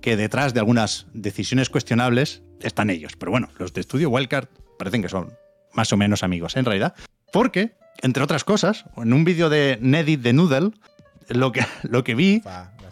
que 0.00 0.16
detrás 0.16 0.54
de 0.54 0.60
algunas 0.60 1.06
decisiones 1.12 1.70
cuestionables 1.70 2.42
están 2.60 2.88
ellos. 2.90 3.16
Pero 3.18 3.32
bueno, 3.32 3.48
los 3.58 3.72
de 3.72 3.82
Studio 3.82 4.10
Wildcard 4.10 4.48
parecen 4.78 5.02
que 5.02 5.08
son 5.08 5.32
más 5.72 5.92
o 5.92 5.96
menos 5.96 6.22
amigos, 6.22 6.56
en 6.56 6.64
realidad. 6.64 6.94
Porque, 7.32 7.72
entre 8.02 8.22
otras 8.22 8.44
cosas, 8.44 8.84
en 8.96 9.12
un 9.12 9.24
vídeo 9.24 9.50
de 9.50 9.78
Nedit 9.80 10.20
de 10.20 10.32
Noodle, 10.32 10.70
lo 11.28 11.52
que, 11.52 11.66
lo 11.82 12.04
que 12.04 12.14
vi. 12.14 12.42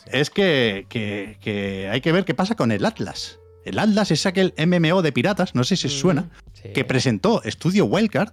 Es 0.07 0.31
que, 0.31 0.87
que- 0.89 1.39
que 1.41 1.89
hay 1.91 2.01
que 2.01 2.13
ver 2.13 2.25
qué 2.25 2.35
pasa 2.35 2.55
con 2.55 2.73
el 2.73 2.85
Atlas. 2.85 3.39
El 3.65 3.79
Atlas 3.79 4.11
es 4.11 4.25
aquel 4.27 4.55
MMO 4.57 5.03
de 5.03 5.13
piratas, 5.13 5.55
no 5.55 5.65
sé 5.65 5.77
si 5.77 5.89
os 5.89 5.99
suena, 5.99 6.31
Sí. 6.55 6.71
que 6.75 6.85
presentó 6.85 7.43
Studio 7.45 7.85
Wildcard, 7.85 8.33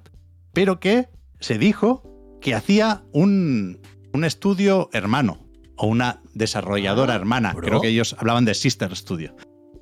pero 0.53 0.79
que 0.79 1.09
se 1.39 1.57
dijo 1.57 2.03
que 2.41 2.53
hacía 2.55 3.03
un, 3.11 3.79
un 4.13 4.23
estudio 4.23 4.89
hermano 4.93 5.45
o 5.77 5.87
una 5.87 6.21
desarrolladora 6.33 7.13
Ah, 7.13 7.17
hermana. 7.17 7.53
bro. 7.53 7.67
Creo 7.67 7.81
que 7.81 7.89
ellos 7.89 8.15
hablaban 8.19 8.45
de 8.45 8.53
Sister 8.53 8.95
Studio. 8.95 9.35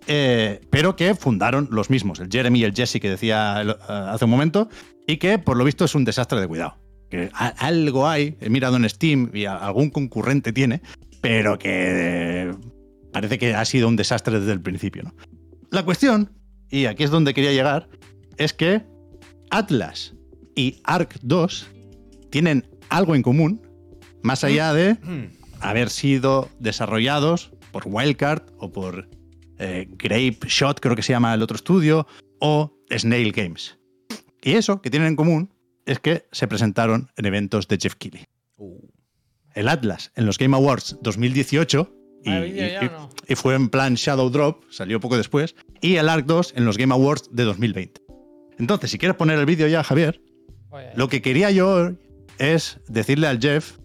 Eh, 0.07 0.59
pero 0.69 0.95
que 0.95 1.13
fundaron 1.15 1.67
los 1.71 1.89
mismos, 1.89 2.19
el 2.19 2.29
Jeremy 2.29 2.59
y 2.59 2.63
el 2.65 2.73
Jesse 2.73 2.99
que 2.99 3.09
decía 3.09 3.61
el- 3.61 3.69
eh, 3.69 3.75
hace 3.87 4.25
un 4.25 4.31
momento, 4.31 4.67
y 5.07 5.17
que 5.17 5.37
por 5.39 5.55
lo 5.55 5.63
visto 5.63 5.85
es 5.85 5.95
un 5.95 6.03
desastre 6.03 6.41
de 6.41 6.47
cuidado. 6.47 6.77
Que 7.09 7.29
a- 7.33 7.47
algo 7.67 8.07
hay, 8.09 8.35
he 8.41 8.49
mirado 8.49 8.75
en 8.75 8.89
Steam 8.89 9.29
y 9.33 9.45
a- 9.45 9.55
algún 9.57 9.89
concurrente 9.91 10.51
tiene, 10.51 10.81
pero 11.23 11.57
que 11.57 11.69
eh, 11.71 12.51
parece 13.13 13.39
que 13.39 13.55
ha 13.55 13.63
sido 13.63 13.87
un 13.87 13.95
desastre 13.95 14.41
desde 14.41 14.51
el 14.51 14.59
principio. 14.61 15.03
¿no? 15.03 15.13
La 15.71 15.85
cuestión, 15.85 16.29
y 16.69 16.85
aquí 16.85 17.05
es 17.05 17.11
donde 17.11 17.33
quería 17.33 17.53
llegar, 17.53 17.87
es 18.37 18.53
que 18.53 18.83
Atlas 19.49 20.15
y 20.53 20.81
Arc 20.83 21.15
2 21.21 21.67
tienen 22.29 22.67
algo 22.89 23.15
en 23.15 23.21
común, 23.21 23.61
más 24.21 24.43
allá 24.43 24.73
de 24.73 24.97
haber 25.61 25.89
sido 25.89 26.49
desarrollados 26.59 27.53
por 27.71 27.83
Wildcard 27.85 28.43
o 28.57 28.73
por 28.73 29.07
eh, 29.59 29.87
Grape 29.91 30.39
Shot, 30.47 30.81
creo 30.81 30.97
que 30.97 31.03
se 31.03 31.13
llama 31.13 31.33
el 31.33 31.41
otro 31.41 31.55
estudio, 31.55 32.05
o 32.41 32.75
Snail 32.91 33.31
Games. 33.31 33.79
Y 34.41 34.51
eso 34.51 34.81
que 34.81 34.89
tienen 34.89 35.07
en 35.07 35.15
común 35.15 35.53
es 35.85 35.99
que 35.99 36.25
se 36.33 36.49
presentaron 36.49 37.09
en 37.15 37.25
eventos 37.25 37.69
de 37.69 37.77
Jeff 37.81 37.95
Keighley. 37.95 38.25
El 39.53 39.67
Atlas 39.67 40.11
en 40.15 40.25
los 40.25 40.37
Game 40.37 40.55
Awards 40.55 40.97
2018 41.01 41.91
y, 43.27 43.35
fue 43.35 43.55
en 43.55 43.69
plan 43.69 43.95
Shadow 43.95 44.29
Drop, 44.29 44.63
salió 44.69 44.99
poco 44.99 45.17
después, 45.17 45.55
y 45.81 45.95
el 45.95 46.07
Arc 46.07 46.25
2 46.25 46.53
en 46.55 46.65
los 46.65 46.77
Game 46.77 46.93
Awards 46.93 47.29
de 47.31 47.43
2020. 47.43 48.01
Entonces, 48.59 48.91
si 48.91 48.97
quieres 48.97 49.17
poner 49.17 49.37
el 49.39 49.45
vídeo 49.45 49.67
ya, 49.67 49.83
Javier, 49.83 50.21
Oye, 50.69 50.91
lo 50.95 51.09
que 51.09 51.21
quería 51.21 51.51
yo 51.51 51.91
es 52.37 52.79
decirle 52.87 53.27
al 53.27 53.39
Jeff 53.39 53.77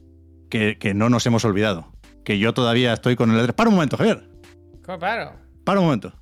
que, 0.50 0.78
que 0.78 0.94
no 0.94 1.10
nos 1.10 1.26
hemos 1.26 1.44
olvidado. 1.44 1.92
Que 2.24 2.38
yo 2.38 2.54
todavía 2.54 2.92
estoy 2.92 3.16
con 3.16 3.30
el 3.30 3.40
E3. 3.40 3.54
Para 3.54 3.70
un 3.70 3.74
momento, 3.74 3.96
Javier. 3.96 4.28
Claro. 4.82 5.32
Para 5.64 5.80
un 5.80 5.86
momento. 5.86 6.12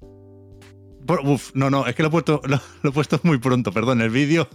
Uf, 1.25 1.53
no, 1.55 1.71
no, 1.71 1.87
es 1.87 1.95
que 1.95 2.03
lo 2.03 2.09
he 2.09 2.11
puesto, 2.11 2.41
lo, 2.47 2.61
lo 2.83 2.91
he 2.91 2.93
puesto 2.93 3.21
muy 3.23 3.39
pronto, 3.39 3.73
perdón. 3.73 4.01
El 4.01 4.11
vídeo 4.11 4.49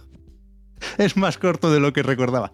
es 0.98 1.16
más 1.16 1.38
corto 1.38 1.72
de 1.72 1.80
lo 1.80 1.92
que 1.92 2.02
recordaba. 2.02 2.52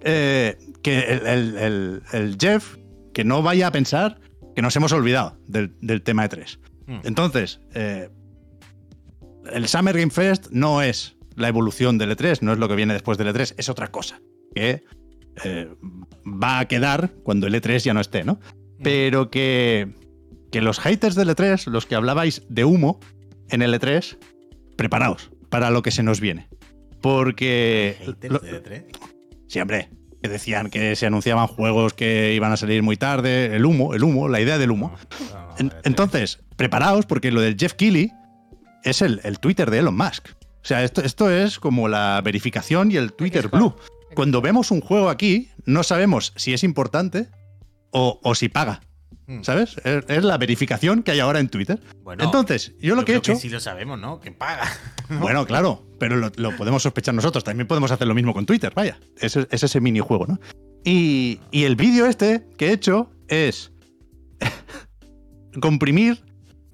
Eh, 0.00 0.56
que 0.86 1.00
el, 1.00 1.26
el- 1.26 1.56
el- 1.58 2.02
el 2.12 2.36
Jeff, 2.40 2.76
que 3.12 3.24
no 3.24 3.42
vaya 3.42 3.66
a 3.66 3.72
pensar 3.72 4.20
que 4.54 4.62
nos 4.62 4.76
hemos 4.76 4.92
olvidado 4.92 5.36
del, 5.48 5.74
del 5.80 6.02
tema 6.02 6.24
E3. 6.28 6.58
Hmm. 6.86 7.00
Entonces, 7.02 7.60
eh, 7.74 8.08
el 9.52 9.66
Summer 9.68 9.96
Game 9.98 10.10
Fest 10.12 10.46
no 10.50 10.82
es 10.82 11.16
la 11.34 11.48
evolución 11.48 11.98
del 11.98 12.16
E3, 12.16 12.40
no 12.42 12.52
es 12.52 12.58
lo 12.58 12.68
que 12.68 12.76
viene 12.76 12.92
después 12.94 13.18
del 13.18 13.28
E3, 13.28 13.54
es 13.56 13.68
otra 13.68 13.88
cosa. 13.88 14.20
Que 14.54 14.84
eh, 15.44 15.68
va 16.24 16.60
a 16.60 16.68
quedar 16.68 17.10
cuando 17.24 17.46
el 17.48 17.54
E3 17.54 17.78
ya 17.78 17.92
no 17.94 18.00
esté, 18.00 18.22
¿no? 18.24 18.38
Pero 18.82 19.30
que, 19.30 19.88
que 20.52 20.60
los 20.60 20.78
haters 20.78 21.14
del 21.16 21.28
E3, 21.30 21.66
los 21.66 21.84
que 21.86 21.94
hablabais 21.96 22.42
de 22.48 22.64
humo 22.64 23.00
en 23.50 23.62
el 23.62 23.74
E3, 23.74 24.18
preparaos 24.76 25.30
para 25.50 25.70
lo 25.70 25.82
que 25.82 25.90
se 25.90 26.02
nos 26.02 26.20
viene. 26.20 26.48
Porque... 27.02 27.96
haters 27.98 28.32
lo- 28.32 28.38
de 28.38 28.62
E3. 28.62 28.84
Sí, 29.48 29.60
hombre, 29.60 29.90
que 30.26 30.32
decían 30.32 30.70
que 30.70 30.96
se 30.96 31.06
anunciaban 31.06 31.46
juegos 31.46 31.94
que 31.94 32.34
iban 32.34 32.52
a 32.52 32.56
salir 32.56 32.82
muy 32.82 32.96
tarde, 32.96 33.54
el 33.54 33.64
humo, 33.64 33.94
el 33.94 34.02
humo, 34.02 34.28
la 34.28 34.40
idea 34.40 34.58
del 34.58 34.70
humo. 34.70 34.92
E3. 35.58 35.72
entonces, 35.84 36.40
preparaos 36.56 37.06
porque 37.06 37.30
lo 37.30 37.40
del 37.40 37.56
Jeff 37.56 37.74
Keighley 37.74 38.12
es 38.82 39.02
el, 39.02 39.20
el 39.24 39.38
Twitter 39.38 39.70
de 39.70 39.78
Elon 39.78 39.96
Musk. 39.96 40.28
O 40.30 40.68
sea, 40.68 40.82
esto, 40.82 41.00
esto 41.02 41.30
es 41.30 41.60
como 41.60 41.88
la 41.88 42.20
verificación 42.24 42.90
y 42.90 42.96
el 42.96 43.12
Twitter 43.12 43.48
Blue. 43.48 43.76
Cuando 44.14 44.40
vemos 44.40 44.70
un 44.70 44.80
juego 44.80 45.10
aquí, 45.10 45.50
no 45.64 45.84
sabemos 45.84 46.32
si 46.36 46.54
es 46.54 46.64
importante 46.64 47.28
o, 47.92 48.18
o 48.22 48.34
si 48.34 48.48
paga. 48.48 48.80
Hmm. 49.28 49.42
¿Sabes? 49.42 49.76
Es, 49.84 50.04
es 50.08 50.22
la 50.24 50.38
verificación 50.38 51.02
que 51.02 51.10
hay 51.10 51.20
ahora 51.20 51.40
en 51.40 51.48
Twitter. 51.48 51.80
Bueno, 52.04 52.22
Entonces, 52.24 52.74
yo 52.80 52.94
lo 52.94 53.04
que 53.04 53.12
he 53.14 53.16
hecho. 53.16 53.34
sí 53.36 53.48
lo 53.48 53.58
sabemos, 53.60 53.98
¿no? 53.98 54.20
Que 54.20 54.30
paga. 54.32 54.66
Bueno, 55.08 55.46
claro, 55.46 55.86
pero 56.00 56.16
lo, 56.16 56.32
lo 56.34 56.56
podemos 56.56 56.82
sospechar 56.82 57.14
nosotros. 57.14 57.44
También 57.44 57.68
podemos 57.68 57.92
hacer 57.92 58.08
lo 58.08 58.14
mismo 58.14 58.34
con 58.34 58.44
Twitter, 58.44 58.72
vaya. 58.74 58.98
Es, 59.20 59.36
es 59.36 59.62
ese 59.62 59.80
minijuego, 59.80 60.26
¿no? 60.26 60.40
Y, 60.84 61.40
y 61.52 61.62
el 61.62 61.76
vídeo 61.76 62.06
este 62.06 62.44
que 62.58 62.68
he 62.68 62.72
hecho 62.72 63.08
es 63.28 63.70
comprimir 65.60 66.22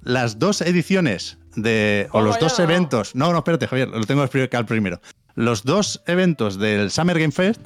las 0.02 0.38
dos 0.38 0.60
ediciones 0.62 1.38
de. 1.56 2.06
o 2.08 2.12
¿Cómo 2.12 2.24
los 2.26 2.38
dos 2.40 2.58
no? 2.58 2.64
eventos. 2.64 3.14
No, 3.14 3.32
no, 3.32 3.38
espérate, 3.38 3.66
Javier, 3.66 3.88
lo 3.88 4.04
tengo 4.04 4.20
que 4.22 4.26
explicar 4.26 4.66
primero. 4.66 5.00
los 5.34 5.62
dos 5.64 6.02
eventos 6.06 6.58
del 6.58 6.90
Summer 6.90 7.18
Game 7.18 7.32
Fest 7.32 7.60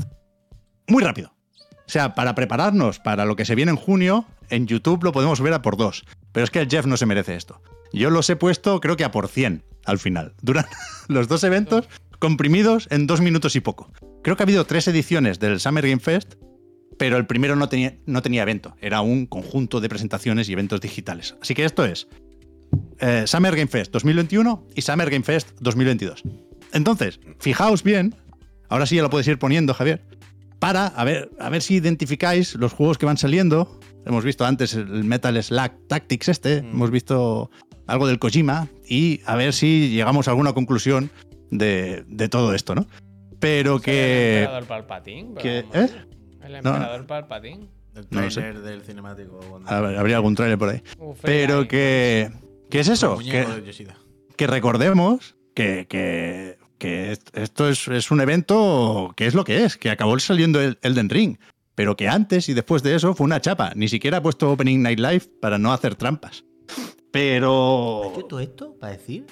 muy 0.88 1.02
rápido. 1.02 1.32
O 1.86 1.90
sea, 1.90 2.14
para 2.14 2.34
prepararnos 2.34 2.98
para 2.98 3.24
lo 3.24 3.36
que 3.36 3.44
se 3.44 3.54
viene 3.54 3.70
en 3.70 3.76
junio, 3.76 4.26
en 4.50 4.66
YouTube 4.66 5.04
lo 5.04 5.12
podemos 5.12 5.40
ver 5.40 5.52
a 5.52 5.62
por 5.62 5.76
dos. 5.76 6.04
Pero 6.32 6.44
es 6.44 6.50
que 6.50 6.60
el 6.60 6.68
Jeff 6.68 6.86
no 6.86 6.96
se 6.96 7.06
merece 7.06 7.36
esto. 7.36 7.62
Yo 7.92 8.10
los 8.10 8.28
he 8.28 8.36
puesto, 8.36 8.80
creo 8.80 8.96
que 8.96 9.04
a 9.04 9.10
por 9.10 9.28
100 9.28 9.64
al 9.84 9.98
final. 9.98 10.34
Duran 10.42 10.66
los 11.08 11.28
dos 11.28 11.44
eventos 11.44 11.88
comprimidos 12.18 12.88
en 12.90 13.06
dos 13.06 13.20
minutos 13.20 13.56
y 13.56 13.60
poco. 13.60 13.92
Creo 14.22 14.36
que 14.36 14.42
ha 14.42 14.46
habido 14.46 14.64
tres 14.64 14.88
ediciones 14.88 15.38
del 15.38 15.60
Summer 15.60 15.86
Game 15.86 16.00
Fest, 16.00 16.34
pero 16.98 17.16
el 17.16 17.26
primero 17.26 17.56
no 17.56 17.68
tenía, 17.68 17.96
no 18.06 18.22
tenía 18.22 18.42
evento. 18.42 18.74
Era 18.80 19.00
un 19.00 19.26
conjunto 19.26 19.80
de 19.80 19.88
presentaciones 19.88 20.48
y 20.48 20.52
eventos 20.52 20.80
digitales. 20.80 21.36
Así 21.40 21.54
que 21.54 21.64
esto 21.64 21.84
es 21.84 22.08
eh, 22.98 23.24
Summer 23.26 23.54
Game 23.54 23.68
Fest 23.68 23.92
2021 23.92 24.66
y 24.74 24.82
Summer 24.82 25.10
Game 25.10 25.24
Fest 25.24 25.50
2022. 25.60 26.22
Entonces, 26.72 27.20
fijaos 27.38 27.82
bien, 27.82 28.14
ahora 28.68 28.86
sí 28.86 28.96
ya 28.96 29.02
lo 29.02 29.10
puedes 29.10 29.28
ir 29.28 29.38
poniendo, 29.38 29.74
Javier, 29.74 30.02
para 30.58 30.86
a 30.88 31.04
ver, 31.04 31.30
a 31.38 31.48
ver 31.50 31.62
si 31.62 31.74
identificáis 31.74 32.54
los 32.54 32.72
juegos 32.72 32.98
que 32.98 33.06
van 33.06 33.16
saliendo. 33.16 33.78
Hemos 34.04 34.24
visto 34.24 34.44
antes 34.44 34.74
el 34.74 35.04
Metal 35.04 35.40
Slack 35.42 35.74
Tactics 35.88 36.28
este, 36.28 36.58
hemos 36.58 36.90
visto 36.92 37.50
algo 37.88 38.06
del 38.06 38.18
Kojima 38.20 38.68
y 38.88 39.20
a 39.26 39.34
ver 39.36 39.52
si 39.52 39.90
llegamos 39.90 40.28
a 40.28 40.30
alguna 40.30 40.52
conclusión 40.52 41.10
de, 41.50 42.04
de 42.06 42.28
todo 42.28 42.54
esto, 42.54 42.74
¿no? 42.76 42.86
Pero 43.40 43.76
El 43.76 43.82
que... 43.82 44.38
emperador 44.44 44.66
pero 44.68 45.42
que- 45.42 45.62
vamos, 45.62 45.90
¿eh? 45.90 46.04
El 46.44 46.52
No. 46.52 46.56
emperador 46.74 47.06
Palpatine. 47.06 47.68
El 47.96 48.06
No 48.10 48.20
lo 48.22 48.30
sé. 48.30 48.40
trailer 48.42 48.62
del 48.62 48.82
cinemático. 48.82 49.40
cuando- 49.50 49.68
a 49.70 49.80
ver, 49.80 49.98
habría 49.98 50.16
algún 50.16 50.34
trailer 50.36 50.58
por 50.58 50.68
ahí. 50.68 50.82
Uf, 50.98 51.18
Pero 51.22 51.60
ahí. 51.60 51.68
que... 51.68 52.30
¿Qué 52.70 52.80
es 52.80 52.88
eso? 52.88 53.18
el 53.20 53.26
Que, 53.30 53.46
que 54.36 54.46
recordemos 54.46 55.36
que, 55.54 55.86
que, 55.88 56.55
que 56.78 57.12
est- 57.12 57.36
esto 57.36 57.68
es, 57.68 57.88
es 57.88 58.10
un 58.10 58.20
evento 58.20 59.12
que 59.16 59.26
es 59.26 59.34
lo 59.34 59.44
que 59.44 59.64
es, 59.64 59.76
que 59.76 59.90
acabó 59.90 60.18
saliendo 60.18 60.60
el 60.60 60.78
Elden 60.82 61.08
Ring, 61.10 61.36
pero 61.74 61.96
que 61.96 62.08
antes 62.08 62.48
y 62.48 62.54
después 62.54 62.82
de 62.82 62.94
eso 62.94 63.14
fue 63.14 63.24
una 63.24 63.40
chapa. 63.40 63.72
Ni 63.74 63.88
siquiera 63.88 64.18
ha 64.18 64.22
puesto 64.22 64.50
Opening 64.50 64.82
Night 64.82 64.98
Live 64.98 65.22
para 65.40 65.58
no 65.58 65.72
hacer 65.72 65.94
trampas. 65.94 66.44
Pero... 67.12 68.12
todo 68.28 68.40
esto 68.40 68.76
para 68.78 68.92
decir? 68.92 69.26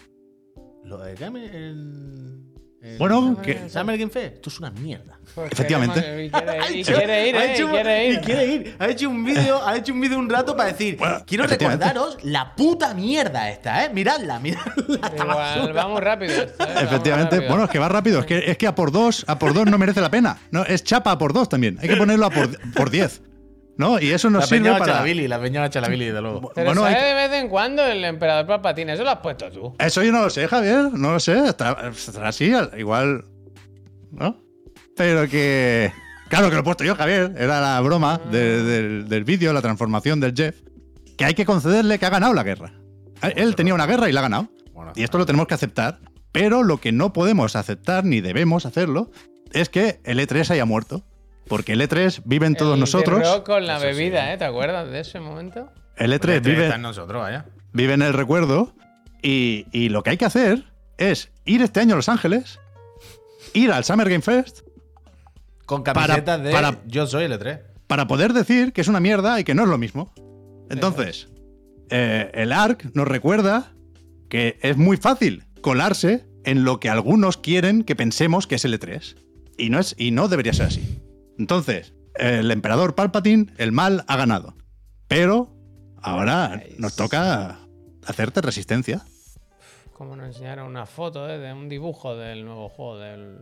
Lo 0.85 0.99
de 0.99 1.15
Game- 1.15 1.45
el, 1.47 2.41
el- 2.85 2.99
Bueno, 2.99 3.37
el 3.39 3.43
que- 3.45 3.69
Summer 3.71 3.97
Game 3.99 4.11
Fest, 4.11 4.35
esto 4.37 4.51
es 4.51 4.59
una 4.61 4.71
mierda. 4.71 5.19
Pues 5.35 5.51
efectivamente. 5.51 6.01
queremos- 6.01 6.25
Y 6.27 6.31
quiere, 6.31 6.61
Ha 6.61 6.71
y 6.71 6.81
hecho- 6.81 6.95
quiere 6.97 7.29
ir, 7.29 7.37
ha 7.37 7.45
eh, 7.45 7.53
y 7.53 7.57
quiere 7.67 8.07
ir. 8.09 8.15
y 8.15 8.19
quiere 8.21 8.47
ir. 8.47 8.77
Ha 8.79 8.87
hecho 8.89 9.11
un 9.11 9.25
vídeo, 9.25 9.67
ha 9.67 9.77
hecho 9.77 9.93
un 9.93 10.01
vídeo 10.01 10.19
un 10.19 10.29
rato 10.31 10.57
para 10.57 10.69
decir, 10.71 10.97
Bueno, 10.99 11.25
quiero 11.27 11.47
recordaros 11.47 12.19
la 12.23 12.55
puta 12.55 12.95
mierda 12.95 13.51
esta, 13.51 13.85
¿eh? 13.85 13.91
Miradla, 13.93 14.39
miradla. 14.39 14.73
Igual, 15.17 15.27
basura. 15.29 15.73
va 15.73 15.89
muy 15.89 16.01
rápido. 16.01 16.33
esto, 16.43 16.65
eh, 16.65 16.75
Efectivamente, 16.83 17.37
rápido. 17.37 17.49
bueno, 17.51 17.65
es 17.65 17.71
que 17.71 17.79
va 17.79 17.89
rápido, 17.89 18.21
es 18.21 18.27
que, 18.27 18.51
es 18.51 18.59
que 18.59 18.67
a 18.67 18.75
por 18.75 18.93
dos, 18.93 19.25
a 19.27 19.39
por 19.39 19.55
dos 19.55 19.67
no 19.67 19.79
merece 19.79 20.01
la 20.01 20.11
pena. 20.11 20.39
No, 20.51 20.65
es 20.65 20.85
chapa 20.85 21.11
a 21.13 21.19
por 21.19 21.33
dos 21.33 21.49
también. 21.49 21.79
Hay 21.81 21.89
que 21.89 21.97
ponerlo 21.97 22.27
a 22.27 22.31
por, 22.31 22.73
por 22.73 22.91
diez. 22.91 23.21
¿No? 23.77 23.99
Y 24.01 24.11
eso 24.13 24.31
nos 24.31 24.43
La 24.43 24.47
sirve 24.47 24.63
peña 24.69 24.79
para. 24.79 24.93
Chalabili, 24.93 25.27
la 25.27 25.41
peña 25.41 25.69
Chalabili, 25.69 26.07
de 26.07 26.21
luego. 26.21 26.53
Pero 26.55 26.67
Bueno, 26.67 26.83
sale 26.83 26.97
hay 26.97 27.09
de 27.09 27.29
vez 27.29 27.41
en 27.43 27.49
cuando 27.49 27.85
el 27.85 28.05
emperador 28.05 28.47
Palpatine. 28.47 28.93
Eso 28.93 29.03
lo 29.03 29.11
has 29.11 29.19
puesto 29.19 29.51
tú. 29.51 29.75
Eso 29.79 30.03
yo 30.03 30.13
no 30.13 30.23
lo 30.23 30.31
sé, 30.31 30.47
Javier. 30.47 30.93
No 30.93 31.13
lo 31.13 31.21
sé. 31.21 31.49
Estará, 31.49 31.89
estará 31.89 32.29
así, 32.29 32.53
igual. 32.79 33.25
¿No? 34.13 34.37
Pero 34.97 35.29
que. 35.29 35.93
Claro 36.29 36.49
que 36.49 36.55
lo 36.55 36.61
he 36.61 36.65
puesto 36.65 36.85
yo, 36.85 36.95
Javier. 36.95 37.33
Era 37.37 37.61
la 37.61 37.81
broma 37.81 38.21
de- 38.31 38.63
del, 38.63 39.09
del 39.09 39.25
vídeo, 39.25 39.53
la 39.53 39.61
transformación 39.63 40.21
del 40.21 40.35
Jeff. 40.37 40.57
Que 41.19 41.25
hay 41.25 41.35
que 41.35 41.45
concederle 41.45 41.99
que 41.99 42.07
ha 42.07 42.11
ganado 42.11 42.33
la 42.33 42.43
guerra. 42.45 42.73
Él 43.37 43.55
tenía 43.57 43.75
una 43.75 43.87
guerra 43.87 44.09
y 44.09 44.13
la 44.13 44.21
ha 44.21 44.23
ganado. 44.25 44.49
Bueno, 44.73 44.93
Y 44.97 45.03
esto 45.03 45.19
lo 45.19 45.27
tenemos 45.27 45.47
que 45.49 45.55
aceptar. 45.55 45.99
Pero 46.33 46.63
lo 46.65 46.79
que 46.79 46.91
no 46.93 47.13
podemos 47.13 47.55
aceptar, 47.57 48.05
ni 48.05 48.21
debemos 48.21 48.67
hacerlo, 48.67 49.11
es 49.53 49.69
que 49.69 50.01
el 50.05 50.19
E3 50.19 50.51
haya 50.51 50.65
muerto. 50.65 51.05
Porque 51.49 51.73
el 51.73 51.81
E3 51.83 52.23
vive 52.25 52.47
en 52.47 52.55
todos 52.55 52.75
El 52.75 52.81
nosotros. 52.81 53.21
Rock 53.21 53.47
con 53.47 53.67
la 53.67 53.77
Eso 53.77 53.87
sí. 53.87 53.87
bebida, 53.93 54.33
¿eh? 54.33 54.39
¿Te 54.39 54.45
acuerdas 54.45 54.91
de 54.91 55.01
ese 55.01 55.21
momento? 55.21 55.71
El 55.97 56.13
E3 56.13 56.19
Pues 56.21 56.37
este 56.37 56.51
vive, 56.51 56.65
está 56.65 56.77
en 56.77 56.83
nosotros, 56.83 57.23
vaya. 57.23 57.47
vive 57.73 57.93
en 57.95 58.03
el 58.03 58.13
recuerdo. 58.13 58.75
Y, 59.23 59.67
y 59.73 59.89
lo 59.89 60.03
que 60.03 60.11
hay 60.11 60.17
que 60.17 60.25
hacer 60.27 60.65
es 60.99 61.31
ir 61.45 61.63
este 61.63 61.81
año 61.81 61.95
a 61.95 61.97
Los 61.97 62.09
Ángeles, 62.09 62.61
ir 63.55 63.73
al 63.73 63.85
Summer 63.85 64.09
Game 64.09 64.23
Fest, 64.23 64.61
Con 65.67 65.83
Para- 65.83 66.07
camisetas 66.07 66.43
de 66.43 66.51
para- 66.53 66.79
Yo 66.87 67.07
soy 67.07 67.25
L3. 67.25 67.61
para 67.87 68.07
poder 68.07 68.33
decir 68.35 68.73
que 68.75 68.81
es 68.83 68.89
una 68.89 69.01
mierda 69.01 69.41
y 69.41 69.45
que 69.45 69.55
no 69.55 69.63
es 69.63 69.69
lo 69.69 69.79
mismo. 69.79 70.13
Entonces, 70.71 71.29
eh, 71.91 72.31
el 72.35 72.53
ARC 72.53 72.91
nos 72.95 73.07
recuerda 73.09 73.73
que 74.29 74.59
es 74.63 74.77
muy 74.77 74.97
fácil 74.99 75.45
colarse 75.63 76.27
en 76.45 76.65
lo 76.65 76.81
que 76.81 76.91
algunos 76.91 77.37
quieren 77.39 77.83
que 77.85 77.97
pensemos 77.97 78.47
que 78.47 78.57
es 78.57 78.65
el 78.67 78.79
E3. 78.79 79.17
Y 79.57 79.71
no, 79.71 79.79
es, 79.79 79.95
y 79.97 80.11
no 80.11 80.29
debería 80.29 80.53
ser 80.53 80.67
así. 80.67 81.01
Entonces, 81.39 81.93
el 82.15 82.51
emperador 82.51 82.95
Palpatine, 82.95 83.47
el 83.59 83.73
mal 83.73 84.05
ha 84.07 84.17
ganado. 84.17 84.55
Pero 85.09 85.51
ahora 86.03 86.57
Nice. 86.57 86.75
nos 86.79 86.97
toca 86.97 87.59
hacerte 88.07 88.41
resistencia. 88.41 89.03
Como 89.93 90.17
nos 90.17 90.27
enseñaron 90.29 90.67
una 90.67 90.87
foto 90.87 91.29
¿eh? 91.29 91.39
de 91.39 91.53
un 91.53 91.69
dibujo 91.69 92.17
del 92.17 92.45
nuevo 92.45 92.69
juego 92.69 92.99
del. 92.99 93.39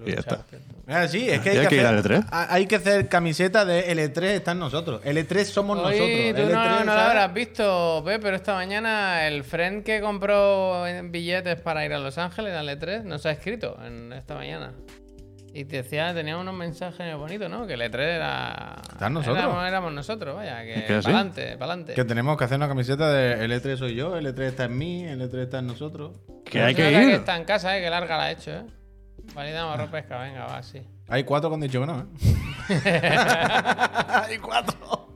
del 0.00 0.08
Y 0.08 0.12
ya 0.12 0.20
está. 0.20 0.44
Ah, 0.86 1.08
sí, 1.08 1.28
es 1.28 1.40
que 1.40 1.50
hay, 1.50 1.56
hay 1.58 1.62
que, 1.64 1.68
que 1.70 1.74
ir 1.80 1.86
hacer, 1.86 2.12
al 2.14 2.22
E3. 2.22 2.26
a- 2.30 2.54
hay 2.54 2.66
que 2.66 2.76
hacer 2.76 3.08
camiseta 3.08 3.64
de 3.64 3.92
L3 3.92 4.22
está 4.22 4.52
en 4.52 4.60
nosotros. 4.60 5.02
L3 5.04 5.44
somos 5.44 5.78
Oye, 5.80 6.32
nosotros. 6.32 6.46
tú 6.48 6.54
no, 6.54 6.60
L3, 6.64 6.78
no 6.84 6.94
lo 6.94 7.00
habrás 7.00 7.34
visto, 7.34 8.02
Pe, 8.04 8.18
pero 8.20 8.36
esta 8.36 8.54
mañana 8.54 9.26
el 9.26 9.42
friend 9.44 9.82
que 9.82 10.00
compró 10.00 10.84
billetes 11.10 11.60
para 11.60 11.84
ir 11.84 11.92
a 11.92 11.98
Los 11.98 12.16
Ángeles 12.18 12.54
al 12.54 12.68
E3 12.68 13.02
nos 13.02 13.26
ha 13.26 13.32
escrito 13.32 13.76
en 13.84 14.12
esta 14.12 14.34
mañana. 14.36 14.72
Y 15.58 15.64
te 15.64 15.76
decía, 15.82 16.12
tenía 16.12 16.36
unos 16.36 16.54
mensajes 16.54 17.16
bonitos, 17.16 17.48
¿no? 17.48 17.66
Que 17.66 17.74
el 17.74 17.80
E3 17.80 17.94
era. 17.98 18.76
Está 18.92 19.06
en 19.06 19.14
nosotros. 19.14 19.38
Éramos, 19.38 19.66
éramos 19.66 19.92
nosotros, 19.92 20.36
vaya. 20.36 20.62
Que, 20.64 20.74
Es 20.80 20.84
que 20.84 20.94
así. 20.96 21.06
pa'lante, 21.06 21.56
pa'lante. 21.56 21.94
Que 21.94 22.04
tenemos 22.04 22.36
que 22.36 22.44
hacer 22.44 22.58
una 22.58 22.68
camiseta 22.68 23.10
de 23.10 23.48
L3 23.48 23.76
soy 23.78 23.94
yo, 23.94 24.18
L3 24.18 24.40
está 24.42 24.64
en 24.64 24.76
mí, 24.76 25.04
L3 25.04 25.34
está 25.38 25.58
en 25.60 25.66
nosotros. 25.68 26.12
Que 26.44 26.60
hay 26.60 26.74
que 26.74 26.90
ir. 26.92 27.10
está 27.14 27.36
en 27.36 27.44
casa, 27.44 27.76
¿eh? 27.76 27.80
Que 27.80 27.88
larga 27.88 28.16
la 28.18 28.24
ha 28.24 28.30
hecho, 28.32 28.50
¿eh? 28.50 28.66
Validamos 29.34 29.74
arroz 29.74 29.88
pesca, 29.90 30.18
venga, 30.20 30.44
va, 30.46 30.62
sí. 30.62 30.80
Hay 31.08 31.24
cuatro 31.24 31.48
que 31.50 31.54
han 31.54 31.60
dicho 31.62 31.80
que 31.80 31.86
no, 31.86 32.00
¿eh? 32.00 32.04
Hay 34.28 34.38
cuatro. 34.38 35.08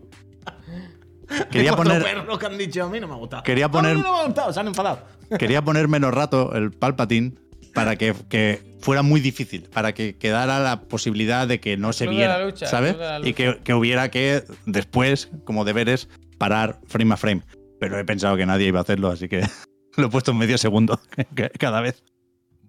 Quería 1.51 1.71
Hay 1.71 1.77
cuatro 1.77 1.85
poner, 1.95 2.03
perros 2.03 2.39
que 2.39 2.47
han 2.47 2.59
dicho 2.59 2.85
a 2.85 2.89
mí 2.89 2.99
no 2.99 3.07
me 3.09 3.15
ha 3.15 3.17
gustado. 3.17 3.43
Quería 3.43 3.67
A 3.67 3.69
mí 3.69 3.73
poner- 3.73 3.97
no 3.97 4.13
me 4.15 4.21
ha 4.21 4.25
gustado, 4.25 4.53
se 4.53 4.61
han 4.61 4.67
enfadado. 4.69 5.01
quería 5.39 5.63
poner 5.63 5.87
menos 5.87 6.13
rato 6.13 6.55
el 6.55 6.73
Palpatine 6.73 7.35
para 7.75 7.95
que, 7.97 8.15
que 8.29 8.70
fuera 8.81 9.03
muy 9.03 9.21
difícil, 9.21 9.69
para 9.73 9.93
que 9.95 10.17
quedara 10.17 10.59
la 10.61 10.83
posibilidad 10.83 11.47
de 11.47 11.61
que 11.61 11.77
no 11.77 11.93
se 11.93 12.05
Club 12.07 12.17
de 12.19 12.27
la 12.27 12.37
viera, 12.37 12.47
lucha, 12.51 12.67
¿sabes? 12.67 12.97
Y 13.25 13.35
que, 13.35 13.59
que 13.63 13.75
hubiera 13.75 14.11
que 14.11 14.43
después, 14.67 15.31
como 15.45 15.65
deberes, 15.65 16.09
parar 16.39 16.81
frame 16.87 17.15
a 17.15 17.17
frame. 17.17 17.43
Pero 17.79 17.99
he 17.99 18.05
pensado 18.05 18.37
que 18.37 18.45
nadie 18.47 18.67
iba 18.69 18.79
a 18.79 18.83
hacerlo, 18.83 19.09
así 19.09 19.29
que 19.29 19.43
lo 19.97 20.07
he 20.07 20.11
puesto 20.11 20.31
en 20.33 20.39
medio 20.39 20.59
segundo 20.59 21.01
cada 21.59 21.81
vez. 21.81 22.03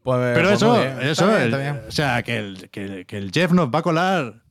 Pues, 0.03 0.17
Pero 0.35 0.47
pues 0.49 0.53
eso, 0.57 0.83
eso, 0.83 1.11
Está 1.11 1.27
bien, 1.27 1.37
el- 1.41 1.45
está 1.45 1.57
bien. 1.57 1.81
o 1.87 1.91
sea, 1.91 2.23
que 2.23 2.37
el, 2.37 2.69
que, 2.69 3.05
que 3.05 3.17
el 3.17 3.31
Jeff 3.31 3.51
nos 3.51 3.67
va 3.69 3.79
a 3.79 3.81
colar 3.83 4.41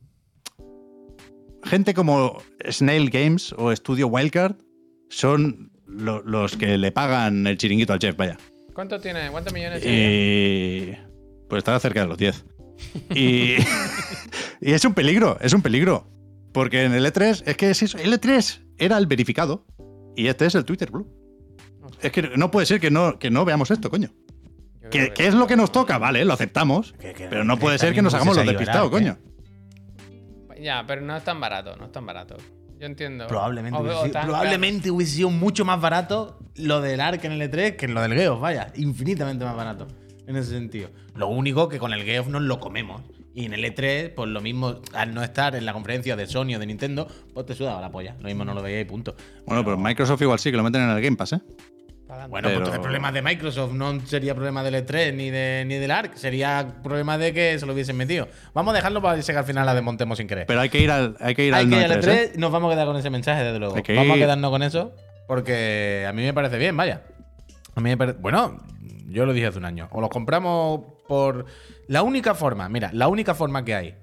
gente 1.65 1.93
como 1.95 2.41
Snail 2.71 3.11
Games 3.11 3.55
o 3.59 3.75
Studio 3.75 4.07
Wildcard 4.09 4.55
son 5.09 5.73
lo- 5.87 6.23
los 6.23 6.57
que 6.57 6.79
le 6.79 6.93
pagan 6.93 7.47
el 7.47 7.57
chiringuito 7.59 7.93
al 7.93 7.99
Jeff, 8.01 8.17
vaya. 8.17 8.37
¿Cuánto 8.73 9.01
tiene? 9.01 9.29
¿Cuántos 9.31 9.53
millones 9.53 9.83
tiene? 9.83 9.97
Y 9.99 10.97
pues 11.51 11.59
estaba 11.61 11.79
cerca 11.81 12.01
de 12.01 12.07
los 12.07 12.17
10. 12.17 12.45
Y, 13.15 13.57
y 14.63 14.73
es 14.73 14.85
un 14.87 14.95
peligro, 14.95 15.37
es 15.43 15.53
un 15.53 15.61
peligro. 15.61 16.07
Porque 16.53 16.85
en 16.85 16.95
el 16.95 17.05
E3, 17.05 17.43
es 17.45 17.57
que 17.59 17.69
es 17.71 17.83
eso, 17.83 17.99
el 17.99 18.13
E3 18.19 18.61
era 18.79 18.97
el 18.97 19.07
verificado 19.07 19.67
y 20.17 20.29
este 20.29 20.47
es 20.47 20.55
el 20.55 20.65
Twitter 20.65 20.91
Blue. 20.91 21.07
Es 22.01 22.11
que 22.11 22.23
no 22.23 22.51
puede 22.51 22.67
ser 22.67 22.81
que 22.81 22.91
no, 22.91 23.19
que 23.19 23.31
no 23.31 23.45
veamos 23.45 23.71
esto, 23.71 23.91
coño. 23.91 24.09
¿Qué, 24.91 25.13
qué 25.15 25.27
es 25.29 25.35
lo 25.35 25.47
que 25.47 25.57
nos 25.57 25.71
toca? 25.71 25.99
Vale, 25.99 26.25
lo 26.25 26.33
aceptamos. 26.33 26.93
Que- 26.95 27.13
que- 27.13 27.29
Pero 27.29 27.45
no 27.45 27.59
puede 27.59 27.79
ser 27.79 27.93
que 27.95 28.01
nos 28.03 28.15
hagamos 28.15 28.35
los 28.37 28.47
despistados, 28.47 28.91
coño. 28.91 29.19
Ya, 30.61 30.85
pero 30.87 31.01
no 31.03 31.17
es 31.17 31.25
tan 31.25 31.39
barato, 31.41 31.77
no 31.77 31.85
es 31.87 31.93
tan 31.93 32.05
barato. 32.07 32.37
Yo 32.79 32.87
entiendo. 32.87 33.27
Probablemente, 33.27 33.79
O- 33.79 33.83
hubiese 33.83 34.01
sido, 34.01 34.13
tan 34.13 34.25
probablemente 34.25 34.91
hubiese 34.91 35.17
sido 35.17 35.31
mucho 35.31 35.65
más 35.65 35.81
barato 35.81 36.39
lo 36.57 36.81
del 36.81 37.01
Ark 37.01 37.21
en 37.25 37.33
el 37.33 37.43
E3 37.51 37.77
que 37.77 37.85
en 37.87 37.95
lo 37.95 38.01
del 38.03 38.15
Geoff, 38.15 38.41
vaya, 38.41 38.73
infinitamente 38.77 39.45
más 39.45 39.55
barato 39.55 39.87
en 40.31 40.37
ese 40.37 40.51
sentido. 40.51 40.91
Lo 41.15 41.29
único 41.29 41.69
que 41.69 41.79
con 41.79 41.93
el 41.93 42.03
Geoff 42.05 42.29
nos 42.29 42.43
lo 42.43 42.59
comemos. 42.61 43.03
Y 43.35 43.45
en 43.45 43.53
el 43.53 43.65
E3, 43.65 44.13
pues 44.15 44.29
lo 44.29 44.41
mismo, 44.41 44.81
al 44.93 45.15
no 45.15 45.23
estar 45.23 45.55
en 45.55 45.65
la 45.65 45.73
conferencia 45.73 46.17
de 46.17 46.27
Sony 46.27 46.55
o 46.57 46.59
de 46.59 46.67
Nintendo, 46.67 47.07
pues 47.33 47.47
te 47.47 47.55
sudaba 47.55 47.81
la 47.81 47.91
polla. 47.91 48.17
Lo 48.21 48.27
mismo 48.27 48.45
no 48.45 48.55
lo 48.55 48.63
veía 48.63 48.81
y 48.81 48.85
punto. 48.85 49.15
Bueno, 49.47 49.65
pero 49.65 49.77
Microsoft 49.77 50.21
igual 50.23 50.39
sí, 50.41 50.51
que 50.51 50.57
lo 50.57 50.65
meten 50.65 50.83
en 50.83 50.91
el 50.91 51.01
Game 51.01 51.17
Pass, 51.17 51.35
¿eh? 51.35 51.41
Bueno, 52.09 52.29
pues 52.29 52.43
Pero- 52.43 52.57
entonces 52.57 52.81
problema 52.81 53.13
de 53.13 53.23
Microsoft, 53.23 53.73
no 53.73 54.01
sería 54.05 54.35
problema 54.35 54.65
del 54.65 54.75
E3 54.85 55.15
ni, 55.15 55.31
de, 55.31 55.63
ni 55.65 55.77
del 55.77 55.93
ARC, 55.93 56.17
sería 56.17 56.75
problema 56.83 57.17
de 57.19 57.33
que 57.33 57.57
se 57.57 57.67
lo 57.67 57.73
hubiesen 57.73 57.97
metido. 57.97 58.27
Vamos 58.53 58.73
a 58.75 58.77
dejarlo 58.79 59.01
para 59.01 59.21
que 59.21 59.33
al 59.33 59.45
final 59.45 59.65
la 59.65 59.75
desmontemos 59.75 60.19
sin 60.19 60.27
querer. 60.27 60.47
Pero 60.47 60.61
hay 60.61 60.69
que 60.71 60.81
ir 60.81 60.91
al, 60.91 61.17
hay 61.21 61.37
que 61.37 61.45
ir 61.47 61.55
Hay 61.55 61.65
al 61.67 61.71
que 61.71 61.77
ir 61.77 61.83
9-3, 61.83 61.93
al 61.93 62.09
¿eh? 62.09 62.33
E3, 62.35 62.37
nos 62.37 62.51
vamos 62.51 62.73
a 62.73 62.75
quedar 62.75 62.87
con 62.89 62.97
ese 62.97 63.11
mensaje, 63.11 63.45
desde 63.45 63.61
luego. 63.61 63.77
Vamos 63.95 64.17
a 64.17 64.19
quedarnos 64.19 64.51
con 64.51 64.63
eso, 64.65 64.93
porque 65.29 66.05
a 66.09 66.13
mí 66.13 66.23
me 66.23 66.35
parece 66.35 66.59
bien, 66.59 66.77
vaya. 66.77 67.03
A 67.77 67.81
mí 67.81 67.91
me 67.91 67.97
parece. 67.97 68.19
Bueno, 68.19 68.61
yo 69.11 69.27
lo 69.27 69.33
dije 69.33 69.47
hace 69.49 69.59
un 69.59 69.65
año. 69.65 69.89
O 69.93 70.01
los 70.01 70.11
compramos 70.11 70.81
por. 71.09 71.47
La 71.89 72.03
única 72.03 72.35
forma, 72.35 72.69
mira, 72.69 72.91
la 72.93 73.09
única 73.09 73.35
forma 73.35 73.65
que 73.65 73.75
hay, 73.75 73.95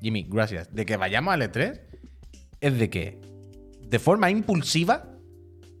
Jimmy, 0.00 0.26
gracias, 0.28 0.74
de 0.74 0.84
que 0.84 0.96
vayamos 0.96 1.32
al 1.34 1.42
E3 1.42 1.80
es 2.60 2.78
de 2.78 2.90
que 2.90 3.20
de 3.82 3.98
forma 3.98 4.30
impulsiva 4.30 5.04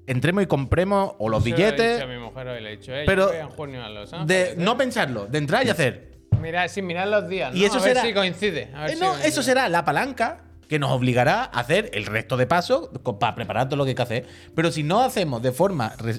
entremos 0.06 0.44
y 0.44 0.46
compremos 0.46 1.12
o 1.18 1.28
los 1.28 1.44
Eso 1.46 1.50
lo 1.50 1.56
he 1.56 1.60
dicho 1.66 1.76
billetes. 1.76 2.02
a 2.02 2.06
mi 2.06 2.18
mujer 2.18 2.48
hoy, 2.48 2.62
le 2.62 2.72
he 2.72 2.76
dicho, 2.76 2.94
"Eh, 2.94 3.04
Pero 3.06 3.28
voy 3.28 3.36
en 3.36 3.48
junio 3.48 3.82
a 3.84 3.88
Los 3.88 4.10
De 4.26 4.54
no 4.58 4.72
¿eh?". 4.72 4.76
pensarlo, 4.76 5.26
de 5.26 5.38
entrar 5.38 5.66
y 5.66 5.70
hacer. 5.70 6.12
Mira, 6.40 6.68
sin 6.68 6.86
mirar 6.86 7.08
los 7.08 7.26
días, 7.28 7.52
¿no? 7.52 7.58
Y 7.58 7.64
eso 7.64 7.78
a 7.78 7.82
ver 7.82 7.94
será- 7.96 8.02
si 8.02 8.12
coincide. 8.12 8.68
a 8.74 8.82
ver 8.82 8.90
Eh, 8.90 8.94
si 8.94 9.00
no, 9.00 9.06
coincide. 9.08 9.28
eso 9.28 9.42
será 9.42 9.68
la 9.70 9.82
palanca 9.84 10.43
que 10.68 10.78
nos 10.78 10.90
obligará 10.90 11.44
a 11.44 11.60
hacer 11.60 11.90
el 11.94 12.06
resto 12.06 12.36
de 12.36 12.46
pasos 12.46 12.90
para 13.20 13.34
preparar 13.34 13.68
todo 13.68 13.76
lo 13.76 13.84
que 13.84 13.90
hay 13.90 13.94
que 13.94 14.02
hacer. 14.02 14.26
Pero 14.54 14.70
si 14.72 14.82
no 14.82 15.00
hacemos 15.00 15.42
de 15.42 15.52
forma, 15.52 15.94
re- 15.98 16.18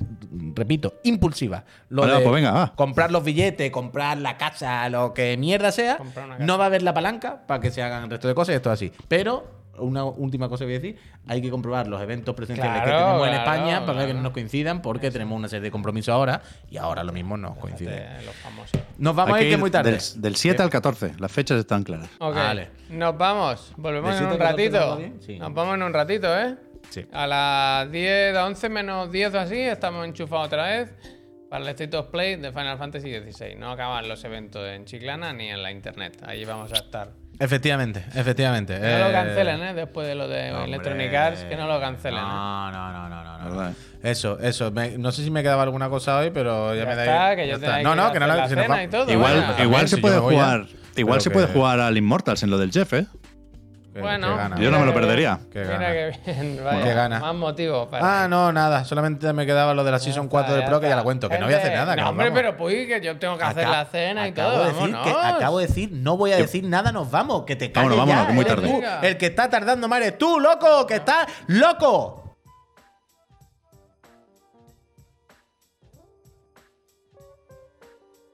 repito, 0.55 0.93
impulsiva, 1.03 1.63
lo 1.89 2.01
Vale, 2.03 2.15
de 2.15 2.19
pues 2.21 2.35
venga, 2.35 2.73
comprar 2.75 3.11
los 3.11 3.23
billetes, 3.23 3.71
comprar 3.71 4.17
la 4.17 4.37
casa, 4.37 4.87
lo 4.89 5.13
que 5.13 5.35
mierda 5.37 5.71
sea, 5.71 5.99
no 6.39 6.57
va 6.57 6.65
a 6.65 6.67
haber 6.67 6.83
la 6.83 6.93
palanca 6.93 7.45
para 7.47 7.59
que 7.59 7.71
se 7.71 7.81
hagan 7.81 8.03
el 8.05 8.09
resto 8.09 8.27
de 8.27 8.35
cosas 8.35 8.53
y 8.53 8.55
esto 8.57 8.69
es 8.69 8.73
así. 8.73 8.91
Pero, 9.07 9.54
una 9.79 10.03
última 10.05 10.49
cosa 10.49 10.61
que 10.63 10.65
voy 10.65 10.75
a 10.75 10.79
decir, 10.79 10.97
hay 11.27 11.41
que 11.41 11.49
comprobar 11.49 11.87
los 11.87 12.01
eventos 12.01 12.35
presenciales 12.35 12.81
que 12.81 12.87
Claro, 12.89 13.05
tenemos 13.05 13.27
en 13.27 13.33
claro, 13.33 13.51
España 13.51 13.85
para 13.85 13.91
ver 13.99 14.07
que 14.07 14.11
claro. 14.11 14.17
no 14.17 14.23
nos 14.23 14.31
coincidan 14.33 14.81
porque 14.81 15.11
tenemos 15.11 15.37
una 15.37 15.47
serie 15.47 15.63
de 15.63 15.71
compromisos 15.71 16.13
ahora 16.13 16.41
y 16.69 16.77
ahora 16.77 17.03
lo 17.03 17.11
mismo 17.13 17.37
nos 17.37 17.57
coincide. 17.57 18.07
Nos 18.97 19.15
vamos 19.15 19.35
Hay 19.37 19.43
a 19.43 19.47
ir 19.47 19.53
que 19.53 19.57
muy 19.57 19.71
tarde. 19.71 19.91
Del, 19.91 20.21
del 20.21 20.35
7 20.35 20.63
al 20.63 20.69
14, 20.69 21.13
las 21.19 21.31
fechas 21.31 21.59
están 21.59 21.83
claras. 21.83 22.09
Ok, 22.19 22.35
Vale. 22.35 22.69
nos 22.89 23.17
vamos. 23.17 23.73
Volvemos 23.77 24.11
¿De 24.19 24.25
en 24.25 24.31
un 24.31 24.39
ratito. 24.39 24.99
Sí. 25.21 25.37
Nos 25.39 25.53
vamos 25.53 25.75
en 25.75 25.83
un 25.83 25.93
ratito, 25.93 26.37
¿eh? 26.37 26.55
Sí. 26.89 27.05
A 27.11 27.27
las 27.27 27.91
10, 27.91 28.35
a 28.37 28.45
11 28.45 28.69
menos 28.69 29.11
10 29.11 29.33
o 29.33 29.39
así, 29.39 29.59
estamos 29.59 30.05
enchufados 30.05 30.47
otra 30.47 30.67
vez 30.67 30.93
para 31.49 31.63
el 31.63 31.69
State 31.71 31.95
of 31.97 32.07
Play 32.07 32.35
de 32.37 32.51
Final 32.51 32.77
Fantasy 32.77 33.11
XVI. 33.13 33.55
No 33.55 33.71
acaban 33.71 34.07
los 34.07 34.23
eventos 34.23 34.67
en 34.67 34.85
Chiclana 34.85 35.33
ni 35.33 35.49
en 35.49 35.61
la 35.63 35.71
internet. 35.71 36.21
Ahí 36.25 36.45
vamos 36.45 36.71
a 36.71 36.75
estar. 36.75 37.11
Efectivamente, 37.39 38.05
efectivamente. 38.15 38.79
No 38.79 39.07
lo 39.07 39.11
cancelen, 39.11 39.61
¿eh? 39.63 39.73
Después 39.73 40.07
de 40.07 40.15
lo 40.15 40.27
de 40.27 40.51
Hombre. 40.51 40.65
Electronic 40.65 41.13
Arts, 41.13 41.43
que 41.43 41.55
no 41.55 41.67
lo 41.67 41.79
cancelen. 41.79 42.19
¿eh? 42.19 42.27
No, 42.27 42.71
no, 42.71 42.91
no, 42.93 43.09
no, 43.09 43.23
no, 43.23 43.37
no. 43.39 43.45
¿Verdad? 43.49 43.73
Eso, 44.03 44.39
eso. 44.39 44.71
Me- 44.71 44.97
no 44.97 45.11
sé 45.11 45.23
si 45.23 45.31
me 45.31 45.41
quedaba 45.43 45.63
alguna 45.63 45.89
cosa 45.89 46.17
hoy, 46.17 46.31
pero 46.31 46.73
ya, 46.73 46.83
Ya 46.83 46.89
me 46.89 46.95
da 46.95 47.03
está, 47.03 47.35
que 47.35 47.47
yo 47.47 47.57
ya 47.59 47.77
que 47.77 47.83
No, 47.83 47.95
no, 47.95 48.11
que 48.11 48.19
no 48.19 48.27
la 48.27 48.35
la 48.35 48.47
cena 48.47 48.83
y 48.83 48.87
todo, 48.87 49.11
Igual, 49.11 49.55
igual 49.59 49.87
se 49.87 49.95
si 49.95 50.01
puede 50.01 50.19
jugar. 50.19 50.65
Igual 50.95 51.17
pero 51.17 51.19
se 51.21 51.29
que- 51.29 51.33
puede 51.33 51.47
jugar 51.47 51.79
al 51.81 51.97
Immortals 51.97 52.43
en 52.43 52.49
lo 52.51 52.57
del 52.57 52.71
Jeff, 52.71 52.93
¿eh? 52.93 53.05
Que- 53.95 54.01
Bueno, 54.01 54.35
gana. 54.35 54.57
Yo 54.59 54.69
no 54.71 54.79
me 54.79 54.85
lo 54.85 54.93
perdería. 54.93 55.39
Qué 55.49 55.59
Mira 55.61 55.91
que 55.93 56.19
bien, 56.33 56.59
vaya. 56.63 56.83
Qué 56.83 56.93
gana. 56.93 57.19
Más 57.21 57.33
motivo 57.33 57.89
para. 57.89 58.23
Ah, 58.23 58.27
no, 58.27 58.51
nada. 58.51 58.83
Solamente 58.83 59.31
me 59.31 59.45
quedaba 59.45 59.73
lo 59.73 59.85
de 59.85 59.91
la 59.91 59.99
Season 59.99 60.27
4 60.27 60.53
del 60.53 60.65
Pro, 60.65 60.81
que 60.81 60.89
ya 60.89 60.97
la 60.97 61.03
cuento. 61.03 61.29
Que 61.29 61.39
no 61.39 61.45
voy 61.45 61.53
a 61.53 61.57
hacer 61.59 61.73
nada. 61.73 61.95
No, 61.95 62.09
hombre, 62.09 62.25
vamos. 62.29 62.37
pero 62.41 62.57
pues 62.57 62.87
que 62.87 62.99
yo 63.01 63.17
tengo 63.17 63.37
que 63.37 63.43
hacer 63.45 63.65
Acab- 63.65 63.71
la 63.71 63.85
cena 63.85 64.27
y 64.27 64.31
acabo 64.31 64.51
todo. 64.51 64.59
de 64.65 64.73
decir 64.73 64.87
que, 64.87 65.13
vámonos. 65.13 65.35
acabo 65.37 65.59
de 65.59 65.67
decir, 65.67 65.89
no 65.93 66.17
voy 66.17 66.31
a 66.33 66.37
decir 66.37 66.63
nada, 66.65 66.91
nos 66.91 67.09
vamos. 67.09 67.43
Que 67.45 67.55
te 67.55 67.71
calles 67.71 67.89
Vámonos, 67.97 67.97
vámonos, 68.15 68.21
ya, 68.23 68.27
que 68.27 68.33
muy 68.33 68.45
tarde. 68.45 68.67
tú. 69.01 69.05
El 69.07 69.17
que 69.17 69.25
está 69.27 69.49
tardando 69.49 69.87
más 69.87 70.01
eres 70.01 70.17
tú, 70.17 70.39
loco, 70.41 70.85
que 70.85 70.95
estás 70.95 71.27
loco. 71.47 72.21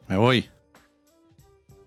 Me 0.07 0.17
voy. 0.17 0.49